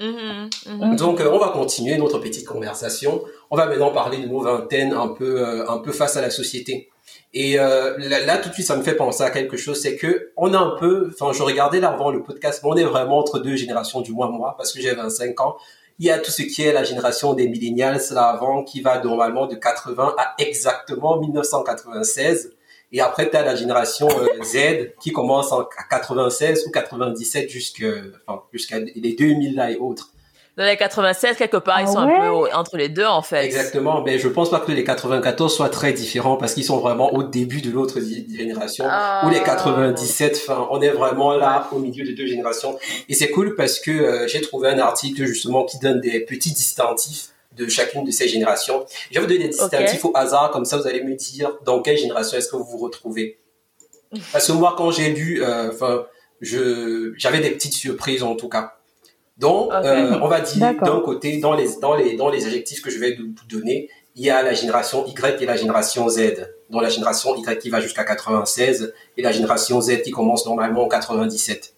Mhm, 0.00 0.48
mhm. 0.66 0.96
Donc, 0.96 1.20
euh, 1.20 1.30
on 1.32 1.38
va 1.38 1.48
continuer 1.48 1.98
notre 1.98 2.18
petite 2.20 2.46
conversation. 2.46 3.22
On 3.50 3.56
va 3.56 3.66
maintenant 3.66 3.90
parler 3.90 4.18
de 4.18 4.28
nos 4.28 4.40
vingtaines 4.40 4.92
un 4.92 5.08
peu, 5.08 5.40
euh, 5.40 5.68
un 5.68 5.78
peu 5.78 5.92
face 5.92 6.16
à 6.16 6.20
la 6.20 6.30
société. 6.30 6.88
Et 7.34 7.58
euh, 7.58 7.94
là, 7.98 8.24
là, 8.24 8.38
tout 8.38 8.48
de 8.48 8.54
suite, 8.54 8.66
ça 8.66 8.76
me 8.76 8.82
fait 8.82 8.94
penser 8.94 9.22
à 9.22 9.30
quelque 9.30 9.56
chose, 9.56 9.78
c'est 9.80 9.96
que 9.96 10.30
on 10.36 10.54
a 10.54 10.58
un 10.58 10.76
peu, 10.78 11.10
enfin, 11.12 11.32
je 11.36 11.42
regardais 11.42 11.80
là 11.80 11.88
avant 11.90 12.10
le 12.10 12.22
podcast, 12.22 12.60
mais 12.62 12.70
on 12.70 12.76
est 12.76 12.84
vraiment 12.84 13.18
entre 13.18 13.38
deux 13.40 13.56
générations, 13.56 14.00
du 14.00 14.12
moins 14.12 14.30
moi, 14.30 14.54
parce 14.56 14.72
que 14.72 14.80
j'ai 14.80 14.94
25 14.94 15.38
ans. 15.40 15.56
Il 15.98 16.06
y 16.06 16.10
a 16.10 16.18
tout 16.18 16.30
ce 16.30 16.42
qui 16.42 16.62
est 16.62 16.72
la 16.72 16.84
génération 16.84 17.34
des 17.34 17.48
millennials 17.48 18.00
là 18.12 18.28
avant, 18.28 18.62
qui 18.62 18.80
va 18.80 19.02
normalement 19.02 19.46
de 19.46 19.56
80 19.56 20.14
à 20.16 20.34
exactement 20.38 21.18
1996. 21.18 22.52
Et 22.92 23.00
après, 23.00 23.28
tu 23.28 23.36
as 23.36 23.44
la 23.44 23.56
génération 23.56 24.08
euh, 24.08 24.42
Z 24.44 24.94
qui 25.00 25.12
commence 25.12 25.52
en 25.52 25.66
96 25.90 26.66
ou 26.66 26.70
97 26.70 27.50
jusque, 27.50 27.84
enfin, 28.26 28.42
jusqu'à 28.52 28.78
les 28.78 29.14
2000 29.14 29.56
là 29.56 29.70
et 29.70 29.76
autres. 29.76 30.12
Dans 30.58 30.64
les 30.64 30.76
96, 30.76 31.36
quelque 31.36 31.56
part, 31.58 31.80
ils 31.80 31.84
Ah 31.88 31.92
sont 31.92 32.04
ouais 32.04 32.16
un 32.16 32.20
peu 32.48 32.52
entre 32.52 32.76
les 32.76 32.88
deux, 32.88 33.06
en 33.06 33.22
fait. 33.22 33.44
Exactement, 33.44 34.02
mais 34.02 34.18
je 34.18 34.26
pense 34.26 34.50
pas 34.50 34.58
que 34.58 34.72
les 34.72 34.82
94 34.82 35.54
soient 35.54 35.68
très 35.68 35.92
différents 35.92 36.36
parce 36.36 36.52
qu'ils 36.52 36.64
sont 36.64 36.78
vraiment 36.78 37.14
au 37.14 37.22
début 37.22 37.60
de 37.60 37.70
l'autre 37.70 38.00
génération 38.00 38.84
Ah. 38.88 39.22
ou 39.24 39.30
les 39.30 39.40
97. 39.40 40.42
Enfin, 40.48 40.66
on 40.72 40.80
est 40.82 40.90
vraiment 40.90 41.32
là 41.36 41.68
au 41.70 41.78
milieu 41.78 42.04
de 42.04 42.10
deux 42.10 42.26
générations 42.26 42.76
et 43.08 43.14
c'est 43.14 43.30
cool 43.30 43.54
parce 43.54 43.78
que 43.78 43.92
euh, 43.92 44.26
j'ai 44.26 44.40
trouvé 44.40 44.68
un 44.70 44.80
article 44.80 45.26
justement 45.26 45.64
qui 45.64 45.78
donne 45.78 46.00
des 46.00 46.18
petits 46.24 46.50
distinctifs 46.52 47.28
de 47.56 47.68
chacune 47.68 48.02
de 48.04 48.10
ces 48.10 48.26
générations. 48.26 48.84
Je 49.12 49.14
vais 49.14 49.20
vous 49.20 49.26
donner 49.32 49.44
des 49.44 49.50
distinctifs 49.50 50.04
au 50.04 50.12
hasard 50.16 50.50
comme 50.50 50.64
ça 50.64 50.76
vous 50.76 50.88
allez 50.88 51.04
me 51.04 51.14
dire 51.14 51.52
dans 51.64 51.82
quelle 51.82 51.98
génération 51.98 52.36
est-ce 52.36 52.48
que 52.48 52.56
vous 52.56 52.64
vous 52.64 52.78
retrouvez. 52.78 53.38
Parce 54.32 54.48
que 54.48 54.52
moi 54.52 54.74
quand 54.76 54.90
j'ai 54.90 55.10
lu, 55.10 55.40
euh, 55.40 55.70
enfin, 55.72 56.04
je 56.40 57.12
j'avais 57.16 57.38
des 57.38 57.50
petites 57.50 57.74
surprises 57.74 58.24
en 58.24 58.34
tout 58.34 58.48
cas. 58.48 58.77
Donc, 59.38 59.72
euh, 59.72 60.18
on 60.20 60.28
va 60.28 60.40
dire 60.40 60.74
d'un 60.82 61.00
côté, 61.00 61.38
dans 61.38 61.54
les, 61.54 61.68
dans, 61.80 61.94
les, 61.94 62.16
dans 62.16 62.28
les 62.28 62.46
adjectifs 62.46 62.82
que 62.82 62.90
je 62.90 62.98
vais 62.98 63.14
vous 63.14 63.32
donner, 63.48 63.88
il 64.16 64.24
y 64.24 64.30
a 64.30 64.42
la 64.42 64.52
génération 64.52 65.06
Y 65.06 65.42
et 65.42 65.46
la 65.46 65.56
génération 65.56 66.08
Z. 66.08 66.48
Dont 66.70 66.80
la 66.80 66.88
génération 66.88 67.34
Y 67.36 67.58
qui 67.58 67.70
va 67.70 67.80
jusqu'à 67.80 68.04
96 68.04 68.92
et 69.16 69.22
la 69.22 69.32
génération 69.32 69.80
Z 69.80 70.02
qui 70.02 70.10
commence 70.10 70.44
normalement 70.44 70.84
en 70.84 70.88
97. 70.88 71.74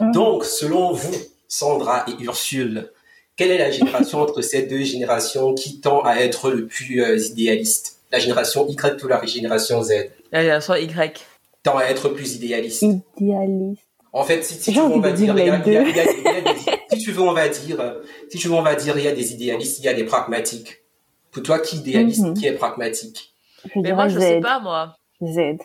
Mhm. 0.00 0.12
Donc, 0.12 0.44
selon 0.44 0.92
vous, 0.92 1.14
Sandra 1.48 2.04
et 2.06 2.22
Ursule, 2.22 2.92
quelle 3.34 3.50
est 3.50 3.58
la 3.58 3.70
génération 3.70 4.20
entre 4.20 4.42
ces 4.42 4.62
deux 4.62 4.84
générations 4.84 5.54
qui 5.54 5.80
tend 5.80 6.02
à 6.02 6.16
être 6.16 6.50
le 6.50 6.66
plus 6.66 7.02
euh, 7.02 7.16
idéaliste? 7.16 8.00
La 8.12 8.18
génération 8.18 8.68
Y 8.68 9.02
ou 9.02 9.08
la 9.08 9.24
génération 9.24 9.82
Z? 9.82 10.10
La 10.32 10.42
génération 10.42 10.74
Y. 10.74 11.24
tend 11.62 11.78
à 11.78 11.84
être 11.84 12.10
plus 12.10 12.36
idéaliste 12.36 12.84
Idéaliste. 13.16 13.87
En 14.12 14.24
fait, 14.24 14.42
si, 14.42 14.58
tu 14.72 14.78
veux, 14.78 14.84
on 14.84 15.00
va 15.00 15.12
dire, 15.12 15.34
dire 15.34 15.44
il 15.44 15.46
y 15.46 15.50
a, 15.50 15.56
les 15.58 15.62
il 15.66 15.72
y 15.72 15.76
a- 15.76 15.82
deux. 15.84 15.90
il 15.90 15.96
y 15.96 16.00
a 16.00 16.04
des- 16.04 16.18
il 16.18 16.24
y 16.24 16.28
a 16.28 16.40
des- 16.40 16.96
si 16.96 17.04
tu 17.04 17.12
veux, 17.12 17.22
on 17.22 17.32
va 17.32 17.48
dire, 17.48 17.96
si 18.30 18.38
tu 18.38 18.48
veux, 18.48 18.54
on 18.54 18.62
va 18.62 18.74
dire, 18.74 18.96
il 18.98 19.04
y 19.04 19.08
a 19.08 19.12
des 19.12 19.32
idéalistes, 19.34 19.78
il 19.80 19.84
y 19.84 19.88
a 19.88 19.94
des 19.94 20.04
pragmatiques. 20.04 20.78
Pour 21.30 21.42
toi, 21.42 21.58
qui 21.58 21.76
idéaliste, 21.76 22.24
Mhm. 22.24 22.34
qui 22.34 22.46
est 22.46 22.52
pragmatique? 22.54 23.34
Je 23.64 23.80
Mais 23.80 23.92
moi, 23.92 24.08
je 24.08 24.18
Z. 24.18 24.22
sais 24.22 24.40
pas, 24.40 24.60
moi. 24.60 24.94
Z. 25.22 25.58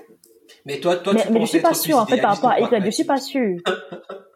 Mais 0.65 0.79
toi, 0.79 0.97
toi, 0.97 1.13
mais, 1.13 1.21
tu 1.21 1.27
mais 1.31 1.33
je 1.35 1.39
penses 1.39 1.49
suis 1.49 1.57
être 1.57 1.63
pas 1.63 1.69
plus 1.69 1.79
sûre 1.79 1.97
en 1.97 2.05
fait 2.05 2.17
par 2.21 2.35
rapport 2.35 2.49
à 2.51 2.59
Y. 2.59 2.85
Je 2.85 2.89
suis 2.91 3.03
pas 3.05 3.17
sûre. 3.17 3.59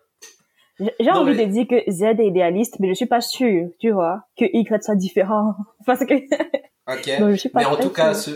J'ai 1.00 1.10
envie 1.12 1.36
mais- 1.36 1.46
de 1.48 1.52
dire 1.52 1.68
que 1.68 1.92
Z 1.92 2.04
est 2.20 2.28
idéaliste, 2.28 2.76
mais 2.80 2.88
je 2.90 2.94
suis 2.94 3.06
pas 3.08 3.22
sûre, 3.22 3.70
tu 3.80 3.90
vois, 3.92 4.22
que 4.38 4.46
Y 4.46 4.84
soit 4.84 4.96
différent. 4.96 5.56
Parce 5.86 6.06
que 6.06 6.14
Ok. 6.14 7.10
Donc, 7.20 7.32
je 7.32 7.36
suis 7.36 7.50
pas 7.50 7.60
Mais 7.62 7.66
en 7.66 7.76
tout 7.78 7.90
cas, 7.90 8.14
ce, 8.14 8.32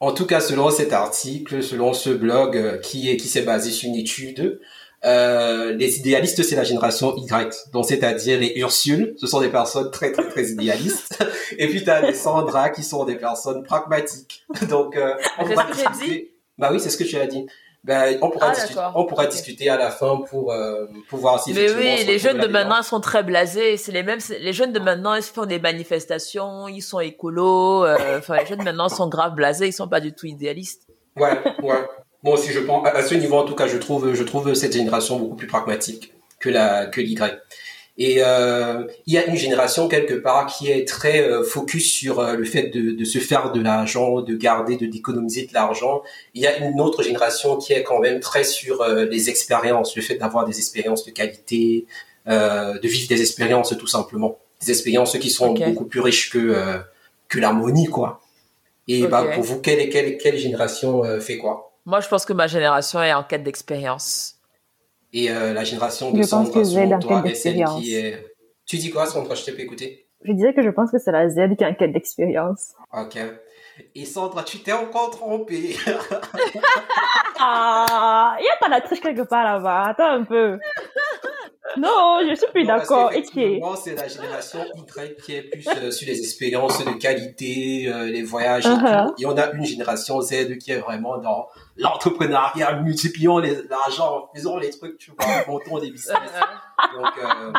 en 0.00 0.12
tout 0.12 0.26
cas, 0.26 0.40
selon 0.40 0.70
cet 0.70 0.92
article, 0.92 1.62
selon 1.62 1.92
ce 1.92 2.10
blog 2.10 2.56
euh, 2.56 2.78
qui 2.78 3.10
est 3.10 3.16
qui 3.16 3.28
s'est 3.28 3.42
basé 3.42 3.70
sur 3.70 3.88
une 3.88 3.96
étude, 3.96 4.60
euh, 5.04 5.72
les 5.72 5.98
idéalistes 5.98 6.42
c'est 6.42 6.56
la 6.56 6.64
génération 6.64 7.14
Y, 7.16 7.70
donc 7.72 7.86
c'est-à-dire 7.86 8.40
les 8.40 8.52
Ursules, 8.56 9.14
ce 9.18 9.26
sont 9.26 9.40
des 9.40 9.48
personnes 9.50 9.90
très 9.90 10.10
très 10.12 10.28
très 10.28 10.44
idéalistes, 10.50 11.24
et 11.58 11.68
puis 11.68 11.84
tu 11.84 11.90
as 11.90 12.00
les 12.00 12.14
Sandra 12.14 12.70
qui 12.70 12.82
sont 12.82 13.04
des 13.04 13.16
personnes 13.16 13.62
pragmatiques. 13.62 14.44
Donc, 14.68 14.96
euh, 14.96 15.14
on 15.38 15.46
C'est 15.46 15.54
va 15.54 15.66
ce 15.72 15.82
que 15.82 15.92
discuter- 15.92 16.34
Bah 16.58 16.70
oui, 16.72 16.80
c'est 16.80 16.90
ce 16.90 16.96
que 16.96 17.04
tu 17.04 17.16
as 17.16 17.26
dit. 17.26 17.46
Ben, 17.86 18.18
on 18.20 18.30
pourra, 18.30 18.48
ah, 18.50 18.52
discuter, 18.52 18.80
on 18.96 19.04
pourra 19.04 19.26
discuter 19.26 19.70
à 19.70 19.76
la 19.76 19.90
fin 19.92 20.20
pour, 20.28 20.50
euh, 20.50 20.86
pour 21.08 21.20
voir 21.20 21.40
si 21.40 21.52
Mais 21.52 21.70
oui, 21.72 22.04
les 22.04 22.18
jeunes 22.18 22.40
de 22.40 22.48
maintenant 22.48 22.82
sont 22.82 22.98
très 22.98 23.22
blasés. 23.22 23.76
C'est 23.76 23.92
les 23.92 24.02
mêmes, 24.02 24.18
les 24.40 24.52
jeunes 24.52 24.72
de 24.72 24.80
maintenant, 24.80 25.14
ils 25.14 25.22
font 25.22 25.46
des 25.46 25.60
manifestations, 25.60 26.66
ils 26.66 26.80
sont 26.80 26.98
écolos. 26.98 27.84
Euh, 27.84 28.18
enfin, 28.18 28.38
les 28.38 28.46
jeunes 28.46 28.58
de 28.58 28.64
maintenant 28.64 28.88
sont 28.88 29.08
grave 29.08 29.36
blasés, 29.36 29.68
ils 29.68 29.72
sont 29.72 29.86
pas 29.86 30.00
du 30.00 30.12
tout 30.12 30.26
idéalistes. 30.26 30.88
Ouais, 31.16 31.38
ouais. 31.62 31.86
Moi 32.24 32.34
aussi, 32.34 32.50
je 32.50 32.58
pense, 32.58 32.88
à 32.88 33.02
ce 33.02 33.14
niveau, 33.14 33.36
en 33.36 33.44
tout 33.44 33.54
cas, 33.54 33.68
je 33.68 33.78
trouve, 33.78 34.14
je 34.14 34.24
trouve 34.24 34.52
cette 34.54 34.72
génération 34.72 35.20
beaucoup 35.20 35.36
plus 35.36 35.46
pragmatique 35.46 36.12
que 36.40 36.48
la, 36.48 36.86
que 36.86 37.00
l'Y. 37.00 37.16
Et 37.98 38.18
euh, 38.18 38.84
il 39.06 39.14
y 39.14 39.18
a 39.18 39.24
une 39.24 39.36
génération 39.36 39.88
quelque 39.88 40.14
part 40.14 40.46
qui 40.46 40.70
est 40.70 40.86
très 40.86 41.22
euh, 41.22 41.42
focus 41.42 41.90
sur 41.90 42.20
euh, 42.20 42.36
le 42.36 42.44
fait 42.44 42.64
de, 42.64 42.90
de, 42.92 43.04
se 43.04 43.18
faire 43.18 43.52
de 43.52 43.60
l'argent, 43.60 44.20
de 44.20 44.34
garder, 44.34 44.76
de 44.76 44.84
d'économiser 44.84 45.46
de 45.46 45.54
l'argent. 45.54 46.02
Il 46.34 46.42
y 46.42 46.46
a 46.46 46.58
une 46.58 46.78
autre 46.80 47.02
génération 47.02 47.56
qui 47.56 47.72
est 47.72 47.82
quand 47.82 48.00
même 48.00 48.20
très 48.20 48.44
sur 48.44 48.82
euh, 48.82 49.06
les 49.06 49.30
expériences, 49.30 49.96
le 49.96 50.02
fait 50.02 50.16
d'avoir 50.16 50.44
des 50.44 50.58
expériences 50.58 51.06
de 51.06 51.10
qualité, 51.10 51.86
de 52.26 52.88
vivre 52.88 53.08
des 53.08 53.20
expériences 53.20 53.74
tout 53.78 53.86
simplement, 53.86 54.36
des 54.60 54.72
expériences 54.72 55.16
qui 55.16 55.30
sont 55.30 55.54
beaucoup 55.54 55.84
plus 55.84 56.00
riches 56.00 56.30
que 56.30 56.80
que 57.28 57.38
l'harmonie 57.38 57.86
quoi. 57.86 58.20
Et 58.88 59.06
bah 59.06 59.24
pour 59.32 59.44
vous, 59.44 59.60
quelle 59.60 59.88
quelle 59.90 60.18
quelle 60.18 60.36
génération 60.36 61.04
fait 61.20 61.38
quoi? 61.38 61.72
Moi, 61.86 62.00
je 62.00 62.08
pense 62.08 62.24
que 62.24 62.32
ma 62.32 62.48
génération 62.48 63.00
est 63.00 63.14
en 63.14 63.22
quête 63.22 63.44
d'expérience. 63.44 64.35
Et 65.16 65.30
euh, 65.30 65.54
la 65.54 65.64
génération 65.64 66.12
de 66.12 66.18
je 66.18 66.24
Sandra, 66.24 66.52
pense 66.52 66.54
que 66.54 66.62
Z 66.62 66.76
en 66.92 66.98
quête 66.98 67.22
d'expérience. 67.22 67.82
Est... 67.86 68.22
Tu 68.66 68.76
dis 68.76 68.90
quoi, 68.90 69.06
Sandra? 69.06 69.34
Je 69.34 69.46
t'ai 69.46 69.52
pas 69.52 69.62
écouté. 69.62 70.10
Je 70.22 70.32
disais 70.32 70.52
que 70.52 70.60
je 70.60 70.68
pense 70.68 70.90
que 70.90 70.98
c'est 70.98 71.10
la 71.10 71.26
Z 71.30 71.56
qui 71.56 71.64
est 71.64 71.66
en 71.66 71.74
quête 71.74 71.94
d'expérience. 71.94 72.74
Ok. 72.92 73.16
Et 73.94 74.04
Sandra, 74.04 74.42
tu 74.42 74.58
t'es 74.58 74.72
encore 74.72 75.08
trompée. 75.08 75.74
ah, 77.40 78.36
il 78.38 78.44
y 78.44 78.48
a 78.48 78.56
pas 78.60 78.68
la 78.68 78.82
triche 78.82 79.00
quelque 79.00 79.26
part 79.26 79.42
là-bas. 79.42 79.84
Attends 79.84 80.10
un 80.10 80.24
peu. 80.24 80.58
Non, 81.78 82.18
je 82.28 82.34
suis 82.34 82.46
plus 82.52 82.66
d'accord. 82.66 83.10
Effectivement, 83.10 83.74
c'est 83.74 83.94
la 83.94 84.08
génération 84.08 84.60
Y 84.76 85.16
qui 85.22 85.34
est 85.34 85.42
plus 85.42 85.66
euh, 85.66 85.90
sur 85.90 86.06
les 86.08 86.18
expériences 86.18 86.84
de 86.84 86.90
qualité, 86.92 87.88
euh, 87.88 88.04
les 88.04 88.22
voyages 88.22 88.66
et 88.66 88.68
uh-huh. 88.68 89.06
tout. 89.08 89.14
Et 89.18 89.26
on 89.26 89.36
a 89.36 89.50
une 89.52 89.64
génération 89.64 90.20
Z 90.20 90.58
qui 90.58 90.72
est 90.72 90.78
vraiment 90.78 91.18
dans 91.18 91.46
l'entrepreneuriat, 91.76 92.80
multiplions 92.82 93.38
l'argent, 93.38 94.28
faisons 94.34 94.58
les 94.58 94.70
trucs, 94.70 94.98
tu 94.98 95.12
vois, 95.18 95.44
montons 95.46 95.78
des 95.78 95.90
business. 95.90 96.16
Donc, 96.94 97.12
euh, 97.22 97.52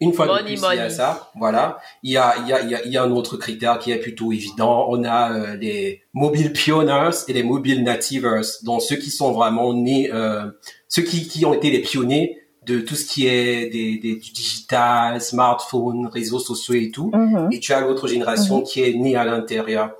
une 0.00 0.12
fois 0.12 0.26
de 0.26 0.44
plus, 0.44 0.54
il 0.54 0.76
y 0.76 0.80
a 0.80 0.90
ça. 0.90 1.30
Voilà. 1.36 1.78
Il 2.02 2.12
y 2.12 2.16
a, 2.16 2.36
il 2.38 2.48
y 2.48 2.52
a, 2.52 2.62
il 2.62 2.70
y 2.70 2.74
a, 2.74 2.84
il 2.84 2.92
y 2.92 2.96
a 2.96 3.02
un 3.02 3.10
autre 3.10 3.36
critère 3.36 3.78
qui 3.78 3.90
est 3.90 3.98
plutôt 3.98 4.32
évident. 4.32 4.86
On 4.88 5.04
a 5.04 5.32
euh, 5.32 5.56
les 5.56 6.02
mobile 6.12 6.52
pioneers 6.52 7.10
et 7.28 7.32
les 7.32 7.42
mobile 7.42 7.82
nativers, 7.82 8.42
donc 8.64 8.82
ceux 8.82 8.96
qui 8.96 9.10
sont 9.10 9.32
vraiment 9.32 9.72
nés, 9.74 10.10
euh, 10.12 10.50
ceux 10.88 11.02
qui, 11.02 11.26
qui 11.26 11.44
ont 11.44 11.54
été 11.54 11.70
les 11.70 11.80
pionniers 11.80 12.38
de 12.66 12.80
tout 12.80 12.94
ce 12.94 13.04
qui 13.04 13.26
est 13.26 13.68
des, 13.70 13.98
des 13.98 14.16
du 14.16 14.32
digital, 14.32 15.20
smartphone, 15.20 16.06
réseaux 16.06 16.38
sociaux 16.38 16.74
et 16.74 16.90
tout. 16.90 17.10
Mm-hmm. 17.10 17.54
Et 17.54 17.58
tu 17.58 17.72
as 17.72 17.80
l'autre 17.80 18.06
génération 18.06 18.60
mm-hmm. 18.60 18.64
qui 18.64 18.82
est 18.82 18.94
née 18.94 19.16
à 19.16 19.24
l'intérieur. 19.24 19.92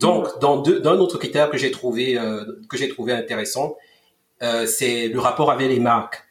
Donc, 0.00 0.40
dans 0.40 0.56
deux, 0.56 0.80
d'un 0.80 0.94
autre 0.94 1.18
critère 1.18 1.50
que 1.50 1.58
j'ai 1.58 1.70
trouvé 1.70 2.18
euh, 2.18 2.44
que 2.68 2.76
j'ai 2.78 2.88
trouvé 2.88 3.12
intéressant, 3.12 3.76
euh, 4.42 4.66
c'est 4.66 5.08
le 5.08 5.20
rapport 5.20 5.50
avec 5.50 5.68
les 5.68 5.78
marques. 5.78 6.24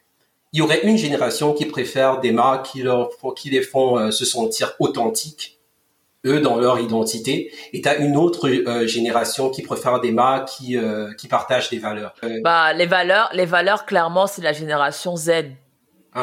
Il 0.51 0.59
y 0.59 0.61
aurait 0.63 0.81
une 0.83 0.97
génération 0.97 1.53
qui 1.53 1.65
préfère 1.65 2.19
des 2.19 2.31
marques 2.31 2.65
qui 2.71 2.81
leur 2.81 3.11
qui 3.35 3.51
les 3.51 3.61
font 3.61 3.97
euh, 3.97 4.09
se 4.09 4.25
sentir 4.25 4.73
authentiques, 4.79 5.59
eux 6.25 6.41
dans 6.41 6.57
leur 6.57 6.79
identité, 6.79 7.53
et 7.71 7.81
tu 7.81 7.87
as 7.87 7.97
une 7.97 8.17
autre 8.17 8.49
génération 8.85 9.51
qui 9.51 9.61
préfère 9.61 9.99
des 9.99 10.11
marques 10.11 10.49
qui 10.49 10.75
qui 11.19 11.27
partagent 11.27 11.69
des 11.69 11.77
valeurs. 11.77 12.15
bah 12.43 12.73
les 12.73 12.87
valeurs, 12.87 13.29
les 13.33 13.45
valeurs 13.45 13.85
clairement 13.85 14.25
c'est 14.25 14.41
la 14.41 14.53
génération 14.53 15.15
Z. 15.15 15.29
Uh 16.15 16.21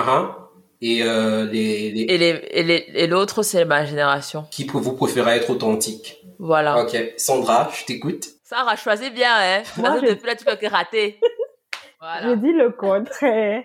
Et 0.82 1.05
les, 1.05 1.92
les, 1.92 2.05
et 2.12 2.18
les 2.18 2.30
et, 2.51 3.05
et 3.05 3.07
l'autre 3.07 3.44
c'est 3.44 3.64
ma 3.64 3.86
génération. 3.86 4.44
Qui 4.51 4.64
vous 4.66 4.97
préférez 4.97 5.36
être 5.36 5.51
authentique. 5.51 6.26
Voilà. 6.39 6.82
Ok. 6.82 6.97
Sandra, 7.16 7.70
je 7.72 7.84
t'écoute. 7.84 8.26
Sarah, 8.45 8.76
choisis 8.76 9.11
bien, 9.11 9.34
hein. 9.34 9.62
Moi, 9.76 9.99
je... 10.01 10.07
depuis 10.11 10.26
là, 10.26 10.37
tu 10.37 10.45
peux 10.45 10.57
que 10.57 10.66
rater. 10.66 11.18
Voilà. 12.01 12.28
Je 12.28 12.34
dis 12.34 12.53
le 12.53 12.70
contraire. 12.70 13.64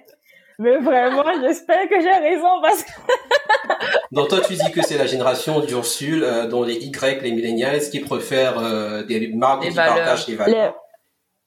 Mais 0.60 0.78
vraiment, 0.78 1.24
j'espère 1.42 1.88
que 1.90 2.00
j'ai 2.00 2.12
raison 2.12 2.62
parce 2.62 2.84
que... 2.84 2.92
Donc 4.12 4.30
toi, 4.30 4.42
tu 4.42 4.54
dis 4.54 4.72
que 4.72 4.82
c'est 4.82 4.98
la 4.98 5.08
génération 5.08 5.60
d'Ursule, 5.60 6.24
euh, 6.24 6.48
dont 6.48 6.64
les 6.64 6.76
Y, 6.76 7.22
les 7.22 7.32
millennials, 7.32 7.82
qui 7.90 8.00
préfèrent 8.00 8.60
euh, 8.60 9.04
des 9.04 9.28
marques 9.34 9.64
qui 9.64 9.74
partagent 9.74 10.26
des 10.26 10.36
valeurs. 10.36 10.76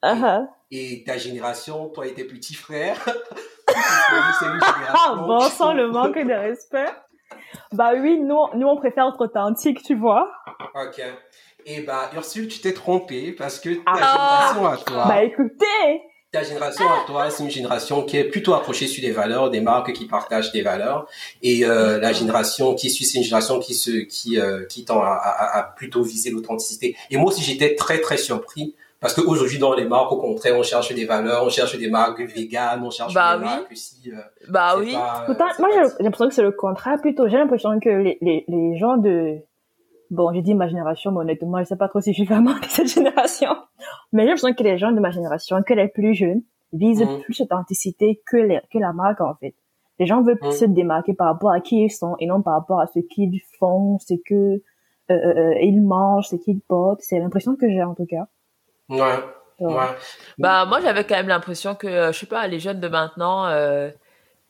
Uh-huh. 0.03 0.47
Et 0.71 1.03
ta 1.05 1.17
génération, 1.17 1.89
toi 1.89 2.07
et 2.07 2.13
tes 2.13 2.25
petits 2.25 2.55
frères, 2.55 2.99
ah, 3.67 5.15
bon, 5.15 5.39
sans 5.41 5.73
le 5.73 5.89
manque 5.89 6.17
de 6.17 6.33
respect. 6.33 6.89
Bah 7.75 7.91
oui, 7.99 8.17
nous, 8.19 8.37
nous 8.55 8.67
on 8.67 8.77
préfère 8.77 9.07
être 9.07 9.21
authentique, 9.21 9.83
tu 9.83 9.95
vois. 9.95 10.31
Ok. 10.75 11.01
Et 11.65 11.81
bah 11.81 12.09
Ursule, 12.15 12.47
tu 12.47 12.59
t'es 12.59 12.73
trompée 12.73 13.31
parce 13.31 13.59
que 13.59 13.69
ta 13.69 13.81
ah. 13.87 14.53
génération 14.53 14.67
à 14.67 14.77
toi. 14.77 15.05
Bah 15.07 15.23
écoutez. 15.23 16.01
Ta 16.31 16.43
génération 16.43 16.85
à 16.85 17.05
toi, 17.07 17.29
c'est 17.29 17.43
une 17.43 17.49
génération 17.49 18.03
qui 18.03 18.17
est 18.17 18.25
plutôt 18.25 18.53
accrochée 18.53 18.87
sur 18.87 19.01
des 19.01 19.11
valeurs, 19.11 19.49
des 19.49 19.61
marques 19.61 19.93
qui 19.93 20.05
partagent 20.05 20.51
des 20.51 20.61
valeurs. 20.61 21.07
Et 21.41 21.65
euh, 21.65 21.97
la 21.99 22.11
génération 22.11 22.75
qui 22.75 22.89
suit, 22.89 23.05
c'est 23.05 23.17
une 23.17 23.23
génération 23.23 23.59
qui 23.59 23.73
se, 23.73 23.91
qui, 23.91 24.37
euh, 24.37 24.65
qui 24.65 24.83
tend 24.83 25.01
à, 25.01 25.13
à, 25.13 25.59
à 25.59 25.63
plutôt 25.63 26.03
viser 26.03 26.31
l'authenticité. 26.31 26.95
Et 27.09 27.17
moi 27.17 27.31
aussi, 27.31 27.41
j'étais 27.41 27.75
très 27.75 27.99
très 27.99 28.17
surpris 28.17 28.75
parce 29.05 29.13
qu'aujourd'hui, 29.13 29.59
dans 29.59 29.75
les 29.75 29.85
marques, 29.85 30.11
au 30.11 30.17
contraire, 30.17 30.57
on 30.57 30.63
cherche 30.63 30.91
des 30.95 31.05
valeurs, 31.05 31.43
on 31.45 31.49
cherche 31.49 31.77
des 31.77 31.91
marques 31.91 32.21
véganes, 32.21 32.81
on 32.83 32.89
cherche 32.89 33.13
bah 33.13 33.37
des 33.37 33.43
oui. 33.43 33.49
marques 33.51 33.71
aussi. 33.71 34.11
Euh, 34.11 34.17
bah 34.49 34.73
oui. 34.79 34.95
Pourtant, 35.27 35.45
moi, 35.59 35.69
j'ai 35.71 36.03
l'impression 36.03 36.27
que 36.27 36.33
c'est 36.33 36.41
le 36.41 36.51
contraire 36.51 36.99
plutôt. 36.99 37.27
J'ai 37.27 37.37
l'impression 37.37 37.79
que 37.79 37.89
les, 37.89 38.17
les, 38.21 38.45
les 38.47 38.77
gens 38.79 38.97
de, 38.97 39.37
bon, 40.09 40.33
j'ai 40.33 40.41
dit 40.41 40.55
ma 40.55 40.67
génération, 40.67 41.11
mais 41.11 41.19
honnêtement, 41.19 41.59
je 41.59 41.65
sais 41.65 41.75
pas 41.75 41.87
trop 41.87 42.01
si 42.01 42.13
je 42.13 42.15
suis 42.15 42.25
vraiment 42.25 42.53
de 42.59 42.65
cette 42.67 42.87
génération. 42.87 43.51
Mais 44.11 44.23
j'ai 44.23 44.29
l'impression 44.29 44.55
que 44.55 44.63
les 44.63 44.79
gens 44.79 44.91
de 44.91 44.99
ma 44.99 45.11
génération, 45.11 45.61
que 45.61 45.75
les 45.75 45.87
plus 45.87 46.15
jeunes, 46.15 46.41
visent 46.73 47.03
mmh. 47.03 47.21
plus 47.21 47.39
l'authenticité 47.41 48.23
que, 48.25 48.37
les, 48.37 48.59
que 48.73 48.79
la 48.79 48.91
marque, 48.91 49.21
en 49.21 49.35
fait. 49.35 49.53
Les 49.99 50.07
gens 50.07 50.23
veulent 50.23 50.39
plus 50.39 50.49
mmh. 50.49 50.51
se 50.51 50.65
démarquer 50.65 51.13
par 51.13 51.27
rapport 51.27 51.51
à 51.51 51.61
qui 51.61 51.83
ils 51.83 51.91
sont 51.91 52.15
et 52.19 52.25
non 52.25 52.41
par 52.41 52.55
rapport 52.55 52.79
à 52.79 52.87
ce 52.87 53.01
qu'ils 53.01 53.39
font, 53.59 53.99
ce 53.99 54.15
que 54.25 54.33
euh, 54.33 54.61
euh, 55.11 55.13
euh 55.13 55.59
ils 55.61 55.79
mangent, 55.79 56.29
ce 56.29 56.37
qu'ils 56.37 56.59
portent. 56.59 57.01
C'est 57.01 57.19
l'impression 57.19 57.55
que 57.55 57.69
j'ai, 57.69 57.83
en 57.83 57.93
tout 57.93 58.07
cas. 58.07 58.27
Ouais. 58.89 59.19
Ouais. 59.59 59.85
Bah 60.37 60.65
moi 60.65 60.81
j'avais 60.81 61.05
quand 61.05 61.15
même 61.15 61.29
l'impression 61.29 61.75
que 61.75 61.87
euh, 61.87 62.11
je 62.11 62.19
sais 62.19 62.25
pas 62.25 62.45
les 62.47 62.59
jeunes 62.59 62.81
de 62.81 62.89
maintenant 62.89 63.45
euh, 63.45 63.89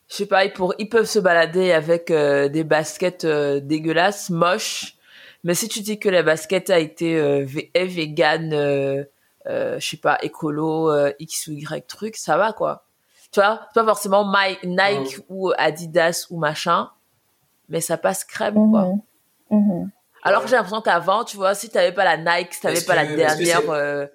je 0.08 0.16
sais 0.16 0.26
pas 0.26 0.44
ils 0.44 0.52
pour 0.52 0.74
ils 0.78 0.88
peuvent 0.88 1.06
se 1.06 1.20
balader 1.20 1.72
avec 1.72 2.10
euh, 2.10 2.48
des 2.48 2.64
baskets 2.64 3.24
euh, 3.24 3.60
dégueulasses 3.60 4.30
moches. 4.30 4.96
Mais 5.44 5.54
si 5.54 5.68
tu 5.68 5.80
dis 5.80 6.00
que 6.00 6.08
la 6.08 6.24
basket 6.24 6.70
a 6.70 6.80
été 6.80 7.12
est 7.12 7.86
vegan 7.86 8.50
je 9.46 9.78
sais 9.78 9.96
pas 9.96 10.18
écolo 10.22 10.92
x 11.20 11.46
ou 11.46 11.52
y 11.52 11.82
truc 11.86 12.16
ça 12.16 12.36
va 12.36 12.52
quoi. 12.52 12.84
Tu 13.30 13.40
vois 13.40 13.60
pas 13.74 13.84
forcément 13.84 14.28
Nike 14.64 15.20
ou 15.28 15.52
Adidas 15.56 16.26
ou 16.30 16.38
machin 16.38 16.90
mais 17.68 17.80
ça 17.80 17.96
passe 17.96 18.24
crème 18.24 18.72
quoi. 18.72 18.88
Mm 19.50 19.86
alors 20.26 20.42
que 20.42 20.48
j'ai 20.48 20.56
l'impression 20.56 20.80
qu'avant, 20.80 21.22
tu 21.22 21.36
vois, 21.36 21.54
si 21.54 21.70
t'avais 21.70 21.92
pas 21.92 22.02
la 22.04 22.16
Nike, 22.16 22.54
si 22.54 22.60
t'avais 22.60 22.80
pas 22.80 22.96
la 22.96 23.06
dernière 23.06 23.70
euh, 23.70 23.74
euh, 23.74 24.06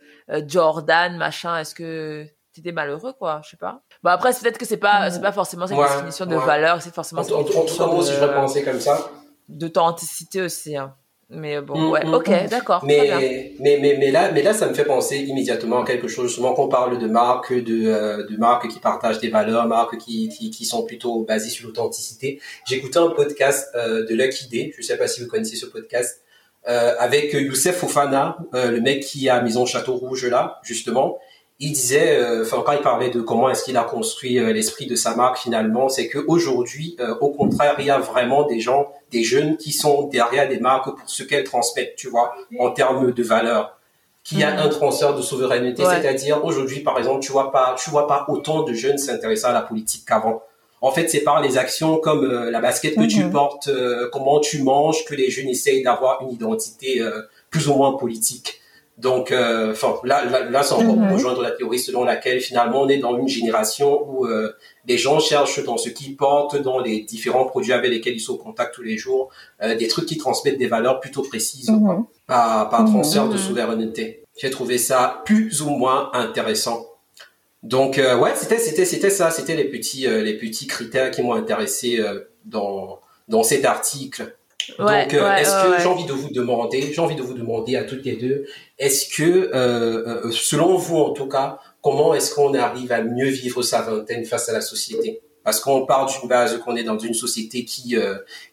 Jordan, 0.47 1.17
machin, 1.17 1.57
est-ce 1.57 1.75
que 1.75 2.25
t'étais 2.53 2.71
malheureux, 2.71 3.13
quoi 3.17 3.41
Je 3.43 3.51
sais 3.51 3.57
pas. 3.57 3.81
Bon 4.03 4.09
après, 4.09 4.33
c'est 4.33 4.41
peut-être 4.41 4.57
que 4.57 4.65
c'est 4.65 4.77
pas, 4.77 5.09
c'est 5.11 5.21
pas 5.21 5.31
forcément 5.31 5.67
cette 5.67 5.77
définition 5.77 6.25
de 6.25 6.35
valeur, 6.35 6.81
c'est 6.81 6.93
forcément. 6.93 7.21
En, 7.21 7.31
en, 7.31 7.39
en 7.39 7.43
tout 7.43 7.77
cas, 7.77 7.85
moi 7.85 7.95
aussi, 7.95 8.13
je 8.13 8.19
vais 8.19 8.33
penser 8.33 8.63
comme 8.63 8.79
ça. 8.79 9.11
D'authenticité 9.49 10.41
aussi. 10.41 10.77
Hein. 10.77 10.95
Mais 11.33 11.61
bon, 11.61 11.77
mm, 11.77 11.91
ouais, 11.91 12.05
mm, 12.05 12.13
ok, 12.13 12.29
mm. 12.29 12.47
d'accord. 12.47 12.83
Mais, 12.85 13.53
mais, 13.59 13.79
mais, 13.81 13.95
mais, 13.97 14.11
là, 14.11 14.31
mais 14.33 14.43
là, 14.43 14.53
ça 14.53 14.67
me 14.67 14.73
fait 14.73 14.83
penser 14.83 15.17
immédiatement 15.17 15.83
à 15.83 15.85
quelque 15.85 16.09
chose, 16.09 16.27
justement, 16.27 16.53
qu'on 16.53 16.67
parle 16.67 16.99
de 16.99 17.07
marques, 17.07 17.53
de, 17.53 17.87
euh, 17.87 18.27
de 18.27 18.35
marques 18.37 18.67
qui 18.67 18.79
partagent 18.79 19.19
des 19.19 19.29
valeurs, 19.29 19.65
marques 19.65 19.97
qui, 19.97 20.27
qui, 20.27 20.51
qui 20.51 20.65
sont 20.65 20.83
plutôt 20.85 21.23
basées 21.23 21.49
sur 21.49 21.67
l'authenticité. 21.67 22.41
J'écoutais 22.67 22.99
un 22.99 23.09
podcast 23.09 23.69
euh, 23.75 24.05
de 24.05 24.13
Lucky 24.13 24.49
Day, 24.49 24.73
je 24.77 24.81
sais 24.81 24.97
pas 24.97 25.07
si 25.07 25.21
vous 25.21 25.27
connaissez 25.27 25.55
ce 25.55 25.65
podcast, 25.67 26.21
euh, 26.67 26.93
avec 26.99 27.33
Youssef 27.33 27.77
Fofana, 27.77 28.37
euh, 28.53 28.71
le 28.71 28.81
mec 28.81 29.03
qui 29.03 29.29
a 29.29 29.41
Maison 29.41 29.65
Château 29.65 29.95
Rouge 29.95 30.25
là, 30.25 30.59
justement 30.63 31.19
il 31.61 31.73
disait, 31.73 32.17
euh, 32.17 32.41
enfin 32.41 32.63
quand 32.65 32.71
il 32.71 32.81
parlait 32.81 33.11
de 33.11 33.21
comment 33.21 33.47
est-ce 33.47 33.63
qu'il 33.63 33.77
a 33.77 33.83
construit 33.83 34.39
euh, 34.39 34.51
l'esprit 34.51 34.87
de 34.87 34.95
sa 34.95 35.15
marque 35.15 35.37
finalement, 35.37 35.89
c'est 35.89 36.07
que 36.07 36.17
aujourd'hui, 36.27 36.97
euh, 36.99 37.15
au 37.21 37.29
contraire, 37.29 37.75
il 37.77 37.85
y 37.85 37.91
a 37.91 37.99
vraiment 37.99 38.47
des 38.47 38.59
gens, 38.59 38.91
des 39.11 39.23
jeunes 39.23 39.57
qui 39.57 39.71
sont 39.71 40.07
derrière 40.07 40.49
des 40.49 40.59
marques 40.59 40.85
pour 40.85 41.07
ce 41.07 41.21
qu'elles 41.21 41.43
transmettent, 41.43 41.95
tu 41.95 42.09
vois, 42.09 42.33
en 42.59 42.71
termes 42.71 43.11
de 43.11 43.23
valeur. 43.23 43.77
Qui 44.23 44.37
y 44.37 44.43
a 44.43 44.55
mm. 44.55 44.59
un 44.59 44.69
transfert 44.69 45.15
de 45.15 45.21
souveraineté, 45.21 45.83
c'est-à-dire 45.83 46.43
aujourd'hui, 46.43 46.81
par 46.81 46.97
exemple, 46.97 47.21
tu 47.21 47.31
vois 47.31 47.51
pas, 47.51 47.75
tu 47.77 47.89
vois 47.91 48.07
pas 48.07 48.25
autant 48.27 48.63
de 48.63 48.73
jeunes 48.73 48.97
s'intéresser 48.97 49.45
à 49.45 49.51
la 49.51 49.61
politique 49.61 50.03
qu'avant. 50.07 50.43
En 50.81 50.91
fait, 50.91 51.09
c'est 51.09 51.21
par 51.21 51.41
les 51.41 51.57
actions 51.57 51.97
comme 51.97 52.25
la 52.25 52.59
basket 52.59 52.95
que 52.95 53.05
tu 53.05 53.23
mm-hmm. 53.23 53.31
portes, 53.31 53.69
comment 54.11 54.39
tu 54.39 54.63
manges, 54.63 55.05
que 55.05 55.13
les 55.13 55.29
jeunes 55.29 55.47
essayent 55.47 55.83
d'avoir 55.83 56.23
une 56.23 56.31
identité 56.31 57.01
plus 57.51 57.67
ou 57.67 57.75
moins 57.75 57.93
politique. 57.93 58.61
Donc, 59.01 59.31
euh, 59.31 59.71
enfin, 59.71 59.95
là, 60.03 60.25
là, 60.25 60.47
là, 60.47 60.63
c'est 60.63 60.73
encore 60.73 60.95
pour 60.95 61.11
rejoindre 61.11 61.41
la 61.41 61.51
théorie 61.51 61.79
selon 61.79 62.03
laquelle 62.03 62.39
finalement 62.39 62.81
on 62.81 62.87
est 62.87 62.99
dans 62.99 63.17
une 63.17 63.27
génération 63.27 64.05
où 64.07 64.25
euh, 64.25 64.53
les 64.85 64.97
gens 64.97 65.19
cherchent 65.19 65.63
dans 65.63 65.77
ce 65.77 65.89
qu'ils 65.89 66.15
portent, 66.15 66.61
dans 66.61 66.79
les 66.79 67.01
différents 67.01 67.45
produits 67.45 67.73
avec 67.73 67.89
lesquels 67.89 68.13
ils 68.13 68.19
sont 68.19 68.35
en 68.35 68.37
contact 68.37 68.75
tous 68.75 68.83
les 68.83 68.97
jours, 68.97 69.29
euh, 69.63 69.75
des 69.75 69.87
trucs 69.87 70.05
qui 70.05 70.17
transmettent 70.17 70.59
des 70.59 70.67
valeurs 70.67 70.99
plutôt 70.99 71.23
précises, 71.23 71.69
mhm. 71.69 72.05
par, 72.27 72.69
par 72.69 72.85
transfert 72.85 73.27
de 73.27 73.37
souveraineté. 73.37 74.23
J'ai 74.37 74.51
trouvé 74.51 74.77
ça 74.77 75.23
plus 75.25 75.63
ou 75.63 75.71
moins 75.71 76.11
intéressant. 76.13 76.85
Donc, 77.63 77.97
ouais, 77.97 78.31
c'était, 78.35 78.57
c'était, 78.57 78.85
c'était 78.85 79.09
ça, 79.09 79.31
c'était 79.31 79.55
les 79.55 79.65
petits, 79.65 80.07
les 80.07 80.37
petits 80.37 80.67
critères 80.67 81.11
qui 81.11 81.21
m'ont 81.21 81.33
intéressé 81.33 81.99
dans 82.45 82.99
dans 83.31 83.43
cet 83.43 83.65
article. 83.65 84.35
Donc, 84.77 85.13
euh, 85.13 85.35
est-ce 85.35 85.63
que 85.63 85.81
j'ai 85.81 85.87
envie 85.87 86.05
de 86.05 86.13
vous 86.13 86.29
demander, 86.29 86.93
j'ai 86.93 87.01
envie 87.01 87.15
de 87.15 87.23
vous 87.23 87.33
demander 87.33 87.75
à 87.77 87.83
toutes 87.83 88.05
les 88.05 88.15
deux, 88.15 88.45
est-ce 88.77 89.09
que, 89.15 89.23
euh, 89.23 90.25
euh, 90.25 90.31
selon 90.31 90.75
vous 90.77 90.97
en 90.97 91.11
tout 91.13 91.27
cas, 91.27 91.59
comment 91.81 92.13
est-ce 92.13 92.35
qu'on 92.35 92.53
arrive 92.53 92.91
à 92.91 93.01
mieux 93.01 93.29
vivre 93.29 93.63
sa 93.63 93.81
vingtaine 93.81 94.23
face 94.25 94.49
à 94.49 94.53
la 94.53 94.61
société? 94.61 95.21
Parce 95.43 95.59
qu'on 95.59 95.87
part 95.87 96.05
d'une 96.05 96.29
base 96.29 96.59
qu'on 96.59 96.75
est 96.75 96.83
dans 96.83 96.99
une 96.99 97.15
société 97.15 97.65
qui, 97.65 97.95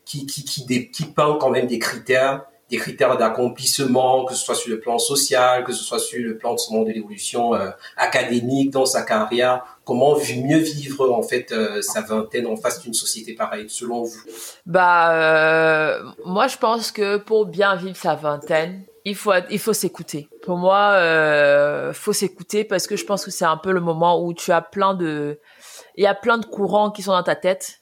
qui, 0.06 0.24
qui, 0.24 0.44
qui, 0.44 0.90
qui 0.90 1.04
peint 1.04 1.36
quand 1.38 1.50
même 1.50 1.66
des 1.66 1.78
critères 1.78 2.46
des 2.70 2.76
critères 2.76 3.16
d'accomplissement, 3.16 4.24
que 4.24 4.34
ce 4.34 4.44
soit 4.44 4.54
sur 4.54 4.70
le 4.70 4.80
plan 4.80 4.98
social, 4.98 5.64
que 5.64 5.72
ce 5.72 5.82
soit 5.82 5.98
sur 5.98 6.22
le 6.22 6.36
plan 6.36 6.54
de, 6.54 6.58
son, 6.58 6.84
l'évolution 6.84 7.54
euh, 7.54 7.70
académique 7.96 8.70
dans 8.70 8.86
sa 8.86 9.02
carrière. 9.02 9.64
Comment 9.84 10.16
mieux 10.16 10.58
vivre 10.58 11.10
en 11.10 11.22
fait 11.22 11.50
euh, 11.50 11.80
sa 11.80 12.02
vingtaine 12.02 12.46
en 12.46 12.56
face 12.56 12.82
d'une 12.82 12.92
société 12.92 13.34
pareille, 13.34 13.70
selon 13.70 14.02
vous? 14.02 14.20
Bah, 14.66 15.14
euh, 15.14 16.02
moi 16.26 16.46
je 16.46 16.58
pense 16.58 16.92
que 16.92 17.16
pour 17.16 17.46
bien 17.46 17.74
vivre 17.76 17.96
sa 17.96 18.14
vingtaine, 18.14 18.84
il 19.06 19.14
faut 19.14 19.32
il 19.50 19.58
faut 19.58 19.72
s'écouter. 19.72 20.28
Pour 20.42 20.58
moi, 20.58 20.92
euh, 20.96 21.92
faut 21.94 22.12
s'écouter 22.12 22.64
parce 22.64 22.86
que 22.86 22.96
je 22.96 23.04
pense 23.06 23.24
que 23.24 23.30
c'est 23.30 23.46
un 23.46 23.56
peu 23.56 23.72
le 23.72 23.80
moment 23.80 24.22
où 24.22 24.34
tu 24.34 24.52
as 24.52 24.60
plein 24.60 24.92
de 24.94 25.40
il 25.96 26.04
y 26.04 26.06
a 26.06 26.14
plein 26.14 26.36
de 26.36 26.44
courants 26.44 26.90
qui 26.90 27.02
sont 27.02 27.12
dans 27.12 27.22
ta 27.22 27.36
tête 27.36 27.80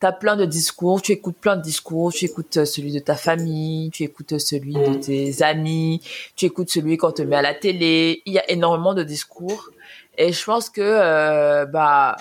tu 0.00 0.06
as 0.06 0.12
plein 0.12 0.36
de 0.36 0.44
discours, 0.44 1.02
tu 1.02 1.12
écoutes 1.12 1.38
plein 1.38 1.56
de 1.56 1.62
discours, 1.62 2.12
tu 2.12 2.24
écoutes 2.24 2.58
euh, 2.58 2.64
celui 2.64 2.92
de 2.92 3.00
ta 3.00 3.16
famille, 3.16 3.90
tu 3.90 4.04
écoutes 4.04 4.34
euh, 4.34 4.38
celui 4.38 4.74
de 4.74 4.90
mm. 4.90 5.00
tes 5.00 5.42
amis, 5.42 6.00
tu 6.36 6.46
écoutes 6.46 6.70
celui 6.70 6.96
qu'on 6.96 7.12
te 7.12 7.22
met 7.22 7.36
à 7.36 7.42
la 7.42 7.54
télé, 7.54 8.22
il 8.24 8.32
y 8.32 8.38
a 8.38 8.50
énormément 8.50 8.94
de 8.94 9.02
discours 9.02 9.70
et 10.16 10.32
je 10.32 10.44
pense 10.44 10.70
que 10.70 10.80
euh, 10.80 11.66
bah 11.66 12.16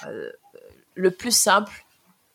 le 0.95 1.11
plus 1.11 1.35
simple 1.35 1.85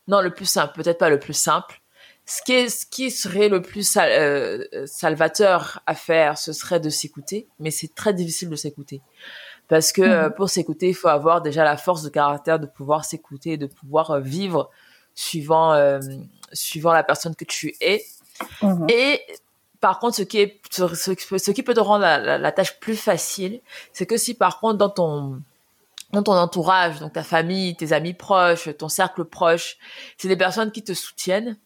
non 0.08 0.20
le 0.20 0.32
plus 0.32 0.46
simple, 0.46 0.74
peut-être 0.74 0.98
pas 0.98 1.10
le 1.10 1.18
plus 1.18 1.32
simple, 1.32 1.80
ce 2.26 2.42
qui 2.42 2.52
est, 2.52 2.68
ce 2.68 2.86
qui 2.86 3.10
serait 3.10 3.48
le 3.48 3.62
plus 3.62 3.98
salvateur 4.86 5.80
à 5.86 5.94
faire, 5.94 6.38
ce 6.38 6.52
serait 6.52 6.80
de 6.80 6.90
s'écouter, 6.90 7.48
mais 7.58 7.70
c'est 7.70 7.94
très 7.94 8.12
difficile 8.12 8.48
de 8.48 8.56
s'écouter. 8.56 9.00
Parce 9.68 9.92
que 9.92 10.28
mm. 10.28 10.34
pour 10.34 10.50
s'écouter, 10.50 10.88
il 10.88 10.94
faut 10.94 11.08
avoir 11.08 11.40
déjà 11.40 11.64
la 11.64 11.76
force 11.76 12.02
de 12.02 12.08
caractère 12.08 12.58
de 12.58 12.66
pouvoir 12.66 13.04
s'écouter 13.04 13.56
de 13.56 13.66
pouvoir 13.66 14.20
vivre 14.20 14.70
suivant 15.14 15.72
euh, 15.72 16.00
suivant 16.52 16.92
la 16.92 17.02
personne 17.02 17.34
que 17.34 17.44
tu 17.44 17.74
es. 17.80 18.04
Mhm. 18.62 18.86
Et 18.88 19.20
par 19.80 19.98
contre, 19.98 20.16
ce 20.16 20.22
qui 20.22 20.38
est 20.38 20.60
ce, 20.70 21.50
qui 21.50 21.62
peut 21.62 21.74
te 21.74 21.80
rendre 21.80 22.04
la, 22.04 22.52
tâche 22.52 22.78
plus 22.78 22.96
facile, 22.96 23.60
c'est 23.92 24.06
que 24.06 24.16
si 24.16 24.34
par 24.34 24.60
contre 24.60 24.78
dans 24.78 24.90
ton 24.90 25.42
dans 26.12 26.22
ton 26.22 26.34
entourage, 26.34 27.00
donc 27.00 27.14
ta 27.14 27.22
famille, 27.22 27.74
tes 27.74 27.92
amis 27.92 28.14
proches, 28.14 28.68
ton 28.76 28.88
cercle 28.88 29.24
proche, 29.24 29.78
c'est 30.18 30.28
des 30.28 30.36
personnes 30.36 30.70
qui 30.70 30.84
te 30.84 30.92
soutiennent, 30.92 31.58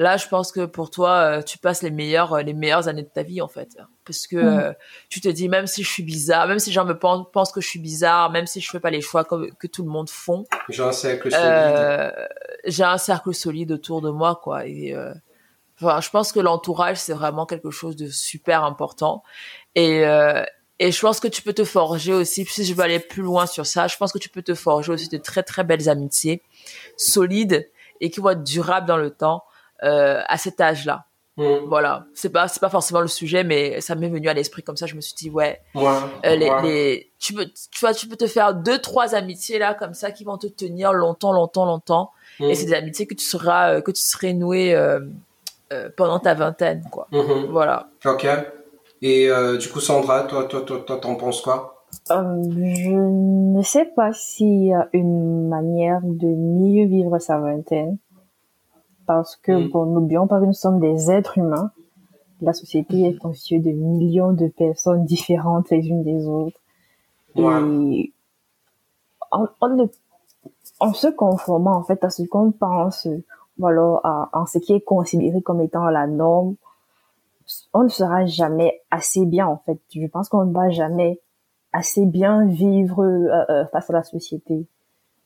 Là, 0.00 0.16
je 0.16 0.26
pense 0.28 0.50
que 0.50 0.64
pour 0.64 0.88
toi, 0.88 1.10
euh, 1.10 1.42
tu 1.42 1.58
passes 1.58 1.82
les 1.82 1.90
meilleures, 1.90 2.32
euh, 2.32 2.40
les 2.40 2.54
meilleures 2.54 2.88
années 2.88 3.02
de 3.02 3.10
ta 3.10 3.22
vie, 3.22 3.42
en 3.42 3.48
fait. 3.48 3.76
Parce 4.06 4.26
que 4.26 4.36
mm. 4.36 4.58
euh, 4.58 4.72
tu 5.10 5.20
te 5.20 5.28
dis, 5.28 5.46
même 5.46 5.66
si 5.66 5.82
je 5.82 5.90
suis 5.90 6.02
bizarre, 6.02 6.46
même 6.48 6.58
si 6.58 6.70
les 6.70 6.74
gens 6.74 6.86
me 6.86 6.98
pensent, 6.98 7.52
que 7.52 7.60
je 7.60 7.68
suis 7.68 7.78
bizarre, 7.78 8.30
même 8.30 8.46
si 8.46 8.62
je 8.62 8.70
fais 8.70 8.80
pas 8.80 8.88
les 8.88 9.02
choix 9.02 9.24
comme, 9.24 9.50
que 9.56 9.66
tout 9.66 9.82
le 9.82 9.90
monde 9.90 10.08
font. 10.08 10.46
J'ai 10.70 10.82
un 10.82 10.92
cercle 10.92 11.30
solide. 11.30 12.28
j'ai 12.64 12.82
un 12.82 12.96
cercle 12.96 13.34
solide 13.34 13.72
autour 13.72 14.00
de 14.00 14.08
moi, 14.08 14.40
quoi. 14.42 14.66
Et, 14.66 14.96
enfin, 15.78 16.00
je 16.00 16.08
pense 16.08 16.32
que 16.32 16.40
l'entourage, 16.40 16.96
c'est 16.96 17.12
vraiment 17.12 17.44
quelque 17.44 17.70
chose 17.70 17.94
de 17.94 18.08
super 18.08 18.64
important. 18.64 19.22
Et, 19.74 20.00
et 20.78 20.92
je 20.92 21.00
pense 21.02 21.20
que 21.20 21.28
tu 21.28 21.42
peux 21.42 21.52
te 21.52 21.64
forger 21.64 22.14
aussi, 22.14 22.46
si 22.46 22.64
je 22.64 22.72
veux 22.72 22.82
aller 22.82 23.00
plus 23.00 23.22
loin 23.22 23.44
sur 23.44 23.66
ça, 23.66 23.86
je 23.86 23.98
pense 23.98 24.12
que 24.12 24.18
tu 24.18 24.30
peux 24.30 24.40
te 24.40 24.54
forger 24.54 24.92
aussi 24.92 25.10
de 25.10 25.18
très, 25.18 25.42
très 25.42 25.62
belles 25.62 25.90
amitiés, 25.90 26.42
solides 26.96 27.70
et 28.00 28.08
qui 28.08 28.20
vont 28.20 28.30
être 28.30 28.44
durables 28.44 28.86
dans 28.86 28.96
le 28.96 29.10
temps 29.10 29.44
euh, 29.82 30.20
à 30.26 30.36
cet 30.36 30.60
âge-là. 30.60 31.06
Mm. 31.36 31.68
Voilà, 31.68 32.04
c'est 32.12 32.28
pas 32.28 32.48
c'est 32.48 32.60
pas 32.60 32.68
forcément 32.68 33.00
le 33.00 33.08
sujet, 33.08 33.44
mais 33.44 33.80
ça 33.80 33.94
m'est 33.94 34.08
venu 34.08 34.28
à 34.28 34.34
l'esprit 34.34 34.62
comme 34.62 34.76
ça. 34.76 34.86
Je 34.86 34.94
me 34.94 35.00
suis 35.00 35.14
dit 35.14 35.30
ouais, 35.30 35.60
euh, 35.76 35.90
les, 36.24 36.50
les, 36.62 37.12
tu 37.18 37.32
peux 37.32 37.46
tu 37.46 37.80
vois 37.80 37.94
tu 37.94 38.08
peux 38.08 38.16
te 38.16 38.26
faire 38.26 38.54
deux 38.54 38.78
trois 38.78 39.14
amitiés 39.14 39.58
là 39.58 39.74
comme 39.74 39.94
ça 39.94 40.10
qui 40.10 40.24
vont 40.24 40.36
te 40.36 40.48
tenir 40.48 40.92
longtemps 40.92 41.32
longtemps 41.32 41.64
longtemps. 41.64 42.10
Et 42.40 42.52
mm. 42.52 42.54
c'est 42.54 42.66
des 42.66 42.74
amitiés 42.74 43.06
que 43.06 43.14
tu 43.14 43.24
seras 43.24 43.74
euh, 43.74 43.80
que 43.80 43.90
tu 43.90 44.02
serais 44.02 44.32
noué 44.32 44.76
pendant 45.96 46.18
ta 46.18 46.34
vingtaine 46.34 46.84
quoi. 46.90 47.06
Mm-hmm. 47.12 47.46
Voilà. 47.46 47.88
Ok. 48.04 48.26
Et 49.02 49.30
du 49.58 49.68
coup 49.68 49.80
Sandra, 49.80 50.24
toi 50.24 50.44
toi 50.44 50.62
toi 50.62 50.82
toi 50.86 50.98
t'en 50.98 51.14
penses 51.14 51.40
quoi? 51.40 51.86
Je 52.08 52.90
ne 52.92 53.62
sais 53.62 53.86
pas 53.96 54.12
s'il 54.12 54.66
y 54.66 54.72
a 54.72 54.88
une 54.92 55.48
manière 55.48 56.00
de 56.02 56.26
mieux 56.26 56.86
vivre 56.86 57.18
sa 57.18 57.38
vingtaine 57.38 57.98
parce 59.10 59.34
que, 59.34 59.50
mm. 59.50 59.70
bon, 59.70 59.86
n'oublions 59.86 60.28
pas 60.28 60.38
que 60.38 60.44
nous 60.44 60.52
sommes 60.52 60.78
des 60.78 61.10
êtres 61.10 61.36
humains. 61.36 61.72
La 62.40 62.52
société 62.52 63.08
est 63.08 63.18
constituée 63.18 63.58
de 63.58 63.72
millions 63.72 64.32
de 64.32 64.46
personnes 64.46 65.04
différentes 65.04 65.68
les 65.70 65.88
unes 65.88 66.04
des 66.04 66.28
autres. 66.28 66.60
Et 67.34 68.12
en, 69.32 69.48
en, 70.78 70.92
se 70.92 71.08
conformant, 71.08 71.74
en 71.74 71.82
fait, 71.82 72.04
à 72.04 72.10
ce 72.10 72.22
qu'on 72.22 72.52
pense, 72.52 73.08
voilà, 73.58 74.00
à, 74.04 74.30
en 74.32 74.46
ce 74.46 74.58
qui 74.58 74.74
est 74.74 74.80
considéré 74.80 75.42
comme 75.42 75.60
étant 75.60 75.86
la 75.86 76.06
norme, 76.06 76.54
on 77.74 77.82
ne 77.82 77.88
sera 77.88 78.26
jamais 78.26 78.80
assez 78.92 79.26
bien, 79.26 79.48
en 79.48 79.60
fait. 79.66 79.80
Je 79.92 80.06
pense 80.06 80.28
qu'on 80.28 80.44
ne 80.44 80.54
va 80.54 80.70
jamais 80.70 81.18
assez 81.72 82.06
bien 82.06 82.46
vivre 82.46 83.02
euh, 83.02 83.44
euh, 83.50 83.66
face 83.72 83.90
à 83.90 83.92
la 83.92 84.04
société. 84.04 84.68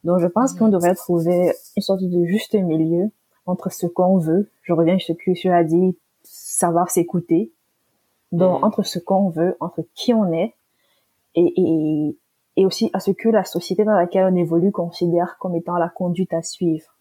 Donc, 0.05 0.21
je 0.21 0.27
pense 0.27 0.55
mm. 0.55 0.59
qu'on 0.59 0.69
devrait 0.69 0.95
trouver 0.95 1.53
une 1.77 1.83
sorte 1.83 2.03
de 2.03 2.25
juste 2.25 2.55
milieu 2.55 3.11
entre 3.47 3.71
ce 3.71 3.87
qu'on 3.87 4.19
veut. 4.19 4.51
Je 4.63 4.73
reviens 4.73 4.99
sur 4.99 5.15
ce 5.15 5.25
que 5.25 5.33
tu 5.33 5.51
as 5.51 5.65
dit, 5.65 5.97
savoir 6.23 6.91
s'écouter. 6.91 7.53
Donc, 8.33 8.59
mhm. 8.59 8.65
entre 8.65 8.83
ce 8.83 8.99
qu'on 8.99 9.29
veut, 9.29 9.57
entre 9.61 9.83
qui 9.95 10.13
on 10.13 10.33
est, 10.33 10.55
et, 11.35 11.53
et, 11.57 12.19
et 12.57 12.67
aussi 12.67 12.91
à 12.93 13.01
ce 13.01 13.11
que 13.11 13.29
la 13.29 13.45
société 13.45 13.85
dans 13.85 13.95
laquelle 13.95 14.33
on 14.33 14.37
évolue 14.37 14.73
considère 14.73 15.37
comme 15.39 15.57
étant 15.57 15.77
la 15.77 15.89
conduite 15.89 16.33
à 16.33 16.43
suivre. 16.43 16.95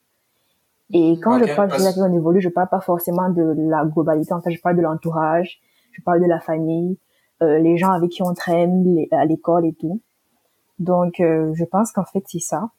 Et 0.91 1.19
quand 1.19 1.39
je 1.39 1.55
parle 1.55 1.69
de 1.69 1.77
la 1.77 1.85
laquelle 1.85 2.03
on 2.03 2.13
évolue, 2.13 2.41
je 2.41 2.49
parle 2.49 2.69
pas 2.69 2.81
forcément 2.81 3.29
de 3.29 3.55
la 3.57 3.85
globalité. 3.85 4.33
En 4.33 4.41
fait, 4.41 4.51
je 4.51 4.61
parle 4.61 4.77
de 4.77 4.81
l'entourage, 4.81 5.59
je 5.91 6.01
parle 6.01 6.21
de 6.21 6.27
la 6.27 6.39
famille, 6.39 6.97
euh, 7.41 7.57
les 7.59 7.77
gens 7.77 7.91
avec 7.91 8.11
qui 8.11 8.21
on 8.21 8.33
traîne 8.33 8.85
à 9.11 9.25
l'école 9.25 9.65
et 9.65 9.73
tout. 9.73 10.01
Donc, 10.79 11.19
euh, 11.19 11.51
je 11.55 11.65
pense 11.65 11.91
qu'en 11.91 12.03
fait, 12.03 12.23
c'est 12.27 12.39
ça. 12.39 12.69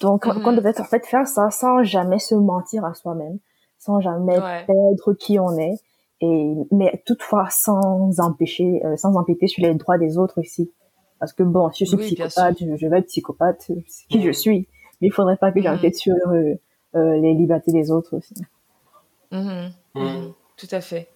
Donc, 0.00 0.26
on 0.26 0.30
mm-hmm. 0.30 0.56
devait 0.56 0.80
en 0.80 0.84
fait 0.84 1.06
faire 1.06 1.26
ça 1.26 1.50
sans 1.50 1.82
jamais 1.82 2.18
se 2.18 2.34
mentir 2.34 2.84
à 2.84 2.94
soi-même, 2.94 3.38
sans 3.78 4.00
jamais 4.00 4.38
perdre 4.66 5.14
qui 5.18 5.38
on 5.38 5.56
est, 5.58 5.74
et 6.20 6.54
mais 6.70 7.02
toutefois 7.04 7.48
sans 7.50 8.20
empêcher, 8.20 8.80
euh, 8.84 8.96
sans 8.96 9.16
empiéter 9.16 9.48
sur 9.48 9.62
les 9.62 9.74
droits 9.74 9.98
des 9.98 10.18
autres 10.18 10.40
aussi. 10.40 10.72
Parce 11.18 11.32
que 11.32 11.42
bon, 11.42 11.70
si 11.70 11.84
je 11.84 11.96
suis 11.96 12.16
psychopathe, 12.16 12.58
je, 12.58 12.86
vais 12.88 12.98
être 12.98 13.06
psychopathe, 13.06 13.60
c'est 13.86 14.06
qui 14.08 14.22
je 14.22 14.32
suis. 14.32 14.66
Mais 15.00 15.08
il 15.08 15.12
faudrait 15.12 15.36
pas 15.36 15.52
que 15.52 15.60
j'empiète 15.60 15.94
mm-hmm. 15.94 15.96
sur 15.96 16.14
euh, 16.14 16.54
euh, 16.96 17.16
les 17.20 17.34
libertés 17.34 17.72
des 17.72 17.90
autres 17.90 18.16
aussi. 18.16 18.34
Mm-hmm. 19.30 19.70
Mm. 19.94 20.32
Tout 20.56 20.68
à 20.70 20.80
fait. 20.80 21.08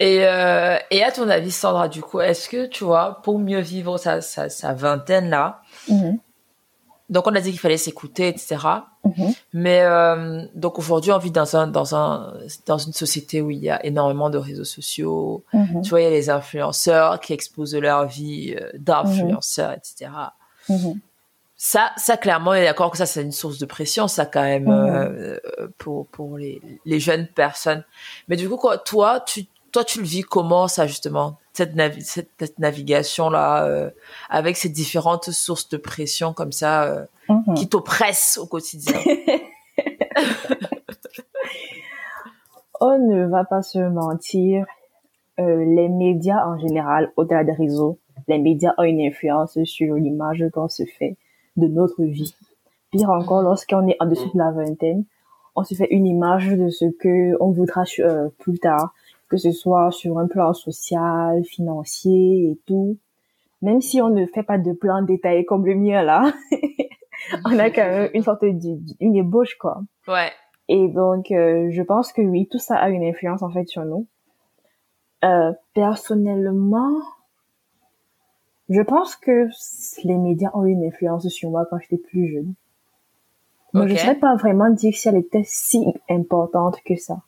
Et, 0.00 0.26
euh, 0.26 0.76
et 0.90 1.02
à 1.02 1.12
ton 1.12 1.28
avis, 1.28 1.50
Sandra, 1.50 1.88
du 1.88 2.02
coup, 2.02 2.20
est-ce 2.20 2.48
que 2.48 2.66
tu 2.66 2.84
vois, 2.84 3.20
pour 3.22 3.38
mieux 3.38 3.60
vivre 3.60 3.98
sa, 3.98 4.20
sa, 4.20 4.48
sa 4.48 4.74
vingtaine 4.74 5.30
là, 5.30 5.62
donc 7.12 7.26
on 7.26 7.34
a 7.34 7.40
dit 7.40 7.50
qu'il 7.50 7.60
fallait 7.60 7.76
s'écouter, 7.76 8.28
etc. 8.28 8.56
Mhm. 9.04 9.34
Mais 9.52 9.82
euh, 9.82 10.46
donc 10.54 10.78
aujourd'hui 10.78 11.12
on 11.12 11.18
vit 11.18 11.30
dans 11.30 11.56
un 11.56 11.66
dans 11.66 11.94
un 11.94 12.32
dans 12.64 12.78
une 12.78 12.94
société 12.94 13.42
où 13.42 13.50
il 13.50 13.58
y 13.58 13.68
a 13.68 13.84
énormément 13.84 14.30
de 14.30 14.38
réseaux 14.38 14.64
sociaux. 14.64 15.44
Mhm. 15.52 15.82
Tu 15.82 15.90
vois, 15.90 16.00
il 16.00 16.04
y 16.04 16.06
a 16.06 16.10
les 16.10 16.30
influenceurs 16.30 17.20
qui 17.20 17.34
exposent 17.34 17.76
leur 17.76 18.06
vie 18.06 18.56
euh, 18.58 18.70
d'influenceurs, 18.78 19.70
mhm. 19.70 19.76
etc. 19.76 20.10
Ça, 21.54 21.92
ça 21.96 22.16
clairement, 22.16 22.52
on 22.52 22.54
est 22.54 22.64
d'accord 22.64 22.90
que 22.90 22.96
ça 22.96 23.06
c'est 23.06 23.22
une 23.22 23.30
source 23.30 23.58
de 23.58 23.66
pression, 23.66 24.08
ça 24.08 24.24
quand 24.24 24.42
même 24.42 24.70
euh, 24.70 25.38
pour 25.76 26.06
pour 26.06 26.38
les 26.38 26.62
les 26.86 26.98
jeunes 26.98 27.26
personnes. 27.26 27.84
Mais 28.28 28.36
du 28.36 28.48
coup, 28.48 28.56
quoi, 28.56 28.78
toi, 28.78 29.20
tu 29.20 29.44
toi 29.70 29.84
tu 29.84 30.00
le 30.00 30.06
vis 30.06 30.22
comment 30.22 30.66
ça 30.66 30.86
justement? 30.86 31.38
Cette, 31.52 31.74
cette, 32.38 32.58
navigation 32.58 33.30
là 33.30 33.64
euh, 33.64 33.90
avec 34.30 34.56
ces 34.56 34.68
différentes 34.68 35.30
sources 35.30 35.68
de 35.68 35.76
pression 35.76 36.32
comme 36.32 36.52
ça 36.52 36.84
euh, 36.84 37.04
mhm. 37.28 37.54
qui 37.54 37.68
t'oppressent 37.68 38.38
au 38.38 38.46
quotidien 38.46 38.96
on 42.80 42.98
ne 42.98 43.26
va 43.26 43.44
pas 43.44 43.62
se 43.62 43.78
mentir 43.78 44.66
euh, 45.40 45.64
les 45.64 45.88
médias 45.88 46.46
en 46.46 46.58
général, 46.58 47.10
au-delà 47.16 47.44
des 47.44 47.52
réseaux, 47.52 47.98
les 48.28 48.38
médias 48.38 48.74
ont 48.76 48.82
une 48.82 49.00
influence 49.00 49.58
sur 49.64 49.94
l'image 49.94 50.44
qu'on 50.52 50.68
se 50.68 50.84
fait 50.84 51.16
de 51.56 51.68
notre 51.68 52.02
vie. 52.02 52.34
Pire 52.90 53.10
encore, 53.10 53.42
lorsqu'on 53.42 53.88
est 53.88 53.96
en 54.00 54.06
dessous 54.06 54.30
de 54.34 54.38
la 54.38 54.50
vingtaine, 54.50 55.04
on 55.56 55.64
se 55.64 55.74
fait 55.74 55.88
une 55.90 56.06
image 56.06 56.48
de 56.48 56.68
ce 56.68 56.84
que 56.84 57.36
on 57.40 57.50
voudra 57.50 57.84
plus 58.38 58.58
tard, 58.58 58.92
que 59.32 59.38
ce 59.38 59.50
soit 59.50 59.90
sur 59.90 60.18
un 60.18 60.28
plan 60.28 60.52
social, 60.52 61.42
financier 61.44 62.50
et 62.50 62.58
tout. 62.66 62.98
Même 63.62 63.80
si 63.80 64.02
on 64.02 64.10
ne 64.10 64.26
fait 64.26 64.42
pas 64.42 64.58
de 64.58 64.72
plan 64.72 65.00
détaillé 65.00 65.46
comme 65.46 65.64
le 65.64 65.74
mien 65.74 66.02
là, 66.02 66.34
on 67.46 67.58
a 67.58 67.70
quand 67.70 67.88
même 67.88 68.10
une 68.12 68.22
sorte 68.22 68.44
d'une 68.44 69.16
ébauche 69.16 69.56
quoi. 69.56 69.80
Ouais. 70.06 70.30
Et 70.68 70.86
donc, 70.88 71.30
euh, 71.30 71.68
je 71.70 71.82
pense 71.82 72.12
que 72.12 72.20
oui, 72.20 72.46
tout 72.50 72.58
ça 72.58 72.76
a 72.76 72.90
une 72.90 73.04
influence 73.04 73.42
en 73.42 73.50
fait 73.50 73.66
sur 73.66 73.86
nous. 73.86 74.06
Euh, 75.24 75.52
personnellement, 75.72 77.00
je 78.68 78.82
pense 78.82 79.16
que 79.16 79.48
les 80.04 80.18
médias 80.18 80.50
ont 80.52 80.66
eu 80.66 80.72
une 80.72 80.84
influence 80.84 81.26
sur 81.28 81.48
moi 81.48 81.66
quand 81.70 81.78
j'étais 81.78 82.02
plus 82.02 82.30
jeune. 82.30 82.54
Mais 83.72 83.88
je 83.88 83.94
ne 83.94 83.98
saurais 83.98 84.18
pas 84.18 84.36
vraiment 84.36 84.68
dire 84.68 84.94
si 84.94 85.08
elle 85.08 85.16
était 85.16 85.44
si 85.46 85.82
importante 86.10 86.82
que 86.84 86.96
ça. 86.96 87.22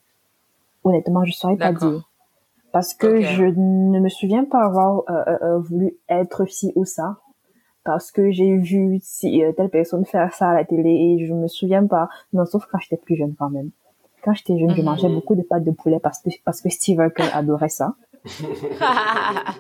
Honnêtement, 0.85 1.25
je 1.25 1.31
ne 1.31 1.35
saurais 1.35 1.57
pas 1.57 1.73
dire. 1.73 2.09
Parce 2.73 2.93
que 2.93 3.21
je 3.21 3.45
ne 3.45 4.01
me 4.01 4.09
souviens 4.09 4.45
pas 4.45 4.65
avoir 4.65 5.05
euh, 5.09 5.13
euh, 5.29 5.39
euh, 5.43 5.59
voulu 5.59 5.97
être 6.09 6.45
ci 6.47 6.73
ou 6.75 6.85
ça. 6.85 7.19
Parce 7.85 8.11
que 8.11 8.31
j'ai 8.31 8.57
vu 8.57 8.99
si 9.01 9.43
telle 9.57 9.69
personne 9.69 10.05
faire 10.05 10.33
ça 10.35 10.51
à 10.51 10.55
la 10.55 10.65
télé 10.65 10.91
et 10.91 11.27
je 11.27 11.33
me 11.33 11.47
souviens 11.47 11.87
pas. 11.87 12.09
Non, 12.33 12.45
sauf 12.47 12.67
quand 12.67 12.79
j'étais 12.81 12.97
plus 12.97 13.15
jeune 13.15 13.35
quand 13.39 13.51
même. 13.51 13.71
Quand 14.25 14.35
j'étais 14.35 14.59
jeune, 14.59 14.71
je 14.71 14.81
mhm. 14.81 14.87
mangeais 14.87 15.09
beaucoup 15.09 15.35
de 15.35 15.43
pâtes 15.43 15.65
de 15.65 15.71
poulet 15.71 16.01
parce 16.01 16.21
que, 16.21 16.31
parce 16.45 16.61
que 16.63 16.69
Steve 16.71 16.99
Urkel 16.99 17.27
adorait 17.33 17.69
ça. 17.69 17.95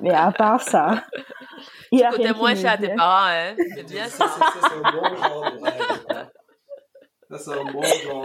Mais 0.02 0.10
à 0.10 0.32
part 0.32 0.62
ça, 0.62 1.04
il 1.92 2.02
a 2.02 2.10
rien 2.10 2.32
moins 2.32 2.54
cher 2.54 2.72
à 2.72 2.78
tes 2.78 2.88
parents, 2.88 3.28
hein. 3.28 3.54
C'est 3.76 3.86
bien 3.86 4.06
ça. 4.06 4.26
C'est 4.26 4.74
un 4.74 4.90
bon 4.90 5.04
genre 5.16 6.13
Ça, 7.30 7.38
c'est 7.38 7.52
un 7.52 7.72
bon 7.72 7.82
genre 7.82 8.24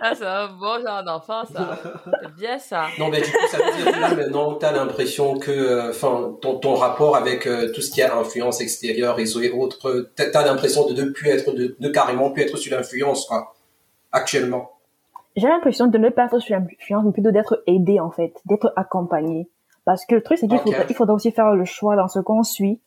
Ah, 0.00 0.14
c'est 0.16 0.26
un 0.26 0.48
bon 0.48 0.84
genre 0.84 1.04
d'enfant, 1.04 1.44
ça. 1.44 1.78
Bien 2.36 2.58
ça. 2.58 2.86
Non, 2.98 3.08
mais 3.08 3.20
du 3.20 3.30
coup, 3.30 3.46
ça 3.48 3.58
veut 3.58 3.76
dire 3.76 3.92
que 3.92 4.00
là, 4.00 4.14
maintenant, 4.14 4.54
t'as 4.54 4.72
l'impression 4.72 5.38
que, 5.38 5.50
euh, 5.50 5.92
ton, 6.40 6.56
ton 6.58 6.74
rapport 6.74 7.16
avec 7.16 7.46
euh, 7.46 7.72
tout 7.72 7.80
ce 7.80 7.90
qui 7.90 8.02
a 8.02 8.16
influence 8.16 8.60
extérieure, 8.60 9.16
réseau 9.16 9.40
et 9.40 9.50
autres, 9.50 10.10
t'as 10.16 10.30
as, 10.34 10.44
l'impression 10.44 10.86
de 10.86 11.00
ne 11.00 11.10
plus 11.10 11.30
être, 11.30 11.52
de, 11.52 11.76
de 11.78 11.88
carrément 11.88 12.30
plus 12.30 12.42
être 12.42 12.56
sous 12.56 12.70
l'influence, 12.70 13.26
quoi, 13.26 13.54
actuellement. 14.12 14.72
J'ai 15.36 15.46
l'impression 15.46 15.86
de 15.86 15.98
ne 15.98 16.08
pas 16.08 16.26
être 16.26 16.40
sous 16.40 16.52
l'influence, 16.52 17.04
mais 17.04 17.12
plutôt 17.12 17.30
d'être 17.30 17.62
aidé, 17.66 18.00
en 18.00 18.10
fait, 18.10 18.32
d'être 18.46 18.72
accompagné. 18.76 19.48
Parce 19.84 20.04
que 20.04 20.16
le 20.16 20.22
truc, 20.22 20.38
c'est 20.38 20.48
qu'il 20.48 20.58
faut, 20.58 20.72
il 20.88 20.94
faudra 20.94 21.14
aussi 21.14 21.30
faire 21.30 21.54
le 21.54 21.64
choix 21.64 21.96
dans 21.96 22.08
ce 22.08 22.18
qu'on 22.18 22.42
suit, 22.42 22.80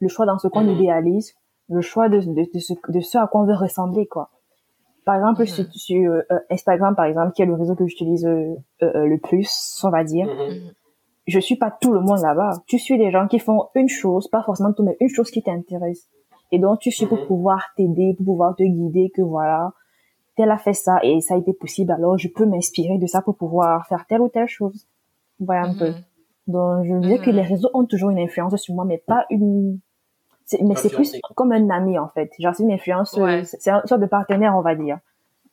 le 0.00 0.08
choix 0.08 0.26
dans 0.26 0.38
ce 0.38 0.48
qu'on 0.48 0.62
mhm. 0.62 0.72
idéalise, 0.72 1.34
le 1.70 1.80
choix 1.80 2.08
de, 2.08 2.18
de, 2.18 2.46
de, 2.52 2.58
ce, 2.58 2.74
de 2.88 3.00
ce 3.00 3.18
à 3.18 3.26
quoi 3.26 3.42
on 3.42 3.46
veut 3.46 3.54
ressembler, 3.54 4.06
quoi. 4.06 4.30
Par 5.04 5.16
exemple, 5.16 5.46
sur, 5.46 5.64
sur 5.72 6.12
euh, 6.12 6.22
Instagram, 6.50 6.94
par 6.94 7.04
exemple, 7.04 7.32
qui 7.32 7.42
est 7.42 7.46
le 7.46 7.54
réseau 7.54 7.74
que 7.74 7.86
j'utilise 7.86 8.26
euh, 8.26 8.54
euh, 8.82 9.06
le 9.06 9.18
plus, 9.18 9.80
on 9.84 9.90
va 9.90 10.02
dire, 10.02 10.26
mhm. 10.26 10.72
je 11.26 11.38
suis 11.40 11.56
pas 11.56 11.70
tout 11.70 11.92
le 11.92 12.00
monde 12.00 12.20
là-bas. 12.22 12.52
Tu 12.66 12.78
suis 12.78 12.96
des 12.96 13.10
gens 13.10 13.26
qui 13.26 13.38
font 13.38 13.68
une 13.74 13.88
chose, 13.88 14.28
pas 14.28 14.42
forcément 14.42 14.72
tout, 14.72 14.82
mais 14.82 14.96
une 15.00 15.10
chose 15.10 15.30
qui 15.30 15.42
t'intéresse. 15.42 16.08
Et 16.52 16.58
donc, 16.58 16.78
tu 16.78 16.90
suis 16.90 17.06
pour 17.06 17.26
pouvoir 17.26 17.72
t'aider, 17.76 18.14
pour 18.16 18.26
pouvoir 18.26 18.56
te 18.56 18.62
guider, 18.62 19.10
que 19.14 19.20
voilà, 19.20 19.72
tel 20.36 20.50
a 20.50 20.58
fait 20.58 20.72
ça 20.72 21.00
et 21.02 21.20
ça 21.20 21.34
a 21.34 21.38
été 21.38 21.52
possible, 21.52 21.92
alors 21.92 22.18
je 22.18 22.28
peux 22.28 22.46
m'inspirer 22.46 22.98
de 22.98 23.06
ça 23.06 23.22
pour 23.22 23.36
pouvoir 23.36 23.86
faire 23.86 24.06
telle 24.06 24.20
ou 24.20 24.28
telle 24.28 24.48
chose. 24.48 24.86
Voilà 25.38 25.68
un 25.68 25.74
peu. 25.74 25.90
Mhm. 25.90 26.04
Donc, 26.46 26.84
je 26.84 26.94
veux 26.94 27.18
que 27.18 27.30
les 27.30 27.42
réseaux 27.42 27.70
ont 27.74 27.86
toujours 27.86 28.10
une 28.10 28.18
influence 28.18 28.56
sur 28.56 28.74
moi, 28.74 28.84
mais 28.84 28.98
pas 28.98 29.26
une... 29.30 29.80
Mais 30.60 30.74
c'est 30.76 30.90
plus 30.90 31.12
comme 31.34 31.52
un 31.52 31.70
ami, 31.70 31.98
en 31.98 32.08
fait. 32.08 32.30
Genre, 32.38 32.54
c'est 32.54 32.62
une 32.62 32.72
influence, 32.72 33.16
euh, 33.18 33.42
c'est 33.44 33.70
une 33.70 33.80
sorte 33.86 34.00
de 34.00 34.06
partenaire, 34.06 34.54
on 34.56 34.62
va 34.62 34.74
dire. 34.74 34.98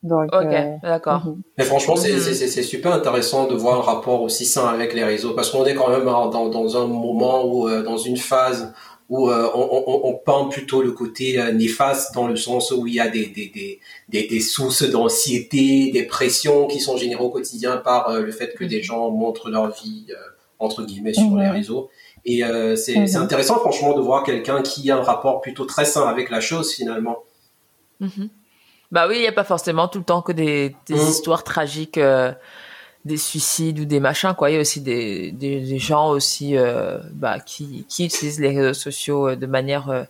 Donc, 0.02 0.34
ok, 0.34 0.44
euh, 0.44 0.76
d'accord. 0.82 1.24
Mhm. 1.24 1.42
Mais 1.58 1.64
franchement, 1.64 1.96
c'est 1.96 2.18
c'est 2.18 2.62
super 2.62 2.92
intéressant 2.92 3.46
de 3.46 3.54
voir 3.54 3.78
un 3.78 3.82
rapport 3.82 4.20
aussi 4.22 4.44
sain 4.44 4.66
avec 4.66 4.94
les 4.94 5.04
réseaux, 5.04 5.32
parce 5.34 5.50
qu'on 5.50 5.64
est 5.64 5.74
quand 5.74 5.90
même 5.90 6.04
dans, 6.04 6.48
dans 6.48 6.76
un 6.76 6.86
moment 6.86 7.44
ou 7.44 7.68
euh, 7.68 7.82
dans 7.82 7.96
une 7.96 8.16
phase 8.16 8.74
où 9.12 9.28
euh, 9.28 9.50
on, 9.54 9.82
on, 9.86 10.00
on, 10.08 10.14
peint 10.14 10.48
plutôt 10.48 10.82
le 10.82 10.92
côté 10.92 11.38
euh, 11.38 11.52
néfaste 11.52 12.14
dans 12.14 12.26
le 12.26 12.36
sens 12.36 12.70
où 12.70 12.86
il 12.86 12.94
y 12.94 13.00
a 13.00 13.08
des, 13.08 13.26
des, 13.26 13.78
des, 14.08 14.26
des, 14.26 14.40
sources 14.40 14.88
d'anxiété, 14.88 15.90
des 15.92 16.04
pressions 16.04 16.66
qui 16.66 16.80
sont 16.80 16.96
générées 16.96 17.22
au 17.22 17.28
quotidien 17.28 17.76
par 17.76 18.08
euh, 18.08 18.22
le 18.22 18.32
fait 18.32 18.54
que 18.54 18.64
des 18.64 18.82
gens 18.82 19.10
montrent 19.10 19.50
leur 19.50 19.70
vie, 19.70 20.06
entre 20.58 20.84
guillemets, 20.84 21.12
sur 21.12 21.36
les 21.36 21.46
mhm. 21.46 21.52
réseaux. 21.52 21.90
Et 22.24 22.42
c'est 22.76 22.96
mhm. 22.96 23.16
intéressant, 23.16 23.58
franchement, 23.58 23.94
de 23.94 24.00
voir 24.00 24.22
quelqu'un 24.22 24.62
qui 24.62 24.90
a 24.90 24.96
un 24.96 25.02
rapport 25.02 25.40
plutôt 25.40 25.64
très 25.64 25.84
sain 25.84 26.06
avec 26.08 26.30
la 26.30 26.40
chose, 26.40 26.72
finalement. 26.72 27.24
Mhm. 28.00 28.28
Bah 28.92 29.06
oui, 29.08 29.16
il 29.16 29.20
n'y 29.22 29.26
a 29.26 29.32
pas 29.32 29.44
forcément 29.44 29.88
tout 29.88 29.98
le 29.98 30.04
temps 30.04 30.22
que 30.22 30.32
des, 30.32 30.76
des 30.86 31.08
histoires 31.08 31.44
tragiques 31.44 31.98
des 33.04 33.16
suicides 33.16 33.80
ou 33.80 33.84
des 33.84 34.00
machins 34.00 34.34
quoi. 34.34 34.50
Il 34.50 34.54
y 34.54 34.56
a 34.56 34.60
aussi 34.60 34.80
des, 34.80 35.32
des, 35.32 35.78
gens 35.78 36.10
aussi 36.10 36.56
euh, 36.56 36.98
bah, 37.12 37.40
qui, 37.40 37.84
qui 37.88 38.06
utilisent 38.06 38.40
les 38.40 38.56
réseaux 38.56 38.74
sociaux 38.74 39.28
euh, 39.28 39.36
de 39.36 39.46
manière 39.46 39.90
euh, 39.90 40.04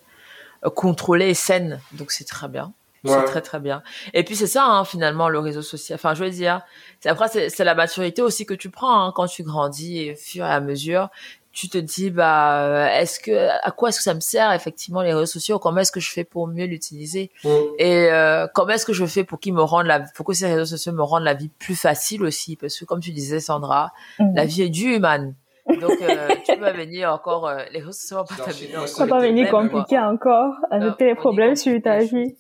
contrôlée 0.71 1.31
et 1.31 1.35
saine. 1.35 1.81
Donc 1.93 2.11
c'est 2.11 2.25
très 2.25 2.49
bien. 2.49 2.73
C'est 3.05 3.25
très 3.25 3.41
très 3.41 3.59
bien. 3.59 3.83
Et 4.15 4.23
puis 4.23 4.37
c'est 4.37 4.47
ça 4.47 4.65
hein, 4.65 4.85
finalement 4.85 5.29
le 5.29 5.41
réseau 5.41 5.63
social. 5.63 5.97
Enfin 5.97 6.15
je 6.15 6.23
veux 6.23 6.31
dire 6.31 6.61
après 7.05 7.27
c'est 7.29 7.65
la 7.65 7.75
maturité 7.75 8.23
aussi 8.23 8.47
que 8.47 8.55
tu 8.55 8.71
prends 8.71 9.07
hein, 9.07 9.13
quand 9.13 9.27
tu 9.27 9.43
grandis 9.43 9.99
et 9.99 10.13
au 10.13 10.17
fur 10.17 10.45
et 10.45 10.49
à 10.49 10.61
mesure 10.61 11.09
tu 11.53 11.69
te 11.69 11.77
dis 11.79 12.11
bah 12.11 12.89
est-ce 12.95 13.21
que 13.21 13.49
à 13.63 13.71
quoi 13.71 13.91
est-ce 13.91 13.99
que 13.99 14.03
ça 14.03 14.15
me 14.15 14.21
sert 14.21 14.53
effectivement 14.53 15.03
les 15.03 15.13
réseaux 15.13 15.27
sociaux? 15.27 15.59
Comment 15.59 15.81
est-ce 15.81 15.93
que 15.93 16.01
je 16.01 16.11
fais 16.11 16.25
pour 16.25 16.47
mieux 16.47 16.65
l'utiliser? 16.65 17.31
Mm. 17.45 17.49
et 17.79 18.11
euh, 18.11 18.47
comment 18.55 18.73
est-ce 18.73 18.87
que 18.87 18.93
je 18.93 19.05
fais 19.05 19.25
pour 19.25 19.39
qu'ils 19.39 19.53
me 19.53 19.63
rendent 19.63 19.87
la 19.87 20.01
pour 20.01 20.25
que 20.25 20.33
ces 20.33 20.47
réseaux 20.47 20.65
sociaux 20.65 20.93
me 20.93 21.03
rendent 21.03 21.25
la 21.25 21.35
vie 21.35 21.51
plus 21.51 21.77
facile 21.77 22.25
aussi? 22.25 22.57
Parce 22.57 22.79
que 22.79 22.85
comme 22.87 23.01
tu 23.01 23.11
disais 23.11 23.39
Sandra 23.39 23.93
mm. 24.19 24.35
la 24.35 24.45
vie 24.47 24.63
est 24.63 24.71
dure 24.71 24.99
man. 25.01 25.35
Donc 25.69 25.93
euh, 26.01 26.29
tu 26.47 26.57
peux 26.57 26.73
venir 26.73 27.13
encore 27.13 27.47
euh, 27.47 27.63
les 27.71 27.81
réseaux 27.81 27.93
sociaux 27.93 28.25
pas 28.25 28.87
ça 28.87 29.07
va 29.07 29.21
venir 29.21 29.51
compliqué 29.51 29.99
encore 29.99 30.55
ajouter 30.71 31.05
les 31.05 31.15
problèmes 31.15 31.55
sur 31.55 31.81
ta 31.83 31.99
vie. 31.99 32.35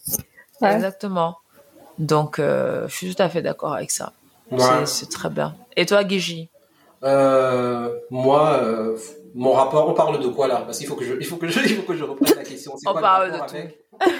Exactement. 0.62 1.36
Donc 1.98 2.38
je 2.38 2.86
suis 2.88 3.14
tout 3.14 3.22
à 3.22 3.28
fait 3.28 3.42
d'accord 3.42 3.74
avec 3.74 3.90
ça. 3.90 4.12
C'est 4.86 5.10
très 5.10 5.28
bien. 5.28 5.54
Et 5.76 5.84
toi 5.84 6.02
Guigi 6.02 6.48
euh, 7.04 7.88
moi, 8.10 8.60
euh, 8.62 8.96
mon 9.34 9.52
rapport, 9.52 9.88
on 9.88 9.94
parle 9.94 10.20
de 10.20 10.28
quoi 10.28 10.46
là? 10.48 10.62
Parce 10.64 10.78
qu'il 10.78 10.86
faut 10.86 10.94
que 10.94 11.04
je, 11.04 11.14
il 11.14 11.24
faut 11.24 11.36
que 11.36 11.48
je, 11.48 11.60
il 11.64 11.76
faut 11.76 11.82
que 11.82 11.96
je 11.96 12.04
reprenne 12.04 12.36
la 12.36 12.44
question. 12.44 12.72
on 12.86 12.94
parle 12.94 13.32
de 13.32 13.36
avec... 13.36 13.78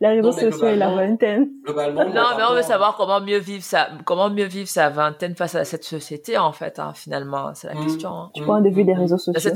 la 0.00 0.10
réseau 0.10 0.32
sociaux 0.32 0.68
et 0.68 0.76
la 0.76 0.94
vingtaine. 0.94 1.50
Globalement. 1.64 2.04
Non, 2.04 2.36
mais 2.36 2.44
on 2.48 2.54
veut 2.54 2.62
savoir 2.62 2.96
comment 2.96 3.20
mieux 3.20 3.38
vivre 3.38 3.64
sa, 3.64 3.88
comment 4.04 4.30
mieux 4.30 4.46
vivre 4.46 4.68
sa 4.68 4.88
vingtaine 4.88 5.34
face 5.34 5.54
à 5.54 5.64
cette 5.64 5.84
société 5.84 6.38
en 6.38 6.52
fait. 6.52 6.78
Hein, 6.78 6.92
finalement, 6.94 7.52
c'est 7.54 7.68
la 7.68 7.74
mmh. 7.74 7.84
question. 7.84 8.10
Hein. 8.10 8.30
Du 8.34 8.42
point 8.42 8.60
de 8.60 8.70
vue 8.70 8.84
des 8.84 8.94
réseaux 8.94 9.18
sociaux. 9.18 9.52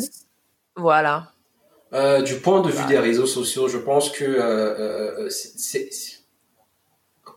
Voilà. 0.76 1.28
Euh, 1.94 2.22
du 2.22 2.36
point 2.36 2.62
de 2.62 2.70
vue 2.70 2.86
des 2.86 2.98
réseaux 2.98 3.26
sociaux, 3.26 3.68
je 3.68 3.78
pense 3.78 4.10
que 4.10 4.24
euh, 4.24 5.26
euh 5.26 5.28
c'est 5.28 5.90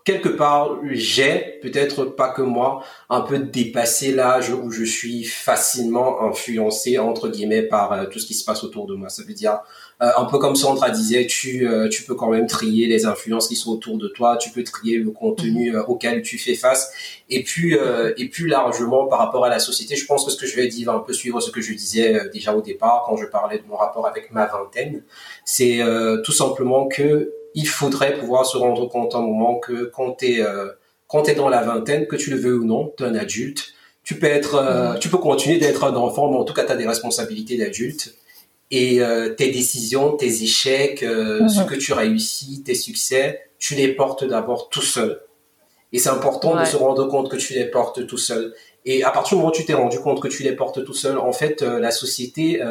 quelque 0.06 0.30
part, 0.30 0.78
j'ai, 0.92 1.60
peut-être 1.64 2.06
pas 2.06 2.30
que 2.30 2.44
moi, 2.44 2.84
un 3.10 3.22
peu 3.22 3.40
dépassé 3.40 4.12
l'âge 4.12 4.52
où 4.52 4.70
je 4.70 4.84
suis 4.84 5.24
facilement 5.24 6.22
influencé, 6.22 7.00
entre 7.00 7.28
guillemets, 7.28 7.64
par 7.64 7.92
euh, 7.92 8.06
tout 8.06 8.20
ce 8.20 8.28
qui 8.28 8.36
se 8.36 8.46
passe 8.46 8.64
autour 8.64 8.86
de 8.86 8.94
moi. 8.94 9.10
Ça 9.10 9.24
veut 9.24 9.34
dire, 9.34 9.58
euh, 10.04 10.10
un 10.16 10.26
peu 10.26 10.38
comme 10.38 10.56
Sandra 10.56 10.92
disait, 10.92 11.26
tu, 11.26 11.68
euh, 11.68 11.90
tu 11.90 12.04
peux 12.04 12.14
quand 12.14 12.30
même 12.30 12.46
trier 12.46 12.86
les 12.86 13.08
influences 13.08 13.48
qui 13.48 13.56
sont 13.56 13.72
autour 13.72 13.98
de 13.98 14.08
toi, 14.08 14.38
tu 14.38 14.52
peux 14.52 14.64
trier 14.64 15.00
le 15.00 15.10
contenu 15.10 15.72
mhm. 15.72 15.86
auquel 15.88 16.22
tu 16.22 16.38
fais 16.38 16.56
face. 16.56 16.94
Et 17.32 17.42
puis, 17.42 17.76
et 18.18 18.30
plus 18.30 18.48
largement, 18.48 19.08
par 19.08 19.18
rapport 19.18 19.44
à 19.44 19.50
la 19.50 19.58
société, 19.58 19.96
je 19.96 20.06
pense 20.06 20.24
que 20.24 20.30
ce 20.30 20.38
que 20.38 20.46
je 20.46 20.56
vais 20.56 20.68
dire 20.68 20.92
va 20.92 21.00
un 21.00 21.02
peu 21.02 21.14
suivre 21.14 21.42
ce 21.42 21.50
que 21.50 21.62
je 21.62 21.74
disais 21.74 22.30
déjà 22.32 22.56
au 22.56 22.62
départ, 22.62 23.06
quand 23.08 23.18
je 23.18 23.26
parlais 23.26 23.58
de 23.58 23.64
mon 23.68 23.76
rapport 23.76 24.06
avec 24.06 24.30
ma 24.32 24.46
vingtaine. 24.46 25.02
C'est 25.44 25.80
tout 26.24 26.32
simplement 26.32 26.88
que 26.88 27.32
il 27.56 27.68
faudrait 27.68 28.20
pouvoir 28.20 28.46
se 28.46 28.58
rendre 28.58 28.86
compte 28.88 29.16
un 29.16 29.22
moment 29.22 29.60
que 29.60 29.86
quand 29.86 30.18
tu 30.20 30.34
es, 30.34 30.42
euh, 30.42 30.68
es 31.26 31.36
dans 31.36 31.50
la 31.50 31.64
vingtaine, 31.64 32.06
que 32.06 32.18
tu 32.18 32.30
le 32.30 32.38
veux 32.38 32.60
ou 32.60 32.66
non, 32.66 32.94
tu 32.98 33.04
es 33.04 33.08
un 33.08 33.16
adulte, 33.16 33.74
tu 34.04 34.20
peux 34.20 34.28
être, 34.28 34.56
euh, 34.56 34.96
tu 34.96 35.10
peux 35.10 35.18
continuer 35.18 35.58
d'être 35.58 35.86
un 35.86 35.96
enfant, 35.96 36.30
mais 36.30 36.38
en 36.38 36.44
tout 36.44 36.54
cas, 36.54 36.66
tu 36.66 36.74
as 36.74 36.76
des 36.76 36.86
responsabilités 36.86 37.58
d'adulte. 37.58 38.16
Et 38.72 39.02
euh, 39.02 39.30
tes 39.30 39.52
décisions, 39.52 40.18
tes 40.18 40.44
échecs, 40.44 41.00
ce 41.00 41.64
que 41.64 41.76
tu 41.76 41.94
réussis, 41.94 42.62
tes 42.64 42.76
succès, 42.76 43.50
tu 43.58 43.76
les 43.76 43.90
portes 43.90 44.26
d'abord 44.26 44.70
tout 44.70 44.82
seul. 44.82 45.22
Et 45.94 46.00
c'est 46.00 46.10
important 46.10 46.60
de 46.60 46.66
se 46.66 46.76
rendre 46.76 47.08
compte 47.08 47.32
que 47.32 47.38
tu 47.38 47.54
les 47.54 47.66
portes 47.66 48.06
tout 48.06 48.18
seul. 48.18 48.54
Et 48.84 49.04
à 49.04 49.12
partir 49.12 49.38
du 49.38 49.42
moment 49.42 49.50
où 49.50 49.56
tu 49.56 49.66
t'es 49.66 49.74
rendu 49.74 50.00
compte 50.00 50.22
que 50.22 50.28
tu 50.28 50.44
les 50.44 50.52
portes 50.52 50.84
tout 50.84 50.94
seul, 50.94 51.18
en 51.18 51.32
fait, 51.32 51.62
la 51.62 51.92
société, 51.92 52.62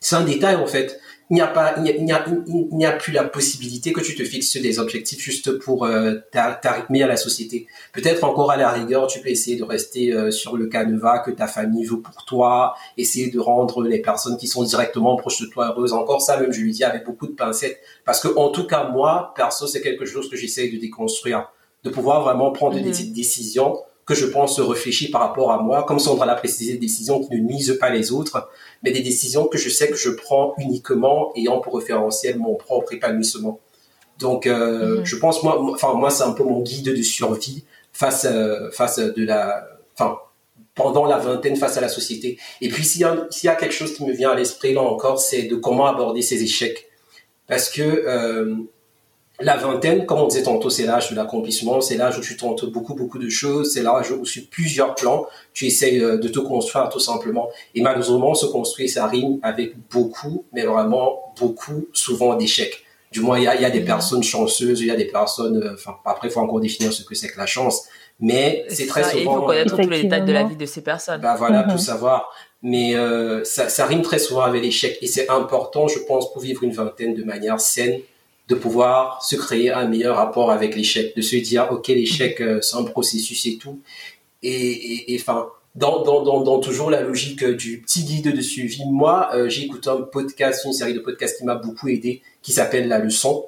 c'est 0.00 0.16
un 0.16 0.24
détail 0.24 0.54
en 0.54 0.66
fait 0.66 0.98
il 1.28 1.34
n'y 1.34 1.40
a 1.40 1.48
pas, 1.48 1.74
il 1.78 1.82
n'y 1.82 2.12
a, 2.12 2.24
il 2.46 2.76
n'y 2.76 2.86
a, 2.86 2.92
plus 2.92 3.12
la 3.12 3.24
possibilité 3.24 3.92
que 3.92 4.00
tu 4.00 4.14
te 4.14 4.22
fixes 4.22 4.56
des 4.58 4.78
objectifs 4.78 5.20
juste 5.20 5.58
pour 5.58 5.84
euh, 5.84 6.14
t'arrimer 6.30 7.02
à 7.02 7.08
la 7.08 7.16
société. 7.16 7.66
Peut-être 7.92 8.22
encore 8.22 8.52
à 8.52 8.56
la 8.56 8.70
rigueur, 8.70 9.08
tu 9.08 9.20
peux 9.20 9.28
essayer 9.28 9.56
de 9.56 9.64
rester 9.64 10.12
euh, 10.12 10.30
sur 10.30 10.56
le 10.56 10.66
canevas 10.66 11.18
que 11.20 11.32
ta 11.32 11.48
famille 11.48 11.84
veut 11.84 12.00
pour 12.00 12.24
toi, 12.24 12.74
essayer 12.96 13.28
de 13.28 13.40
rendre 13.40 13.82
les 13.82 14.00
personnes 14.00 14.36
qui 14.36 14.46
sont 14.46 14.62
directement 14.62 15.16
proches 15.16 15.40
de 15.40 15.46
toi 15.46 15.70
heureuses. 15.70 15.92
Encore 15.92 16.22
ça, 16.22 16.38
même 16.38 16.52
je 16.52 16.60
lui 16.60 16.70
dis 16.70 16.84
avec 16.84 17.04
beaucoup 17.04 17.26
de 17.26 17.32
pincettes, 17.32 17.80
parce 18.04 18.20
que 18.20 18.28
en 18.36 18.50
tout 18.50 18.66
cas 18.68 18.88
moi, 18.88 19.32
perso, 19.34 19.66
c'est 19.66 19.80
quelque 19.80 20.04
chose 20.04 20.30
que 20.30 20.36
j'essaye 20.36 20.72
de 20.72 20.80
déconstruire, 20.80 21.50
de 21.82 21.90
pouvoir 21.90 22.22
vraiment 22.22 22.52
prendre 22.52 22.76
des 22.76 22.82
mhm. 22.82 23.12
décisions 23.12 23.78
que 24.06 24.14
je 24.14 24.26
pense 24.26 24.60
réfléchir 24.60 25.10
par 25.10 25.20
rapport 25.20 25.50
à 25.50 25.60
moi, 25.60 25.84
comme 25.84 25.98
Sandra 25.98 26.26
l'a 26.26 26.36
précisé, 26.36 26.74
des 26.74 26.78
décisions 26.78 27.22
qui 27.22 27.34
ne 27.34 27.40
nuisent 27.40 27.76
pas 27.80 27.90
les 27.90 28.12
autres, 28.12 28.48
mais 28.82 28.92
des 28.92 29.02
décisions 29.02 29.46
que 29.46 29.58
je 29.58 29.68
sais 29.68 29.88
que 29.88 29.96
je 29.96 30.10
prends 30.10 30.54
uniquement 30.58 31.32
ayant 31.34 31.60
pour 31.60 31.76
référentiel 31.76 32.38
mon 32.38 32.54
propre 32.54 32.92
épanouissement. 32.92 33.58
Donc, 34.18 34.46
euh, 34.46 34.98
mhm. 34.98 35.04
je 35.04 35.16
pense 35.16 35.42
moi, 35.42 35.60
enfin 35.72 35.92
moi, 35.94 36.10
c'est 36.10 36.22
un 36.22 36.32
peu 36.32 36.44
mon 36.44 36.62
guide 36.62 36.96
de 36.96 37.02
survie 37.02 37.64
face 37.92 38.24
à, 38.24 38.70
face 38.70 38.98
de 38.98 39.24
la, 39.24 39.66
enfin 39.94 40.18
pendant 40.74 41.06
la 41.06 41.18
vingtaine 41.18 41.56
face 41.56 41.76
à 41.76 41.80
la 41.80 41.88
société. 41.88 42.38
Et 42.60 42.68
puis 42.68 42.84
s'il 42.84 43.00
y 43.00 43.04
a 43.04 43.26
s'il 43.30 43.48
y 43.48 43.50
a 43.50 43.56
quelque 43.56 43.74
chose 43.74 43.94
qui 43.94 44.04
me 44.04 44.12
vient 44.12 44.30
à 44.30 44.34
l'esprit 44.36 44.74
là 44.74 44.82
encore, 44.82 45.18
c'est 45.18 45.44
de 45.44 45.56
comment 45.56 45.86
aborder 45.86 46.22
ces 46.22 46.42
échecs, 46.42 46.86
parce 47.48 47.70
que 47.70 47.82
euh, 47.82 48.54
la 49.40 49.56
vingtaine, 49.56 50.06
comme 50.06 50.20
on 50.20 50.26
disait 50.28 50.44
tantôt, 50.44 50.70
c'est 50.70 50.86
l'âge 50.86 51.10
de 51.10 51.16
l'accomplissement, 51.16 51.80
c'est 51.80 51.96
l'âge 51.96 52.18
où 52.18 52.22
tu 52.22 52.36
tentes 52.36 52.64
beaucoup, 52.66 52.94
beaucoup 52.94 53.18
de 53.18 53.28
choses, 53.28 53.72
c'est 53.74 53.82
l'âge 53.82 54.10
où 54.10 54.24
sur 54.24 54.42
plusieurs 54.50 54.94
plans, 54.94 55.26
tu 55.52 55.66
essayes 55.66 56.02
euh, 56.02 56.16
de 56.16 56.28
te 56.28 56.38
construire 56.38 56.88
tout 56.88 57.00
simplement. 57.00 57.48
Et 57.74 57.82
malheureusement, 57.82 58.34
se 58.34 58.46
construire, 58.46 58.88
ça 58.88 59.06
rime 59.06 59.38
avec 59.42 59.74
beaucoup, 59.90 60.44
mais 60.52 60.64
vraiment 60.64 61.34
beaucoup, 61.38 61.86
souvent 61.92 62.34
d'échecs. 62.34 62.82
Du 63.12 63.20
moins, 63.20 63.38
il 63.38 63.44
y 63.44 63.46
a, 63.46 63.60
y 63.60 63.64
a, 63.64 63.70
des 63.70 63.80
mmh. 63.80 63.84
personnes 63.84 64.22
chanceuses, 64.22 64.80
il 64.80 64.86
y 64.86 64.90
a 64.90 64.96
des 64.96 65.06
personnes, 65.06 65.62
euh, 65.62 65.74
enfin, 65.74 65.96
après, 66.06 66.28
il 66.28 66.30
faut 66.30 66.40
encore 66.40 66.60
définir 66.60 66.92
ce 66.92 67.02
que 67.02 67.14
c'est 67.14 67.28
que 67.28 67.38
la 67.38 67.46
chance. 67.46 67.86
Mais 68.18 68.64
c'est 68.68 68.86
très 68.86 69.04
souvent. 69.04 69.20
Il 69.20 69.24
faut 69.24 69.46
connaître 69.46 69.76
tous 69.76 69.90
les 69.90 70.02
détails 70.04 70.24
de 70.24 70.32
la 70.32 70.44
vie 70.44 70.56
de 70.56 70.66
ces 70.66 70.80
personnes. 70.80 71.20
Bah 71.20 71.34
voilà, 71.36 71.64
tout 71.64 71.74
mmh. 71.74 71.78
savoir. 71.78 72.30
Mais 72.62 72.96
euh, 72.96 73.44
ça, 73.44 73.68
ça 73.68 73.84
rime 73.84 74.00
très 74.00 74.18
souvent 74.18 74.40
avec 74.40 74.62
l'échec. 74.62 74.96
Et 75.02 75.06
c'est 75.06 75.28
important, 75.28 75.88
je 75.88 75.98
pense, 76.00 76.32
pour 76.32 76.40
vivre 76.40 76.62
une 76.62 76.72
vingtaine 76.72 77.14
de 77.14 77.22
manière 77.22 77.60
saine, 77.60 78.00
de 78.48 78.54
pouvoir 78.54 79.22
se 79.24 79.36
créer 79.36 79.70
un 79.70 79.88
meilleur 79.88 80.16
rapport 80.16 80.50
avec 80.50 80.76
l'échec, 80.76 81.16
de 81.16 81.22
se 81.22 81.36
dire 81.36 81.68
ok 81.70 81.88
l'échec 81.88 82.40
euh, 82.40 82.60
c'est 82.62 82.76
un 82.76 82.84
processus 82.84 83.46
et 83.46 83.58
tout, 83.58 83.80
et 84.42 85.16
enfin 85.20 85.48
dans, 85.76 86.02
dans, 86.02 86.22
dans, 86.22 86.40
dans, 86.40 86.58
toujours 86.58 86.90
la 86.90 87.02
logique 87.02 87.44
du 87.44 87.82
petit 87.82 88.04
guide 88.04 88.34
de 88.34 88.40
suivi, 88.40 88.82
moi 88.86 89.28
euh, 89.34 89.48
j'ai 89.50 89.64
écouté 89.64 89.90
un 89.90 90.00
podcast, 90.00 90.64
une 90.64 90.72
série 90.72 90.94
de 90.94 91.00
podcasts 91.00 91.38
qui 91.38 91.44
m'a 91.44 91.54
beaucoup 91.54 91.88
aidé, 91.88 92.22
qui 92.42 92.52
s'appelle 92.52 92.88
La 92.88 92.98
Leçon. 92.98 93.44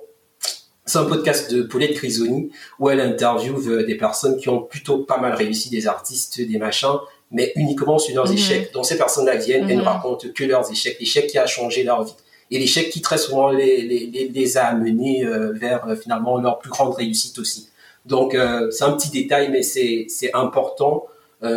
C'est 0.84 0.98
un 0.98 1.04
podcast 1.04 1.52
de 1.52 1.62
Paulette 1.62 1.94
Grisoni 1.94 2.50
où 2.78 2.90
elle 2.90 3.00
interviewe 3.00 3.68
euh, 3.68 3.86
des 3.86 3.94
personnes 3.94 4.36
qui 4.36 4.50
ont 4.50 4.60
plutôt 4.60 4.98
pas 4.98 5.18
mal 5.18 5.34
réussi, 5.34 5.70
des 5.70 5.86
artistes, 5.86 6.40
des 6.40 6.58
machins, 6.58 6.98
mais 7.30 7.52
uniquement 7.56 7.98
sur 7.98 8.14
leurs 8.14 8.28
mhm. 8.28 8.34
échecs. 8.34 8.72
Donc 8.74 8.84
ces 8.84 8.98
personnes-là 8.98 9.36
viennent, 9.36 9.68
elles 9.68 9.76
ne 9.76 9.82
mhm. 9.82 9.88
racontent 9.88 10.28
que 10.34 10.44
leurs 10.44 10.70
échecs, 10.70 10.98
l'échec 11.00 11.28
qui 11.28 11.38
a 11.38 11.46
changé 11.46 11.82
leur 11.82 12.04
vie 12.04 12.14
et 12.50 12.58
l'échec 12.58 12.90
qui 12.90 13.00
très 13.02 13.18
souvent 13.18 13.50
les, 13.50 13.82
les, 13.82 14.28
les 14.28 14.56
a 14.56 14.66
amenés 14.66 15.24
euh, 15.24 15.52
vers 15.52 15.86
euh, 15.86 15.96
finalement 15.96 16.38
leur 16.38 16.58
plus 16.58 16.70
grande 16.70 16.94
réussite 16.94 17.38
aussi. 17.38 17.70
Donc 18.06 18.34
euh, 18.34 18.70
c'est 18.70 18.84
un 18.84 18.92
petit 18.92 19.10
détail, 19.10 19.50
mais 19.50 19.62
c'est 19.62 20.06
important 20.34 21.06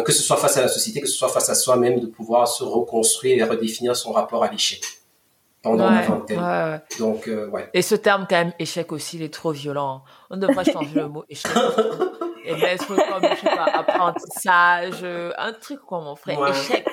que 0.05 0.11
ce 0.11 0.21
soit 0.21 0.37
face 0.37 0.57
à 0.57 0.61
la 0.61 0.67
société, 0.67 1.01
que 1.01 1.07
ce 1.07 1.17
soit 1.17 1.29
face 1.29 1.49
à 1.49 1.55
soi-même, 1.55 1.99
de 1.99 2.05
pouvoir 2.05 2.47
se 2.47 2.63
reconstruire 2.63 3.43
et 3.43 3.49
redéfinir 3.49 3.95
son 3.95 4.11
rapport 4.11 4.43
à 4.43 4.51
l'échec 4.51 4.79
pendant 5.63 5.89
la 5.89 6.01
vingtaine. 6.01 6.81
Donc 6.99 7.27
ouais. 7.51 7.67
Et 7.73 7.81
ce 7.81 7.95
terme 7.95 8.27
quand 8.29 8.35
même 8.35 8.53
échec 8.59 8.91
aussi, 8.91 9.17
il 9.17 9.23
est 9.23 9.33
trop 9.33 9.49
violent. 9.49 10.03
On 10.29 10.37
devrait 10.37 10.65
changer 10.71 10.93
le 10.93 11.07
mot 11.07 11.23
échec. 11.29 11.51
et 12.45 12.53
mettre 12.53 12.85
comme 12.89 13.23
je 13.23 13.39
sais 13.39 13.55
pas 13.55 13.71
apprentissage, 13.73 15.03
un 15.03 15.53
truc 15.53 15.79
quoi 15.79 16.01
mon 16.01 16.15
frère, 16.15 16.47
échec. 16.49 16.85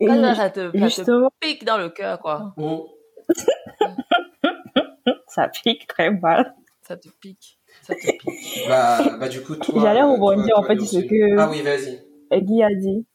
Et 0.00 0.08
ça, 0.08 0.50
te, 0.50 0.88
ça 0.88 1.12
pique 1.38 1.64
dans 1.64 1.78
le 1.78 1.90
cœur 1.90 2.18
quoi. 2.18 2.52
Mm. 2.56 2.78
ça 5.28 5.48
pique 5.48 5.86
très 5.86 6.10
mal. 6.10 6.54
Ça 6.82 6.96
te 6.96 7.08
pique. 7.20 7.58
Ça 7.82 7.94
te 7.94 8.00
pique. 8.00 8.66
Bah, 8.68 8.98
bah 9.18 9.28
du 9.28 9.42
coup, 9.42 9.56
toi. 9.56 9.82
J'allais 9.82 10.02
rebondir 10.02 10.58
en 10.58 10.62
fait 10.62 10.78
ce 10.80 10.98
que. 10.98 11.38
Ah 11.38 11.48
oui, 11.50 11.62
vas-y. 11.62 12.02
Guy 12.42 12.62
a 12.62 12.74
dit. 12.74 13.06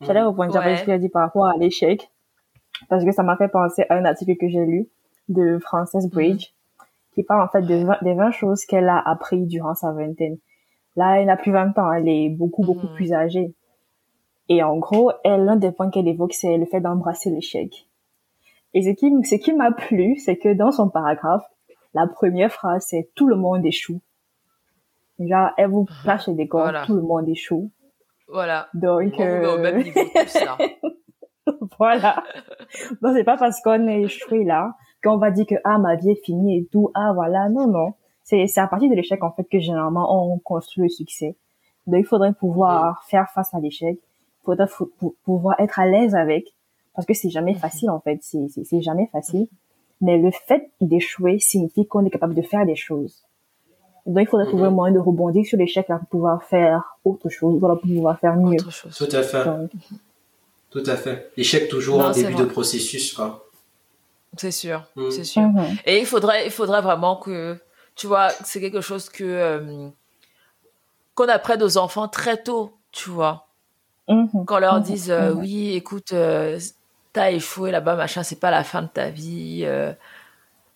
J'allais 0.00 0.22
hmm. 0.22 0.28
rebondir 0.28 0.60
ouais. 0.60 0.76
ce 0.76 0.84
qu'il 0.84 0.92
a 0.92 0.98
dit 0.98 1.08
par 1.08 1.22
rapport 1.22 1.46
à 1.46 1.56
l'échec. 1.58 2.10
Parce 2.88 3.04
que 3.04 3.12
ça 3.12 3.22
m'a 3.22 3.36
fait 3.36 3.48
penser 3.48 3.84
à 3.88 3.96
un 3.96 4.04
article 4.04 4.36
que 4.36 4.48
j'ai 4.48 4.64
lu 4.64 4.88
de 5.28 5.58
Frances 5.58 6.06
Bridge 6.06 6.52
qui 7.14 7.24
parle 7.24 7.42
en 7.42 7.48
fait 7.48 7.62
des 7.62 8.14
20 8.14 8.30
choses 8.30 8.64
qu'elle 8.64 8.88
a 8.88 8.98
appris 8.98 9.44
durant 9.46 9.74
sa 9.74 9.92
vingtaine. 9.92 10.38
Là, 10.94 11.20
elle 11.20 11.26
n'a 11.26 11.36
plus 11.36 11.50
20 11.50 11.76
ans, 11.78 11.92
elle 11.92 12.08
est 12.08 12.28
beaucoup, 12.28 12.62
beaucoup 12.62 12.86
hmm. 12.86 12.94
plus 12.94 13.12
âgée. 13.12 13.54
Et 14.48 14.62
en 14.62 14.78
gros, 14.78 15.10
elle, 15.24 15.44
l'un 15.44 15.56
des 15.56 15.72
points 15.72 15.90
qu'elle 15.90 16.08
évoque, 16.08 16.32
c'est 16.32 16.56
le 16.56 16.64
fait 16.64 16.80
d'embrasser 16.80 17.30
l'échec. 17.30 17.87
Et 18.74 18.82
ce 18.82 18.90
qui, 18.90 19.10
ce 19.24 19.34
qui 19.36 19.52
m'a 19.52 19.72
plu, 19.72 20.16
c'est 20.18 20.36
que 20.36 20.52
dans 20.52 20.70
son 20.70 20.88
paragraphe, 20.88 21.44
la 21.94 22.06
première 22.06 22.52
phrase, 22.52 22.86
c'est 22.88 23.10
tout 23.14 23.28
le 23.28 23.36
monde 23.36 23.64
échoue. 23.64 24.00
Genre, 25.18 25.50
elle 25.56 25.70
vous 25.70 25.86
place 26.02 26.28
le 26.28 26.34
décor, 26.34 26.70
tout 26.86 26.94
le 26.94 27.02
monde 27.02 27.28
échoue. 27.28 27.70
Voilà. 28.28 28.68
Donc, 28.74 29.18
euh... 29.18 29.54
au 29.54 29.58
même 29.58 29.82
niveau 29.82 30.00
ça. 30.26 30.58
voilà. 31.78 32.22
Donc, 33.02 33.14
c'est 33.14 33.24
pas 33.24 33.36
parce 33.36 33.60
qu'on 33.62 33.88
est 33.88 34.02
échoué 34.02 34.44
là 34.44 34.74
qu'on 35.02 35.16
va 35.16 35.30
dire 35.30 35.46
que, 35.46 35.54
ah, 35.64 35.78
ma 35.78 35.96
vie 35.96 36.10
est 36.10 36.24
finie 36.24 36.58
et 36.58 36.66
tout. 36.70 36.90
Ah, 36.94 37.12
voilà. 37.14 37.48
Non, 37.48 37.66
non. 37.68 37.94
C'est, 38.24 38.46
c'est 38.46 38.60
à 38.60 38.66
partir 38.66 38.90
de 38.90 38.94
l'échec, 38.94 39.22
en 39.22 39.32
fait, 39.32 39.44
que 39.44 39.58
généralement, 39.58 40.32
on 40.32 40.38
construit 40.38 40.82
le 40.82 40.88
succès. 40.88 41.36
Donc, 41.86 42.00
il 42.00 42.06
faudrait 42.06 42.34
pouvoir 42.34 43.02
faire 43.04 43.28
face 43.30 43.54
à 43.54 43.60
l'échec. 43.60 43.98
Il 43.98 44.44
faudrait 44.44 44.68
pouvoir 45.24 45.58
être 45.58 45.78
à 45.78 45.86
l'aise 45.86 46.14
avec 46.14 46.52
parce 46.98 47.06
que 47.06 47.14
c'est 47.14 47.30
jamais 47.30 47.52
mhm. 47.52 47.60
facile 47.60 47.90
en 47.90 48.00
fait, 48.00 48.18
c'est 48.22 48.82
jamais 48.82 49.08
facile. 49.12 49.46
Mais 50.00 50.18
le 50.18 50.32
fait 50.32 50.68
d'échouer 50.80 51.38
signifie 51.38 51.86
qu'on 51.86 52.04
est 52.04 52.10
capable 52.10 52.34
de 52.34 52.42
faire 52.42 52.66
des 52.66 52.74
choses. 52.74 53.22
Donc 54.04 54.18
il 54.18 54.26
faudrait 54.26 54.46
trouver 54.46 54.64
un 54.64 54.70
mhm. 54.70 54.74
moyen 54.74 54.94
de 54.96 54.98
rebondir 54.98 55.46
sur 55.46 55.58
l'échec 55.58 55.86
pour 55.86 55.98
pouvoir 56.10 56.42
faire 56.42 56.82
autre 57.04 57.28
chose, 57.28 57.60
pour 57.60 57.80
pouvoir 57.80 58.18
faire 58.18 58.34
mieux. 58.34 58.56
Tout 58.56 59.08
à 59.12 59.22
fait. 59.22 59.44
Tout 60.70 60.82
à 60.86 60.96
fait. 60.96 61.30
L'échec 61.36 61.68
toujours 61.68 62.00
en 62.00 62.10
début 62.10 62.34
de 62.34 62.44
processus, 62.46 63.12
quoi. 63.12 63.46
C'est 64.36 64.50
sûr, 64.50 64.84
mhm. 64.96 65.10
c'est 65.12 65.24
sûr. 65.24 65.48
Et 65.86 66.00
il 66.00 66.06
faudrait, 66.06 66.46
il 66.46 66.50
faudrait 66.50 66.82
vraiment 66.82 67.14
que, 67.14 67.56
tu 67.94 68.08
vois, 68.08 68.30
c'est 68.42 68.60
quelque 68.60 68.80
chose 68.80 69.08
que 69.08 69.22
euh, 69.22 69.88
qu'on 71.14 71.28
apprenne 71.28 71.62
aux 71.62 71.78
enfants 71.78 72.08
très 72.08 72.42
tôt, 72.42 72.72
tu 72.90 73.10
vois. 73.10 73.46
Qu'on 74.08 74.58
leur 74.58 74.80
dise, 74.80 75.10
euh, 75.10 75.32
oui, 75.32 75.74
écoute, 75.74 76.12
euh, 76.12 76.58
t'as 77.18 77.32
échoué 77.32 77.72
là-bas, 77.72 77.96
machin, 77.96 78.22
c'est 78.22 78.38
pas 78.38 78.50
la 78.50 78.62
fin 78.62 78.82
de 78.82 78.86
ta 78.86 79.10
vie. 79.10 79.62
Euh, 79.64 79.92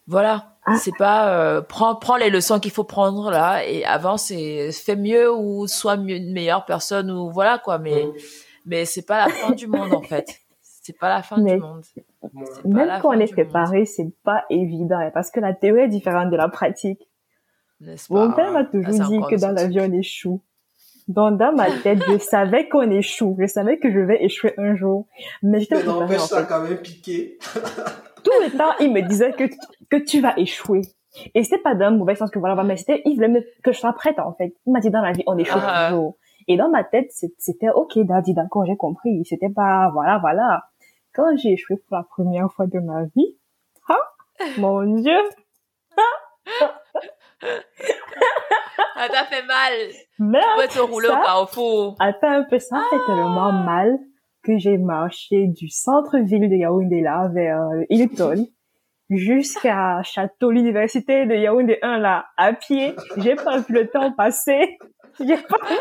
voilà, 0.08 0.56
ah. 0.66 0.74
c'est 0.76 0.96
pas 0.98 1.32
euh, 1.32 1.62
prends 1.62 1.94
prends 1.94 2.16
les 2.16 2.30
leçons 2.30 2.58
qu'il 2.58 2.72
faut 2.72 2.84
prendre 2.84 3.30
là 3.30 3.64
et 3.64 3.84
avance 3.84 4.32
et 4.32 4.70
fais 4.72 4.96
mieux 4.96 5.32
ou 5.32 5.68
sois 5.68 5.96
mieux, 5.96 6.16
une 6.16 6.32
meilleure 6.32 6.64
personne 6.64 7.10
ou 7.10 7.30
voilà 7.30 7.58
quoi. 7.58 7.78
Mais 7.78 8.08
mais 8.66 8.84
c'est 8.84 9.06
pas 9.06 9.26
la 9.26 9.32
fin 9.32 9.52
du 9.52 9.68
monde 9.68 9.94
en 9.94 10.02
fait. 10.02 10.40
C'est 10.60 10.98
pas 10.98 11.08
la 11.08 11.22
fin 11.22 11.40
du 11.40 11.56
monde. 11.58 11.84
Même 12.64 12.98
quand 13.00 13.10
on 13.16 13.20
est 13.20 13.32
préparé, 13.32 13.84
c'est 13.84 14.10
pas 14.24 14.44
évident 14.50 14.98
parce 15.14 15.30
que 15.30 15.38
la 15.38 15.54
théorie 15.54 15.82
est 15.82 15.88
différente 15.88 16.30
de 16.30 16.36
la 16.36 16.48
pratique. 16.48 17.08
Mon 18.10 18.32
père 18.32 18.50
m'a 18.50 18.64
toujours 18.64 19.00
ah, 19.00 19.08
dit 19.08 19.20
que 19.30 19.40
dans 19.40 19.52
l'avion 19.52 19.84
on 19.88 19.92
échoue. 19.92 20.40
Donc, 21.08 21.38
dans 21.38 21.52
ma 21.52 21.70
tête, 21.82 22.02
je 22.08 22.18
savais 22.18 22.68
qu'on 22.68 22.90
échoue. 22.90 23.36
Je 23.38 23.46
savais 23.46 23.78
que 23.78 23.90
je 23.90 23.98
vais 23.98 24.24
échouer 24.24 24.54
un 24.58 24.74
jour. 24.76 25.06
Mais 25.42 25.60
j'étais 25.60 25.82
n'empêche, 25.82 26.20
ça 26.20 26.38
a 26.38 26.42
quand 26.44 26.62
même 26.62 26.78
piqué. 26.78 27.38
Tout 28.24 28.30
le 28.44 28.56
temps, 28.56 28.72
il 28.80 28.92
me 28.92 29.00
disait 29.02 29.32
que, 29.32 29.44
que 29.90 29.96
tu 29.96 30.20
vas 30.20 30.34
échouer. 30.38 30.82
Et 31.34 31.42
c'était 31.42 31.58
pas 31.58 31.74
d'un 31.74 31.90
mauvais 31.90 32.14
sens 32.14 32.30
que 32.30 32.38
voilà, 32.38 32.62
mais 32.62 32.76
c'était, 32.76 33.02
il 33.04 33.16
voulait 33.16 33.46
que 33.62 33.72
je 33.72 33.78
sois 33.78 33.92
prête, 33.92 34.18
en 34.18 34.32
fait. 34.32 34.54
Il 34.66 34.72
m'a 34.72 34.80
dit 34.80 34.90
dans 34.90 35.02
la 35.02 35.12
vie, 35.12 35.24
on 35.26 35.36
échoue 35.36 35.58
ah. 35.60 35.88
toujours. 35.90 36.16
Et 36.48 36.56
dans 36.56 36.70
ma 36.70 36.84
tête, 36.84 37.12
c'était 37.38 37.70
ok, 37.70 37.98
daddy, 37.98 38.34
d'accord, 38.34 38.64
j'ai 38.66 38.76
compris. 38.76 39.24
C'était 39.24 39.50
pas, 39.50 39.90
voilà, 39.92 40.18
voilà. 40.18 40.64
Quand 41.12 41.36
j'ai 41.36 41.52
échoué 41.52 41.76
pour 41.76 41.96
la 41.96 42.04
première 42.04 42.50
fois 42.52 42.66
de 42.66 42.78
ma 42.78 43.04
vie, 43.14 43.36
ah, 43.88 43.96
mon 44.58 44.82
Dieu, 44.94 45.18
ah, 45.96 46.74
ah, 48.96 49.08
t'as 49.10 49.24
fait 49.24 49.42
mal. 49.42 49.72
Merde. 50.18 50.68
te 50.70 50.78
rouler 50.80 51.08
au 51.08 51.22
carrefour. 51.22 51.96
Attends 52.00 52.30
un 52.30 52.44
peu, 52.44 52.58
ça 52.58 52.82
fait 52.90 53.04
tellement 53.06 53.48
ah. 53.48 53.64
mal 53.64 53.98
que 54.44 54.58
j'ai 54.58 54.78
marché 54.78 55.46
du 55.48 55.68
centre-ville 55.68 56.48
de 56.48 56.56
Yaoundé 56.56 57.00
là 57.00 57.28
vers 57.32 57.60
euh, 57.60 57.84
Hilton 57.90 58.46
jusqu'à 59.10 60.02
Château 60.02 60.50
l'université 60.50 61.26
de 61.26 61.34
Yaoundé 61.34 61.78
1 61.82 61.98
là 61.98 62.26
à 62.36 62.52
pied. 62.52 62.94
J'ai 63.18 63.34
pas 63.34 63.58
vu 63.58 63.74
le 63.74 63.88
temps 63.88 64.12
passer. 64.12 64.78
J'ai 65.20 65.36
pas 65.36 65.58
vu, 65.68 65.76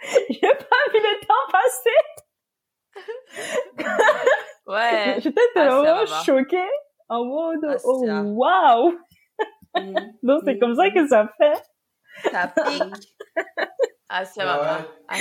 j'ai 0.30 0.40
pas 0.40 0.82
vu 0.92 0.98
le 0.98 1.26
temps 1.26 1.46
passer. 1.52 1.90
Ouais. 4.66 5.16
J'étais 5.20 5.40
ah, 5.56 5.82
tellement 5.82 6.06
choquée. 6.24 6.70
en 7.08 7.24
mode 7.24 7.64
ah, 7.68 7.76
oh 7.84 8.04
waouh 8.04 8.98
donc 10.22 10.42
c'est 10.44 10.58
comme 10.58 10.74
ça 10.74 10.90
que 10.90 11.06
ça 11.06 11.28
fait. 11.38 12.30
Ça 12.30 12.52
pique. 12.54 13.16
Ah 14.08 14.24
c'est 14.24 14.40
ah, 14.42 14.86
ah, 15.08 15.16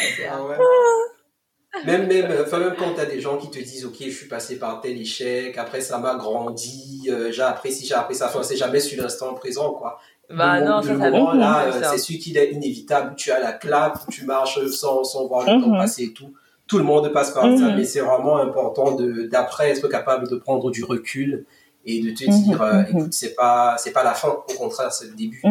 même 1.85 2.07
même 2.07 2.31
enfin 2.41 2.59
même 2.59 2.75
quand 2.77 2.93
t'as 2.95 3.05
des 3.05 3.19
gens 3.19 3.37
qui 3.37 3.49
te 3.49 3.59
disent 3.59 3.85
ok 3.85 3.95
je 3.99 4.09
suis 4.09 4.27
passé 4.27 4.59
par 4.59 4.79
tel 4.79 4.97
échec 4.97 5.57
après 5.57 5.81
ça 5.81 5.97
m'a 5.97 6.15
grandi 6.15 7.07
euh, 7.09 7.31
j'ai 7.31 7.41
appris 7.41 7.71
si 7.71 7.85
j'ai 7.85 7.95
appris 7.95 8.15
ça. 8.15 8.27
Enfin 8.27 8.43
c'est 8.43 8.55
jamais 8.55 8.79
sur 8.79 9.01
l'instant 9.01 9.33
présent 9.33 9.73
quoi. 9.73 9.99
Bah 10.29 10.59
non, 10.59 10.81
ça, 10.81 10.97
ça 10.97 11.09
là, 11.09 11.65
euh, 11.67 11.81
c'est 11.91 11.97
celui 11.99 12.19
qui 12.19 12.35
est 12.35 12.51
inévitable. 12.51 13.13
Tu 13.15 13.31
as 13.31 13.39
la 13.39 13.53
clap, 13.53 13.99
tu 14.09 14.25
marches 14.25 14.65
sans, 14.67 15.03
sans 15.03 15.27
voir 15.27 15.41
le 15.41 15.61
temps 15.61 15.69
mhm. 15.69 15.77
passer 15.77 16.03
et 16.05 16.13
tout. 16.13 16.33
Tout 16.67 16.79
le 16.79 16.83
monde 16.83 17.13
passe 17.13 17.31
par 17.31 17.43
ça, 17.43 17.49
mhm. 17.49 17.75
mais 17.75 17.85
c'est 17.85 17.99
vraiment 17.99 18.37
important 18.37 18.95
de 18.95 19.27
d'après 19.27 19.69
être 19.69 19.87
capable 19.87 20.27
de 20.27 20.35
prendre 20.35 20.71
du 20.71 20.83
recul 20.83 21.45
et 21.85 22.01
de 22.01 22.11
te 22.11 22.29
mhm. 22.29 22.43
dire, 22.43 22.61
euh, 22.61 22.73
mhm. 22.73 22.85
écoute, 22.89 23.13
c'est 23.13 23.35
pas 23.35 23.75
c'est 23.77 23.91
pas 23.91 24.03
la 24.03 24.13
fin, 24.13 24.29
au 24.29 24.53
contraire, 24.57 24.91
c'est 24.91 25.07
le 25.07 25.13
début. 25.13 25.41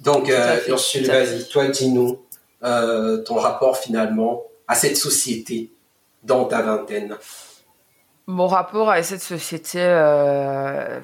Donc, 0.00 0.30
euh, 0.30 0.60
Ursule, 0.68 1.06
vas-y, 1.06 1.48
toi, 1.48 1.66
dis-nous 1.66 2.20
euh, 2.62 3.18
ton 3.22 3.34
rapport 3.34 3.76
finalement 3.76 4.42
à 4.66 4.74
cette 4.74 4.96
société 4.96 5.72
dans 6.22 6.44
ta 6.44 6.62
vingtaine. 6.62 7.16
Mon 8.26 8.46
rapport 8.46 8.90
à 8.90 9.02
cette 9.02 9.22
société. 9.22 9.80
Euh 9.80 11.00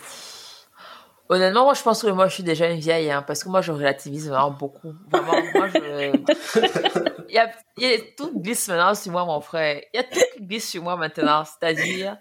Honnêtement, 1.30 1.64
moi, 1.64 1.72
je 1.72 1.82
pense 1.82 2.02
que 2.02 2.08
moi, 2.08 2.28
je 2.28 2.34
suis 2.34 2.42
déjà 2.42 2.68
une 2.68 2.80
vieille, 2.80 3.10
hein, 3.10 3.24
parce 3.26 3.42
que 3.42 3.48
moi, 3.48 3.62
je 3.62 3.72
relativise 3.72 4.28
vraiment 4.28 4.50
beaucoup. 4.50 4.94
Vraiment, 5.10 5.32
moi, 5.54 5.68
je... 5.68 6.12
il, 7.28 7.34
y 7.34 7.38
a, 7.38 7.50
il 7.78 7.82
y 7.82 7.94
a 7.94 7.98
tout 8.14 8.38
glisse 8.38 8.68
maintenant 8.68 8.94
sur 8.94 9.12
moi, 9.12 9.24
mon 9.24 9.40
frère. 9.40 9.80
Il 9.94 9.96
y 9.96 10.00
a 10.00 10.04
tout 10.04 10.20
qui 10.34 10.44
glisse 10.44 10.68
sur 10.68 10.82
moi 10.82 10.96
maintenant. 10.96 11.44
C'est-à-dire, 11.44 12.18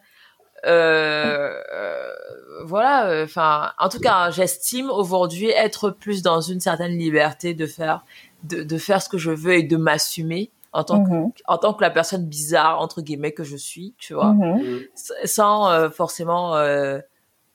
voilà, 2.65 3.23
enfin, 3.23 3.71
en 3.77 3.89
tout 3.89 3.99
cas, 3.99 4.31
j'estime 4.31 4.89
aujourd'hui 4.89 5.49
être 5.49 5.89
plus 5.89 6.21
dans 6.21 6.41
une 6.41 6.59
certaine 6.59 6.97
liberté 6.97 7.53
de 7.53 7.65
faire, 7.65 8.05
de, 8.43 8.63
de 8.63 8.77
faire 8.77 9.01
ce 9.01 9.09
que 9.09 9.17
je 9.17 9.31
veux 9.31 9.55
et 9.55 9.63
de 9.63 9.77
m'assumer 9.77 10.51
en 10.71 10.83
tant 10.83 11.03
que, 11.03 11.09
mm-hmm. 11.09 11.31
en 11.45 11.57
tant 11.57 11.73
que 11.73 11.81
la 11.81 11.91
personne 11.91 12.25
bizarre, 12.25 12.79
entre 12.81 13.01
guillemets, 13.01 13.33
que 13.33 13.43
je 13.43 13.55
suis, 13.55 13.93
tu 13.97 14.13
vois, 14.13 14.33
mm-hmm. 14.33 14.87
sans 15.25 15.69
euh, 15.69 15.89
forcément, 15.89 16.55
euh, 16.55 16.99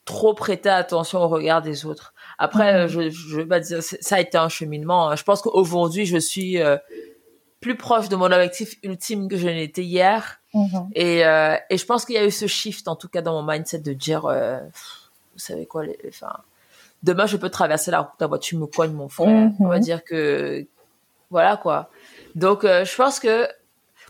trop 0.09 0.33
prêter 0.33 0.71
attention 0.71 1.21
au 1.21 1.29
regard 1.29 1.61
des 1.61 1.85
autres. 1.85 2.15
Après, 2.39 2.85
mhm. 2.85 2.89
je, 2.89 3.11
je 3.11 3.37
vais 3.37 3.45
pas 3.45 3.61
dire, 3.61 3.83
ça 3.83 4.17
a 4.17 4.21
été 4.21 4.39
un 4.39 4.49
cheminement. 4.49 5.11
Hein. 5.11 5.17
Je 5.17 5.23
pense 5.23 5.43
qu'aujourd'hui, 5.43 6.07
je 6.07 6.17
suis 6.17 6.63
euh, 6.63 6.79
plus 7.61 7.77
proche 7.77 8.09
de 8.09 8.17
mon 8.17 8.27
objectif 8.27 8.77
ultime 8.83 9.29
que 9.29 9.37
je 9.37 9.47
l'étais 9.49 9.85
hier. 9.85 10.38
Mhm. 10.55 10.91
Et, 10.95 11.25
euh, 11.25 11.57
et 11.71 11.77
je 11.77 11.85
pense 11.85 12.05
qu'il 12.05 12.15
y 12.15 12.19
a 12.19 12.25
eu 12.25 12.31
ce 12.31 12.47
shift, 12.47 12.89
en 12.89 12.97
tout 12.97 13.09
cas 13.09 13.23
dans 13.23 13.41
mon 13.41 13.51
mindset, 13.51 13.81
de 13.81 13.93
dire, 13.93 14.27
euh, 14.27 14.59
vous 15.33 15.39
savez 15.39 15.67
quoi, 15.67 15.85
les, 15.85 15.99
demain, 17.03 17.27
je 17.27 17.37
peux 17.37 17.51
traverser 17.51 17.91
la 17.91 18.01
route, 18.01 18.13
ta 18.19 18.27
voiture 18.27 18.59
me 18.59 18.67
cogne, 18.67 18.93
mon 18.93 19.09
frère. 19.09 19.29
Mhm. 19.29 19.55
On 19.61 19.69
va 19.69 19.79
dire 19.79 20.05
que, 20.05 20.67
voilà 21.31 21.57
quoi. 21.57 21.91
Donc, 22.35 22.63
je 22.63 22.97
pense 22.97 23.21
que 23.21 23.49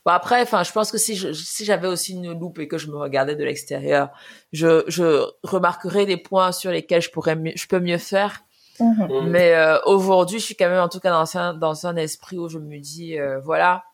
Bon 0.05 0.13
après, 0.13 0.41
enfin, 0.41 0.63
je 0.63 0.73
pense 0.73 0.91
que 0.91 0.97
si 0.97 1.17
je, 1.17 1.33
si 1.33 1.65
j'avais 1.65 1.89
aussi 1.89 2.15
une 2.15 2.33
loupe 2.39 2.59
et 2.61 2.69
que 2.69 2.79
je 2.79 2.89
me 2.89 2.97
regardais 2.97 3.37
de 3.37 3.45
l'extérieur, 3.45 4.11
je, 4.53 4.85
je 4.87 5.27
remarquerais 5.43 6.07
les 6.07 6.17
points 6.17 6.53
sur 6.53 6.71
lesquels 6.71 7.03
je 7.03 7.11
pourrais, 7.11 7.37
je 7.55 7.67
peux 7.67 7.81
mieux 7.81 7.99
faire. 7.99 8.43
Mhm. 8.81 9.29
Mais 9.29 9.55
euh, 9.55 9.79
aujourd'hui, 9.85 10.39
je 10.39 10.45
suis 10.45 10.55
quand 10.55 10.69
même 10.69 10.81
en 10.81 10.89
tout 10.89 11.01
cas 11.01 11.11
dans 11.11 11.37
un 11.37 11.55
dans 11.55 11.87
un 11.87 11.97
esprit 11.97 12.39
où 12.39 12.49
je 12.49 12.59
me 12.59 12.79
dis 12.79 13.19
euh, 13.19 13.41
voilà, 13.41 13.75
euh, 13.75 13.88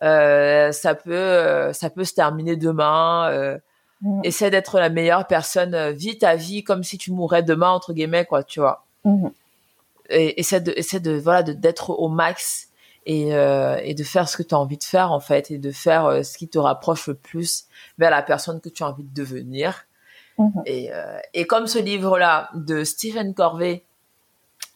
ça 0.00 0.94
peut 0.94 1.12
euh, 1.12 1.72
ça 1.72 1.90
peut 1.90 2.04
se 2.04 2.14
terminer 2.14 2.56
demain. 2.56 3.28
Euh, 3.30 3.58
mhm. 4.02 4.20
Essaie 4.24 4.50
d'être 4.50 4.78
la 4.78 4.90
meilleure 4.90 5.26
personne, 5.26 5.90
vis 5.90 6.18
ta 6.18 6.36
vie 6.36 6.64
comme 6.64 6.84
si 6.84 6.98
tu 6.98 7.12
mourrais 7.12 7.42
demain 7.42 7.70
entre 7.70 7.92
guillemets 7.92 8.24
quoi, 8.24 8.42
tu 8.44 8.60
vois. 8.60 8.84
Et 10.10 10.40
essaie 10.40 10.60
de 10.60 10.72
essaie 10.76 11.00
de 11.00 11.12
voilà 11.12 11.42
de 11.42 11.52
d'être 11.52 11.90
au 11.90 12.08
max 12.08 12.68
et, 13.08 13.34
euh, 13.34 13.80
et 13.82 13.94
de 13.94 14.04
faire 14.04 14.28
ce 14.28 14.36
que 14.36 14.42
tu 14.42 14.54
as 14.54 14.58
envie 14.58 14.76
de 14.76 14.84
faire 14.84 15.12
en 15.12 15.18
fait 15.18 15.50
et 15.50 15.56
de 15.56 15.72
faire 15.72 16.04
euh, 16.04 16.22
ce 16.22 16.36
qui 16.36 16.46
te 16.46 16.58
rapproche 16.58 17.06
le 17.06 17.14
plus 17.14 17.64
vers 17.96 18.10
la 18.10 18.22
personne 18.22 18.60
que 18.60 18.68
tu 18.68 18.82
as 18.82 18.88
envie 18.88 19.02
de 19.02 19.14
devenir. 19.14 19.86
Mhm. 20.36 20.62
Et, 20.66 20.92
euh, 20.92 21.18
et 21.32 21.46
comme 21.46 21.66
ce 21.66 21.78
livre-là 21.78 22.50
de 22.54 22.84
Stephen 22.84 23.34
Corvey, 23.34 23.82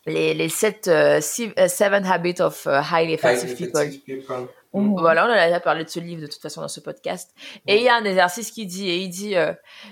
les, 0.07 0.33
les 0.33 0.49
sept, 0.49 0.89
euh, 0.89 1.21
Seven 1.21 2.07
Habits 2.07 2.41
of 2.41 2.67
Highly 2.67 3.13
Effective 3.13 3.55
People. 3.55 4.49
Voilà, 4.73 5.27
on 5.27 5.31
a 5.31 5.47
déjà 5.47 5.61
parlé 5.61 5.85
de 5.85 5.89
ce 5.89 6.01
livre 6.01 6.23
de 6.23 6.27
toute 6.27 6.41
façon 6.41 6.61
dans 6.63 6.69
ce 6.69 6.81
podcast. 6.81 7.35
Et 7.67 7.77
il 7.77 7.83
y 7.83 7.89
a 7.89 7.97
un 7.97 8.05
exercice 8.05 8.51
qui 8.51 8.67
dit, 8.67 8.89
et 8.89 8.99
il 8.99 9.11
dit, 9.11 9.35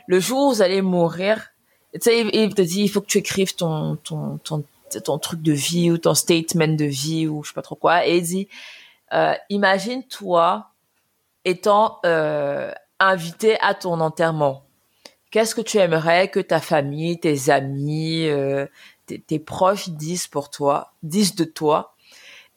le 0.06 0.20
jour 0.20 0.46
où 0.46 0.54
vous 0.54 0.62
allez 0.62 0.80
mourir, 0.80 1.48
tu 1.92 2.00
sais, 2.02 2.20
il 2.32 2.54
te 2.54 2.62
dit, 2.62 2.82
il 2.84 2.88
faut 2.88 3.00
que 3.00 3.06
tu 3.06 3.18
écrives 3.18 3.54
ton, 3.56 3.96
ton, 3.96 4.38
ton, 4.38 4.64
ton 4.98 5.18
truc 5.18 5.42
de 5.42 5.52
vie 5.52 5.90
ou 5.90 5.98
ton 5.98 6.14
statement 6.14 6.74
de 6.74 6.84
vie 6.84 7.28
ou 7.28 7.44
je 7.44 7.48
sais 7.48 7.54
pas 7.54 7.62
trop 7.62 7.76
quoi. 7.76 8.06
Et 8.06 8.16
il 8.16 8.22
dit, 8.22 8.48
euh, 9.12 9.34
imagine 9.48 10.02
toi 10.04 10.70
étant 11.44 12.00
euh, 12.04 12.72
invité 12.98 13.58
à 13.60 13.74
ton 13.74 14.00
enterrement. 14.00 14.64
Qu'est-ce 15.30 15.54
que 15.54 15.60
tu 15.60 15.78
aimerais 15.78 16.28
que 16.28 16.40
ta 16.40 16.60
famille, 16.60 17.20
tes 17.20 17.50
amis, 17.50 18.26
euh, 18.26 18.66
tes, 19.06 19.38
proches 19.38 19.88
disent 19.90 20.26
pour 20.26 20.50
toi, 20.50 20.92
disent 21.02 21.36
de 21.36 21.44
toi? 21.44 21.94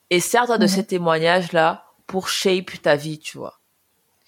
Et 0.09 0.19
certains 0.19 0.57
de 0.57 0.67
ces 0.67 0.85
témoignages-là 0.85 1.82
pour 2.07 2.29
shape 2.29 2.81
ta 2.81 2.95
vie, 2.95 3.19
tu 3.19 3.37
vois. 3.37 3.59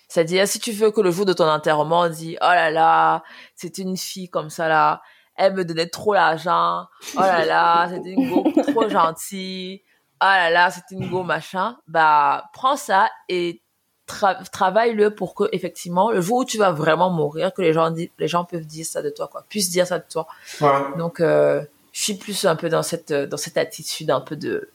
C'est-à-dire, 0.07 0.47
si 0.47 0.59
tu 0.59 0.71
veux 0.71 0.91
que 0.91 1.01
le 1.01 1.11
jour 1.11 1.26
de 1.26 1.34
ton 1.34 1.47
enterrement, 1.49 2.01
on 2.01 2.09
dit, 2.09 2.38
oh 2.41 2.45
là 2.45 2.71
là, 2.71 3.23
c'est 3.55 3.78
une 3.80 3.97
fille 3.97 4.30
comme 4.30 4.49
ça 4.49 4.67
là, 4.67 5.01
elle 5.36 5.53
me 5.53 5.65
donnait 5.65 5.89
trop 5.89 6.13
l'argent. 6.13 6.86
Oh 7.15 7.19
là 7.19 7.45
là, 7.45 7.89
c'était 7.93 8.11
une 8.11 8.30
go 8.30 8.43
trop 8.63 8.88
gentille. 8.89 9.82
Oh 10.21 10.26
là 10.26 10.49
là, 10.49 10.71
c'était 10.71 10.95
une 10.95 11.09
go 11.09 11.23
machin. 11.23 11.78
Bah, 11.88 12.49
prends 12.53 12.78
ça 12.78 13.09
et 13.28 13.61
travaille-le 14.05 15.15
pour 15.15 15.34
que 15.34 15.45
effectivement 15.51 16.11
le 16.11 16.21
jour 16.21 16.38
où 16.38 16.45
tu 16.45 16.57
vas 16.57 16.71
vraiment 16.71 17.09
mourir, 17.09 17.53
que 17.53 17.61
les 17.61 17.73
gens 17.73 17.93
les 18.19 18.28
gens 18.28 18.45
peuvent 18.45 18.65
dire 18.65 18.86
ça 18.86 19.01
de 19.01 19.09
toi, 19.09 19.28
quoi, 19.28 19.43
puissent 19.49 19.71
dire 19.71 19.88
ça 19.88 19.99
de 19.99 20.05
toi. 20.09 20.28
Donc, 20.97 21.19
euh, 21.19 21.63
je 21.91 22.01
suis 22.01 22.13
plus 22.13 22.45
un 22.45 22.55
peu 22.55 22.69
dans 22.69 22.84
cette 22.84 23.11
dans 23.11 23.38
cette 23.38 23.57
attitude 23.57 24.11
un 24.11 24.21
peu 24.21 24.36
de 24.36 24.69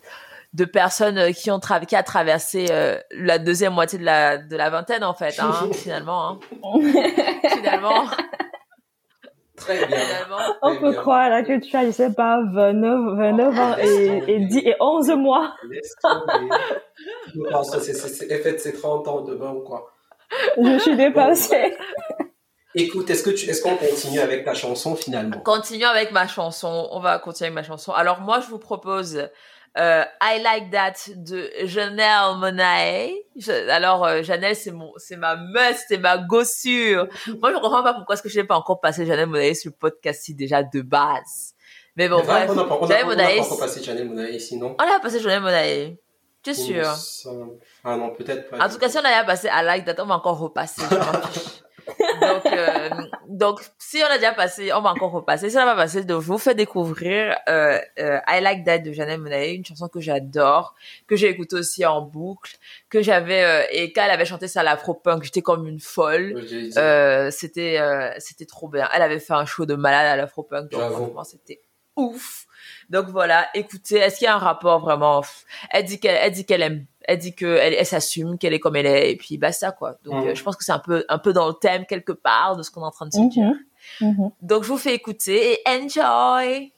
de 0.53 0.65
personnes 0.65 1.33
qui 1.33 1.51
ont 1.51 1.61
qui 1.87 1.97
a 1.97 2.03
traversé 2.03 2.67
euh, 2.71 2.99
la 3.13 3.39
deuxième 3.39 3.73
moitié 3.73 3.99
de 3.99 4.05
la 4.05 4.39
de 4.39 4.57
la 4.57 4.71
vingtaine 4.71 5.05
en 5.05 5.15
fait, 5.15 5.39
hein, 5.39 5.53
finalement. 5.73 6.31
Hein. 6.31 6.39
finalement. 7.57 8.05
Très 9.57 9.87
bien. 9.87 9.99
On 10.63 10.77
peut 10.79 10.95
croire 10.95 11.29
là 11.29 11.43
que 11.43 11.61
tu 11.61 11.77
as, 11.77 11.85
je 11.85 11.91
sais 11.91 12.13
pas, 12.15 12.39
29, 12.55 13.19
29 13.19 13.59
ans 13.59 13.77
et, 13.79 14.23
et, 14.27 14.47
10, 14.47 14.59
et 14.65 14.75
11 14.81 15.11
mois. 15.11 15.55
Je 15.71 17.51
pense 17.51 17.71
que 17.71 17.79
c'est 17.81 17.93
ses 17.93 18.73
30 18.73 19.07
ans 19.09 19.21
demain 19.21 19.51
ou 19.51 19.61
quoi. 19.61 19.93
Je 20.57 20.79
suis 20.79 20.97
dépassée. 20.97 21.77
Écoute, 22.75 23.11
est-ce 23.11 23.23
que 23.25 23.31
tu, 23.31 23.51
est-ce 23.51 23.63
qu'on 23.63 23.77
continue 23.77 24.21
avec 24.21 24.45
ta 24.45 24.55
chanson 24.55 24.95
finalement? 24.95 25.41
Continue 25.41 25.85
avec 25.85 26.13
ma 26.13 26.29
chanson. 26.29 26.89
On 26.93 27.01
va 27.01 27.19
continuer 27.19 27.49
avec 27.49 27.57
ma 27.57 27.65
chanson. 27.65 27.93
Alors 27.93 28.21
moi, 28.21 28.41
je 28.41 28.47
vous 28.47 28.59
propose 28.59 29.29
euh, 29.79 30.05
I 30.21 30.43
Like 30.43 30.71
That 30.71 31.15
de 31.15 31.49
Janelle 31.65 32.37
Monae. 32.39 33.11
alors 33.69 34.05
euh, 34.05 34.23
Janelle 34.23 34.57
c'est 34.57 34.73
mon 34.73 34.93
c'est 34.97 35.17
ma 35.17 35.37
must, 35.37 35.85
c'est 35.89 35.99
ma 35.99 36.19
gossure. 36.19 37.07
Moi 37.41 37.53
je 37.53 37.59
comprends 37.59 37.83
pas 37.83 37.95
pourquoi 37.95 38.15
est-ce 38.15 38.23
que 38.23 38.29
je 38.29 38.41
n'ai 38.41 38.47
pas 38.47 38.57
encore 38.57 38.81
passé 38.81 39.07
Janelle 39.07 39.29
Monae 39.29 39.55
sur 39.55 39.71
le 39.71 39.77
podcast 39.77 40.23
si 40.25 40.35
déjà 40.35 40.63
de 40.63 40.81
base. 40.83 41.55
Mais 41.97 42.09
bon 42.09 42.23
bref. 42.23 42.51
On 42.51 42.55
n'a 42.55 42.65
pas, 42.65 42.75
encore 42.75 43.59
passé 43.59 43.83
Janelle 43.83 44.09
Monae 44.09 44.31
ici 44.31 44.57
non 44.57 44.77
On 44.79 44.97
a 44.97 44.99
passé 45.01 45.21
Janelle 45.21 45.43
Monae. 45.43 45.97
Tu 46.43 46.51
es 46.51 46.55
sûr 46.55 46.87
Ah 47.85 47.97
non 47.97 48.11
peut-être 48.11 48.51
pas. 48.51 48.65
En 48.65 48.69
tout 48.69 48.79
cas 48.79 48.89
si 48.89 48.99
on 48.99 49.05
avait 49.05 49.27
passé 49.27 49.49
I 49.53 49.65
Like 49.65 49.85
That 49.85 50.03
on 50.03 50.07
va 50.07 50.17
encore 50.17 50.39
repasser. 50.39 50.83
Donc, 52.21 52.47
euh, 52.47 52.91
donc, 53.29 53.61
si 53.79 54.03
on 54.03 54.13
a 54.13 54.17
déjà 54.17 54.33
passé, 54.33 54.73
on 54.73 54.81
va 54.81 54.91
encore 54.91 55.13
repasser. 55.13 55.51
Si 55.51 55.57
on 55.57 55.61
n'a 55.61 55.67
pas 55.67 55.77
passé, 55.77 56.05
donc 56.05 56.23
je 56.23 56.27
vous 56.27 56.39
fais 56.39 56.55
découvrir 56.55 57.37
euh, 57.49 57.79
euh, 57.99 58.19
I 58.29 58.41
Like 58.41 58.65
That 58.65 58.79
de 58.81 58.93
Janelle 58.93 59.21
Monáe, 59.21 59.55
une 59.55 59.65
chanson 59.65 59.89
que 59.89 60.01
j'adore, 60.01 60.75
que 61.07 61.17
j'ai 61.17 61.29
écoutée 61.29 61.57
aussi 61.57 61.85
en 61.87 62.03
boucle, 62.03 62.57
que 62.89 63.03
j'avais 63.03 63.43
euh, 63.43 63.63
et 63.71 63.93
quand 63.93 64.03
elle 64.05 64.11
avait 64.11 64.25
chanté 64.25 64.49
ça 64.49 64.61
à 64.61 64.63
l'afro-punk, 64.63 65.23
j'étais 65.23 65.43
comme 65.43 65.67
une 65.67 65.81
folle. 65.81 66.45
Euh, 66.77 67.31
c'était 67.31 67.79
euh, 67.79 68.13
c'était 68.19 68.47
trop 68.47 68.69
bien. 68.69 68.89
Elle 68.93 69.03
avait 69.03 69.21
fait 69.21 69.35
un 69.35 69.45
show 69.45 69.67
de 69.67 69.75
malade 69.75 70.07
à 70.07 70.17
l'afro-punk, 70.17 70.71
donc 70.71 70.93
franchement 70.93 71.25
c'était 71.25 71.61
ouf. 71.97 72.47
Donc 72.89 73.07
voilà, 73.09 73.49
écoutez, 73.55 73.97
est-ce 73.97 74.19
qu'il 74.19 74.27
y 74.27 74.29
a 74.29 74.35
un 74.35 74.39
rapport 74.39 74.81
vraiment? 74.81 75.23
Elle 75.71 75.85
dit 75.85 76.01
qu'elle 76.01 76.19
elle 76.21 76.33
dit 76.33 76.45
qu'elle 76.45 76.63
aime 76.63 76.87
elle 77.05 77.19
dit 77.19 77.35
que 77.35 77.47
elle, 77.47 77.85
s'assume 77.87 78.39
qu'elle 78.39 78.53
est 78.53 78.61
comme 78.61 78.77
elle 78.77 78.87
est 78.87 79.13
et 79.13 79.17
puis 79.17 79.39
basta 79.39 79.73
quoi. 79.73 79.97
Donc 80.05 80.27
euh, 80.27 80.35
je 80.35 80.43
pense 80.43 80.57
que 80.57 80.65
c'est 80.65 80.73
un 80.73 80.79
peu 80.79 81.05
un 81.09 81.19
peu 81.19 81.33
dans 81.33 81.49
le 81.49 81.55
thème 81.55 81.87
quelque 81.87 82.13
part 82.13 82.57
de 82.57 82.63
ce 82.63 82.71
qu'on 82.71 82.83
est 82.83 82.87
en 82.87 82.91
train 82.91 83.07
de 83.07 83.13
se 83.13 83.29
dire. 83.29 83.53
Mhm. 84.01 84.09
Mhm. 84.09 84.31
Donc 84.43 84.65
je 84.65 84.69
vous 84.69 84.79
fais 84.79 84.95
écouter 84.95 85.53
et 85.53 85.59
enjoy. 85.69 86.73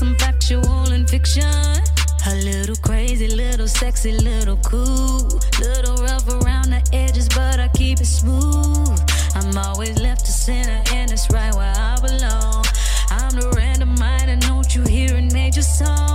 Some 0.00 0.16
factual 0.16 0.92
and 0.92 1.06
fiction. 1.10 1.44
A 2.26 2.34
little 2.42 2.76
crazy, 2.76 3.28
little 3.28 3.68
sexy, 3.68 4.12
little 4.12 4.56
cool. 4.64 5.28
Little 5.60 5.96
rough 5.96 6.26
around 6.26 6.70
the 6.70 6.82
edges, 6.94 7.28
but 7.28 7.60
I 7.60 7.68
keep 7.68 8.00
it 8.00 8.06
smooth. 8.06 8.98
I'm 9.34 9.58
always 9.58 10.00
left 10.00 10.24
to 10.24 10.32
center, 10.32 10.82
and 10.94 11.12
it's 11.12 11.30
right 11.30 11.54
where 11.54 11.74
I 11.76 11.96
belong. 12.00 12.64
I'm 13.10 13.32
the 13.38 13.52
random 13.54 13.94
mind, 13.98 14.30
and 14.30 14.40
don't 14.40 14.74
you 14.74 14.82
hear 14.84 15.14
in 15.16 15.28
major 15.34 15.62
songs? 15.62 16.09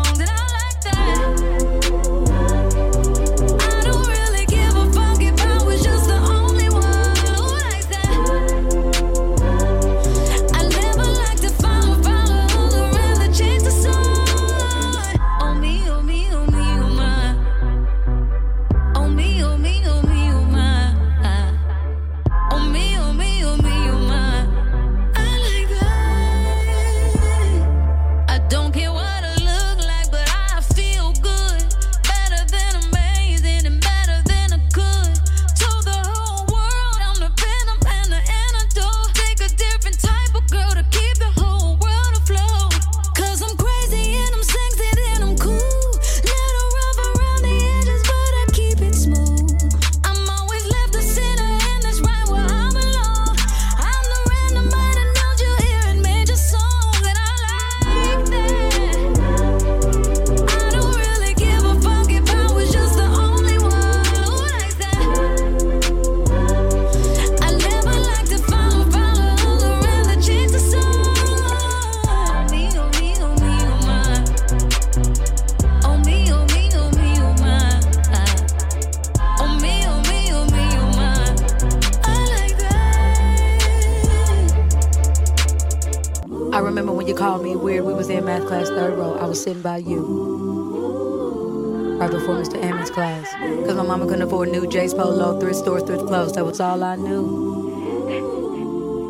Right 91.97 92.11
before 92.11 92.35
Mr. 92.35 92.61
Ammon's 92.61 92.91
class. 92.91 93.31
Cause 93.65 93.75
my 93.75 93.83
mama 93.83 94.05
couldn't 94.05 94.23
afford 94.23 94.49
new 94.49 94.67
J's 94.67 94.93
Polo, 94.93 95.39
thrift 95.39 95.55
store, 95.55 95.79
thrift 95.79 96.05
clothes. 96.05 96.33
That 96.33 96.45
was 96.45 96.59
all 96.59 96.83
I 96.83 96.97
knew. 96.97 97.25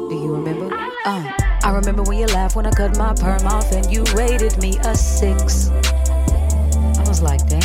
Do 0.07 0.15
you 0.15 0.35
remember? 0.35 0.71
Uh, 1.03 1.31
I 1.63 1.71
remember 1.73 2.03
when 2.03 2.19
you 2.19 2.27
laughed 2.27 2.55
when 2.55 2.67
I 2.67 2.71
cut 2.71 2.95
my 2.95 3.15
perm 3.15 3.47
off 3.47 3.71
and 3.71 3.91
you 3.91 4.03
rated 4.13 4.61
me 4.61 4.77
a 4.83 4.95
six. 4.95 5.69
I 5.69 7.03
was 7.07 7.23
like, 7.23 7.47
damn. 7.47 7.61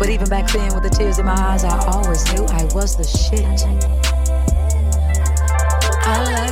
But 0.00 0.08
even 0.08 0.28
back 0.28 0.50
then, 0.50 0.74
with 0.74 0.82
the 0.82 0.90
tears 0.90 1.20
in 1.20 1.26
my 1.26 1.32
eyes, 1.32 1.62
I 1.62 1.78
always 1.86 2.24
knew 2.32 2.44
I 2.46 2.64
was 2.74 2.96
the 2.96 3.04
shit. 3.04 3.44
I 6.06 6.43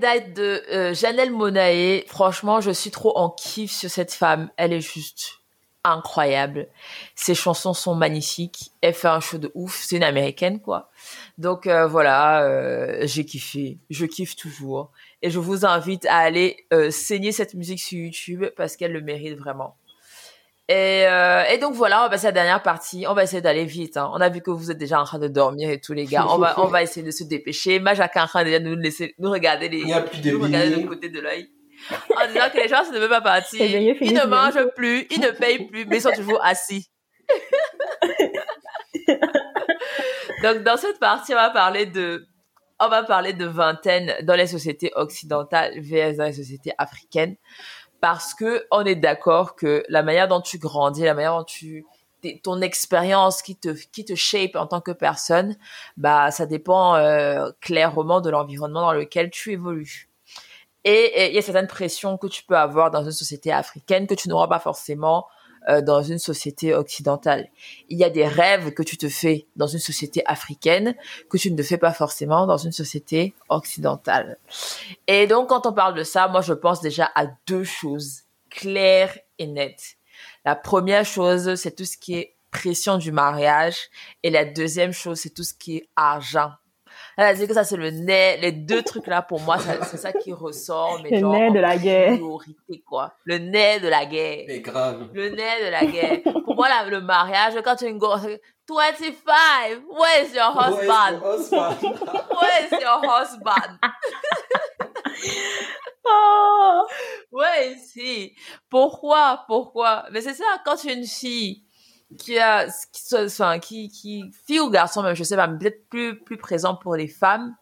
That 0.00 0.20
de 0.34 0.62
euh, 0.70 0.94
Janelle 0.94 1.30
Monae. 1.30 2.02
Franchement, 2.06 2.60
je 2.60 2.70
suis 2.70 2.90
trop 2.90 3.16
en 3.16 3.30
kiff 3.30 3.72
sur 3.72 3.90
cette 3.90 4.12
femme. 4.12 4.50
Elle 4.56 4.74
est 4.74 4.80
juste 4.80 5.40
incroyable. 5.84 6.68
Ses 7.14 7.34
chansons 7.34 7.72
sont 7.72 7.94
magnifiques. 7.94 8.72
Elle 8.82 8.92
fait 8.92 9.08
un 9.08 9.20
show 9.20 9.38
de 9.38 9.50
ouf. 9.54 9.82
C'est 9.82 9.96
une 9.96 10.02
américaine 10.02 10.60
quoi. 10.60 10.90
Donc 11.38 11.66
euh, 11.66 11.86
voilà, 11.86 12.42
euh, 12.42 13.00
j'ai 13.06 13.24
kiffé. 13.24 13.78
Je 13.88 14.04
kiffe 14.04 14.36
toujours. 14.36 14.90
Et 15.22 15.30
je 15.30 15.38
vous 15.38 15.64
invite 15.64 16.04
à 16.06 16.18
aller 16.18 16.66
saigner 16.90 17.32
cette 17.32 17.54
musique 17.54 17.80
sur 17.80 17.98
YouTube 17.98 18.44
parce 18.56 18.76
qu'elle 18.76 18.92
le 18.92 19.00
mérite 19.00 19.38
vraiment. 19.38 19.76
Et, 20.70 21.04
euh, 21.04 21.42
et, 21.50 21.58
donc 21.58 21.74
voilà, 21.74 21.98
on 21.98 22.02
va 22.04 22.10
passer 22.10 22.26
à 22.26 22.28
la 22.28 22.34
dernière 22.34 22.62
partie. 22.62 23.04
On 23.08 23.12
va 23.12 23.24
essayer 23.24 23.42
d'aller 23.42 23.64
vite. 23.64 23.96
Hein. 23.96 24.08
On 24.14 24.20
a 24.20 24.28
vu 24.28 24.40
que 24.40 24.52
vous 24.52 24.70
êtes 24.70 24.78
déjà 24.78 25.00
en 25.00 25.04
train 25.04 25.18
de 25.18 25.26
dormir 25.26 25.68
et 25.68 25.80
tous 25.80 25.94
les 25.94 26.04
gars. 26.04 26.24
On 26.28 26.38
va, 26.38 26.54
on 26.60 26.66
va 26.66 26.80
essayer 26.80 27.04
de 27.04 27.10
se 27.10 27.24
dépêcher. 27.24 27.80
Majak 27.80 28.14
est 28.14 28.20
en 28.20 28.26
train 28.28 28.44
de 28.44 28.56
nous 28.58 28.76
laisser, 28.76 29.16
nous 29.18 29.32
regarder 29.32 29.68
les, 29.68 29.78
il 29.78 29.88
y 29.88 29.92
a 29.92 30.00
plus 30.00 30.20
de 30.20 30.30
nous 30.30 30.40
regarder 30.40 30.76
le 30.76 30.86
côté 30.86 31.08
de 31.08 31.18
l'œil. 31.18 31.48
En 31.90 32.24
disant 32.28 32.50
que 32.52 32.58
les 32.58 32.68
gens 32.68 32.88
ne 32.88 33.00
veulent 33.00 33.08
pas 33.08 33.20
partir. 33.20 33.66
Ils 33.66 34.14
ne 34.14 34.26
mangent 34.26 34.70
plus, 34.76 35.08
ils 35.10 35.20
ne 35.20 35.30
payent 35.32 35.66
plus, 35.66 35.86
mais 35.86 35.96
ils 35.96 36.02
sont 36.02 36.12
toujours 36.12 36.38
assis. 36.44 36.88
donc 40.44 40.62
dans 40.62 40.76
cette 40.76 41.00
partie, 41.00 41.32
on 41.32 41.36
va 41.36 41.50
parler 41.50 41.86
de, 41.86 42.28
on 42.78 42.88
va 42.88 43.02
parler 43.02 43.32
de 43.32 43.44
vingtaine 43.44 44.14
dans 44.22 44.36
les 44.36 44.46
sociétés 44.46 44.92
occidentales 44.94 45.80
vs 45.80 46.16
dans 46.16 46.26
les 46.26 46.32
sociétés 46.32 46.74
africaines 46.78 47.34
parce 48.00 48.34
que 48.34 48.66
on 48.70 48.84
est 48.84 48.96
d'accord 48.96 49.56
que 49.56 49.84
la 49.88 50.02
manière 50.02 50.28
dont 50.28 50.40
tu 50.40 50.58
grandis, 50.58 51.02
la 51.02 51.14
manière 51.14 51.36
dont 51.36 51.44
tu 51.44 51.84
ton 52.42 52.60
expérience 52.60 53.40
qui 53.40 53.56
te 53.56 53.70
qui 53.92 54.04
te 54.04 54.14
shape 54.14 54.54
en 54.54 54.66
tant 54.66 54.80
que 54.80 54.90
personne, 54.90 55.56
bah 55.96 56.30
ça 56.30 56.46
dépend 56.46 56.96
euh, 56.96 57.50
clairement 57.60 58.20
de 58.20 58.30
l'environnement 58.30 58.82
dans 58.82 58.92
lequel 58.92 59.30
tu 59.30 59.52
évolues. 59.52 60.10
Et 60.84 61.28
il 61.28 61.34
y 61.34 61.38
a 61.38 61.42
certaines 61.42 61.66
pressions 61.66 62.16
que 62.16 62.26
tu 62.26 62.42
peux 62.42 62.56
avoir 62.56 62.90
dans 62.90 63.04
une 63.04 63.12
société 63.12 63.52
africaine 63.52 64.06
que 64.06 64.14
tu 64.14 64.28
n'auras 64.28 64.48
pas 64.48 64.58
forcément 64.58 65.26
euh, 65.68 65.82
dans 65.82 66.02
une 66.02 66.18
société 66.18 66.74
occidentale. 66.74 67.48
Il 67.88 67.98
y 67.98 68.04
a 68.04 68.10
des 68.10 68.26
rêves 68.26 68.72
que 68.72 68.82
tu 68.82 68.96
te 68.96 69.08
fais 69.08 69.46
dans 69.56 69.66
une 69.66 69.78
société 69.78 70.22
africaine 70.26 70.94
que 71.28 71.36
tu 71.36 71.52
ne 71.52 71.62
fais 71.62 71.78
pas 71.78 71.92
forcément 71.92 72.46
dans 72.46 72.56
une 72.56 72.72
société 72.72 73.34
occidentale. 73.48 74.38
Et 75.06 75.26
donc, 75.26 75.48
quand 75.48 75.66
on 75.66 75.72
parle 75.72 75.94
de 75.94 76.02
ça, 76.02 76.28
moi, 76.28 76.40
je 76.40 76.54
pense 76.54 76.80
déjà 76.80 77.10
à 77.14 77.26
deux 77.46 77.64
choses 77.64 78.22
claires 78.48 79.16
et 79.38 79.46
nettes. 79.46 79.96
La 80.44 80.56
première 80.56 81.04
chose, 81.04 81.54
c'est 81.56 81.76
tout 81.76 81.84
ce 81.84 81.96
qui 81.96 82.14
est 82.14 82.34
pression 82.50 82.98
du 82.98 83.12
mariage. 83.12 83.90
Et 84.22 84.30
la 84.30 84.44
deuxième 84.44 84.92
chose, 84.92 85.20
c'est 85.20 85.34
tout 85.34 85.44
ce 85.44 85.54
qui 85.54 85.76
est 85.76 85.88
argent. 85.96 86.50
Elle 87.20 87.26
a 87.26 87.34
dit 87.34 87.46
que 87.46 87.52
ça, 87.52 87.64
c'est 87.64 87.76
le 87.76 87.90
nez. 87.90 88.38
Les 88.38 88.50
deux 88.50 88.82
trucs-là, 88.82 89.20
pour 89.20 89.40
moi, 89.42 89.58
c'est 89.58 89.98
ça 89.98 90.10
qui 90.10 90.32
ressort. 90.32 91.00
Mais 91.02 91.20
le 91.20 91.28
nez 91.28 91.50
de 91.50 91.58
la 91.60 91.76
guerre. 91.76 92.18
quoi. 92.86 93.12
Le 93.24 93.36
nez 93.36 93.78
de 93.78 93.88
la 93.88 94.06
guerre. 94.06 94.46
Mais 94.48 94.60
grave. 94.60 95.10
Le 95.12 95.28
nez 95.28 95.66
de 95.66 95.70
la 95.70 95.84
guerre. 95.84 96.20
pour 96.44 96.54
moi, 96.54 96.68
le 96.88 97.02
mariage, 97.02 97.52
quand 97.62 97.76
tu 97.76 97.84
es 97.84 97.90
une 97.90 97.98
grosse... 97.98 98.22
25, 98.66 99.82
where's 99.90 100.32
your 100.32 100.50
husband? 100.54 101.20
Where's 101.20 102.70
your 102.80 103.02
husband? 103.04 103.78
oh. 106.06 106.86
Ouais, 107.32 107.76
si. 107.76 108.34
Pourquoi? 108.70 109.44
Pourquoi? 109.46 110.06
Mais 110.10 110.22
c'est 110.22 110.32
ça, 110.32 110.44
quand 110.64 110.76
tu 110.76 110.88
es 110.88 110.94
une 110.94 111.04
fille, 111.04 111.64
qui 112.18 112.38
a 112.38 112.66
qui, 112.92 113.14
enfin, 113.16 113.58
qui 113.58 113.88
qui 113.88 114.30
fille 114.46 114.60
ou 114.60 114.70
garçon 114.70 115.02
même 115.02 115.14
je 115.14 115.22
sais 115.22 115.36
pas 115.36 115.48
peut-être 115.48 115.88
plus 115.88 116.18
plus 116.18 116.36
présent 116.36 116.74
pour 116.74 116.96
les 116.96 117.08
femmes 117.08 117.54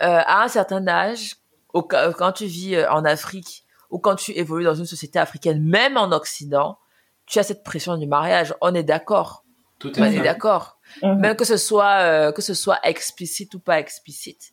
à 0.00 0.42
un 0.42 0.48
certain 0.48 0.86
âge, 0.88 1.36
quand 1.72 2.32
tu 2.32 2.46
vis 2.46 2.84
en 2.86 3.04
Afrique 3.04 3.64
ou 3.90 3.98
quand 3.98 4.16
tu 4.16 4.32
évolues 4.32 4.64
dans 4.64 4.74
une 4.74 4.86
société 4.86 5.18
africaine, 5.18 5.62
même 5.62 5.96
en 5.96 6.10
Occident, 6.12 6.78
tu 7.26 7.38
as 7.38 7.42
cette 7.42 7.62
pression 7.62 7.96
du 7.96 8.06
mariage. 8.06 8.54
On 8.60 8.74
est 8.74 8.82
d'accord. 8.82 9.44
Tout. 9.78 9.92
On 9.98 10.04
est 10.04 10.20
d'accord. 10.20 10.78
Mhm. 11.02 11.18
Même 11.18 11.36
que 11.36 11.44
ce 11.44 11.56
soit 11.56 12.32
que 12.32 12.42
ce 12.42 12.54
soit 12.54 12.78
explicite 12.82 13.54
ou 13.54 13.60
pas 13.60 13.78
explicite. 13.78 14.52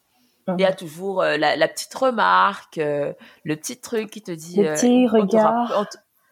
Il 0.58 0.62
y 0.62 0.66
a 0.66 0.74
toujours 0.74 1.22
la, 1.22 1.68
petite 1.68 1.94
remarque, 1.94 2.78
le 2.78 3.16
petit 3.56 3.80
truc 3.80 4.10
qui 4.10 4.22
te 4.24 4.32
dit. 4.32 4.64
Le 4.64 4.74
petit 4.74 5.08
regard. 5.08 5.86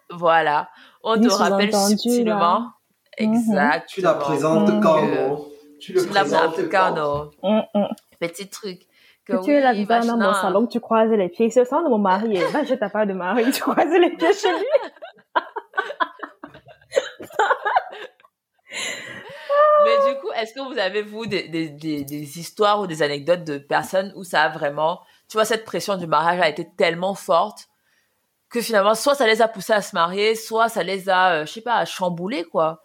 voilà. 0.09 0.69
On 1.03 1.19
te 1.19 1.27
rappelle 1.27 1.73
subtilement. 1.75 2.71
Exact. 3.17 3.87
Tu 3.89 4.01
la 4.01 4.13
présentes 4.13 4.81
comment 4.81 5.45
Tu 5.79 5.93
le 5.93 6.05
présentes 6.05 6.69
comment 6.69 7.31
Petit 8.19 8.49
truc. 8.49 8.87
Que, 9.25 9.43
tu 9.43 9.51
es 9.51 9.59
là 9.59 9.73
dans 9.73 10.17
mon 10.17 10.33
salon, 10.33 10.67
tu 10.67 10.79
croises 10.79 11.09
les 11.09 11.27
pieds. 11.27 11.49
C'est 11.49 11.59
le 11.59 11.65
salon 11.65 11.83
de 11.83 11.89
mon 11.89 11.97
mari. 11.97 12.39
bah, 12.53 12.63
je 12.63 12.75
t'ai 12.75 12.89
pas 12.89 13.05
de 13.05 13.11
mari, 13.13 13.51
tu 13.51 13.61
croises 13.61 13.91
les 13.91 14.15
pieds 14.15 14.33
chez 14.33 14.49
lui. 14.49 14.65
Mais 19.85 20.13
du 20.13 20.19
coup, 20.19 20.31
est-ce 20.35 20.53
que 20.53 20.59
vous 20.61 20.77
avez, 20.79 21.01
vous, 21.01 21.25
des, 21.25 21.47
des, 21.47 21.69
des, 21.69 22.39
histoires 22.39 22.79
ou 22.79 22.87
des 22.87 23.03
anecdotes 23.03 23.43
de 23.43 23.57
personnes 23.57 24.13
où 24.15 24.23
ça 24.23 24.43
a 24.43 24.49
vraiment, 24.49 25.01
tu 25.29 25.37
vois, 25.37 25.45
cette 25.45 25.65
pression 25.65 25.97
du 25.97 26.07
mariage 26.07 26.39
a 26.39 26.49
été 26.49 26.67
tellement 26.77 27.13
forte 27.13 27.67
que 28.49 28.61
finalement, 28.61 28.95
soit 28.95 29.15
ça 29.15 29.27
les 29.27 29.41
a 29.41 29.47
poussés 29.47 29.73
à 29.73 29.81
se 29.81 29.93
marier, 29.93 30.35
soit 30.35 30.69
ça 30.69 30.83
les 30.83 31.09
a, 31.09 31.33
euh, 31.33 31.45
je 31.45 31.51
sais 31.51 31.61
pas, 31.61 31.75
à 31.75 31.85
chambouler, 31.85 32.43
quoi. 32.45 32.81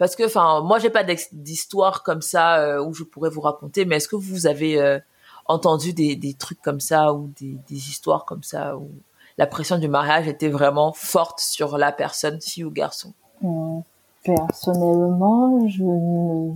Parce 0.00 0.16
que, 0.16 0.24
enfin, 0.24 0.62
moi, 0.62 0.78
j'ai 0.78 0.88
pas 0.88 1.04
d'histoire 1.30 2.02
comme 2.02 2.22
ça 2.22 2.56
euh, 2.56 2.82
où 2.82 2.94
je 2.94 3.04
pourrais 3.04 3.28
vous 3.28 3.42
raconter, 3.42 3.84
mais 3.84 3.96
est-ce 3.96 4.08
que 4.08 4.16
vous 4.16 4.46
avez 4.46 4.80
euh, 4.80 4.98
entendu 5.44 5.92
des, 5.92 6.16
des, 6.16 6.32
trucs 6.32 6.62
comme 6.62 6.80
ça 6.80 7.12
ou 7.12 7.30
des, 7.38 7.58
des, 7.68 7.76
histoires 7.76 8.24
comme 8.24 8.42
ça 8.42 8.78
où 8.78 8.88
la 9.36 9.46
pression 9.46 9.76
du 9.76 9.88
mariage 9.88 10.26
était 10.26 10.48
vraiment 10.48 10.94
forte 10.94 11.40
sur 11.40 11.76
la 11.76 11.92
personne, 11.92 12.40
fille 12.40 12.64
ou 12.64 12.70
garçon? 12.70 13.12
Mmh. 13.42 13.80
Personnellement, 14.24 15.68
je 15.68 15.82
ne 15.82 16.54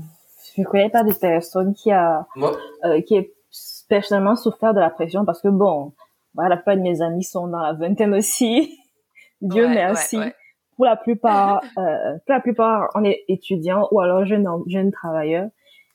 je 0.57 0.63
connais 0.63 0.89
pas 0.89 1.03
de 1.03 1.13
personne 1.13 1.75
qui 1.75 1.93
a 1.93 2.27
euh, 2.39 3.03
qui 3.03 3.15
est 3.15 3.35
personnellement 3.91 4.37
souffert 4.37 4.73
de 4.73 4.81
la 4.81 4.89
pression 4.89 5.27
parce 5.27 5.43
que 5.43 5.49
bon, 5.49 5.93
voilà, 6.35 6.49
la 6.49 6.57
plupart 6.57 6.77
de 6.77 6.81
mes 6.81 7.03
amis 7.03 7.25
sont 7.25 7.47
dans 7.49 7.61
la 7.61 7.75
vingtaine 7.75 8.15
aussi. 8.15 8.79
Dieu 9.43 9.69
merci. 9.69 10.17
Pour 10.77 10.87
la 10.87 10.97
plupart, 10.97 11.63
euh, 11.79 12.19
pour 12.27 12.35
la 12.35 12.41
plupart, 12.41 12.91
on 12.95 13.05
est 13.05 13.25
étudiant 13.29 13.89
ou 13.91 14.01
alors 14.01 14.25
jeune 14.25 14.49
jeune 14.67 14.91
travailleur 14.91 15.49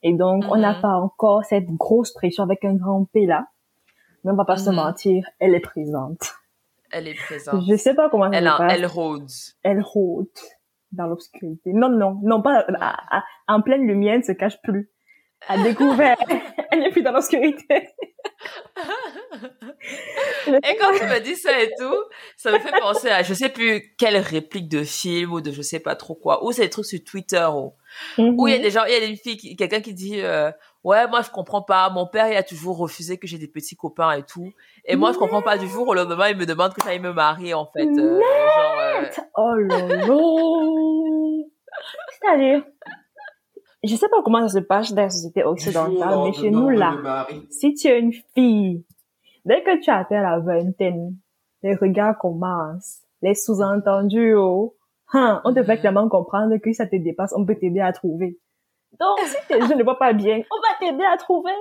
et 0.03 0.14
donc 0.14 0.45
on 0.49 0.57
n'a 0.57 0.73
mm-hmm. 0.73 0.81
pas 0.81 0.93
encore 0.93 1.43
cette 1.43 1.68
grosse 1.68 2.14
pression 2.14 2.43
avec 2.43 2.64
un 2.64 2.76
grand 2.76 3.06
P 3.06 3.26
là. 3.26 3.47
Mais 4.23 4.31
on 4.31 4.35
va 4.35 4.45
pas 4.45 4.57
se 4.57 4.69
mm-hmm. 4.69 4.76
mentir, 4.76 5.26
elle 5.39 5.56
est 5.56 5.60
présente. 5.60 6.34
Elle 6.91 7.07
est 7.07 7.15
présente. 7.15 7.64
Je 7.68 7.76
sais 7.76 7.93
pas 7.93 8.10
comment 8.10 8.31
elle, 8.31 8.49
elle 8.69 8.85
rôde. 8.85 9.30
Elle 9.64 9.81
rôde 9.81 10.27
dans 10.91 11.06
l'obscurité. 11.06 11.72
Non, 11.73 11.89
non, 11.89 12.19
non, 12.23 12.41
pas 12.41 12.65
en 13.47 13.61
pleine 13.61 13.85
lumière, 13.85 14.14
elle 14.14 14.19
ne 14.19 14.26
se 14.26 14.31
cache 14.31 14.61
plus. 14.61 14.89
À 15.47 15.57
découvert, 15.57 16.17
elle 16.71 16.79
n'est 16.79 16.91
plus 16.91 17.01
dans 17.01 17.11
l'obscurité. 17.11 17.89
et 20.47 20.75
quand 20.79 20.91
tu 20.93 21.03
me 21.05 21.19
dis 21.19 21.35
ça 21.35 21.59
et 21.61 21.71
tout, 21.77 22.03
ça 22.37 22.51
me 22.51 22.59
fait 22.59 22.77
penser 22.79 23.09
à 23.09 23.23
je 23.23 23.33
sais 23.33 23.49
plus 23.49 23.95
quelle 23.97 24.17
réplique 24.17 24.69
de 24.69 24.83
film 24.83 25.33
ou 25.33 25.41
de 25.41 25.51
je 25.51 25.61
sais 25.61 25.79
pas 25.79 25.95
trop 25.95 26.15
quoi, 26.15 26.45
ou 26.45 26.51
c'est 26.51 26.63
des 26.63 26.69
trucs 26.69 26.85
sur 26.85 27.03
Twitter 27.03 27.47
ou 27.51 27.73
où 28.17 28.47
il 28.47 28.51
y 28.51 28.53
a 28.53 28.57
mhm. 28.57 28.63
des 28.63 28.69
gens, 28.69 28.83
il 28.85 28.93
y 28.93 28.95
a 28.95 28.99
des 28.99 29.15
filles, 29.15 29.55
quelqu'un 29.55 29.81
qui 29.81 29.93
dit 29.93 30.21
euh, 30.21 30.51
ouais 30.83 31.07
moi 31.07 31.21
je 31.21 31.29
comprends 31.29 31.61
pas, 31.61 31.89
mon 31.89 32.05
père 32.05 32.27
il 32.29 32.35
a 32.35 32.43
toujours 32.43 32.77
refusé 32.77 33.17
que 33.17 33.25
j'ai 33.25 33.37
des 33.37 33.47
petits 33.47 33.75
copains 33.75 34.11
et 34.11 34.23
tout, 34.23 34.51
et 34.85 34.95
moi 34.95 35.11
je 35.13 35.17
comprends 35.17 35.41
pas 35.41 35.57
du 35.57 35.67
jour 35.67 35.87
au 35.87 35.93
lendemain 35.93 36.29
il 36.29 36.37
me 36.37 36.45
demande 36.45 36.73
que 36.73 36.81
j'aille 36.83 36.99
me 36.99 37.13
marier 37.13 37.53
en 37.53 37.65
fait. 37.65 37.87
Euh, 37.87 38.19
genre, 38.19 38.79
euh, 38.79 39.05
Oh 39.35 39.53
lolo. 39.55 41.49
C'est-à-dire 42.21 42.63
je 43.84 43.95
sais 43.95 44.10
pas 44.10 44.22
comment 44.23 44.47
ça 44.47 44.60
se 44.60 44.64
passe 44.64 44.93
dans 44.93 45.03
la 45.03 45.10
société 45.10 45.43
occidentale, 45.43 46.19
mais 46.26 46.34
chez 46.34 46.51
nous 46.51 46.69
là, 46.69 47.27
si 47.49 47.73
tu 47.73 47.88
es 47.88 47.99
une 47.99 48.14
fille, 48.35 48.85
dès 49.45 49.64
que 49.64 49.80
tu 49.81 49.89
atteins 49.89 50.22
la 50.22 50.39
vingtaine, 50.39 51.15
les 51.64 51.76
regards 51.76 52.18
commencent, 52.18 53.01
les 53.22 53.35
sous-entendus, 53.35 54.35
oh, 54.35 54.76
hein, 55.14 55.41
on 55.43 55.53
te 55.53 55.64
fait 55.64 55.76
mhm. 55.76 55.80
clairement 55.80 56.10
comprendre 56.10 56.57
que 56.57 56.73
ça 56.73 56.88
te 56.88 56.95
dépasse, 56.95 57.34
on 57.35 57.45
peut 57.45 57.56
t'aider 57.56 57.81
à 57.81 57.91
trouver. 57.91 58.38
Donc, 58.99 59.19
si 59.19 59.38
je 59.49 59.73
ne 59.73 59.84
vois 59.84 59.99
pas 59.99 60.14
bien, 60.14 60.41
on 60.51 60.61
va 60.61 60.80
t'aider 60.80 61.03
à 61.03 61.18
trouver. 61.18 61.51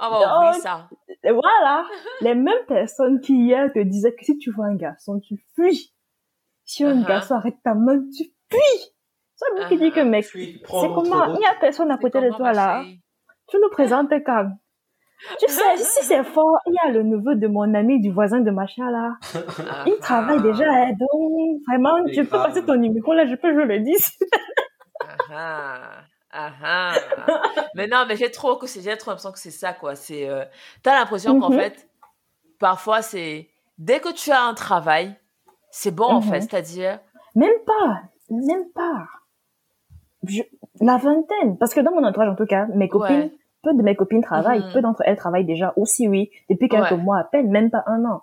On 0.00 0.08
va 0.08 0.52
ça. 0.54 0.88
Voilà. 1.24 1.86
Les 2.20 2.34
mêmes 2.34 2.64
personnes 2.66 3.20
qui 3.20 3.34
hier 3.34 3.72
te 3.72 3.80
disaient 3.80 4.14
que 4.14 4.24
si 4.24 4.38
tu 4.38 4.50
vois 4.52 4.66
un 4.66 4.76
garçon, 4.76 5.20
tu 5.20 5.36
fuis. 5.54 5.92
Si 6.64 6.84
un 6.84 7.00
uh-huh. 7.00 7.06
garçon 7.06 7.34
arrête 7.34 7.56
ta 7.64 7.74
main, 7.74 8.00
tu 8.16 8.24
fuis. 8.50 8.94
C'est 9.40 9.56
moi 9.56 9.68
qui 9.68 9.78
dis 9.78 9.90
que, 9.90 10.00
mec, 10.00 10.24
c'est 10.24 10.60
comment, 10.66 11.26
il 11.28 11.38
n'y 11.38 11.46
a 11.46 11.54
personne 11.58 11.90
à 11.90 11.96
côté 11.96 12.20
de 12.20 12.30
toi 12.36 12.52
là. 12.52 12.84
Tu 13.48 13.56
nous 13.56 13.70
présentes 13.70 14.12
quand? 14.24 14.50
Tu 15.38 15.48
sais, 15.48 15.76
si 15.78 16.04
c'est 16.04 16.24
fort, 16.24 16.58
il 16.66 16.74
y 16.74 16.88
a 16.88 16.92
le 16.92 17.02
neveu 17.02 17.36
de 17.36 17.46
mon 17.46 17.72
ami, 17.74 18.00
du 18.00 18.10
voisin 18.10 18.40
de 18.40 18.50
machin 18.50 18.90
là. 18.90 19.14
Il 19.86 19.96
travaille 20.00 20.42
déjà, 20.42 20.64
hein, 20.70 20.92
donc 20.92 21.60
vraiment, 21.66 22.04
tu 22.04 22.24
peux 22.24 22.38
passer 22.38 22.64
ton 22.64 22.76
numéro 22.76 23.14
là, 23.14 23.26
je 23.26 23.34
peux 23.34 23.52
jouer 23.54 23.64
le 23.64 23.80
10. 23.80 24.18
ah, 25.32 26.02
ah, 26.32 26.92
mais 27.74 27.86
non, 27.86 28.04
mais 28.06 28.16
j'ai 28.16 28.30
trop 28.30 28.56
que 28.56 28.66
c'est, 28.66 28.82
j'ai 28.82 28.96
trop 28.98 29.10
l'impression 29.10 29.32
que 29.32 29.38
c'est 29.38 29.50
ça 29.50 29.72
quoi. 29.72 29.94
C'est, 29.94 30.28
euh, 30.28 30.44
t'as 30.82 30.98
l'impression 30.98 31.40
qu'en 31.40 31.50
mhm. 31.50 31.60
fait, 31.60 31.88
parfois 32.58 33.00
c'est, 33.00 33.48
dès 33.78 34.00
que 34.00 34.12
tu 34.12 34.30
as 34.32 34.42
un 34.42 34.54
travail, 34.54 35.16
c'est 35.70 35.94
bon 35.94 36.10
en 36.10 36.20
fait, 36.20 36.40
mhm. 36.40 36.40
c'est-à-dire. 36.42 37.00
Même 37.34 37.58
pas, 37.64 38.02
même 38.28 38.68
pas 38.74 39.06
la 40.80 40.96
vingtaine. 40.96 41.58
Parce 41.58 41.74
que 41.74 41.80
dans 41.80 41.92
mon 41.92 42.04
entourage, 42.04 42.28
en 42.28 42.34
tout 42.34 42.46
cas, 42.46 42.66
mes 42.74 42.88
copines, 42.88 43.30
peu 43.62 43.74
de 43.74 43.82
mes 43.82 43.96
copines 43.96 44.22
travaillent, 44.22 44.64
mhm. 44.64 44.72
peu 44.72 44.80
d'entre 44.80 45.02
elles 45.04 45.16
travaillent 45.16 45.44
déjà 45.44 45.72
aussi, 45.76 46.08
oui, 46.08 46.30
depuis 46.48 46.68
quelques 46.68 46.92
mois 46.92 47.18
à 47.18 47.24
peine, 47.24 47.50
même 47.50 47.70
pas 47.70 47.84
un 47.86 48.04
an. 48.04 48.22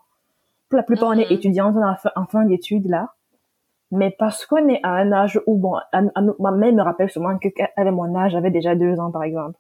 Pour 0.69 0.78
la 0.78 0.84
plupart, 0.84 1.10
on 1.10 1.14
est 1.14 1.30
mhm. 1.30 1.38
étudiants 1.38 1.74
en 2.15 2.26
fin, 2.26 2.45
d'études, 2.45 2.88
là. 2.88 3.14
Mais 3.90 4.14
parce 4.19 4.45
qu'on 4.45 4.68
est 4.68 4.82
à 4.84 4.90
un 4.90 5.14
âge 5.14 5.40
où, 5.48 5.57
bon, 5.57 5.78
ma 5.94 6.52
mère 6.52 6.74
me 6.74 6.82
rappelle 6.82 7.10
souvent 7.10 7.38
que 7.38 7.48
qu'elle 7.48 7.91
mon 7.91 8.14
âge, 8.15 8.34
j'avais 8.34 8.52
déjà 8.52 8.76
deux 8.76 8.99
ans, 8.99 9.11
par 9.11 9.24
exemple. 9.24 9.57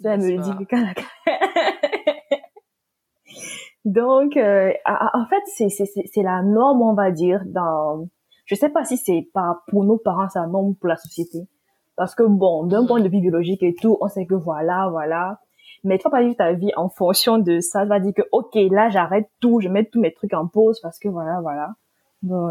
Ça, 0.00 0.14
elle 0.14 0.20
me 0.20 0.58
dit 0.58 0.66
que 0.66 0.76
Donc, 3.84 4.36
euh, 4.36 4.72
en 4.86 5.26
fait, 5.26 5.42
c'est, 5.46 5.68
c'est, 5.68 5.86
c'est 5.86 6.22
la 6.22 6.42
norme, 6.42 6.82
on 6.82 6.94
va 6.94 7.10
dire, 7.10 7.42
dans, 7.46 8.08
je 8.46 8.54
sais 8.54 8.68
pas 8.68 8.84
si 8.84 8.96
c'est 8.96 9.28
pas 9.32 9.62
pour 9.68 9.84
nos 9.84 9.98
parents, 9.98 10.28
c'est 10.28 10.38
la 10.38 10.46
norme 10.46 10.74
pour 10.76 10.88
la 10.88 10.96
société. 10.96 11.48
Parce 11.96 12.14
que 12.14 12.22
bon, 12.22 12.64
d'un 12.64 12.86
point 12.86 13.00
de 13.00 13.08
vue 13.08 13.20
biologique 13.20 13.62
et 13.62 13.74
tout, 13.74 13.98
on 14.00 14.08
sait 14.08 14.26
que 14.26 14.34
voilà, 14.34 14.88
voilà. 14.90 15.40
Mais 15.84 15.98
vas 16.02 16.10
pas 16.10 16.22
vivre 16.22 16.36
ta 16.36 16.52
vie 16.52 16.72
en 16.76 16.88
fonction 16.88 17.38
de 17.38 17.60
ça. 17.60 17.82
Tu 17.82 17.88
vas 17.88 18.00
dire 18.00 18.14
que, 18.14 18.22
ok, 18.32 18.54
là, 18.70 18.88
j'arrête 18.88 19.28
tout, 19.40 19.60
je 19.60 19.68
mets 19.68 19.84
tous 19.84 20.00
mes 20.00 20.12
trucs 20.12 20.32
en 20.32 20.46
pause 20.46 20.80
parce 20.80 20.98
que 20.98 21.08
voilà, 21.08 21.40
voilà. 21.42 21.74
Bon, 22.22 22.48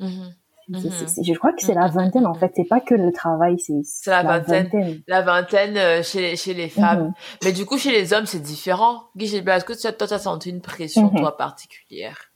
mm-hmm. 0.00 0.32
Mm-hmm. 0.70 1.24
je 1.24 1.32
crois 1.34 1.52
que 1.52 1.62
c'est 1.62 1.74
la 1.74 1.88
mm-hmm. 1.88 1.92
vingtaine 1.92 2.26
en 2.26 2.34
fait 2.34 2.52
c'est 2.54 2.64
pas 2.64 2.80
que 2.80 2.94
le 2.94 3.12
travail 3.12 3.58
c'est 3.58 3.82
la, 4.06 4.22
la, 4.22 4.38
vingtaine, 4.38 5.02
la 5.08 5.20
vingtaine 5.20 5.76
euh, 5.76 6.02
chez 6.04 6.36
chez 6.36 6.54
les 6.54 6.68
femmes 6.68 7.12
mais 7.42 7.50
du 7.50 7.66
coup 7.66 7.78
chez 7.78 7.90
les 7.90 8.12
hommes 8.12 8.26
c'est 8.26 8.40
différent 8.40 9.08
Guy 9.16 9.26
Gilbert 9.26 9.56
est-ce 9.56 9.64
que 9.64 9.72
toi 9.72 9.92
tu 9.92 10.14
as 10.14 10.18
senti 10.20 10.50
une 10.50 10.60
pression 10.60 11.10
toi 11.10 11.36
particulière? 11.36 12.31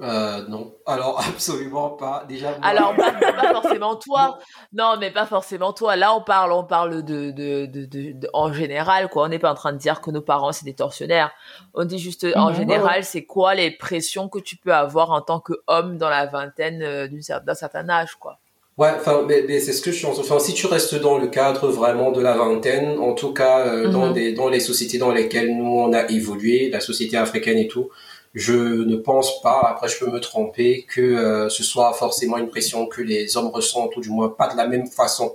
Euh, 0.00 0.42
non, 0.48 0.74
alors 0.86 1.20
absolument 1.28 1.90
pas. 1.90 2.24
Déjà. 2.28 2.56
Alors 2.62 2.94
pas, 2.96 3.52
forcément 3.52 3.96
toi. 3.96 4.38
Non, 4.72 4.96
mais 4.98 5.10
pas 5.10 5.26
forcément 5.26 5.72
toi. 5.72 5.94
Là, 5.94 6.14
on 6.14 6.20
parle, 6.20 6.52
on 6.52 6.64
parle 6.64 7.04
de, 7.04 7.30
de, 7.30 7.66
de, 7.66 7.84
de, 7.86 8.28
en 8.32 8.52
général 8.52 9.08
quoi. 9.08 9.24
On 9.24 9.28
n'est 9.28 9.38
pas 9.38 9.52
en 9.52 9.54
train 9.54 9.72
de 9.72 9.78
dire 9.78 10.00
que 10.00 10.10
nos 10.10 10.22
parents 10.22 10.52
c'est 10.52 10.64
des 10.64 10.74
tortionnaires. 10.74 11.30
On 11.74 11.84
dit 11.84 11.98
juste 11.98 12.26
en 12.34 12.52
général, 12.52 13.04
c'est 13.04 13.24
quoi 13.24 13.54
les 13.54 13.70
pressions 13.70 14.28
que 14.28 14.40
tu 14.40 14.56
peux 14.56 14.74
avoir 14.74 15.12
en 15.12 15.20
tant 15.20 15.38
qu'homme 15.38 15.96
dans 15.96 16.10
la 16.10 16.26
vingtaine 16.26 16.82
euh, 16.82 17.08
d'un 17.46 17.54
certain 17.54 17.88
âge 17.88 18.16
quoi. 18.16 18.38
Ouais, 18.76 18.90
enfin, 18.96 19.24
mais, 19.28 19.44
mais 19.46 19.60
c'est 19.60 19.72
ce 19.72 19.80
que 19.80 19.92
je 19.92 19.98
suis. 19.98 20.06
Enfin, 20.06 20.40
si 20.40 20.52
tu 20.52 20.66
restes 20.66 20.96
dans 20.96 21.16
le 21.16 21.28
cadre 21.28 21.68
vraiment 21.68 22.10
de 22.10 22.20
la 22.20 22.36
vingtaine, 22.36 22.98
en 22.98 23.12
tout 23.12 23.32
cas 23.32 23.60
euh, 23.60 23.88
dans 23.88 24.08
mhm. 24.08 24.12
des 24.14 24.32
dans 24.32 24.48
les 24.48 24.58
sociétés 24.58 24.98
dans 24.98 25.12
lesquelles 25.12 25.56
nous 25.56 25.64
on 25.64 25.92
a 25.92 26.10
évolué, 26.10 26.70
la 26.70 26.80
société 26.80 27.16
africaine 27.16 27.58
et 27.58 27.68
tout 27.68 27.90
je 28.34 28.52
ne 28.52 28.96
pense 28.96 29.40
pas, 29.42 29.60
après 29.64 29.88
je 29.88 29.98
peux 29.98 30.10
me 30.10 30.18
tromper, 30.18 30.86
que 30.88 31.00
euh, 31.00 31.48
ce 31.48 31.62
soit 31.62 31.92
forcément 31.92 32.36
une 32.36 32.48
pression 32.48 32.86
que 32.86 33.00
les 33.00 33.36
hommes 33.36 33.48
ressentent, 33.48 33.96
ou 33.96 34.00
du 34.00 34.10
moins 34.10 34.28
pas 34.28 34.48
de 34.48 34.56
la 34.56 34.66
même 34.66 34.86
façon. 34.86 35.32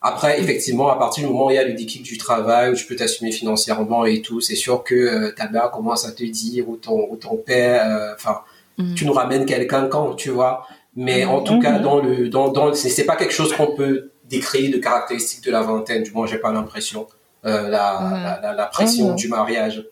Après, 0.00 0.40
effectivement, 0.40 0.90
à 0.90 0.96
partir 0.96 1.24
du 1.24 1.32
moment 1.32 1.46
où 1.46 1.50
il 1.50 1.56
y 1.56 1.58
a 1.58 1.64
l'équipe 1.64 2.02
du 2.02 2.18
travail, 2.18 2.70
où 2.70 2.74
tu 2.74 2.86
peux 2.86 2.94
t'assumer 2.94 3.32
financièrement 3.32 4.06
et 4.06 4.22
tout, 4.22 4.40
c'est 4.40 4.54
sûr 4.54 4.84
que 4.84 4.94
euh, 4.94 5.32
ta 5.32 5.48
mère 5.48 5.70
commence 5.70 6.06
à 6.06 6.12
te 6.12 6.22
dire, 6.22 6.68
ou 6.68 6.76
ton, 6.76 7.08
ou 7.10 7.16
ton 7.16 7.36
père, 7.36 7.84
euh, 7.84 8.14
enfin, 8.14 8.42
mm. 8.78 8.94
tu 8.94 9.06
nous 9.06 9.12
ramènes 9.12 9.44
quelqu'un 9.44 9.88
quand, 9.88 10.14
tu 10.14 10.30
vois. 10.30 10.66
Mais 10.94 11.24
en 11.24 11.42
tout 11.42 11.58
cas, 11.58 11.78
mm-hmm. 11.78 11.82
dans 11.82 12.00
le, 12.00 12.28
dans, 12.28 12.48
dans, 12.48 12.72
c'est 12.74 13.04
pas 13.04 13.16
quelque 13.16 13.34
chose 13.34 13.52
qu'on 13.52 13.74
peut 13.74 14.12
décrire 14.24 14.72
de 14.72 14.78
caractéristique 14.78 15.44
de 15.44 15.50
la 15.50 15.62
vingtaine, 15.62 16.02
du 16.02 16.12
moins 16.12 16.26
j'ai 16.26 16.38
pas 16.38 16.52
l'impression, 16.52 17.06
euh, 17.44 17.68
la, 17.68 18.38
la, 18.42 18.52
la, 18.52 18.66
pression 18.66 19.12
mm-hmm. 19.12 19.16
du 19.16 19.28
mariage. 19.28 19.84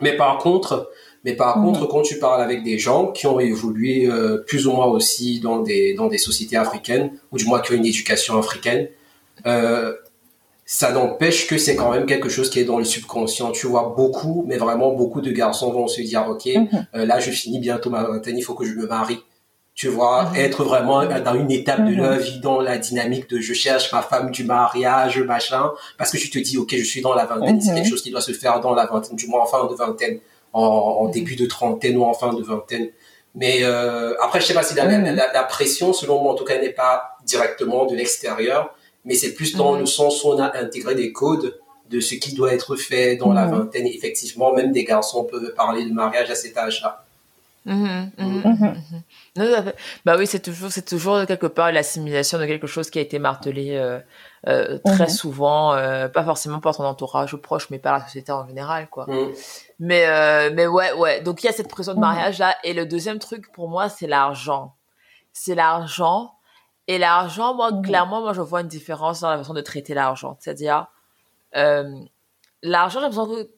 Mais 0.00 0.16
par 0.16 0.38
contre, 0.38 0.90
mais 1.24 1.34
par 1.34 1.58
mhm. 1.58 1.64
contre, 1.64 1.86
quand 1.86 2.02
tu 2.02 2.18
parles 2.18 2.42
avec 2.42 2.62
des 2.62 2.78
gens 2.78 3.08
qui 3.08 3.26
ont 3.26 3.40
évolué 3.40 4.06
euh, 4.06 4.38
plus 4.46 4.66
ou 4.66 4.72
moins 4.72 4.86
aussi 4.86 5.40
dans 5.40 5.60
des 5.60 5.94
dans 5.94 6.08
des 6.08 6.18
sociétés 6.18 6.56
africaines, 6.56 7.12
ou 7.32 7.36
du 7.36 7.44
moins 7.44 7.60
qui 7.60 7.72
ont 7.72 7.76
une 7.76 7.86
éducation 7.86 8.38
africaine, 8.38 8.88
euh, 9.46 9.94
ça 10.64 10.92
n'empêche 10.92 11.46
que 11.46 11.58
c'est 11.58 11.76
quand 11.76 11.90
même 11.90 12.06
quelque 12.06 12.28
chose 12.28 12.48
qui 12.48 12.60
est 12.60 12.64
dans 12.64 12.78
le 12.78 12.84
subconscient. 12.84 13.50
Tu 13.52 13.66
vois 13.66 13.92
beaucoup, 13.96 14.44
mais 14.46 14.56
vraiment 14.56 14.92
beaucoup 14.92 15.20
de 15.20 15.30
garçons 15.30 15.72
vont 15.72 15.88
se 15.88 16.00
dire, 16.00 16.26
ok, 16.28 16.46
mhm. 16.46 16.86
euh, 16.94 17.04
là 17.04 17.20
je 17.20 17.30
finis 17.30 17.58
bientôt 17.58 17.90
ma 17.90 18.02
vingtaine, 18.04 18.38
il 18.38 18.42
faut 18.42 18.54
que 18.54 18.64
je 18.64 18.74
me 18.74 18.86
marie. 18.86 19.20
Tu 19.74 19.88
vois, 19.88 20.30
mhm. 20.30 20.36
être 20.36 20.64
vraiment 20.64 21.04
dans 21.06 21.34
une 21.34 21.50
étape 21.50 21.86
de 21.86 21.94
la 21.94 22.16
vie, 22.16 22.40
dans 22.40 22.60
la 22.60 22.76
dynamique 22.76 23.30
de 23.30 23.40
je 23.40 23.54
cherche 23.54 23.92
ma 23.92 24.02
femme 24.02 24.30
du 24.30 24.44
mariage, 24.44 25.18
machin, 25.20 25.70
parce 25.96 26.10
que 26.10 26.18
tu 26.18 26.28
te 26.28 26.38
dis, 26.38 26.58
ok, 26.58 26.74
je 26.76 26.84
suis 26.84 27.00
dans 27.02 27.14
la 27.14 27.24
vingtaine, 27.24 27.60
c'est 27.60 27.74
quelque 27.74 27.88
chose 27.88 28.02
qui 28.02 28.10
doit 28.10 28.20
se 28.20 28.32
faire 28.32 28.60
dans 28.60 28.74
la 28.74 28.86
vingtaine, 28.86 29.16
du 29.16 29.26
moins 29.26 29.42
en 29.42 29.46
fin 29.46 29.66
de 29.66 29.74
vingtaine 29.74 30.18
en, 30.52 31.08
début 31.08 31.36
de 31.36 31.46
trentaine 31.46 31.96
ou 31.96 32.04
en 32.04 32.14
fin 32.14 32.32
de 32.32 32.42
vingtaine. 32.42 32.88
Mais 33.34 33.58
euh, 33.62 34.14
après, 34.20 34.40
je 34.40 34.46
sais 34.46 34.54
pas 34.54 34.62
si 34.62 34.74
la, 34.74 34.84
la, 34.86 35.32
la, 35.32 35.42
pression, 35.44 35.92
selon 35.92 36.22
moi 36.22 36.32
en 36.32 36.34
tout 36.34 36.44
cas, 36.44 36.60
n'est 36.60 36.70
pas 36.70 37.16
directement 37.24 37.86
de 37.86 37.94
l'extérieur, 37.94 38.74
mais 39.04 39.14
c'est 39.14 39.34
plus 39.34 39.54
dans 39.54 39.74
mhm. 39.74 39.80
le 39.80 39.86
sens 39.86 40.24
où 40.24 40.28
on 40.28 40.38
a 40.38 40.56
intégré 40.56 40.94
des 40.94 41.12
codes 41.12 41.58
de 41.90 42.00
ce 42.00 42.14
qui 42.14 42.34
doit 42.34 42.52
être 42.52 42.76
fait 42.76 43.16
dans 43.16 43.32
la 43.32 43.46
vingtaine. 43.46 43.86
effectivement, 43.86 44.52
même 44.52 44.72
des 44.72 44.84
garçons 44.84 45.24
peuvent 45.24 45.54
parler 45.54 45.84
de 45.84 45.92
mariage 45.92 46.30
à 46.30 46.34
cet 46.34 46.56
âge-là. 46.56 47.04
Bah 50.04 50.16
oui, 50.16 50.26
c'est 50.26 50.40
toujours, 50.40 50.70
c'est 50.72 50.86
toujours 50.86 51.26
quelque 51.26 51.46
part 51.46 51.72
l'assimilation 51.72 52.38
de 52.38 52.46
quelque 52.46 52.66
chose 52.66 52.90
qui 52.90 52.98
a 52.98 53.02
été 53.02 53.18
martelé 53.18 53.72
euh, 53.72 53.98
euh, 54.48 54.78
très 54.84 55.08
souvent, 55.08 55.74
euh, 55.74 56.08
pas 56.08 56.24
forcément 56.24 56.60
par 56.60 56.74
ton 56.74 56.84
entourage 56.84 57.36
proche, 57.36 57.68
mais 57.70 57.78
par 57.78 57.98
la 57.98 58.04
société 58.04 58.32
en 58.32 58.46
général, 58.46 58.88
quoi. 58.88 59.06
Mais 59.78 60.06
euh, 60.06 60.50
mais 60.54 60.66
ouais 60.66 60.92
ouais. 60.94 61.20
Donc 61.20 61.42
il 61.42 61.46
y 61.46 61.48
a 61.48 61.52
cette 61.52 61.68
pression 61.68 61.92
de 61.92 61.98
mhm. 61.98 62.04
mariage 62.04 62.38
là. 62.38 62.54
Et 62.64 62.72
le 62.72 62.86
deuxième 62.86 63.18
truc 63.18 63.52
pour 63.52 63.68
moi 63.68 63.88
c'est 63.88 64.06
l'argent. 64.06 64.74
C'est 65.32 65.54
l'argent. 65.54 66.34
Et 66.86 66.98
l'argent, 66.98 67.54
moi 67.54 67.70
mhm. 67.70 67.82
clairement, 67.82 68.22
moi 68.22 68.32
je 68.32 68.40
vois 68.40 68.62
une 68.62 68.68
différence 68.68 69.20
dans 69.20 69.30
la 69.30 69.36
façon 69.36 69.54
de 69.54 69.60
traiter 69.60 69.92
l'argent. 69.92 70.36
C'est-à-dire 70.40 70.86
euh, 71.56 72.00
l'argent, 72.62 73.00
j'ai 73.00 73.06
l'impression 73.06 73.26
que 73.26 73.50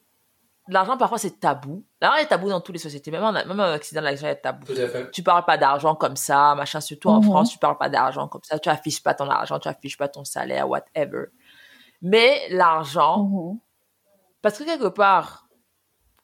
l'argent 0.68 0.97
parfois 0.97 1.18
c'est 1.18 1.40
tabou. 1.40 1.84
L'argent 2.01 2.18
est 2.18 2.26
tabou 2.26 2.48
dans 2.48 2.60
toutes 2.60 2.74
les 2.74 2.80
sociétés. 2.80 3.10
Même 3.10 3.24
en, 3.24 3.32
même 3.32 3.60
en 3.60 3.74
Occident, 3.74 4.01
l'argent 4.01 4.28
est 4.28 4.36
tabou. 4.36 4.66
Tout 4.66 4.80
à 4.80 4.89
fait. 4.89 5.10
Tu 5.10 5.22
parles 5.22 5.44
pas 5.44 5.59
d'argent 5.59 5.94
comme 5.94 6.16
ça, 6.16 6.55
machin. 6.55 6.80
Surtout 6.80 7.09
en 7.09 7.20
mhm. 7.20 7.24
France, 7.24 7.51
tu 7.51 7.59
parles 7.59 7.78
pas 7.78 7.89
d'argent 7.89 8.28
comme 8.28 8.43
ça. 8.44 8.59
Tu 8.59 8.68
affiches 8.68 9.02
pas 9.02 9.14
ton 9.14 9.28
argent, 9.28 9.59
tu 9.59 9.68
affiches 9.68 9.98
pas 9.98 10.09
ton 10.09 10.24
salaire, 10.24 10.68
whatever. 10.68 11.26
Mais 12.01 12.48
l'argent, 12.51 13.59
parce 14.43 14.59
que 14.59 14.64
quelque 14.64 14.89
part 14.89 15.43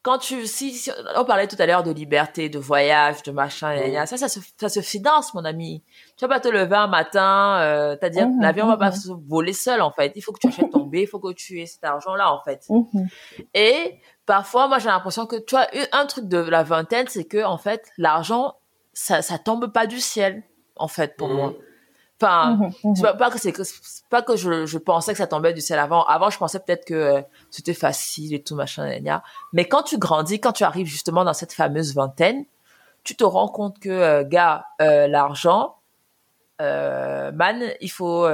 quand 0.02 0.18
tu 0.18 0.46
si, 0.46 0.90
on 1.16 1.24
parlait 1.24 1.48
tout 1.48 1.56
à 1.58 1.66
l'heure 1.66 1.82
de 1.82 1.90
liberté 1.90 2.48
de 2.48 2.58
voyage 2.58 3.22
de 3.24 3.32
machin 3.32 3.76
ça 4.06 4.16
ça 4.16 4.28
se 4.28 4.40
ça 4.56 4.68
se 4.68 4.80
finance 4.80 5.34
mon 5.34 5.44
ami 5.44 5.82
tu 6.16 6.24
vas 6.24 6.28
pas 6.28 6.40
te 6.40 6.48
lever 6.48 6.76
un 6.76 6.86
matin 6.86 7.58
euh, 7.60 7.96
t'as 8.00 8.08
dire 8.08 8.28
mmh, 8.28 8.40
l'avion 8.40 8.66
va 8.66 8.76
pas 8.76 8.92
se 8.92 9.10
voler 9.28 9.52
seul 9.52 9.82
en 9.82 9.90
fait 9.90 10.12
il 10.14 10.22
faut 10.22 10.32
que 10.32 10.38
tu 10.38 10.46
achètes 10.46 10.70
ton 10.70 10.84
billet 10.86 11.04
il 11.04 11.08
faut 11.08 11.18
que 11.18 11.32
tu 11.32 11.60
aies 11.60 11.66
cet 11.66 11.84
argent 11.84 12.14
là 12.14 12.32
en 12.32 12.40
fait 12.42 12.64
mmh. 12.70 13.06
et 13.54 14.00
parfois 14.28 14.68
moi 14.68 14.78
j'ai 14.78 14.88
l'impression 14.88 15.26
que 15.26 15.36
tu 15.36 15.56
vois 15.56 15.66
un 15.92 16.06
truc 16.06 16.28
de 16.28 16.38
la 16.38 16.62
vingtaine 16.62 17.06
c'est 17.08 17.24
que 17.24 17.42
en 17.44 17.58
fait 17.58 17.90
l'argent 17.96 18.54
ça 18.92 19.22
ça 19.22 19.38
tombe 19.38 19.72
pas 19.72 19.86
du 19.86 19.98
ciel 19.98 20.44
en 20.76 20.86
fait 20.86 21.16
pour 21.16 21.28
mmh. 21.28 21.34
moi 21.34 21.54
Enfin, 22.20 22.56
mhm, 22.56 22.72
mhm. 22.82 22.96
c'est 22.96 23.16
pas, 23.16 23.30
que 23.30 23.38
c'est 23.38 23.54
pas 24.10 24.22
que 24.22 24.34
je, 24.34 24.66
je 24.66 24.78
pensais 24.78 25.12
que 25.12 25.18
ça 25.18 25.28
tombait 25.28 25.52
du 25.52 25.60
ciel 25.60 25.78
avant. 25.78 26.04
Avant, 26.04 26.30
je 26.30 26.38
pensais 26.38 26.58
peut-être 26.58 26.84
que 26.84 26.94
euh, 26.94 27.22
c'était 27.48 27.74
facile 27.74 28.34
et 28.34 28.42
tout 28.42 28.56
machin, 28.56 28.90
Mais 29.52 29.68
quand 29.68 29.84
tu 29.84 29.98
grandis, 29.98 30.40
quand 30.40 30.50
tu 30.50 30.64
arrives 30.64 30.88
justement 30.88 31.24
dans 31.24 31.32
cette 31.32 31.52
fameuse 31.52 31.94
vingtaine, 31.94 32.44
tu 33.04 33.14
te 33.14 33.22
rends 33.22 33.46
compte 33.46 33.78
que 33.78 33.88
euh, 33.88 34.24
gars, 34.24 34.64
euh, 34.82 35.06
l'argent, 35.06 35.76
man, 36.60 37.62
il 37.80 37.90
faut 37.90 38.28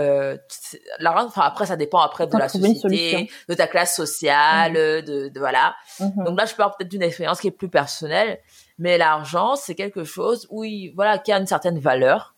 l'argent. 0.99 1.27
Enfin 1.27 1.43
après, 1.43 1.67
ça 1.67 1.77
dépend 1.77 2.01
après 2.01 2.27
de 2.27 2.37
la 2.37 2.49
société, 2.49 3.31
de 3.49 3.55
ta 3.55 3.67
classe 3.67 3.95
sociale, 3.95 4.73
mhm. 4.73 5.05
de, 5.05 5.29
de, 5.29 5.39
voilà. 5.39 5.75
Donc 6.01 6.39
là, 6.39 6.47
je 6.47 6.55
parle 6.55 6.73
peut-être 6.79 6.91
d'une 6.91 7.03
expérience 7.03 7.41
qui 7.41 7.49
est 7.49 7.53
plus 7.53 7.69
personnelle, 7.69 8.39
mais 8.79 8.99
l'argent, 8.99 9.57
c'est 9.57 9.75
quelque 9.75 10.05
chose 10.05 10.47
où 10.51 10.65
il, 10.65 10.93
voilà, 10.95 11.19
qui 11.19 11.33
a 11.33 11.39
une 11.39 11.47
certaine 11.47 11.79
valeur 11.79 12.35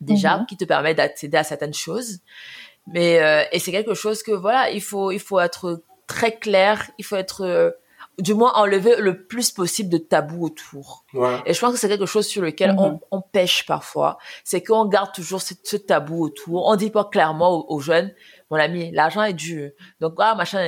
déjà 0.00 0.38
mhm. 0.38 0.46
qui 0.46 0.56
te 0.56 0.64
permet 0.64 0.94
d'accéder 0.94 1.36
à 1.36 1.44
certaines 1.44 1.74
choses 1.74 2.18
mais 2.86 3.20
euh, 3.20 3.44
et 3.52 3.58
c'est 3.58 3.72
quelque 3.72 3.94
chose 3.94 4.22
que 4.22 4.32
voilà 4.32 4.70
il 4.70 4.82
faut 4.82 5.10
il 5.10 5.20
faut 5.20 5.40
être 5.40 5.82
très 6.06 6.36
clair 6.36 6.90
il 6.98 7.04
faut 7.04 7.16
être 7.16 7.42
euh, 7.42 7.70
du 8.18 8.34
moins 8.34 8.52
enlever 8.54 8.96
le 8.96 9.26
plus 9.26 9.50
possible 9.50 9.90
de 9.90 9.98
tabous 9.98 10.44
autour. 10.44 11.04
Et 11.46 11.54
je 11.54 11.60
pense 11.60 11.72
que 11.72 11.78
c'est 11.78 11.88
quelque 11.88 12.06
chose 12.06 12.26
sur 12.26 12.42
lequel 12.42 12.74
on, 12.78 12.92
mhm. 12.92 12.98
on, 13.10 13.20
pêche 13.20 13.66
parfois. 13.66 14.18
C'est 14.44 14.62
qu'on 14.62 14.86
garde 14.86 15.12
toujours 15.12 15.42
ce, 15.42 15.54
ce, 15.62 15.76
tabou 15.76 16.24
autour. 16.24 16.66
On 16.66 16.76
dit 16.76 16.90
pas 16.90 17.04
clairement 17.04 17.70
aux, 17.70 17.80
jeunes 17.80 18.12
mon 18.50 18.58
ami 18.58 18.92
l'argent 18.92 19.22
est 19.22 19.32
dû. 19.32 19.72
Donc 20.00 20.14
ah 20.18 20.34
machin 20.34 20.62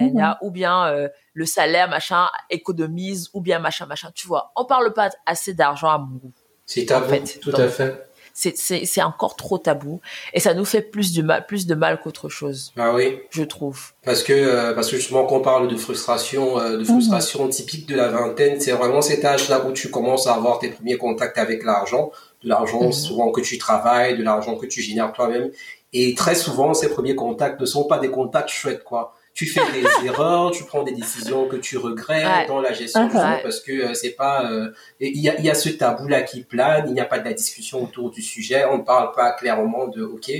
mhm. 0.00 0.36
ou 0.42 0.50
bien 0.50 0.86
euh, 0.86 1.08
le 1.34 1.46
salaire 1.46 1.88
machin 1.88 2.26
économise. 2.50 3.28
Ou 3.34 3.40
bien 3.40 3.58
machin 3.58 3.86
machin 3.86 4.10
tu 4.14 4.26
vois 4.26 4.52
on 4.56 4.64
parle 4.64 4.92
pas 4.92 5.10
assez 5.26 5.54
d'argent 5.54 5.90
à 5.90 5.98
mon 5.98 6.16
goût 6.16 6.32
c'est 6.64 6.86
tabou 6.86 7.14
tout 7.40 7.52
à 7.56 7.68
fait 7.68 8.07
c'est 8.38 9.02
encore 9.02 9.36
trop 9.36 9.58
tabou 9.58 10.00
et 10.32 10.40
ça 10.40 10.54
nous 10.54 10.64
fait 10.64 10.82
plus 10.82 11.12
de 11.12 11.22
mal 11.22 11.44
plus 11.46 11.66
de 11.66 11.74
mal 11.74 12.00
qu'autre 12.00 12.28
chose. 12.28 12.72
Ah 12.76 12.94
oui. 12.94 13.18
Je 13.30 13.42
trouve. 13.42 13.92
Parce 14.04 14.22
que 14.22 14.32
euh, 14.32 14.74
parce 14.74 14.90
que 14.90 14.96
justement 14.96 15.24
quand 15.26 15.36
on 15.36 15.40
parle 15.40 15.68
de 15.68 15.76
frustration 15.76 16.58
euh, 16.60 16.76
de 16.78 16.84
frustration 16.84 17.44
mhm. 17.44 17.50
typique 17.50 17.88
de 17.88 17.96
la 17.96 18.08
vingtaine, 18.08 18.60
c'est 18.60 18.72
vraiment 18.72 19.02
cet 19.02 19.24
âge 19.24 19.48
là 19.48 19.64
où 19.66 19.72
tu 19.72 19.90
commences 19.90 20.26
à 20.26 20.34
avoir 20.34 20.58
tes 20.58 20.68
premiers 20.68 20.96
contacts 20.96 21.38
avec 21.38 21.64
l'argent, 21.64 22.12
de 22.44 22.48
l'argent 22.48 22.84
mhm. 22.84 22.92
souvent 22.92 23.30
que 23.32 23.40
tu 23.40 23.58
travailles, 23.58 24.16
de 24.16 24.22
l'argent 24.22 24.56
que 24.56 24.66
tu 24.66 24.80
génères 24.80 25.12
toi-même 25.12 25.50
et 25.92 26.14
très 26.14 26.34
souvent 26.34 26.74
ces 26.74 26.88
premiers 26.88 27.14
contacts 27.14 27.60
ne 27.60 27.66
sont 27.66 27.84
pas 27.84 27.98
des 27.98 28.10
contacts 28.10 28.50
chouettes 28.50 28.84
quoi 28.84 29.14
tu 29.38 29.46
fais 29.46 29.60
des 29.70 29.86
erreurs, 30.06 30.50
tu 30.50 30.64
prends 30.64 30.82
des 30.82 30.90
décisions 30.90 31.46
que 31.46 31.54
tu 31.54 31.78
regrettes 31.78 32.48
dans 32.48 32.60
la 32.60 32.72
gestion 32.72 33.08
parce 33.08 33.60
que 33.60 33.70
euh, 33.70 33.94
c'est 33.94 34.16
pas 34.16 34.50
euh, 34.50 34.72
il 34.98 35.20
y 35.20 35.28
a, 35.28 35.40
y 35.40 35.48
a 35.48 35.54
ce 35.54 35.68
tabou 35.68 36.08
là 36.08 36.22
qui 36.22 36.42
plane, 36.42 36.86
il 36.88 36.94
n'y 36.94 37.00
a 37.00 37.04
pas 37.04 37.20
de 37.20 37.24
la 37.24 37.34
discussion 37.34 37.84
autour 37.84 38.10
du 38.10 38.20
sujet, 38.20 38.64
on 38.64 38.78
ne 38.78 38.82
parle 38.82 39.12
pas 39.12 39.30
clairement 39.34 39.86
de 39.86 40.02
OK 40.02 40.32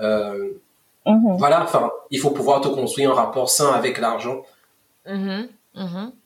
euh, 0.00 0.48
uh-huh. 1.06 1.38
voilà, 1.38 1.62
enfin, 1.62 1.92
il 2.10 2.18
faut 2.18 2.32
pouvoir 2.32 2.60
te 2.60 2.66
construire 2.66 3.12
un 3.12 3.14
rapport 3.14 3.48
sain 3.48 3.70
avec 3.72 3.98
l'argent. 3.98 4.42
Uh-huh. 5.06 5.46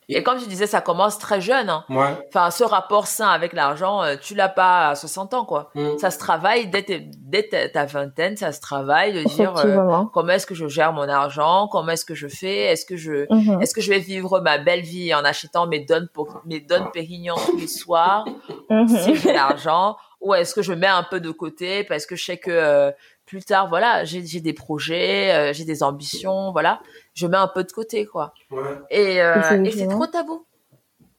Et, 0.08 0.22
comme 0.22 0.38
je 0.38 0.46
disais, 0.46 0.66
ça 0.66 0.80
commence 0.80 1.18
très 1.18 1.40
jeune. 1.40 1.70
Hein. 1.70 1.84
Enfin, 2.28 2.50
ce 2.50 2.64
rapport 2.64 3.06
sain 3.06 3.28
avec 3.28 3.52
l'argent, 3.52 4.02
euh, 4.02 4.16
tu 4.20 4.34
l'as 4.34 4.48
pas 4.48 4.90
à 4.90 4.94
60 4.94 5.34
ans, 5.34 5.44
quoi. 5.44 5.70
Mm. 5.74 5.98
Ça 5.98 6.10
se 6.10 6.18
travaille 6.18 6.68
dès, 6.68 6.84
dès 6.84 7.70
ta, 7.72 7.84
vingtaine, 7.86 8.36
ça 8.36 8.52
se 8.52 8.60
travaille 8.60 9.12
de 9.12 9.22
dire 9.28 9.56
euh, 9.56 10.04
comment 10.12 10.32
est-ce 10.32 10.46
que 10.46 10.54
je 10.54 10.68
gère 10.68 10.92
mon 10.92 11.08
argent, 11.08 11.68
comment 11.68 11.92
est-ce 11.92 12.04
que 12.04 12.14
je 12.14 12.28
fais, 12.28 12.64
est-ce 12.64 12.84
que 12.84 12.96
je, 12.96 13.26
mm-hmm. 13.26 13.62
est-ce 13.62 13.74
que 13.74 13.80
je 13.80 13.90
vais 13.90 13.98
vivre 13.98 14.40
ma 14.40 14.58
belle 14.58 14.82
vie 14.82 15.14
en 15.14 15.24
achetant 15.24 15.66
mes 15.66 15.80
donnes 15.80 16.08
pour 16.12 16.40
mes 16.44 16.60
donnes 16.60 16.90
Pérignon 16.92 17.34
tous 17.46 17.56
les 17.56 17.66
soirs 17.66 18.26
mm-hmm. 18.70 19.02
si 19.02 19.16
j'ai 19.16 19.32
l'argent, 19.32 19.96
ou 20.20 20.34
est-ce 20.34 20.54
que 20.54 20.62
je 20.62 20.72
mets 20.72 20.86
un 20.86 21.02
peu 21.02 21.20
de 21.20 21.30
côté 21.30 21.84
parce 21.84 22.06
que 22.06 22.16
je 22.16 22.24
sais 22.24 22.38
que 22.38 22.50
euh, 22.50 22.90
plus 23.26 23.42
tard, 23.42 23.68
voilà, 23.68 24.04
j'ai 24.04 24.20
des 24.20 24.52
projets, 24.52 25.52
j'ai 25.54 25.64
des 25.64 25.82
ambitions, 25.82 26.52
voilà 26.52 26.80
je 27.14 27.26
mets 27.26 27.36
un 27.36 27.48
peu 27.48 27.64
de 27.64 27.72
côté, 27.72 28.06
quoi. 28.06 28.34
Ouais. 28.50 28.58
Et, 28.90 29.22
euh, 29.22 29.62
et 29.64 29.70
c'est 29.70 29.86
trop 29.86 30.06
tabou. 30.06 30.44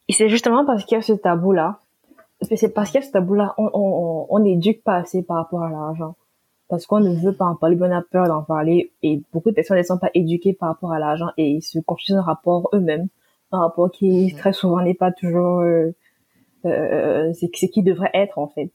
Et 0.08 0.12
c'est 0.12 0.28
justement 0.28 0.64
parce 0.64 0.84
qu'il 0.84 0.96
y 0.96 0.98
a 0.98 1.02
ce 1.02 1.14
tabou-là, 1.14 1.80
c'est 2.42 2.68
parce 2.68 2.90
qu'il 2.90 3.00
y 3.00 3.04
a 3.04 3.06
ce 3.06 3.12
tabou-là, 3.12 3.54
on 3.56 4.38
n'éduque 4.38 4.82
on, 4.86 4.90
on 4.90 4.92
pas 4.92 4.96
assez 4.96 5.22
par 5.22 5.38
rapport 5.38 5.62
à 5.62 5.70
l'argent. 5.70 6.14
Parce 6.68 6.86
qu'on 6.86 7.00
ne 7.00 7.14
veut 7.14 7.34
pas 7.34 7.44
en 7.44 7.54
parler, 7.54 7.76
on 7.80 7.90
a 7.90 8.02
peur 8.02 8.26
d'en 8.26 8.42
parler, 8.42 8.92
et 9.02 9.22
beaucoup 9.32 9.50
de 9.50 9.54
personnes 9.54 9.78
ne 9.78 9.82
sont 9.82 9.98
pas 9.98 10.10
éduquées 10.14 10.52
par 10.52 10.68
rapport 10.68 10.92
à 10.92 10.98
l'argent, 10.98 11.30
et 11.36 11.48
ils 11.48 11.62
se 11.62 11.78
construisent 11.78 12.18
un 12.18 12.22
rapport 12.22 12.68
eux-mêmes, 12.74 13.08
un 13.52 13.60
rapport 13.60 13.90
qui 13.90 14.34
très 14.36 14.52
souvent 14.52 14.80
n'est 14.80 14.94
pas 14.94 15.12
toujours 15.12 15.60
euh, 15.60 15.92
euh, 16.64 17.32
c'est 17.34 17.48
ce 17.54 17.66
qui 17.66 17.82
devrait 17.82 18.10
être 18.14 18.38
en 18.38 18.48
fait. 18.48 18.70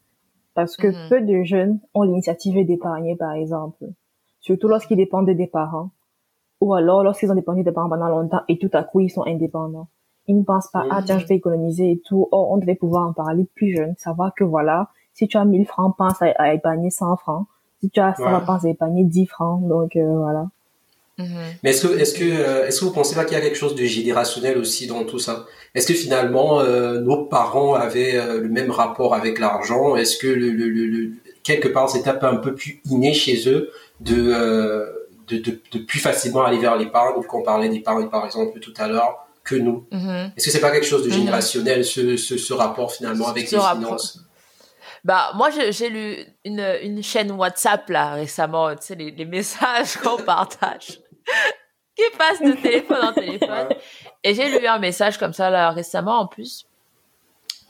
Parce 0.53 0.77
que 0.77 0.88
mm-hmm. 0.88 1.10
peu 1.10 1.22
de 1.22 1.43
jeunes 1.43 1.80
ont 1.93 2.03
l'initiative 2.03 2.65
d'épargner, 2.65 3.15
par 3.15 3.34
exemple, 3.34 3.85
surtout 4.39 4.68
lorsqu'ils 4.68 4.98
dépendent 4.98 5.30
des 5.30 5.48
parents 5.48 5.91
ou 6.62 6.74
alors 6.74 7.04
lorsqu'ils 7.04 7.32
ont 7.32 7.36
dépendu 7.36 7.64
des 7.64 7.72
parents 7.72 7.90
pendant 7.90 8.08
longtemps 8.08 8.42
et 8.48 8.58
tout 8.58 8.70
à 8.74 8.84
coup 8.84 9.02
ils 9.02 9.10
sont 9.10 9.26
indépendants. 9.26 9.88
Ils 10.28 10.38
ne 10.38 10.44
pensent 10.44 10.70
pas, 10.72 10.86
ah 10.92 11.02
tiens, 11.04 11.18
je 11.18 11.26
vais 11.26 11.36
économiser 11.36 11.92
et 11.92 12.02
tout. 12.06 12.30
Or, 12.32 12.52
on 12.52 12.58
devait 12.58 12.76
pouvoir 12.76 13.08
en 13.08 13.12
parler 13.12 13.48
plus 13.56 13.76
jeune, 13.76 13.96
savoir 13.98 14.34
que 14.36 14.44
voilà, 14.44 14.90
si 15.14 15.28
tu 15.28 15.36
as 15.36 15.46
1000 15.46 15.66
francs, 15.66 15.96
pense 15.98 16.22
à, 16.22 16.54
épargner 16.54 16.90
100 16.92 17.18
francs. 17.18 17.48
Si 17.82 17.90
tu 17.90 18.00
as 18.00 18.16
100, 18.16 18.42
pense 18.46 18.64
à 18.64 18.70
épargner 18.70 19.04
10 19.04 19.26
francs. 19.26 19.68
Donc 19.68 19.96
euh, 19.96 20.18
voilà. 20.18 20.48
Mm-hmm. 21.18 21.58
Mais 21.64 21.72
est-ce 21.72 21.88
que, 21.88 21.98
est-ce 22.00 22.14
que, 22.14 22.24
euh, 22.24 22.68
est-ce 22.68 22.80
que 22.80 22.86
vous 22.86 22.94
pensez 22.94 23.16
pas 23.16 23.26
qu'il 23.26 23.34
y 23.34 23.42
a 23.42 23.42
quelque 23.42 23.58
chose 23.58 23.76
de 23.76 23.84
générationnel 23.84 24.58
aussi 24.60 24.86
dans 24.86 25.04
tout 25.04 25.20
ça? 25.20 25.46
Est-ce 25.74 25.88
que 25.88 25.94
finalement 25.94 26.62
euh, 26.62 27.02
nos 27.02 27.26
parents 27.26 27.74
avaient 27.74 28.14
le 28.38 28.50
même 28.50 28.70
rapport 28.70 29.16
avec 29.16 29.40
l'argent? 29.40 29.96
Est-ce 29.96 30.18
que 30.18 30.28
le, 30.28 30.52
le, 30.52 30.70
le, 30.70 31.12
quelque 31.44 31.68
part 31.68 31.90
c'était 31.90 32.12
un 32.12 32.36
peu 32.36 32.54
plus 32.54 32.80
inné 32.86 33.14
chez 33.14 33.50
eux 33.50 33.72
de 34.00 34.34
de, 35.40 35.62
de, 35.72 35.80
plus 35.80 35.99
facilement 35.99 36.44
aller 36.44 36.60
vers 36.60 36.76
l'épargne, 36.76 37.24
qu'on 37.24 37.44
parlait 37.44 37.70
d'épargne 37.70 38.10
par 38.10 38.26
exemple 38.26 38.60
tout 38.60 38.74
à 38.78 38.88
l'heure, 38.88 39.28
que 39.44 39.56
nous. 39.56 39.88
Mm-hmm. 39.91 40.32
Est-ce 40.38 40.45
que 40.45 40.52
c'est 40.52 40.62
pas 40.62 40.72
quelque 40.72 40.86
chose 40.86 41.03
de 41.03 41.10
mm-hmm. 41.10 41.14
générationnel, 41.14 41.86
ce, 41.86 42.18
ce, 42.18 42.53
rapport 42.53 42.91
finalement 42.91 43.28
avec 43.28 43.49
les 43.49 43.58
finances? 43.58 44.20
Bah, 45.03 45.32
moi, 45.34 45.49
j'ai 45.49 45.90
lu 45.90 46.18
une, 46.45 46.64
une 46.84 47.02
chaîne 47.02 47.32
WhatsApp, 47.32 47.90
là, 47.90 48.14
récemment, 48.14 48.70
tu 48.76 48.78
sais, 48.82 48.95
les, 48.95 49.12
les 49.12 49.26
messages 49.26 49.98
qu'on 49.98 50.18
partage, 50.24 50.99
qui 51.95 52.03
passent 52.18 52.41
de 52.41 52.53
téléphone 52.62 53.03
en 53.03 53.14
téléphone. 53.14 53.70
Et 54.24 54.36
j'ai 54.36 54.60
lu 54.60 54.68
un 54.68 54.78
message 54.78 55.18
comme 55.18 55.34
ça, 55.34 55.49
là, 55.49 55.72
récemment, 55.72 56.20
en 56.20 56.28
plus. 56.28 56.68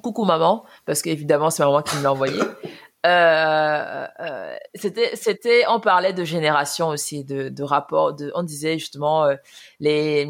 Coucou 0.03 0.25
maman, 0.25 0.65
parce 0.85 1.01
qu'évidemment, 1.01 1.49
c'est 1.49 1.63
maman 1.63 1.81
qui 1.81 1.95
me 1.97 2.03
l'a 2.03 2.11
envoyé. 2.11 2.41
Euh, 3.05 4.07
euh, 4.19 4.55
c'était, 4.75 5.15
c'était, 5.15 5.63
on 5.67 5.79
parlait 5.79 6.13
de 6.13 6.23
génération 6.23 6.89
aussi, 6.89 7.23
de, 7.23 7.49
de 7.49 7.63
rapport, 7.63 8.13
de, 8.13 8.31
on 8.35 8.43
disait 8.43 8.77
justement 8.77 9.25
euh, 9.25 9.35
les, 9.79 10.25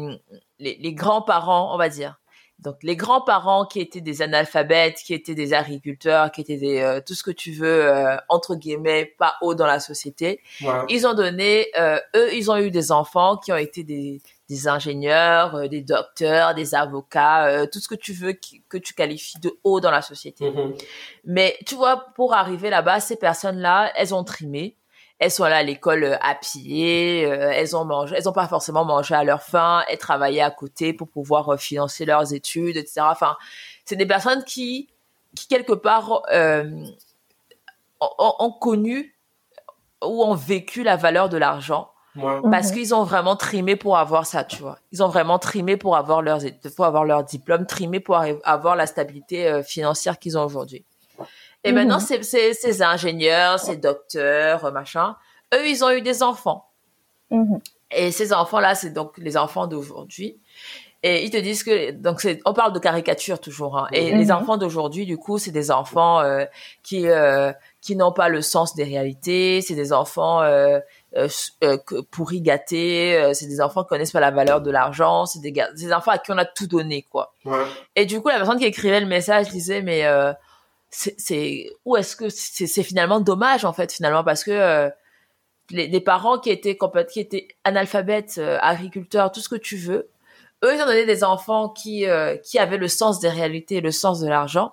les, 0.58 0.78
les 0.80 0.94
grands-parents, 0.94 1.74
on 1.74 1.78
va 1.78 1.88
dire, 1.88 2.18
donc 2.62 2.76
les 2.82 2.94
grands-parents 2.94 3.66
qui 3.66 3.80
étaient 3.80 4.00
des 4.00 4.22
analphabètes, 4.22 4.98
qui 5.04 5.14
étaient 5.14 5.34
des 5.34 5.52
agriculteurs, 5.52 6.30
qui 6.30 6.40
étaient 6.42 6.56
des, 6.56 6.80
euh, 6.80 7.00
tout 7.04 7.14
ce 7.14 7.24
que 7.24 7.32
tu 7.32 7.50
veux 7.50 7.84
euh, 7.84 8.16
entre 8.28 8.54
guillemets 8.54 9.14
pas 9.18 9.34
haut 9.42 9.54
dans 9.54 9.66
la 9.66 9.80
société, 9.80 10.40
ils 10.88 11.06
ont 11.06 11.14
donné 11.14 11.66
euh, 11.76 11.98
eux 12.14 12.32
ils 12.32 12.50
ont 12.50 12.56
eu 12.56 12.70
des 12.70 12.92
enfants 12.92 13.36
qui 13.36 13.52
ont 13.52 13.56
été 13.56 13.82
des, 13.82 14.20
des 14.52 14.68
ingénieurs, 14.68 15.68
des 15.68 15.80
docteurs, 15.80 16.54
des 16.54 16.74
avocats, 16.74 17.66
tout 17.72 17.80
ce 17.80 17.88
que 17.88 17.94
tu 17.94 18.12
veux 18.12 18.34
que 18.68 18.78
tu 18.78 18.94
qualifies 18.94 19.40
de 19.40 19.58
haut 19.64 19.80
dans 19.80 19.90
la 19.90 20.02
société. 20.02 20.50
Mm-hmm. 20.50 20.84
Mais 21.24 21.58
tu 21.66 21.74
vois 21.74 22.06
pour 22.14 22.34
arriver 22.34 22.70
là-bas 22.70 23.00
ces 23.00 23.16
personnes-là, 23.16 23.92
elles 23.96 24.14
ont 24.14 24.24
trimé 24.24 24.76
elles 25.22 25.30
sont 25.30 25.44
là 25.44 25.58
à 25.58 25.62
l'école 25.62 26.02
euh, 26.02 26.16
à 26.20 26.34
pied, 26.34 27.24
euh, 27.24 27.52
elles 27.54 27.76
ont 27.76 27.84
mangé, 27.84 28.16
elles 28.16 28.28
ont 28.28 28.32
pas 28.32 28.48
forcément 28.48 28.84
mangé 28.84 29.14
à 29.14 29.22
leur 29.22 29.40
faim, 29.40 29.84
elles 29.88 29.98
travaillaient 29.98 30.40
à 30.40 30.50
côté 30.50 30.92
pour 30.92 31.08
pouvoir 31.08 31.48
euh, 31.50 31.56
financer 31.56 32.04
leurs 32.04 32.34
études, 32.34 32.76
etc. 32.76 33.02
Enfin, 33.04 33.36
c'est 33.84 33.94
des 33.94 34.04
personnes 34.04 34.42
qui, 34.42 34.88
qui 35.36 35.46
quelque 35.46 35.74
part 35.74 36.22
ont, 38.00 38.50
connu 38.60 39.16
ou 40.02 40.24
ont 40.24 40.34
vécu 40.34 40.82
la 40.82 40.96
valeur 40.96 41.28
de 41.28 41.36
l'argent. 41.36 41.91
Parce 42.14 42.70
mhm. 42.70 42.74
qu'ils 42.74 42.94
ont 42.94 43.04
vraiment 43.04 43.36
trimé 43.36 43.76
pour 43.76 43.96
avoir 43.96 44.26
ça, 44.26 44.44
tu 44.44 44.60
vois. 44.60 44.78
Ils 44.92 45.02
ont 45.02 45.08
vraiment 45.08 45.38
trimé 45.38 45.76
pour 45.76 45.96
avoir 45.96 46.20
leurs, 46.20 46.40
pour 46.76 46.84
avoir 46.84 47.04
leur 47.04 47.24
diplôme, 47.24 47.66
trimé 47.66 48.00
pour 48.00 48.22
avoir 48.44 48.76
la 48.76 48.86
stabilité 48.86 49.62
financière 49.62 50.18
qu'ils 50.18 50.36
ont 50.36 50.44
aujourd'hui. 50.44 50.84
Et 51.64 51.72
maintenant, 51.72 52.00
mhm. 52.00 52.22
ces 52.22 52.82
ingénieurs, 52.82 53.58
ces 53.60 53.76
docteurs, 53.76 54.64
euh, 54.64 54.70
machin, 54.72 55.16
eux, 55.54 55.68
ils 55.68 55.84
ont 55.84 55.90
eu 55.90 56.02
des 56.02 56.22
enfants. 56.22 56.66
Mhm. 57.30 57.60
Et 57.92 58.10
ces 58.10 58.32
enfants-là, 58.32 58.74
c'est 58.74 58.90
donc 58.90 59.16
les 59.18 59.36
enfants 59.36 59.66
d'aujourd'hui. 59.66 60.38
Et 61.04 61.24
ils 61.24 61.30
te 61.30 61.36
disent 61.36 61.64
que 61.64 61.90
donc 61.90 62.20
c'est 62.20 62.40
on 62.44 62.54
parle 62.54 62.72
de 62.72 62.78
caricature 62.78 63.40
toujours 63.40 63.76
hein. 63.76 63.88
et 63.92 64.12
les 64.12 64.26
mhm. 64.26 64.36
enfants 64.36 64.56
d'aujourd'hui 64.56 65.04
du 65.04 65.16
coup 65.18 65.36
c'est 65.36 65.50
des 65.50 65.72
enfants 65.72 66.20
euh, 66.20 66.44
qui 66.84 67.08
euh, 67.08 67.52
qui 67.80 67.96
n'ont 67.96 68.12
pas 68.12 68.28
le 68.28 68.40
sens 68.40 68.76
des 68.76 68.84
réalités 68.84 69.62
c'est 69.62 69.74
des 69.74 69.92
enfants 69.92 70.42
euh, 70.42 70.78
euh, 70.78 70.80
pourri 72.10 72.40
gâtés 72.40 73.32
c'est 73.34 73.46
des 73.46 73.60
enfants 73.60 73.82
qui 73.82 73.88
connaissent 73.88 74.12
pas 74.12 74.20
la 74.20 74.30
valeur 74.30 74.60
de 74.60 74.70
l'argent 74.70 75.26
c'est 75.26 75.40
des, 75.40 75.52
des 75.52 75.92
enfants 75.92 76.12
à 76.12 76.18
qui 76.18 76.32
on 76.32 76.38
a 76.38 76.44
tout 76.44 76.66
donné 76.66 77.02
quoi 77.10 77.34
ouais. 77.44 77.64
et 77.96 78.06
du 78.06 78.20
coup 78.20 78.28
la 78.28 78.36
personne 78.36 78.58
qui 78.58 78.64
écrivait 78.64 79.00
le 79.00 79.06
message 79.06 79.48
disait 79.48 79.82
mais 79.82 80.06
c'est 80.92 81.70
où 81.84 81.96
est-ce 81.96 82.14
que 82.16 82.28
c'est 82.28 82.82
finalement 82.82 83.20
dommage 83.20 83.64
en 83.64 83.72
fait 83.72 83.92
finalement 83.92 84.24
parce 84.24 84.44
que 84.44 84.50
euh, 84.50 84.90
les, 85.70 86.00
parents 86.00 86.38
qui 86.38 86.50
étaient 86.50 86.76
qui 87.10 87.20
étaient 87.20 87.48
analphabètes, 87.64 88.36
euh, 88.38 88.58
agriculteurs, 88.60 89.32
tout 89.32 89.40
ce 89.40 89.48
que 89.48 89.56
tu 89.56 89.76
veux, 89.76 90.10
eux 90.62 90.74
ils 90.74 90.82
ont 90.82 90.86
donné 90.86 91.06
des 91.06 91.24
enfants 91.24 91.70
qui 91.70 92.06
euh, 92.06 92.36
qui 92.36 92.58
avaient 92.58 92.76
le 92.76 92.88
sens 92.88 93.20
des 93.20 93.30
réalités, 93.30 93.80
le 93.80 93.90
sens 93.90 94.20
de 94.20 94.28
l'argent. 94.28 94.72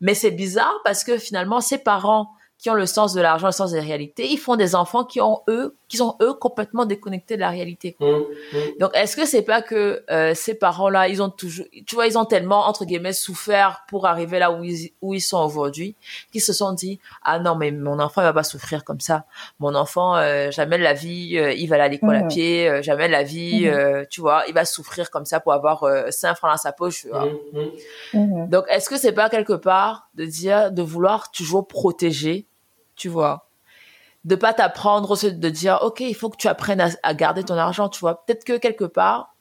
Mais 0.00 0.14
c'est 0.14 0.30
bizarre 0.30 0.74
parce 0.82 1.04
que 1.04 1.18
finalement 1.18 1.60
ces 1.60 1.78
parents 1.78 2.30
qui 2.60 2.68
ont 2.68 2.74
le 2.74 2.84
sens 2.84 3.14
de 3.14 3.22
l'argent, 3.22 3.46
le 3.46 3.52
sens 3.52 3.72
des 3.72 3.80
réalités, 3.80 4.30
ils 4.30 4.36
font 4.36 4.54
des 4.54 4.74
enfants 4.74 5.04
qui 5.04 5.22
ont 5.22 5.40
eux, 5.48 5.78
qui 5.88 5.96
sont 5.96 6.16
eux 6.20 6.34
complètement 6.34 6.84
déconnectés 6.84 7.36
de 7.36 7.40
la 7.40 7.48
réalité. 7.48 7.96
Mmh, 7.98 8.06
mmh. 8.06 8.58
Donc 8.78 8.90
est-ce 8.94 9.16
que 9.16 9.24
c'est 9.24 9.42
pas 9.42 9.62
que 9.62 10.04
euh, 10.10 10.34
ces 10.34 10.54
parents-là, 10.54 11.08
ils 11.08 11.22
ont 11.22 11.30
toujours, 11.30 11.64
tu 11.86 11.94
vois, 11.94 12.06
ils 12.06 12.18
ont 12.18 12.26
tellement 12.26 12.66
entre 12.66 12.84
guillemets 12.84 13.14
souffert 13.14 13.84
pour 13.88 14.06
arriver 14.06 14.38
là 14.38 14.52
où 14.52 14.62
ils 14.62 14.90
où 15.00 15.14
ils 15.14 15.22
sont 15.22 15.42
aujourd'hui, 15.42 15.96
qu'ils 16.32 16.42
se 16.42 16.52
sont 16.52 16.74
dit 16.74 17.00
ah 17.22 17.38
non 17.38 17.56
mais 17.56 17.70
mon 17.70 17.98
enfant 17.98 18.20
il 18.20 18.24
va 18.24 18.34
pas 18.34 18.42
souffrir 18.42 18.84
comme 18.84 19.00
ça. 19.00 19.24
Mon 19.58 19.74
enfant 19.74 20.16
euh, 20.16 20.50
jamais 20.50 20.76
la 20.76 20.92
vie, 20.92 21.38
euh, 21.38 21.54
il 21.54 21.66
va 21.66 21.76
aller 21.76 21.84
à 21.84 21.88
l'école 21.88 22.14
à 22.14 22.24
mmh. 22.24 22.28
pied, 22.28 22.82
jamais 22.82 23.08
la 23.08 23.22
vie, 23.22 23.70
tu 24.10 24.20
vois, 24.20 24.44
il 24.48 24.54
va 24.54 24.66
souffrir 24.66 25.10
comme 25.10 25.24
ça 25.24 25.40
pour 25.40 25.54
avoir 25.54 25.86
5 26.10 26.34
francs 26.36 26.50
dans 26.50 26.56
sa 26.58 26.72
poche. 26.72 27.06
Donc 28.12 28.64
est-ce 28.68 28.90
que 28.90 28.98
c'est 28.98 29.12
pas 29.12 29.30
quelque 29.30 29.54
part 29.54 30.10
de 30.14 30.26
dire 30.26 30.70
de 30.70 30.82
vouloir 30.82 31.30
toujours 31.30 31.66
protéger 31.66 32.48
tu 33.00 33.08
vois. 33.08 33.46
De 34.24 34.34
pas 34.34 34.52
t'apprendre, 34.52 35.16
de 35.16 35.48
dire, 35.48 35.78
OK, 35.80 36.00
il 36.00 36.14
faut 36.14 36.28
que 36.28 36.36
tu 36.36 36.48
apprennes 36.48 36.86
à, 37.02 37.14
garder 37.14 37.42
ton 37.42 37.54
argent, 37.54 37.88
tu 37.88 38.00
vois. 38.00 38.26
Peut-être 38.26 38.44
que 38.44 38.58
quelque 38.58 38.84
part, 38.84 39.34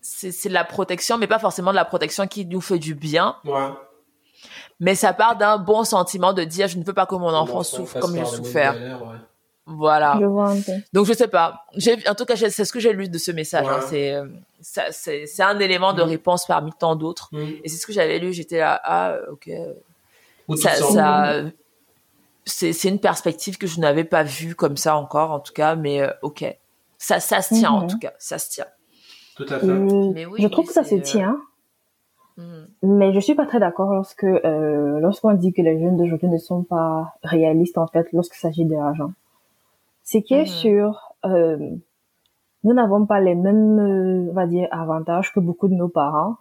c'est 0.00 0.48
de 0.48 0.54
la 0.54 0.62
protection, 0.64 1.18
mais 1.18 1.26
pas 1.26 1.40
forcément 1.40 1.72
de 1.72 1.76
la 1.76 1.84
protection 1.84 2.28
qui 2.28 2.46
nous 2.46 2.60
fait 2.60 2.78
du 2.78 2.94
bien. 2.94 3.34
Mais 4.78 4.94
ça 4.94 5.12
part 5.12 5.36
d'un 5.36 5.58
bon 5.58 5.82
sentiment 5.82 6.32
de 6.32 6.44
dire, 6.44 6.68
je 6.68 6.78
ne 6.78 6.84
veux 6.84 6.94
pas 6.94 7.06
que 7.06 7.16
mon 7.16 7.34
enfant 7.34 7.64
souffre 7.64 7.98
comme 7.98 8.14
j'ai 8.14 8.24
souffert. 8.24 8.76
Voilà. 9.66 10.18
Donc 10.92 11.06
je 11.06 11.12
sais 11.12 11.28
pas. 11.28 11.64
en 12.08 12.14
tout 12.14 12.24
cas, 12.24 12.36
c'est 12.36 12.64
ce 12.64 12.72
que 12.72 12.80
j'ai 12.80 12.92
lu 12.92 13.08
de 13.08 13.18
ce 13.18 13.32
message. 13.32 13.66
Hein. 13.68 13.80
Euh, 13.92 14.26
c'est, 14.60 15.26
c'est, 15.26 15.42
un 15.42 15.58
élément 15.58 15.92
de 15.92 16.02
mm. 16.02 16.08
réponse 16.08 16.46
parmi 16.46 16.72
tant 16.72 16.96
d'autres. 16.96 17.28
Mm. 17.32 17.48
Et 17.62 17.68
c'est 17.68 17.76
ce 17.76 17.86
que 17.86 17.92
j'avais 17.92 18.18
lu. 18.18 18.32
J'étais 18.32 18.58
là, 18.58 18.80
ah, 18.82 19.16
ok. 19.30 19.50
Ça, 20.56 20.74
ça, 20.74 21.42
c'est 22.50 22.88
une 22.88 22.98
perspective 22.98 23.58
que 23.58 23.66
je 23.66 23.80
n'avais 23.80 24.04
pas 24.04 24.22
vue 24.22 24.54
comme 24.54 24.76
ça 24.76 24.96
encore, 24.96 25.30
en 25.30 25.40
tout 25.40 25.52
cas, 25.52 25.76
mais 25.76 26.02
euh, 26.02 26.10
ok. 26.22 26.44
Ça, 26.98 27.20
ça 27.20 27.40
se 27.40 27.54
tient, 27.54 27.70
en 27.70 27.82
mhm. 27.82 27.88
tout 27.88 27.98
cas, 27.98 28.12
ça 28.18 28.38
se 28.38 28.50
tient. 28.50 28.66
Tout 29.36 29.46
à 29.48 29.58
fait. 29.58 29.66
mais 29.66 30.26
oui, 30.26 30.42
je 30.42 30.48
trouve 30.48 30.66
que 30.66 30.72
ça 30.72 30.84
se 30.84 30.94
euh, 30.94 31.00
tient. 31.00 31.40
Hmm. 32.36 32.64
Mais 32.82 33.12
je 33.12 33.20
suis 33.20 33.34
pas 33.34 33.46
très 33.46 33.58
d'accord 33.58 33.92
lorsque 33.92 34.24
euh, 34.24 35.00
lorsqu'on 35.00 35.32
dit 35.32 35.52
que 35.52 35.62
les 35.62 35.80
jeunes 35.80 35.96
d'aujourd'hui 35.96 36.28
ne 36.28 36.38
sont 36.38 36.62
pas 36.62 37.14
réalistes 37.22 37.78
en 37.78 37.86
fait 37.86 38.06
lorsqu'il 38.12 38.38
s'agit 38.38 38.64
de 38.64 38.74
l'argent. 38.74 39.12
C'est 40.02 40.22
qui 40.22 40.34
est 40.34 40.44
hmm. 40.44 40.46
sûr, 40.46 41.14
nous 41.24 42.74
n'avons 42.74 43.06
pas 43.06 43.20
les 43.20 43.34
mêmes 43.34 44.28
on 44.30 44.32
va 44.32 44.46
dire 44.46 44.68
avantages 44.70 45.32
que 45.32 45.40
beaucoup 45.40 45.68
de 45.68 45.74
nos 45.74 45.88
parents 45.88 46.36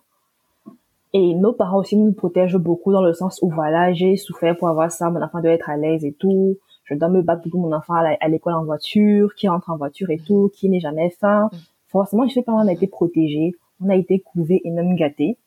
et 1.14 1.34
nos 1.34 1.54
parents 1.54 1.80
aussi 1.80 1.98
nous 1.98 2.14
protègent 2.14 2.58
beaucoup 2.58 2.92
dans 2.92 3.02
le 3.02 3.14
sens 3.14 3.40
où 3.42 3.50
voilà, 3.50 3.94
j'ai 3.94 4.16
souffert 4.16 4.56
pour 4.56 4.70
avoir 4.70 4.92
ça, 4.92 5.10
mon 5.10 5.22
enfant 5.22 5.42
doit 5.42 5.52
être 5.52 5.70
à 5.70 5.78
l'aise 5.78 6.06
et 6.06 6.14
tout. 6.14 6.58
Je 6.84 6.96
dois 6.96 7.10
me 7.10 7.22
battre 7.22 7.44
pour 7.44 7.52
que 7.52 7.58
mon 7.58 7.74
enfant 7.74 7.96
à 7.96 8.28
l'école 8.28 8.54
en 8.54 8.64
voiture, 8.64 9.34
qui 9.36 9.48
rentre 9.48 9.70
en 9.70 9.78
voiture 9.78 10.10
et 10.10 10.20
tout, 10.20 10.52
qui 10.56 10.70
n'est 10.70 10.80
jamais 10.80 11.10
faim. 11.20 11.50
Mm. 11.52 11.58
Forcément, 11.88 12.28
je 12.28 12.34
sais 12.34 12.44
pas, 12.44 12.52
on 12.52 12.68
a 12.68 12.72
été 12.72 12.88
protégés, 12.88 13.54
on 13.84 13.90
a 13.90 13.96
été 13.96 14.20
couvés 14.20 14.62
et 14.64 14.72
même 14.72 14.96
gâtés. 14.96 15.38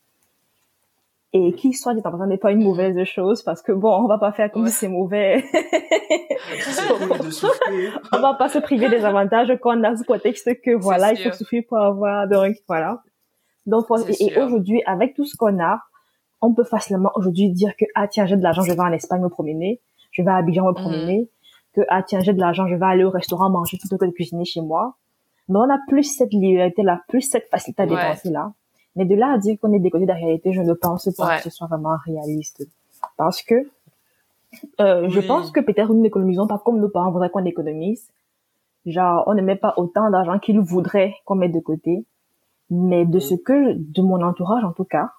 Et 1.35 1.55
qui 1.55 1.73
soit 1.73 1.95
dit 1.95 2.03
en 2.05 2.11
passant 2.11 2.27
n'est 2.27 2.37
pas 2.37 2.53
une 2.53 2.63
mauvaise 2.63 3.03
chose 3.05 3.43
parce 3.43 3.63
que 3.63 3.73
bon, 3.73 3.91
on 3.91 4.07
va 4.07 4.19
pas 4.19 4.33
faire 4.33 4.53
comme 4.53 4.67
si 4.67 4.75
c'est 4.75 4.89
mauvais. 4.89 5.43
on 8.13 8.19
va 8.19 8.35
pas 8.35 8.49
se 8.49 8.59
priver 8.59 8.91
des 8.91 9.05
avantages 9.05 9.57
qu'on 9.61 9.83
a 9.83 9.97
sous 9.97 10.05
prétexte 10.05 10.51
que 10.63 10.77
voilà, 10.77 11.13
il 11.13 11.19
faut 11.19 11.33
souffrir 11.33 11.63
pour 11.69 11.79
avoir, 11.79 12.29
donc 12.29 12.57
voilà. 12.69 13.03
Donc, 13.67 13.87
et, 14.21 14.41
aujourd'hui, 14.41 14.83
avec 14.87 15.15
tout 15.15 15.25
ce 15.25 15.37
qu'on 15.37 15.63
a, 15.63 15.81
on 16.41 16.53
peut 16.53 16.65
facilement 16.65 17.11
aujourd'hui 17.15 17.51
dire 17.51 17.77
que, 17.77 17.85
ah 17.95 18.09
tiens, 18.09 18.27
j'ai 18.27 18.37
de 18.37 18.43
l'argent, 18.43 18.63
je 18.63 18.73
vais 18.73 18.81
en 18.81 18.93
Espagne 18.93 19.23
me 19.23 19.29
promener, 19.29 19.81
je 20.11 20.23
vais 20.23 20.31
à 20.31 20.37
Abidjan 20.37 20.67
me 20.67 20.73
promener, 20.73 21.21
mm. 21.23 21.27
que, 21.75 21.81
ah 21.89 22.03
tiens, 22.03 22.21
j'ai 22.21 22.33
de 22.33 22.41
l'argent, 22.41 22.67
je 22.67 22.75
vais 22.75 22.87
aller 22.87 23.05
au 23.05 23.11
restaurant 23.11 23.49
manger 23.51 23.79
plutôt 23.79 23.97
que 23.97 24.05
de 24.05 24.11
cuisiner 24.11 24.45
chez 24.45 24.61
moi. 24.61 24.97
Donc, 25.49 25.65
on 25.67 25.71
a 25.71 25.79
plus 25.89 26.05
cette 26.05 26.33
liberté-là, 26.33 27.03
plus 27.09 27.23
cette 27.23 27.49
facilité 27.51 27.83
à 27.83 27.87
dépenser-là. 27.87 28.53
Mais 28.97 29.05
de 29.05 29.15
là 29.15 29.33
à 29.33 29.39
dire 29.39 29.57
qu'on 29.61 29.73
est 29.73 29.79
décodé 29.79 30.05
de 30.05 30.11
la 30.11 30.17
réalité, 30.17 30.53
je 30.53 30.61
ne 30.61 30.73
pense 30.75 31.09
pas 31.17 31.37
que 31.39 31.45
ce 31.45 31.51
soit 31.51 31.67
vraiment 31.67 31.97
réaliste. 32.05 32.67
Parce 33.17 33.43
que, 33.43 33.71
euh, 34.81 35.09
je 35.09 35.21
pense 35.21 35.51
que 35.51 35.61
peut-être 35.61 35.93
nous 35.93 36.01
n'économisons 36.01 36.47
pas 36.47 36.59
comme 36.59 36.79
nos 36.79 36.89
parents 36.89 37.11
voudraient 37.11 37.31
qu'on 37.31 37.45
économise. 37.45 38.11
Genre, 38.85 39.25
on 39.27 39.35
ne 39.35 39.43
met 39.43 39.57
pas 39.57 39.75
autant 39.77 40.11
d'argent 40.11 40.39
qu'ils 40.39 40.61
voudraient 40.61 41.15
qu'on 41.25 41.37
mette 41.37 41.53
de 41.53 41.61
côté. 41.61 42.05
Mais 42.75 43.05
de 43.05 43.19
ce 43.19 43.35
que, 43.35 43.75
de 43.77 44.01
mon 44.01 44.23
entourage 44.23 44.65
en 44.65 44.73
tout 44.73 44.85
cas, 44.85 45.11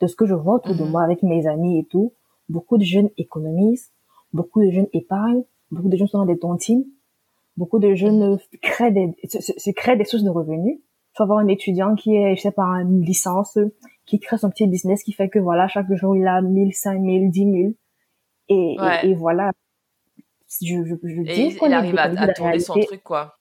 de 0.00 0.06
ce 0.06 0.14
que 0.14 0.26
je 0.26 0.34
vois 0.34 0.54
autour 0.54 0.76
de 0.76 0.84
mhm. 0.84 0.90
moi 0.90 1.02
avec 1.02 1.24
mes 1.24 1.48
amis 1.48 1.80
et 1.80 1.84
tout, 1.84 2.14
beaucoup 2.48 2.78
de 2.78 2.84
jeunes 2.84 3.10
économisent, 3.16 3.90
beaucoup 4.32 4.64
de 4.64 4.70
jeunes 4.70 4.86
épargnent, 4.92 5.42
beaucoup 5.72 5.88
de 5.88 5.96
jeunes 5.96 6.06
sont 6.06 6.18
dans 6.18 6.24
des 6.24 6.38
tontines, 6.38 6.84
beaucoup 7.56 7.80
de 7.80 7.94
jeunes 7.94 8.38
créent 8.62 8.92
des, 8.92 9.12
se, 9.24 9.70
créent 9.72 9.96
des 9.96 10.04
sources 10.04 10.22
de 10.22 10.30
revenus. 10.30 10.78
Vas 11.18 11.24
avoir 11.24 11.40
un 11.40 11.48
étudiant 11.48 11.96
qui 11.96 12.14
est, 12.14 12.36
je 12.36 12.40
sais 12.40 12.52
pas, 12.52 12.62
une 12.62 13.02
licence, 13.02 13.58
qui 14.06 14.20
crée 14.20 14.38
son 14.38 14.48
petit 14.48 14.68
business 14.68 15.02
qui 15.02 15.12
fait 15.12 15.28
que 15.28 15.40
voilà, 15.40 15.66
chaque 15.66 15.92
jour 15.92 16.16
il 16.16 16.26
a 16.26 16.40
1000, 16.40 16.72
5000, 16.72 17.30
10 17.30 17.40
000. 17.40 17.54
Et, 18.48 18.76
et, 19.02 19.14
voilà. 19.14 19.50
Je, 20.62 20.84
je, 20.84 20.94
je 21.02 21.20
et 21.20 21.24
dis 21.24 21.58
il, 21.60 21.72
arrive 21.72 21.98
à, 21.98 22.32
tourner 22.32 22.58
son 22.60 22.74
truc, 22.74 23.02
quoi. 23.02 23.34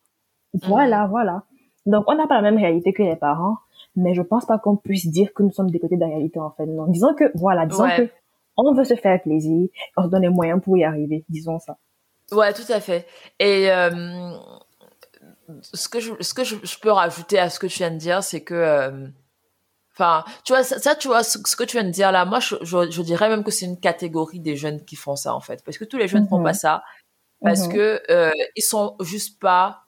Voilà, 0.63 1.03
mhm. 1.03 1.09
voilà. 1.09 1.43
Donc, 1.89 2.05
on 2.07 2.15
n'a 2.15 2.27
pas 2.27 2.35
la 2.35 2.41
même 2.41 2.57
réalité 2.57 2.93
que 2.93 3.03
les 3.03 3.15
parents. 3.15 3.57
mais 3.95 4.13
je 4.13 4.21
pense 4.21 4.45
pas 4.45 4.59
qu'on 4.59 4.75
puisse 4.77 5.07
dire 5.07 5.33
que 5.33 5.43
nous 5.43 5.51
sommes 5.51 5.71
des 5.71 5.79
côtés 5.79 5.95
de 5.95 6.01
la 6.01 6.07
réalité 6.07 6.39
en 6.39 6.51
fait. 6.51 6.65
Non, 6.65 6.87
disons 6.87 7.13
que 7.15 7.31
voilà, 7.35 7.65
disons 7.65 7.87
que 7.97 8.09
on 8.57 8.73
veut 8.73 8.83
se 8.83 8.95
faire 8.95 9.21
plaisir, 9.21 9.67
on 9.97 10.03
se 10.03 10.09
donne 10.09 10.23
les 10.23 10.29
moyens 10.29 10.61
pour 10.61 10.77
y 10.77 10.83
arriver, 10.83 11.25
disons 11.29 11.59
ça. 11.59 11.77
Ouais, 12.31 12.53
tout 12.53 12.69
à 12.71 12.79
fait. 12.79 13.07
Et 13.39 13.71
euh, 13.71 14.31
ce 15.61 15.89
que 15.89 15.99
je, 15.99 16.13
ce 16.19 16.33
que 16.33 16.43
je, 16.43 16.79
peux 16.79 16.91
rajouter 16.91 17.39
à 17.39 17.49
ce 17.49 17.59
que 17.59 17.67
tu 17.67 17.79
viens 17.79 17.91
de 17.91 17.97
dire, 17.97 18.23
c'est 18.23 18.41
que, 18.41 18.53
euh, 18.53 19.07
enfin, 19.93 20.23
tu 20.43 20.53
vois, 20.53 20.63
ça, 20.63 20.95
tu 20.95 21.07
vois, 21.07 21.23
ce, 21.23 21.37
que 21.37 21.63
tu 21.63 21.77
viens 21.77 21.85
de 21.85 21.91
dire 21.91 22.11
là, 22.11 22.25
moi, 22.25 22.39
je, 22.39 22.55
je, 22.61 23.01
dirais 23.01 23.29
même 23.29 23.43
que 23.43 23.51
c'est 23.51 23.65
une 23.65 23.79
catégorie 23.79 24.39
des 24.39 24.55
jeunes 24.55 24.83
qui 24.85 24.95
font 24.95 25.15
ça 25.15 25.33
en 25.33 25.39
fait, 25.39 25.63
parce 25.63 25.77
que 25.77 25.85
tous 25.85 25.97
les 25.97 26.07
jeunes 26.07 26.27
font 26.27 26.43
pas 26.43 26.49
mhm. 26.49 26.55
ça, 26.55 26.83
parce 27.41 27.67
mhm. 27.67 27.73
que 27.73 28.01
euh, 28.09 28.31
ils 28.55 28.63
sont 28.63 28.95
juste 29.01 29.39
pas, 29.39 29.83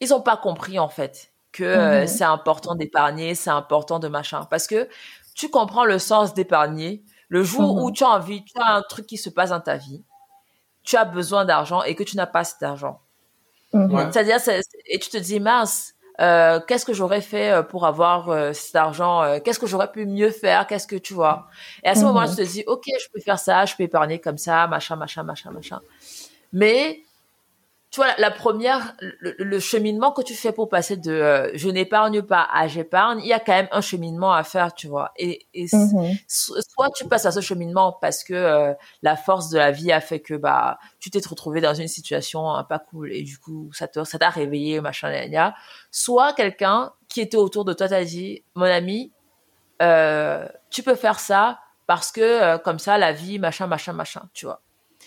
ils 0.00 0.14
ont 0.14 0.20
pas 0.20 0.36
compris 0.36 0.78
en 0.78 0.88
fait 0.88 1.32
que 1.52 1.64
euh, 1.64 2.00
mhm. 2.02 2.06
c'est 2.06 2.24
important 2.24 2.74
d'épargner, 2.74 3.34
c'est 3.34 3.50
important 3.50 3.98
de 3.98 4.08
machin, 4.08 4.46
parce 4.50 4.66
que 4.66 4.88
tu 5.34 5.48
comprends 5.48 5.84
le 5.84 5.98
sens 5.98 6.34
d'épargner. 6.34 7.02
Le 7.28 7.44
jour 7.44 7.76
où 7.76 7.92
tu 7.92 8.02
as 8.02 8.08
envie, 8.08 8.44
tu 8.44 8.60
as 8.60 8.74
un 8.74 8.82
truc 8.82 9.06
qui 9.06 9.16
se 9.16 9.30
passe 9.30 9.50
dans 9.50 9.60
ta 9.60 9.76
vie, 9.76 10.02
tu 10.82 10.96
as 10.96 11.04
besoin 11.04 11.44
d'argent 11.44 11.82
et 11.84 11.94
que 11.94 12.02
tu 12.02 12.16
n'as 12.16 12.26
pas 12.26 12.42
cet 12.42 12.62
argent. 12.62 13.00
Mhm. 13.72 14.10
C'est-à-dire, 14.10 14.38
et 14.86 14.98
tu 14.98 15.10
te 15.10 15.16
dis, 15.16 15.38
mince, 15.38 15.94
euh, 16.20 16.60
qu'est-ce 16.66 16.84
que 16.84 16.92
j'aurais 16.92 17.20
fait 17.20 17.50
euh, 17.50 17.62
pour 17.62 17.86
avoir 17.86 18.28
euh, 18.28 18.52
cet 18.52 18.76
argent 18.76 19.38
Qu'est-ce 19.40 19.58
que 19.58 19.66
j'aurais 19.66 19.90
pu 19.90 20.06
mieux 20.06 20.30
faire 20.30 20.66
Qu'est-ce 20.66 20.86
que 20.86 20.96
tu 20.96 21.14
vois. 21.14 21.46
Et 21.82 21.88
à 21.88 21.94
ce 21.94 22.04
moment-là, 22.04 22.28
tu 22.28 22.36
te 22.36 22.42
dis, 22.42 22.64
ok, 22.66 22.84
je 22.86 23.08
peux 23.12 23.20
faire 23.20 23.38
ça, 23.38 23.64
je 23.64 23.74
peux 23.76 23.84
épargner 23.84 24.20
comme 24.20 24.38
ça, 24.38 24.66
machin, 24.66 24.96
machin, 24.96 25.22
machin, 25.22 25.50
machin. 25.50 25.80
Mais 26.52 27.04
tu 27.90 27.98
vois, 27.98 28.14
la 28.18 28.30
première, 28.30 28.94
le, 29.00 29.58
cheminement 29.58 30.12
que 30.12 30.22
tu 30.22 30.34
fais 30.34 30.52
pour 30.52 30.68
passer 30.68 30.96
de 30.96 31.10
euh, 31.10 31.50
je 31.54 31.68
n'épargne 31.68 32.22
pas 32.22 32.46
à 32.52 32.68
j'épargne, 32.68 33.18
il 33.20 33.26
y 33.26 33.32
a 33.32 33.40
quand 33.40 33.52
même 33.52 33.68
un 33.72 33.80
cheminement 33.80 34.32
à 34.32 34.44
faire, 34.44 34.72
tu 34.74 34.86
vois. 34.86 35.10
Et, 35.16 35.48
et 35.54 35.66
mhm. 35.72 36.14
soit 36.28 36.90
tu 36.94 37.08
passes 37.08 37.26
à 37.26 37.32
ce 37.32 37.40
cheminement 37.40 37.98
parce 38.00 38.22
que 38.22 38.32
euh, 38.32 38.74
la 39.02 39.16
force 39.16 39.50
de 39.50 39.58
la 39.58 39.72
vie 39.72 39.90
a 39.90 40.00
fait 40.00 40.20
que 40.20 40.34
bah 40.34 40.78
tu 41.00 41.10
t'es 41.10 41.20
retrouvé 41.26 41.60
dans 41.60 41.74
une 41.74 41.88
situation 41.88 42.44
pas 42.68 42.78
cool 42.78 43.12
et 43.12 43.22
du 43.22 43.38
coup 43.38 43.70
ça 43.72 43.88
t'a 43.88 44.04
ça 44.04 44.18
t'a 44.18 44.30
réveillé 44.30 44.80
machin 44.80 45.10
là, 45.10 45.54
Soit 45.90 46.32
quelqu'un 46.34 46.92
qui 47.08 47.20
était 47.20 47.36
autour 47.36 47.64
de 47.64 47.72
toi 47.72 47.88
t'a 47.88 48.04
dit 48.04 48.44
mon 48.54 48.66
ami, 48.66 49.10
euh, 49.82 50.46
tu 50.70 50.84
peux 50.84 50.94
faire 50.94 51.18
ça 51.18 51.58
parce 51.88 52.12
que 52.12 52.56
comme 52.58 52.78
ça 52.78 52.98
la 52.98 53.10
vie 53.10 53.40
machin 53.40 53.66
machin 53.66 53.92
machin, 53.92 54.28
tu 54.32 54.46
vois. 54.46 54.62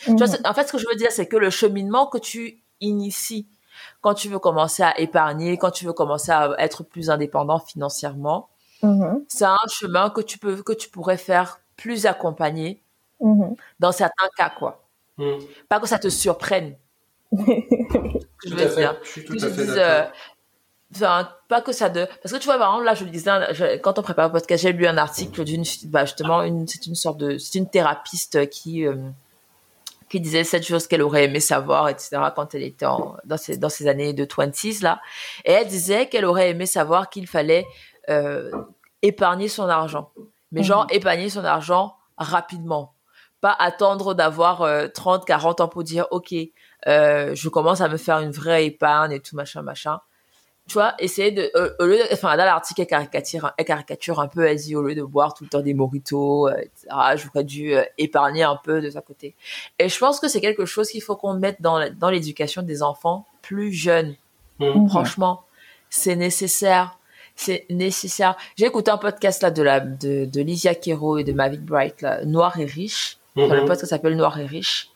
Tu 0.05 0.11
vois, 0.15 0.27
mhm. 0.27 0.37
en 0.45 0.53
fait, 0.53 0.67
ce 0.67 0.71
que 0.71 0.79
je 0.79 0.87
veux 0.89 0.95
dire, 0.95 1.11
c'est 1.11 1.27
que 1.27 1.37
le 1.37 1.51
cheminement 1.51 2.07
que 2.07 2.17
tu 2.17 2.62
initie 2.83 3.47
quand 4.01 4.13
tu 4.13 4.29
veux 4.29 4.39
commencer 4.39 4.83
à 4.83 4.99
épargner, 4.99 5.57
quand 5.57 5.71
tu 5.71 5.85
veux 5.85 5.93
commencer 5.93 6.31
à 6.31 6.53
être 6.59 6.83
plus 6.83 7.09
indépendant 7.09 7.59
financièrement. 7.59 8.49
Mm-hmm. 8.83 9.23
C'est 9.27 9.45
un 9.45 9.57
chemin 9.67 10.09
que 10.09 10.21
tu 10.21 10.37
peux 10.37 10.61
que 10.61 10.73
tu 10.73 10.89
pourrais 10.89 11.17
faire 11.17 11.59
plus 11.77 12.05
accompagné 12.05 12.81
mm-hmm. 13.21 13.55
dans 13.79 13.91
certains 13.91 14.27
cas 14.37 14.49
quoi. 14.49 14.83
Mm. 15.17 15.37
Pas 15.69 15.79
que 15.79 15.87
ça 15.87 15.99
te 15.99 16.09
surprenne. 16.09 16.75
je 17.31 18.53
veux 18.53 18.75
dire. 18.75 18.97
Je 19.03 19.09
suis 19.09 19.25
tout 19.25 19.37
à 19.41 19.49
fait 19.49 19.65
d'accord. 19.65 20.11
Euh, 21.01 21.23
pas 21.47 21.61
que 21.61 21.71
ça 21.71 21.89
de 21.89 22.05
parce 22.21 22.33
que 22.33 22.39
tu 22.39 22.45
vois 22.45 22.59
par 22.59 22.69
exemple 22.69 22.85
là 22.85 22.93
je 22.93 23.03
le 23.03 23.09
disais 23.09 23.31
quand 23.81 23.97
on 23.97 24.03
prépare 24.03 24.27
le 24.27 24.31
podcast 24.31 24.61
j'ai 24.61 24.73
lu 24.73 24.85
un 24.85 24.97
article 24.97 25.43
d'une 25.43 25.63
bah 25.85 26.05
justement 26.05 26.43
une 26.43 26.67
c'est 26.67 26.85
une 26.85 26.93
sorte 26.93 27.17
de 27.17 27.39
c'est 27.39 27.57
une 27.57 27.67
thérapeute 27.67 28.49
qui 28.51 28.85
euh, 28.85 28.95
qui 30.13 30.21
disait 30.21 30.43
cette 30.43 30.63
chose 30.63 30.85
qu'elle 30.85 31.01
aurait 31.01 31.23
aimé 31.23 31.39
savoir, 31.39 31.89
etc., 31.89 32.21
quand 32.35 32.53
elle 32.53 32.61
était 32.61 32.85
dans, 32.85 33.37
ses 33.37 33.87
années 33.87 34.13
de 34.13 34.25
20s, 34.25 34.83
là. 34.83 35.01
Et 35.43 35.53
elle 35.53 35.67
disait 35.67 36.07
qu'elle 36.07 36.25
aurait 36.25 36.51
aimé 36.51 36.67
savoir 36.67 37.09
qu'il 37.09 37.25
fallait 37.25 37.65
euh, 38.11 38.51
épargner 39.01 39.47
son 39.47 39.67
argent. 39.67 40.11
Mais 40.51 40.59
mhm. 40.59 40.67
genre, 40.67 40.87
épargner 40.91 41.31
son 41.31 41.43
argent 41.43 41.95
rapidement. 42.15 42.93
Pas 43.41 43.55
attendre 43.57 44.13
d'avoir 44.13 44.59
30, 44.93 45.21
euh, 45.21 45.25
40 45.25 45.61
ans 45.61 45.67
pour 45.67 45.83
dire, 45.83 46.05
OK, 46.11 46.31
euh, 46.85 47.33
je 47.33 47.49
commence 47.49 47.81
à 47.81 47.87
me 47.87 47.97
faire 47.97 48.19
une 48.19 48.29
vraie 48.29 48.67
épargne 48.67 49.13
et 49.13 49.19
tout, 49.19 49.35
machin, 49.35 49.63
machin 49.63 49.99
tu 50.67 50.73
vois, 50.75 50.95
essayer 50.97 51.31
de, 51.31 51.51
euh, 51.55 51.71
au 51.79 51.85
lieu 51.85 51.99
enfin, 52.13 52.37
dans 52.37 52.45
l'article, 52.45 52.81
elle 52.81 52.87
caricature, 52.87 53.51
elle 53.57 53.65
caricature 53.65 54.19
un 54.21 54.27
peu, 54.27 54.45
elle 54.45 54.57
dit, 54.57 54.75
au 54.75 54.81
lieu 54.81 54.95
de 54.95 55.03
boire 55.03 55.33
tout 55.33 55.43
le 55.43 55.49
temps 55.49 55.61
des 55.61 55.73
moritos, 55.73 56.47
euh, 56.47 56.55
etc., 56.55 56.87
j'aurais 57.15 57.43
dû 57.43 57.75
euh, 57.75 57.83
épargner 57.97 58.43
un 58.43 58.55
peu 58.55 58.81
de 58.81 58.89
sa 58.89 59.01
côté. 59.01 59.35
Et 59.77 59.89
je 59.89 59.99
pense 59.99 60.21
que 60.21 60.29
c'est 60.29 60.39
quelque 60.39 60.65
chose 60.65 60.89
qu'il 60.89 61.01
faut 61.01 61.17
qu'on 61.17 61.33
mette 61.33 61.61
dans, 61.61 61.89
dans 61.93 62.09
l'éducation 62.09 62.61
des 62.61 62.81
enfants 62.81 63.25
plus 63.41 63.73
jeunes. 63.73 64.15
Mmh. 64.59 64.87
Franchement, 64.87 65.43
c'est 65.89 66.15
nécessaire. 66.15 66.97
C'est 67.35 67.65
nécessaire. 67.69 68.37
J'ai 68.55 68.65
écouté 68.65 68.91
un 68.91 68.97
podcast 68.97 69.41
là 69.41 69.51
de 69.51 69.63
la, 69.63 69.79
de, 69.81 70.25
de 70.25 70.41
Lysia 70.41 70.75
Kero 70.75 71.17
et 71.17 71.23
de 71.23 71.33
Mavic 71.33 71.61
Bright, 71.61 72.01
là, 72.01 72.23
Noir 72.23 72.57
et 72.59 72.65
Riche. 72.65 73.17
Mmh. 73.35 73.51
Le 73.51 73.65
podcast 73.65 73.89
s'appelle 73.89 74.15
Noir 74.15 74.39
et 74.39 74.45
Riche. 74.45 74.92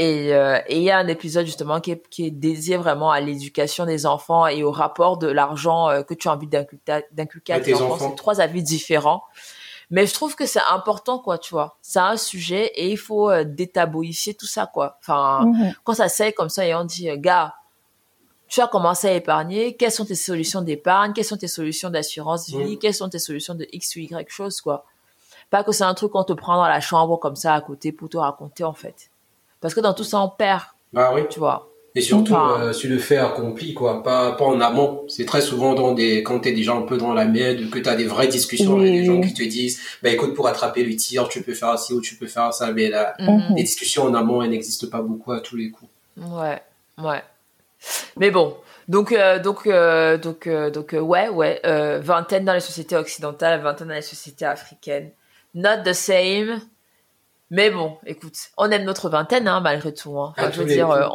Euh, 0.00 0.60
et 0.66 0.76
il 0.76 0.82
y 0.82 0.90
a 0.90 0.98
un 0.98 1.08
épisode 1.08 1.46
justement 1.46 1.80
qui 1.80 1.92
est, 1.92 2.08
qui 2.08 2.26
est 2.26 2.30
dédié 2.30 2.76
vraiment 2.76 3.10
à 3.10 3.20
l'éducation 3.20 3.86
des 3.86 4.06
enfants 4.06 4.46
et 4.46 4.62
au 4.62 4.70
rapport 4.70 5.18
de 5.18 5.26
l'argent 5.26 5.88
euh, 5.88 6.02
que 6.02 6.14
tu 6.14 6.28
as 6.28 6.32
envie 6.32 6.46
d'inculquer 6.46 7.52
à 7.52 7.60
tes 7.60 7.74
enfants. 7.74 8.10
C'est 8.10 8.16
trois 8.16 8.40
avis 8.40 8.62
différents. 8.62 9.24
Mais 9.90 10.06
je 10.06 10.14
trouve 10.14 10.36
que 10.36 10.46
c'est 10.46 10.62
important, 10.70 11.18
quoi, 11.18 11.36
tu 11.36 11.50
vois. 11.50 11.76
C'est 11.82 11.98
un 11.98 12.16
sujet 12.16 12.66
et 12.76 12.90
il 12.90 12.96
faut 12.96 13.28
euh, 13.28 13.44
détabouifier 13.44 14.34
tout 14.34 14.46
ça, 14.46 14.66
quoi. 14.66 14.98
Enfin, 15.00 15.46
mhm. 15.46 15.74
quand 15.82 15.94
ça 15.94 16.08
s'est 16.08 16.32
comme 16.32 16.48
ça 16.48 16.64
et 16.64 16.74
on 16.74 16.84
dit, 16.84 17.08
gars, 17.16 17.54
tu 18.46 18.60
as 18.60 18.68
commencé 18.68 19.08
à 19.08 19.14
épargner, 19.14 19.76
quelles 19.76 19.92
sont 19.92 20.04
tes 20.04 20.14
solutions 20.14 20.62
d'épargne, 20.62 21.12
quelles 21.12 21.24
sont 21.24 21.36
tes 21.36 21.48
solutions 21.48 21.90
d'assurance 21.90 22.48
vie, 22.50 22.78
quelles 22.78 22.94
sont 22.94 23.08
tes 23.08 23.18
solutions 23.18 23.54
de 23.54 23.66
X 23.72 23.96
ou 23.96 24.00
Y 24.00 24.28
chose, 24.28 24.60
quoi. 24.60 24.86
Pas 25.50 25.64
que 25.64 25.72
c'est 25.72 25.84
un 25.84 25.94
truc 25.94 26.12
qu'on 26.12 26.24
te 26.24 26.32
prend 26.32 26.56
dans 26.56 26.68
la 26.68 26.80
chambre 26.80 27.16
comme 27.16 27.36
ça 27.36 27.54
à 27.54 27.60
côté 27.60 27.90
pour 27.90 28.08
te 28.08 28.16
raconter, 28.16 28.62
en 28.62 28.72
fait. 28.72 29.09
Parce 29.60 29.74
que 29.74 29.80
dans 29.80 29.94
tout 29.94 30.04
ça, 30.04 30.20
on 30.20 30.28
perd. 30.28 30.62
Ah 30.94 31.12
oui. 31.14 31.22
Tu 31.30 31.38
vois. 31.38 31.68
Et 31.96 32.00
surtout 32.00 32.36
euh, 32.36 32.72
sur 32.72 32.88
le 32.88 32.98
fait 32.98 33.16
accompli, 33.16 33.74
quoi, 33.74 34.04
pas, 34.04 34.32
pas 34.32 34.44
en 34.44 34.60
amont. 34.60 35.02
C'est 35.08 35.26
très 35.26 35.40
souvent 35.40 35.74
dans 35.74 35.92
des, 35.92 36.22
quand 36.22 36.38
t'es 36.38 36.52
déjà 36.52 36.72
un 36.72 36.82
peu 36.82 36.96
dans 36.96 37.12
la 37.12 37.24
merde, 37.24 37.68
que 37.68 37.80
t'as 37.80 37.96
des 37.96 38.04
vraies 38.04 38.28
discussions 38.28 38.78
avec 38.78 38.92
des 38.92 39.04
gens 39.04 39.20
qui 39.20 39.34
te 39.34 39.42
disent, 39.42 39.80
bah 40.02 40.10
écoute, 40.10 40.34
pour 40.34 40.46
attraper 40.46 40.84
le 40.84 40.94
tir, 40.94 41.28
tu 41.28 41.42
peux 41.42 41.54
faire 41.54 41.76
ci 41.78 41.92
ou 41.92 42.00
tu 42.00 42.14
peux 42.14 42.28
faire 42.28 42.54
ça, 42.54 42.70
mais 42.70 42.90
là, 42.90 43.14
mhm. 43.18 43.56
les 43.56 43.64
discussions 43.64 44.04
en 44.04 44.14
amont, 44.14 44.40
elles 44.40 44.50
n'existent 44.50 44.88
pas 44.88 45.02
beaucoup 45.02 45.32
à 45.32 45.40
tous 45.40 45.56
les 45.56 45.70
coups. 45.70 45.90
Ouais, 46.16 46.62
ouais. 47.02 47.22
Mais 48.16 48.30
bon, 48.30 48.54
donc, 48.90 49.12
euh, 49.12 49.38
donc, 49.38 49.68
euh, 49.68 50.18
donc, 50.18 50.46
euh, 50.48 50.68
donc, 50.68 50.96
ouais, 51.00 51.28
ouais, 51.28 51.60
vingtaine 52.00 52.44
dans 52.44 52.54
les 52.54 52.60
sociétés 52.60 52.96
occidentales, 52.96 53.60
vingtaine 53.60 53.86
dans 53.86 53.94
les 53.94 54.02
sociétés 54.02 54.44
africaines. 54.44 55.10
Not 55.54 55.84
the 55.84 55.92
same. 55.92 56.60
Mais 57.50 57.70
bon, 57.70 57.96
écoute, 58.06 58.36
on 58.56 58.70
aime 58.70 58.84
notre 58.84 59.08
vingtaine, 59.08 59.48
hein, 59.48 59.60
malgré 59.60 59.92
tout. 59.92 60.18
Hein. 60.18 60.34
je 60.52 60.60
veux 60.60 60.66
dire, 60.66 60.90
euh, 60.90 61.08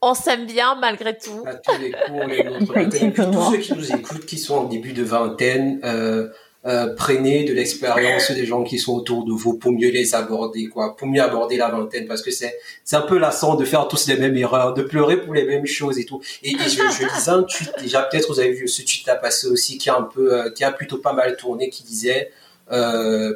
on 0.00 0.14
s'aime 0.14 0.46
bien 0.46 0.76
malgré 0.80 1.16
tout. 1.16 1.44
À 1.46 1.54
tous 1.54 1.78
les 1.80 1.90
coups, 1.90 2.02
on 2.10 2.28
aime 2.28 2.58
notre 2.58 2.72
vingtaine. 2.74 3.12
tous 3.12 3.50
ceux 3.52 3.58
qui 3.58 3.74
nous 3.74 3.92
écoutent, 3.92 4.26
qui 4.26 4.38
sont 4.38 4.56
en 4.56 4.64
début 4.64 4.92
de 4.92 5.02
vingtaine, 5.02 5.80
euh, 5.84 6.28
euh, 6.66 6.92
prenez 6.96 7.44
de 7.44 7.52
l'expérience 7.52 8.30
des 8.32 8.44
gens 8.44 8.64
qui 8.64 8.78
sont 8.78 8.94
autour 8.94 9.24
de 9.24 9.32
vous 9.32 9.58
pour 9.58 9.72
mieux 9.72 9.90
les 9.90 10.14
aborder, 10.14 10.68
quoi, 10.68 10.96
pour 10.96 11.06
mieux 11.06 11.22
aborder 11.22 11.56
la 11.56 11.68
vingtaine, 11.70 12.06
parce 12.06 12.20
que 12.20 12.30
c'est 12.30 12.58
c'est 12.84 12.96
un 12.96 13.02
peu 13.02 13.16
lassant 13.16 13.54
de 13.54 13.64
faire 13.64 13.86
tous 13.88 14.08
les 14.08 14.16
mêmes 14.16 14.36
erreurs, 14.36 14.74
de 14.74 14.82
pleurer 14.82 15.20
pour 15.20 15.34
les 15.34 15.44
mêmes 15.44 15.66
choses 15.66 15.98
et 15.98 16.04
tout. 16.04 16.20
Et, 16.42 16.50
je, 16.50 16.68
je 16.68 17.14
lisais 17.14 17.30
un 17.30 17.42
tweet 17.44 17.72
déjà, 17.80 18.02
peut-être 18.02 18.28
vous 18.28 18.40
avez 18.40 18.52
vu 18.52 18.66
ce 18.66 18.82
tweet 18.82 19.06
là 19.06 19.14
passer 19.14 19.46
aussi, 19.46 19.78
qui 19.78 19.88
a 19.88 19.96
un 19.96 20.02
peu, 20.02 20.34
euh, 20.34 20.50
qui 20.50 20.64
a 20.64 20.72
plutôt 20.72 20.98
pas 20.98 21.12
mal 21.12 21.36
tourné, 21.36 21.70
qui 21.70 21.84
disait 21.84 22.32
euh, 22.72 23.34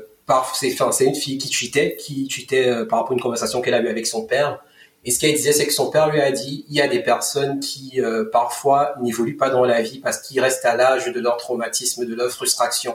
c'est 0.55 0.73
enfin, 0.81 0.91
une 1.05 1.15
fille 1.15 1.39
qui 1.39 1.51
tweetait, 1.51 1.97
qui 1.97 2.27
tweetait 2.29 2.69
euh, 2.69 2.85
par 2.85 3.01
rapport 3.01 3.13
à 3.13 3.15
une 3.15 3.21
conversation 3.21 3.61
qu'elle 3.61 3.75
a 3.75 3.81
eue 3.81 3.89
avec 3.89 4.07
son 4.07 4.25
père. 4.25 4.63
Et 5.05 5.11
ce 5.11 5.19
qu'elle 5.19 5.35
disait, 5.35 5.53
c'est 5.53 5.67
que 5.67 5.73
son 5.73 5.91
père 5.91 6.11
lui 6.11 6.21
a 6.21 6.31
dit, 6.31 6.65
il 6.69 6.77
y 6.77 6.81
a 6.81 6.87
des 6.87 7.01
personnes 7.01 7.59
qui 7.59 8.01
euh, 8.01 8.25
parfois 8.31 8.95
n'évoluent 9.03 9.37
pas 9.37 9.51
dans 9.51 9.65
la 9.65 9.83
vie 9.83 9.99
parce 9.99 10.21
qu'ils 10.21 10.41
restent 10.41 10.65
à 10.65 10.77
l'âge 10.77 11.07
de 11.07 11.21
leur 11.21 11.37
traumatisme, 11.39 12.07
de 12.07 12.15
leur 12.15 12.31
frustration. 12.31 12.95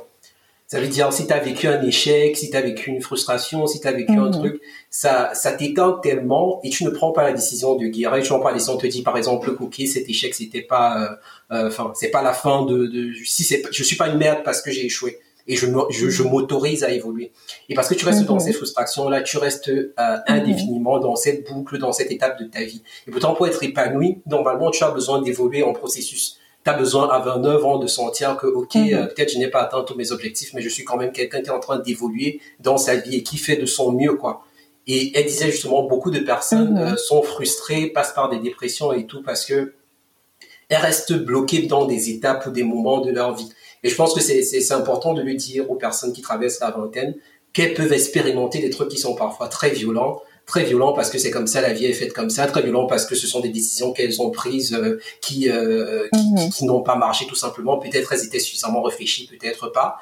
Ça 0.68 0.82
veut 0.82 0.88
dire, 0.88 1.14
si 1.14 1.28
tu 1.28 1.34
as 1.34 1.40
vécu 1.40 1.68
un 1.68 1.82
échec, 1.82 2.36
si 2.36 2.50
tu 2.50 2.58
as 2.58 2.62
vécu 2.62 2.90
une 2.90 3.02
frustration, 3.02 3.68
si 3.68 3.80
tu 3.80 3.88
as 3.88 3.94
vécu 3.94 4.14
un 4.14 4.26
mhm. 4.26 4.32
truc, 4.32 4.62
ça, 4.90 5.32
ça 5.34 5.54
t'éteint 5.54 6.00
tellement 6.04 6.60
et 6.64 6.70
tu 6.70 6.84
ne 6.84 6.90
prends 6.90 7.14
pas 7.14 7.24
la 7.24 7.32
décision 7.32 7.76
de 7.76 7.88
guérir. 7.88 8.22
Tu 8.22 8.30
prends 8.30 8.40
pas 8.40 8.50
la 8.50 8.56
décision, 8.56 8.74
on 8.74 8.78
te 8.78 8.88
dit 8.88 9.02
par 9.02 9.18
exemple, 9.18 9.56
ok, 9.60 9.76
cet 9.88 10.10
échec, 10.10 10.34
c'était 10.34 10.62
pas, 10.62 11.20
euh, 11.52 11.68
enfin, 11.68 11.94
c'est 11.96 12.10
pas 12.10 12.22
la 12.22 12.34
fin 12.34 12.66
de, 12.66 12.86
de 12.86 13.14
si 13.26 13.44
c'est, 13.44 13.64
je 13.72 13.84
suis 13.84 13.96
pas 13.96 14.08
une 14.08 14.18
merde 14.18 14.40
parce 14.44 14.62
que 14.62 14.72
j'ai 14.72 14.86
échoué 14.86 15.20
et 15.48 15.56
je, 15.56 15.68
je, 15.90 16.10
je 16.10 16.24
m'autorise 16.24 16.84
à 16.84 16.92
évoluer. 16.92 17.32
Et 17.70 17.76
parce 17.76 17.88
que 17.88 17.94
tu 17.94 18.06
restes 18.06 18.26
dans 18.26 18.36
mhm. 18.36 18.40
ces 18.42 18.54
frustrations-là, 18.54 19.22
tu 19.22 19.38
restes 19.38 19.70
euh, 19.70 19.92
mhm. 19.98 20.22
indéfiniment 20.28 21.00
dans 21.00 21.16
cette 21.16 21.48
boucle, 21.48 21.78
dans 21.78 21.92
cette 21.92 22.12
étape 22.12 22.40
de 22.40 22.46
ta 22.46 22.64
vie. 22.64 22.82
Et 23.08 23.12
pourtant, 23.12 23.34
pour 23.34 23.48
être 23.48 23.64
épanoui, 23.64 24.20
normalement, 24.26 24.72
tu 24.72 24.84
as 24.84 24.92
besoin 24.92 25.22
d'évoluer 25.22 25.64
en 25.64 25.74
processus. 25.74 26.38
Tu 26.64 26.70
as 26.70 26.74
besoin 26.74 27.10
à 27.10 27.20
29 27.20 27.66
ans 27.66 27.78
de 27.78 27.88
sentir 27.88 28.36
que, 28.38 28.48
OK, 28.48 28.76
mhm. 28.76 28.94
euh, 28.94 29.06
peut-être 29.06 29.32
je 29.32 29.38
n'ai 29.38 29.50
pas 29.50 29.62
atteint 29.62 29.84
tous 29.84 29.96
mes 29.96 30.12
objectifs, 30.12 30.54
mais 30.54 30.62
je 30.62 30.70
suis 30.70 30.84
quand 30.84 30.98
même 30.98 31.12
quelqu'un 31.12 31.42
qui 31.42 31.48
est 31.48 31.54
en 31.54 31.60
train 31.60 31.80
d'évoluer 31.80 32.42
dans 32.60 32.78
sa 32.78 32.96
vie 32.96 33.16
et 33.16 33.24
qui 33.24 33.38
fait 33.38 33.58
de 33.58 33.66
son 33.66 33.94
mieux, 33.94 34.16
quoi. 34.16 34.44
Et 34.90 35.12
elle 35.18 35.26
disait 35.26 35.52
justement, 35.52 35.84
beaucoup 35.84 36.12
de 36.12 36.20
personnes 36.20 36.78
euh, 36.78 36.96
sont 36.96 37.22
frustrées, 37.22 37.88
passent 37.88 38.14
par 38.14 38.30
des 38.30 38.40
dépressions 38.40 38.94
et 38.94 39.06
tout 39.06 39.22
parce 39.22 39.46
que 39.46 39.74
elles 40.70 40.78
restent 40.78 41.14
bloquées 41.14 41.64
dans 41.64 41.86
des 41.86 42.10
étapes 42.10 42.46
ou 42.46 42.52
des 42.52 42.64
moments 42.64 43.02
de 43.02 43.12
leur 43.12 43.36
vie. 43.36 43.50
Et 43.84 43.90
je 43.90 43.96
pense 43.96 44.14
que 44.14 44.22
c'est 44.22 44.72
important 44.72 45.14
de 45.14 45.22
lui 45.22 45.36
dire 45.36 45.70
aux 45.70 45.76
personnes 45.76 46.14
qui 46.14 46.22
traversent 46.22 46.60
la 46.60 46.72
vingtaine 46.72 47.16
qu'elles 47.54 47.74
peuvent 47.74 47.94
expérimenter 47.94 48.60
des 48.60 48.70
trucs 48.70 48.90
qui 48.90 48.98
sont 48.98 49.16
parfois 49.16 49.48
très 49.48 49.72
violents, 49.72 50.22
très 50.46 50.64
violents 50.64 50.94
parce 50.94 51.10
que 51.10 51.18
c'est 51.18 51.32
comme 51.32 51.48
ça, 51.48 51.62
la 51.62 51.74
vie 51.74 51.86
est 51.86 51.94
faite 51.94 52.14
comme 52.14 52.30
ça, 52.30 52.46
très 52.46 52.62
violents 52.62 52.86
parce 52.88 53.06
que 53.06 53.16
ce 53.16 53.28
sont 53.28 53.40
des 53.40 53.50
décisions 53.50 53.94
qu'elles 53.94 54.22
ont 54.22 54.30
prises 54.30 54.74
euh, 54.74 55.00
qui, 55.22 55.50
euh, 55.50 56.08
mhm. 56.14 56.50
qui, 56.52 56.66
n'ont 56.66 56.82
pas 56.82 56.96
marché 56.96 57.26
tout 57.26 57.36
simplement. 57.36 57.80
Peut-être 57.80 58.14
elles 58.14 58.26
étaient 58.26 58.40
suffisamment 58.40 58.82
réfléchies, 58.82 59.28
peut-être 59.28 59.70
pas. 59.70 59.98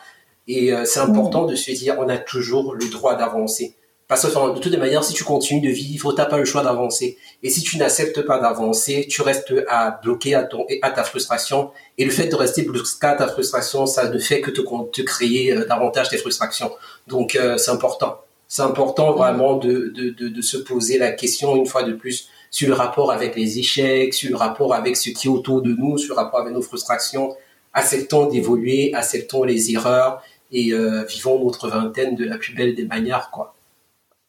Et 0.48 0.74
euh, 0.74 0.86
c'est 0.86 1.00
important 1.00 1.46
de 1.46 1.56
se 1.56 1.72
dire, 1.72 1.96
on 1.98 2.10
a 2.10 2.18
toujours 2.18 2.76
le 2.76 2.90
droit 2.90 3.16
d'avancer. 3.16 3.76
Parce 4.08 4.22
que 4.22 4.54
de 4.56 4.60
toute 4.60 4.78
manière, 4.78 5.04
si 5.04 5.14
tu 5.14 5.24
continues 5.24 5.68
de 5.68 5.74
vivre, 5.74 6.14
t'as 6.14 6.26
pas 6.26 6.38
le 6.38 6.46
choix 6.46 6.64
d'avancer. 6.64 7.18
Et 7.42 7.50
si 7.50 7.64
tu 7.64 7.78
n'acceptes 7.78 8.22
pas 8.22 8.38
d'avancer, 8.38 9.08
tu 9.10 9.24
restes 9.24 9.52
à 9.68 10.00
bloquer 10.04 10.36
à 10.36 10.44
ton 10.44 10.66
à 10.84 10.92
ta 10.92 11.04
frustration. 11.04 11.72
Et 11.98 12.06
le 12.06 12.12
fait 12.12 12.28
de 12.28 12.36
rester 12.36 12.62
bloqué 12.62 12.88
à 13.02 13.14
ta 13.14 13.28
frustration, 13.28 13.88
ça 13.88 14.08
ne 14.10 14.20
fait 14.20 14.42
que 14.42 14.52
te, 14.52 14.62
te 14.62 15.02
créer 15.02 15.54
euh, 15.54 15.66
davantage 15.66 16.10
tes 16.10 16.18
frustrations. 16.18 16.72
Donc 17.08 17.36
euh, 17.36 17.58
c'est 17.58 17.72
important. 17.72 18.22
C'est 18.48 18.62
important 18.62 19.14
vraiment 19.14 19.56
de, 19.58 19.92
de, 19.96 20.12
de, 20.12 20.30
de, 20.30 20.42
se 20.42 20.58
poser 20.58 21.00
la 21.00 21.12
question 21.12 21.56
une 21.56 21.66
fois 21.66 21.82
de 21.82 21.94
plus 21.94 22.30
sur 22.52 22.68
le 22.68 22.76
rapport 22.76 23.12
avec 23.12 23.36
les 23.36 23.58
échecs, 23.58 24.14
sur 24.14 24.30
le 24.30 24.36
rapport 24.36 24.76
avec 24.76 24.98
ce 24.98 25.10
qui 25.10 25.26
est 25.26 25.32
autour 25.32 25.64
de 25.64 25.72
nous, 25.72 25.98
sur 25.98 26.14
le 26.14 26.22
rapport 26.22 26.42
avec 26.42 26.54
nos 26.54 26.62
frustrations. 26.62 27.36
Acceptons 27.74 28.28
d'évoluer, 28.28 28.94
acceptons 28.94 29.44
les 29.44 29.72
erreurs 29.72 30.22
et 30.52 30.74
euh, 30.74 31.04
vivons 31.06 31.44
notre 31.44 31.70
vingtaine 31.70 32.16
de 32.16 32.24
la 32.24 32.38
plus 32.38 32.54
belle 32.54 32.76
des 32.76 32.86
manières, 32.86 33.32
quoi. 33.32 33.55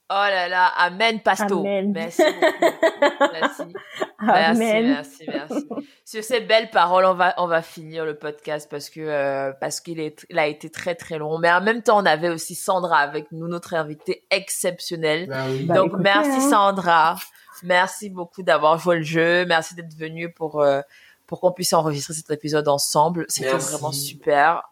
Oh 0.09 0.15
là 0.15 0.49
là, 0.49 0.67
Amen, 0.77 1.21
Pasto. 1.21 1.65
Merci 1.65 2.23
Merci. 3.33 3.63
Merci, 4.23 5.25
merci, 5.27 5.69
Sur 6.05 6.23
ces 6.23 6.41
belles 6.41 6.71
paroles, 6.71 7.05
on 7.05 7.15
va, 7.15 7.35
on 7.39 7.49
va 7.49 7.61
finir 7.61 8.05
le 8.05 8.17
podcast 8.17 8.69
parce 8.71 8.89
que, 8.89 9.01
euh, 9.01 9.53
parce 9.61 9.81
qu'il 9.81 9.99
est, 9.99 10.25
il 10.31 10.39
a 10.39 10.47
été 10.47 10.71
très, 10.71 10.95
très 10.95 11.19
long. 11.19 11.39
Mais 11.39 11.51
en 11.51 11.61
même 11.61 11.83
temps, 11.83 11.99
on 12.01 12.07
avait 12.07 12.29
aussi 12.29 12.55
Sandra 12.55 12.99
avec 12.99 13.33
nous, 13.33 13.49
notre 13.49 13.75
invitée 13.75 14.25
exceptionnelle. 14.31 15.27
Bah 15.27 15.45
bah, 15.65 15.75
Donc, 15.75 15.93
merci 15.99 16.31
hein. 16.31 16.51
Sandra. 16.51 17.17
Merci 17.65 18.09
beaucoup 18.09 18.45
d'avoir 18.45 18.79
joué 18.79 18.99
le 18.99 19.03
jeu. 19.03 19.45
Merci 19.47 19.75
d'être 19.75 19.97
venue 19.97 20.33
pour, 20.33 20.61
euh, 20.61 20.83
pour 21.27 21.41
qu'on 21.41 21.51
puisse 21.51 21.73
enregistrer 21.73 22.15
cet 22.15 22.31
épisode 22.31 22.69
ensemble. 22.69 23.27
C'était 23.29 23.57
vraiment 23.57 23.91
super. 23.91 24.63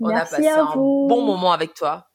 On 0.00 0.14
a 0.14 0.26
passé 0.26 0.48
un 0.48 0.74
bon 0.74 1.24
moment 1.24 1.52
avec 1.52 1.72
toi. 1.72 2.09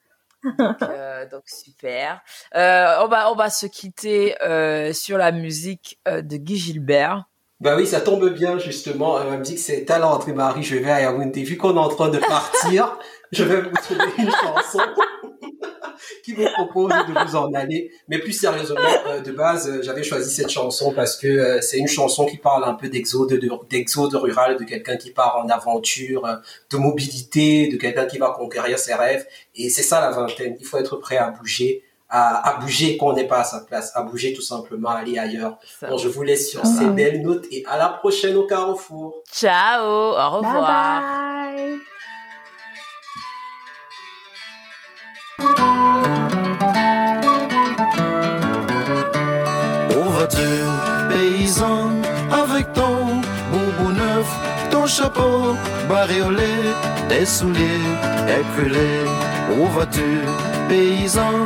Euh, 0.82 1.26
donc, 1.28 1.42
super. 1.46 2.20
Euh, 2.54 2.96
on 3.02 3.08
va 3.08 3.30
on 3.30 3.34
va 3.34 3.50
se 3.50 3.66
quitter 3.66 4.34
euh, 4.42 4.92
sur 4.92 5.18
la 5.18 5.32
musique 5.32 5.98
de 6.06 6.36
Guy 6.36 6.56
Gilbert. 6.56 7.24
Bah 7.60 7.74
oui, 7.76 7.86
ça 7.86 8.00
tombe 8.00 8.28
bien 8.30 8.58
justement. 8.58 9.18
Ma 9.24 9.38
musique 9.38 9.58
c'est 9.58 9.84
Talent 9.84 10.12
entre 10.12 10.30
Marie. 10.32 10.62
Je 10.62 10.76
vais 10.76 10.90
à 10.90 11.00
Yaoundé. 11.00 11.42
Vu 11.42 11.56
qu'on 11.56 11.76
est 11.76 11.80
en 11.80 11.88
train 11.88 12.10
de 12.10 12.18
partir, 12.18 12.98
je 13.32 13.44
vais 13.44 13.62
vous 13.62 13.76
trouver 13.76 14.12
une 14.18 14.30
chanson 14.30 14.80
qui 16.26 16.32
vous 16.32 16.48
propose 16.54 16.90
de 16.90 17.24
vous 17.24 17.36
en 17.36 17.54
aller. 17.54 17.92
Mais 18.08 18.18
plus 18.18 18.32
sérieusement, 18.32 18.80
euh, 19.06 19.20
de 19.20 19.30
base, 19.30 19.70
euh, 19.70 19.80
j'avais 19.80 20.02
choisi 20.02 20.34
cette 20.34 20.50
chanson 20.50 20.92
parce 20.92 21.16
que 21.16 21.28
euh, 21.28 21.60
c'est 21.60 21.78
une 21.78 21.86
chanson 21.86 22.26
qui 22.26 22.36
parle 22.36 22.64
un 22.64 22.74
peu 22.74 22.88
d'exode, 22.88 23.38
d'exode 23.70 24.12
rural, 24.14 24.56
de 24.56 24.64
quelqu'un 24.64 24.96
qui 24.96 25.12
part 25.12 25.40
en 25.42 25.48
aventure, 25.48 26.26
de 26.68 26.76
mobilité, 26.76 27.68
de 27.68 27.76
quelqu'un 27.76 28.06
qui 28.06 28.18
va 28.18 28.30
conquérir 28.30 28.76
ses 28.76 28.94
rêves. 28.94 29.24
Et 29.54 29.70
c'est 29.70 29.84
ça 29.84 30.00
la 30.00 30.10
vingtaine. 30.10 30.56
Il 30.58 30.66
faut 30.66 30.78
être 30.78 30.96
prêt 30.96 31.16
à 31.16 31.30
bouger. 31.30 31.84
À, 32.08 32.50
à 32.50 32.60
bouger 32.60 32.96
quand 32.96 33.08
on 33.08 33.12
n'est 33.14 33.26
pas 33.26 33.40
à 33.40 33.44
sa 33.44 33.60
place, 33.60 33.90
à 33.96 34.02
bouger 34.02 34.32
tout 34.32 34.40
simplement, 34.40 34.90
à 34.90 34.98
aller 34.98 35.18
ailleurs. 35.18 35.58
Bon, 35.82 35.98
je 35.98 36.06
vous 36.06 36.22
laisse 36.22 36.48
sur 36.48 36.64
ces 36.64 36.86
belles 36.86 37.20
notes 37.20 37.46
et 37.50 37.64
à 37.66 37.76
la 37.76 37.88
prochaine 37.88 38.36
au 38.36 38.46
Carrefour. 38.46 39.22
Ciao, 39.32 39.84
au 39.84 40.36
revoir. 40.36 41.02
Bye 45.38 45.65
paysan, 51.08 52.02
avec 52.32 52.72
ton 52.72 53.20
boubou 53.50 53.92
neuf, 53.92 54.26
ton 54.70 54.86
chapeau 54.86 55.56
bariolé, 55.88 56.54
des 57.08 57.26
souliers 57.26 57.86
éculés. 58.40 59.04
Où 59.56 59.66
vas-tu, 59.66 60.20
paysan, 60.68 61.44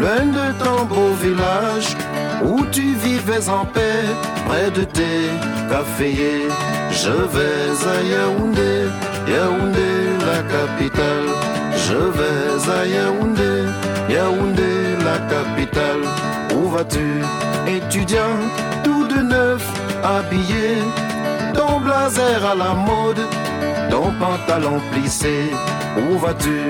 loin 0.00 0.26
de 0.26 0.52
ton 0.62 0.84
beau 0.84 1.12
village, 1.22 1.96
où 2.42 2.64
tu 2.72 2.94
vivais 2.94 3.48
en 3.48 3.64
paix, 3.64 4.04
près 4.46 4.70
de 4.70 4.84
tes 4.84 5.30
caféiers. 5.70 6.48
Je 6.90 7.10
vais 7.10 7.70
à 7.94 8.02
Yaoundé, 8.02 8.88
Yaoundé, 9.28 9.90
la 10.26 10.42
capitale. 10.54 11.30
Je 11.86 11.96
vais 11.96 12.70
à 12.70 12.86
Yaoundé, 12.86 13.54
Yaoundé, 14.08 14.96
la 15.04 15.18
capitale. 15.32 16.04
Où 16.62 16.68
vas-tu, 16.68 17.22
étudiant, 17.66 18.36
tout 18.84 19.06
de 19.06 19.20
neuf, 19.22 19.62
habillé, 20.04 20.76
ton 21.54 21.80
blazer 21.80 22.44
à 22.44 22.54
la 22.54 22.74
mode, 22.74 23.22
ton 23.90 24.12
pantalon 24.18 24.80
plissé. 24.92 25.50
Où 25.96 26.18
vas-tu, 26.18 26.60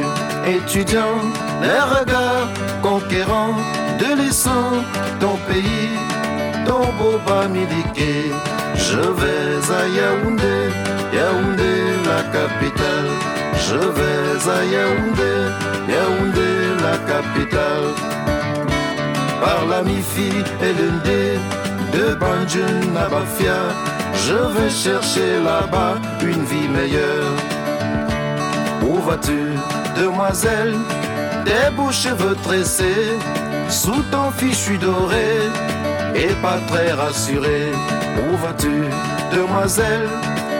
étudiant, 0.46 1.18
les 1.62 1.80
regards 1.98 2.48
conquérants, 2.82 3.56
de 3.98 4.22
laissant 4.22 4.72
ton 5.18 5.36
pays, 5.48 5.90
ton 6.66 6.84
beau 6.98 7.18
bas 7.26 7.48
miliqué. 7.48 8.30
Je 8.76 9.00
vais 9.20 9.58
à 9.80 9.82
Yaoundé, 9.98 10.58
Yaoundé, 11.12 11.74
la 12.06 12.22
capitale. 12.36 13.10
Je 13.66 13.76
vais 13.76 14.50
à 14.56 14.64
Yaoundé, 14.64 15.34
Yaoundé, 15.88 16.50
la 16.80 16.96
capitale 17.12 18.39
par 19.40 19.66
la 19.66 19.82
mi-fille 19.82 20.44
et 20.62 20.72
l'une 20.78 21.00
de 21.92 22.14
Banjun 22.14 22.80
à. 22.96 23.60
Je 24.26 24.34
vais 24.54 24.70
chercher 24.70 25.40
là-bas 25.44 25.94
une 26.22 26.44
vie 26.44 26.68
meilleure. 26.68 27.34
Où 28.82 28.98
vas-tu, 29.00 29.40
demoiselle? 30.00 30.74
Des 31.44 31.74
beaux 31.74 31.90
cheveux 31.90 32.36
tressés, 32.42 33.18
sous 33.68 34.02
ton 34.12 34.30
fichu 34.30 34.76
doré, 34.78 35.32
et 36.14 36.34
pas 36.42 36.58
très 36.68 36.92
rassuré. 36.92 37.72
Où 38.26 38.36
vas-tu, 38.36 38.84
demoiselle? 39.34 40.08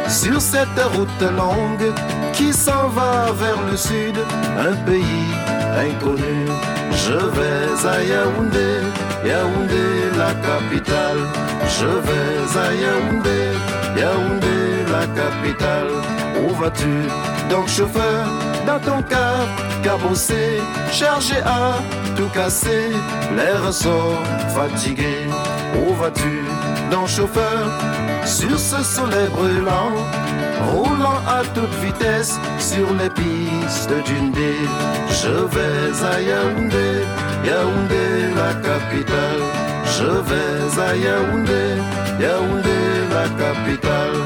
Sur 0.08 0.40
cette 0.40 0.80
route 0.94 1.22
longue 1.36 1.92
qui 2.32 2.52
s'en 2.52 2.88
va 2.88 3.30
vers 3.32 3.60
le 3.70 3.76
sud, 3.76 4.16
un 4.58 4.74
pays 4.88 5.30
inconnu. 5.86 6.46
Je 7.02 7.14
vais 7.14 7.88
à 7.88 8.02
Yaoundé, 8.02 8.70
Yaoundé 9.24 9.86
la 10.18 10.32
capitale. 10.46 11.22
Je 11.78 11.86
vais 11.86 12.58
à 12.64 12.68
Yaoundé, 12.82 13.40
Yaoundé 14.00 14.58
la 14.92 15.06
capitale. 15.20 15.92
Où 16.42 16.54
vas-tu 16.60 16.94
donc 17.48 17.68
chauffeur 17.68 18.26
dans 18.66 18.78
ton 18.80 19.02
car? 19.02 19.46
Cabossé, 19.82 20.60
chargé 20.92 21.36
à 21.38 21.78
tout 22.16 22.28
casser, 22.34 22.90
les 23.34 23.66
ressorts 23.66 24.22
fatigués. 24.54 25.26
Où 25.76 25.94
vas-tu 25.94 26.44
donc 26.90 27.08
chauffeur? 27.08 27.62
Sur 28.26 28.58
ce 28.58 28.82
soleil 28.82 29.28
brûlant? 29.28 29.92
Roulant 30.68 31.20
à 31.26 31.42
toute 31.54 31.74
vitesse 31.82 32.38
sur 32.58 32.86
les 33.00 33.10
pistes 33.10 33.90
ville. 34.08 34.68
Je 35.22 35.34
vais 35.54 35.92
à 36.12 36.20
Yaoundé, 36.20 36.90
Yaoundé 37.44 38.06
la 38.36 38.52
capitale. 38.68 39.42
Je 39.96 40.10
vais 40.28 40.80
à 40.80 40.96
Yaoundé, 40.96 41.66
Yaoundé 42.20 42.80
la 43.14 43.26
capitale. 43.42 44.18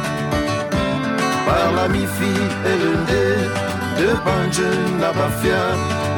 Par 1.46 1.72
la 1.76 1.88
mi-fille 1.88 2.50
et 2.70 2.78
nez 3.08 3.44
de 4.00 4.08
Banjun 4.24 5.02
à 5.02 5.12
Bafia, 5.12 5.64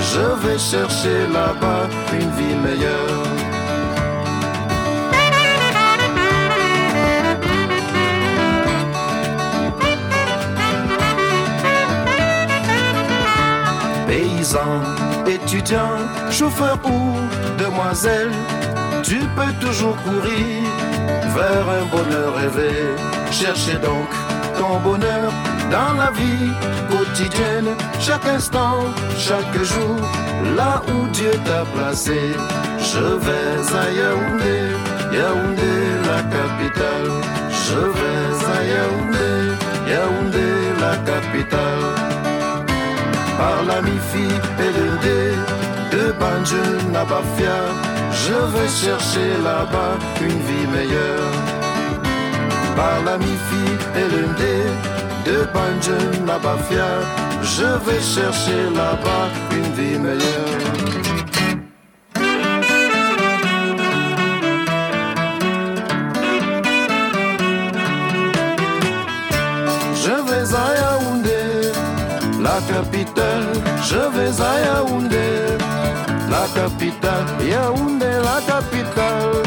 je 0.00 0.46
vais 0.46 0.58
chercher 0.58 1.26
là-bas 1.32 1.88
une 2.12 2.30
vie 2.38 2.56
meilleure. 2.64 3.35
Étudiant, 15.26 15.98
chauffeur 16.30 16.78
ou 16.84 17.16
demoiselle, 17.58 18.30
tu 19.02 19.18
peux 19.36 19.52
toujours 19.60 19.96
courir 20.04 20.62
vers 21.34 21.66
un 21.80 21.84
bonheur 21.86 22.34
rêvé. 22.36 22.72
Cherchez 23.30 23.74
donc 23.74 24.08
ton 24.58 24.78
bonheur 24.80 25.32
dans 25.70 25.94
la 25.94 26.10
vie 26.12 26.52
quotidienne, 26.90 27.74
chaque 27.98 28.26
instant, 28.26 28.84
chaque 29.18 29.58
jour, 29.64 29.96
là 30.56 30.82
où 30.88 31.08
Dieu 31.08 31.32
t'a 31.44 31.64
placé. 31.74 32.20
Je 32.78 33.06
vais 33.24 33.58
à 33.82 33.90
Yaoundé, 33.98 34.58
Yaoundé 35.12 35.74
la 36.08 36.20
capitale. 36.36 37.10
Je 37.64 37.78
vais 37.96 38.28
à 38.54 38.58
Yaoundé, 38.72 39.30
Yaoundé. 39.90 40.45
Par 43.38 43.64
la 43.64 43.80
mi-fi 43.82 44.26
et 44.64 44.72
le 44.78 44.88
de 45.92 46.12
Banjun 46.20 46.94
à 46.94 47.04
Bafia. 47.04 47.58
Je 48.24 48.38
vais 48.52 48.68
chercher 48.68 49.28
là-bas 49.44 49.94
une 50.20 50.40
vie 50.48 50.66
meilleure. 50.74 51.34
Par 52.76 52.98
la 53.04 53.16
mi-fi 53.18 53.64
et 54.00 54.08
le 54.14 54.24
de 55.26 55.38
Banjun 55.54 56.28
à 56.28 56.38
Bafia. 56.38 56.90
Je 57.42 57.68
vais 57.86 58.00
chercher 58.00 58.62
là-bas 58.74 59.26
une 59.52 59.72
vie 59.78 59.98
meilleure. 59.98 60.65
Capitale, 72.66 73.46
je 73.82 73.96
vais 74.16 74.42
à 74.42 74.60
Yaoundé, 74.64 75.56
la 76.30 76.46
capitale, 76.54 77.26
Yaoundé, 77.48 78.06
la 78.28 78.40
capitale. 78.52 79.42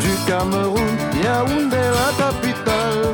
Du 0.00 0.10
Cameroun, 0.26 0.96
Yaoundé, 1.22 1.84
la 2.00 2.10
capitale. 2.22 3.12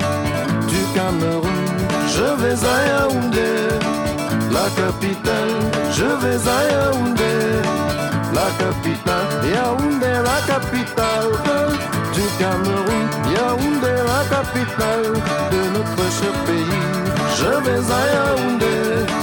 Du 0.69 0.83
Cameroun, 0.95 1.67
je 2.15 2.29
vais 2.43 2.59
à 2.67 2.79
Yaoundé, 2.91 3.51
la 4.53 4.67
capitale, 4.81 5.55
je 5.91 6.05
vais 6.05 6.41
à 6.49 6.61
Yaoundé, 6.73 7.35
la 8.35 8.49
capitale, 8.63 9.31
Yaoundé, 9.55 10.13
la 10.29 10.39
capitale. 10.53 11.33
Du 12.15 12.23
Cameroun, 12.39 13.07
Yaoundé, 13.35 13.95
la 14.11 14.23
capitale. 14.37 15.13
De 15.53 15.61
notre 15.77 16.05
cher 16.19 16.35
pays, 16.47 16.90
vais 17.65 17.93
à 17.93 18.03
Yaoundé 18.13 19.21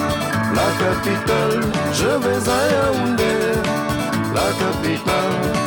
la 0.57 0.69
capitale, 0.83 1.61
je 1.93 2.07
vais 2.23 2.49
à 2.49 2.61
Yaoundé, 2.71 3.35
la 4.33 4.47
capitale. 4.61 5.66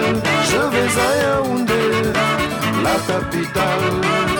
Capitale, 0.00 0.22
je 0.50 0.60
vais 0.72 1.00
à 1.00 1.16
Yaoundé, 1.22 2.12
la 2.82 2.94
capitale. 3.06 4.39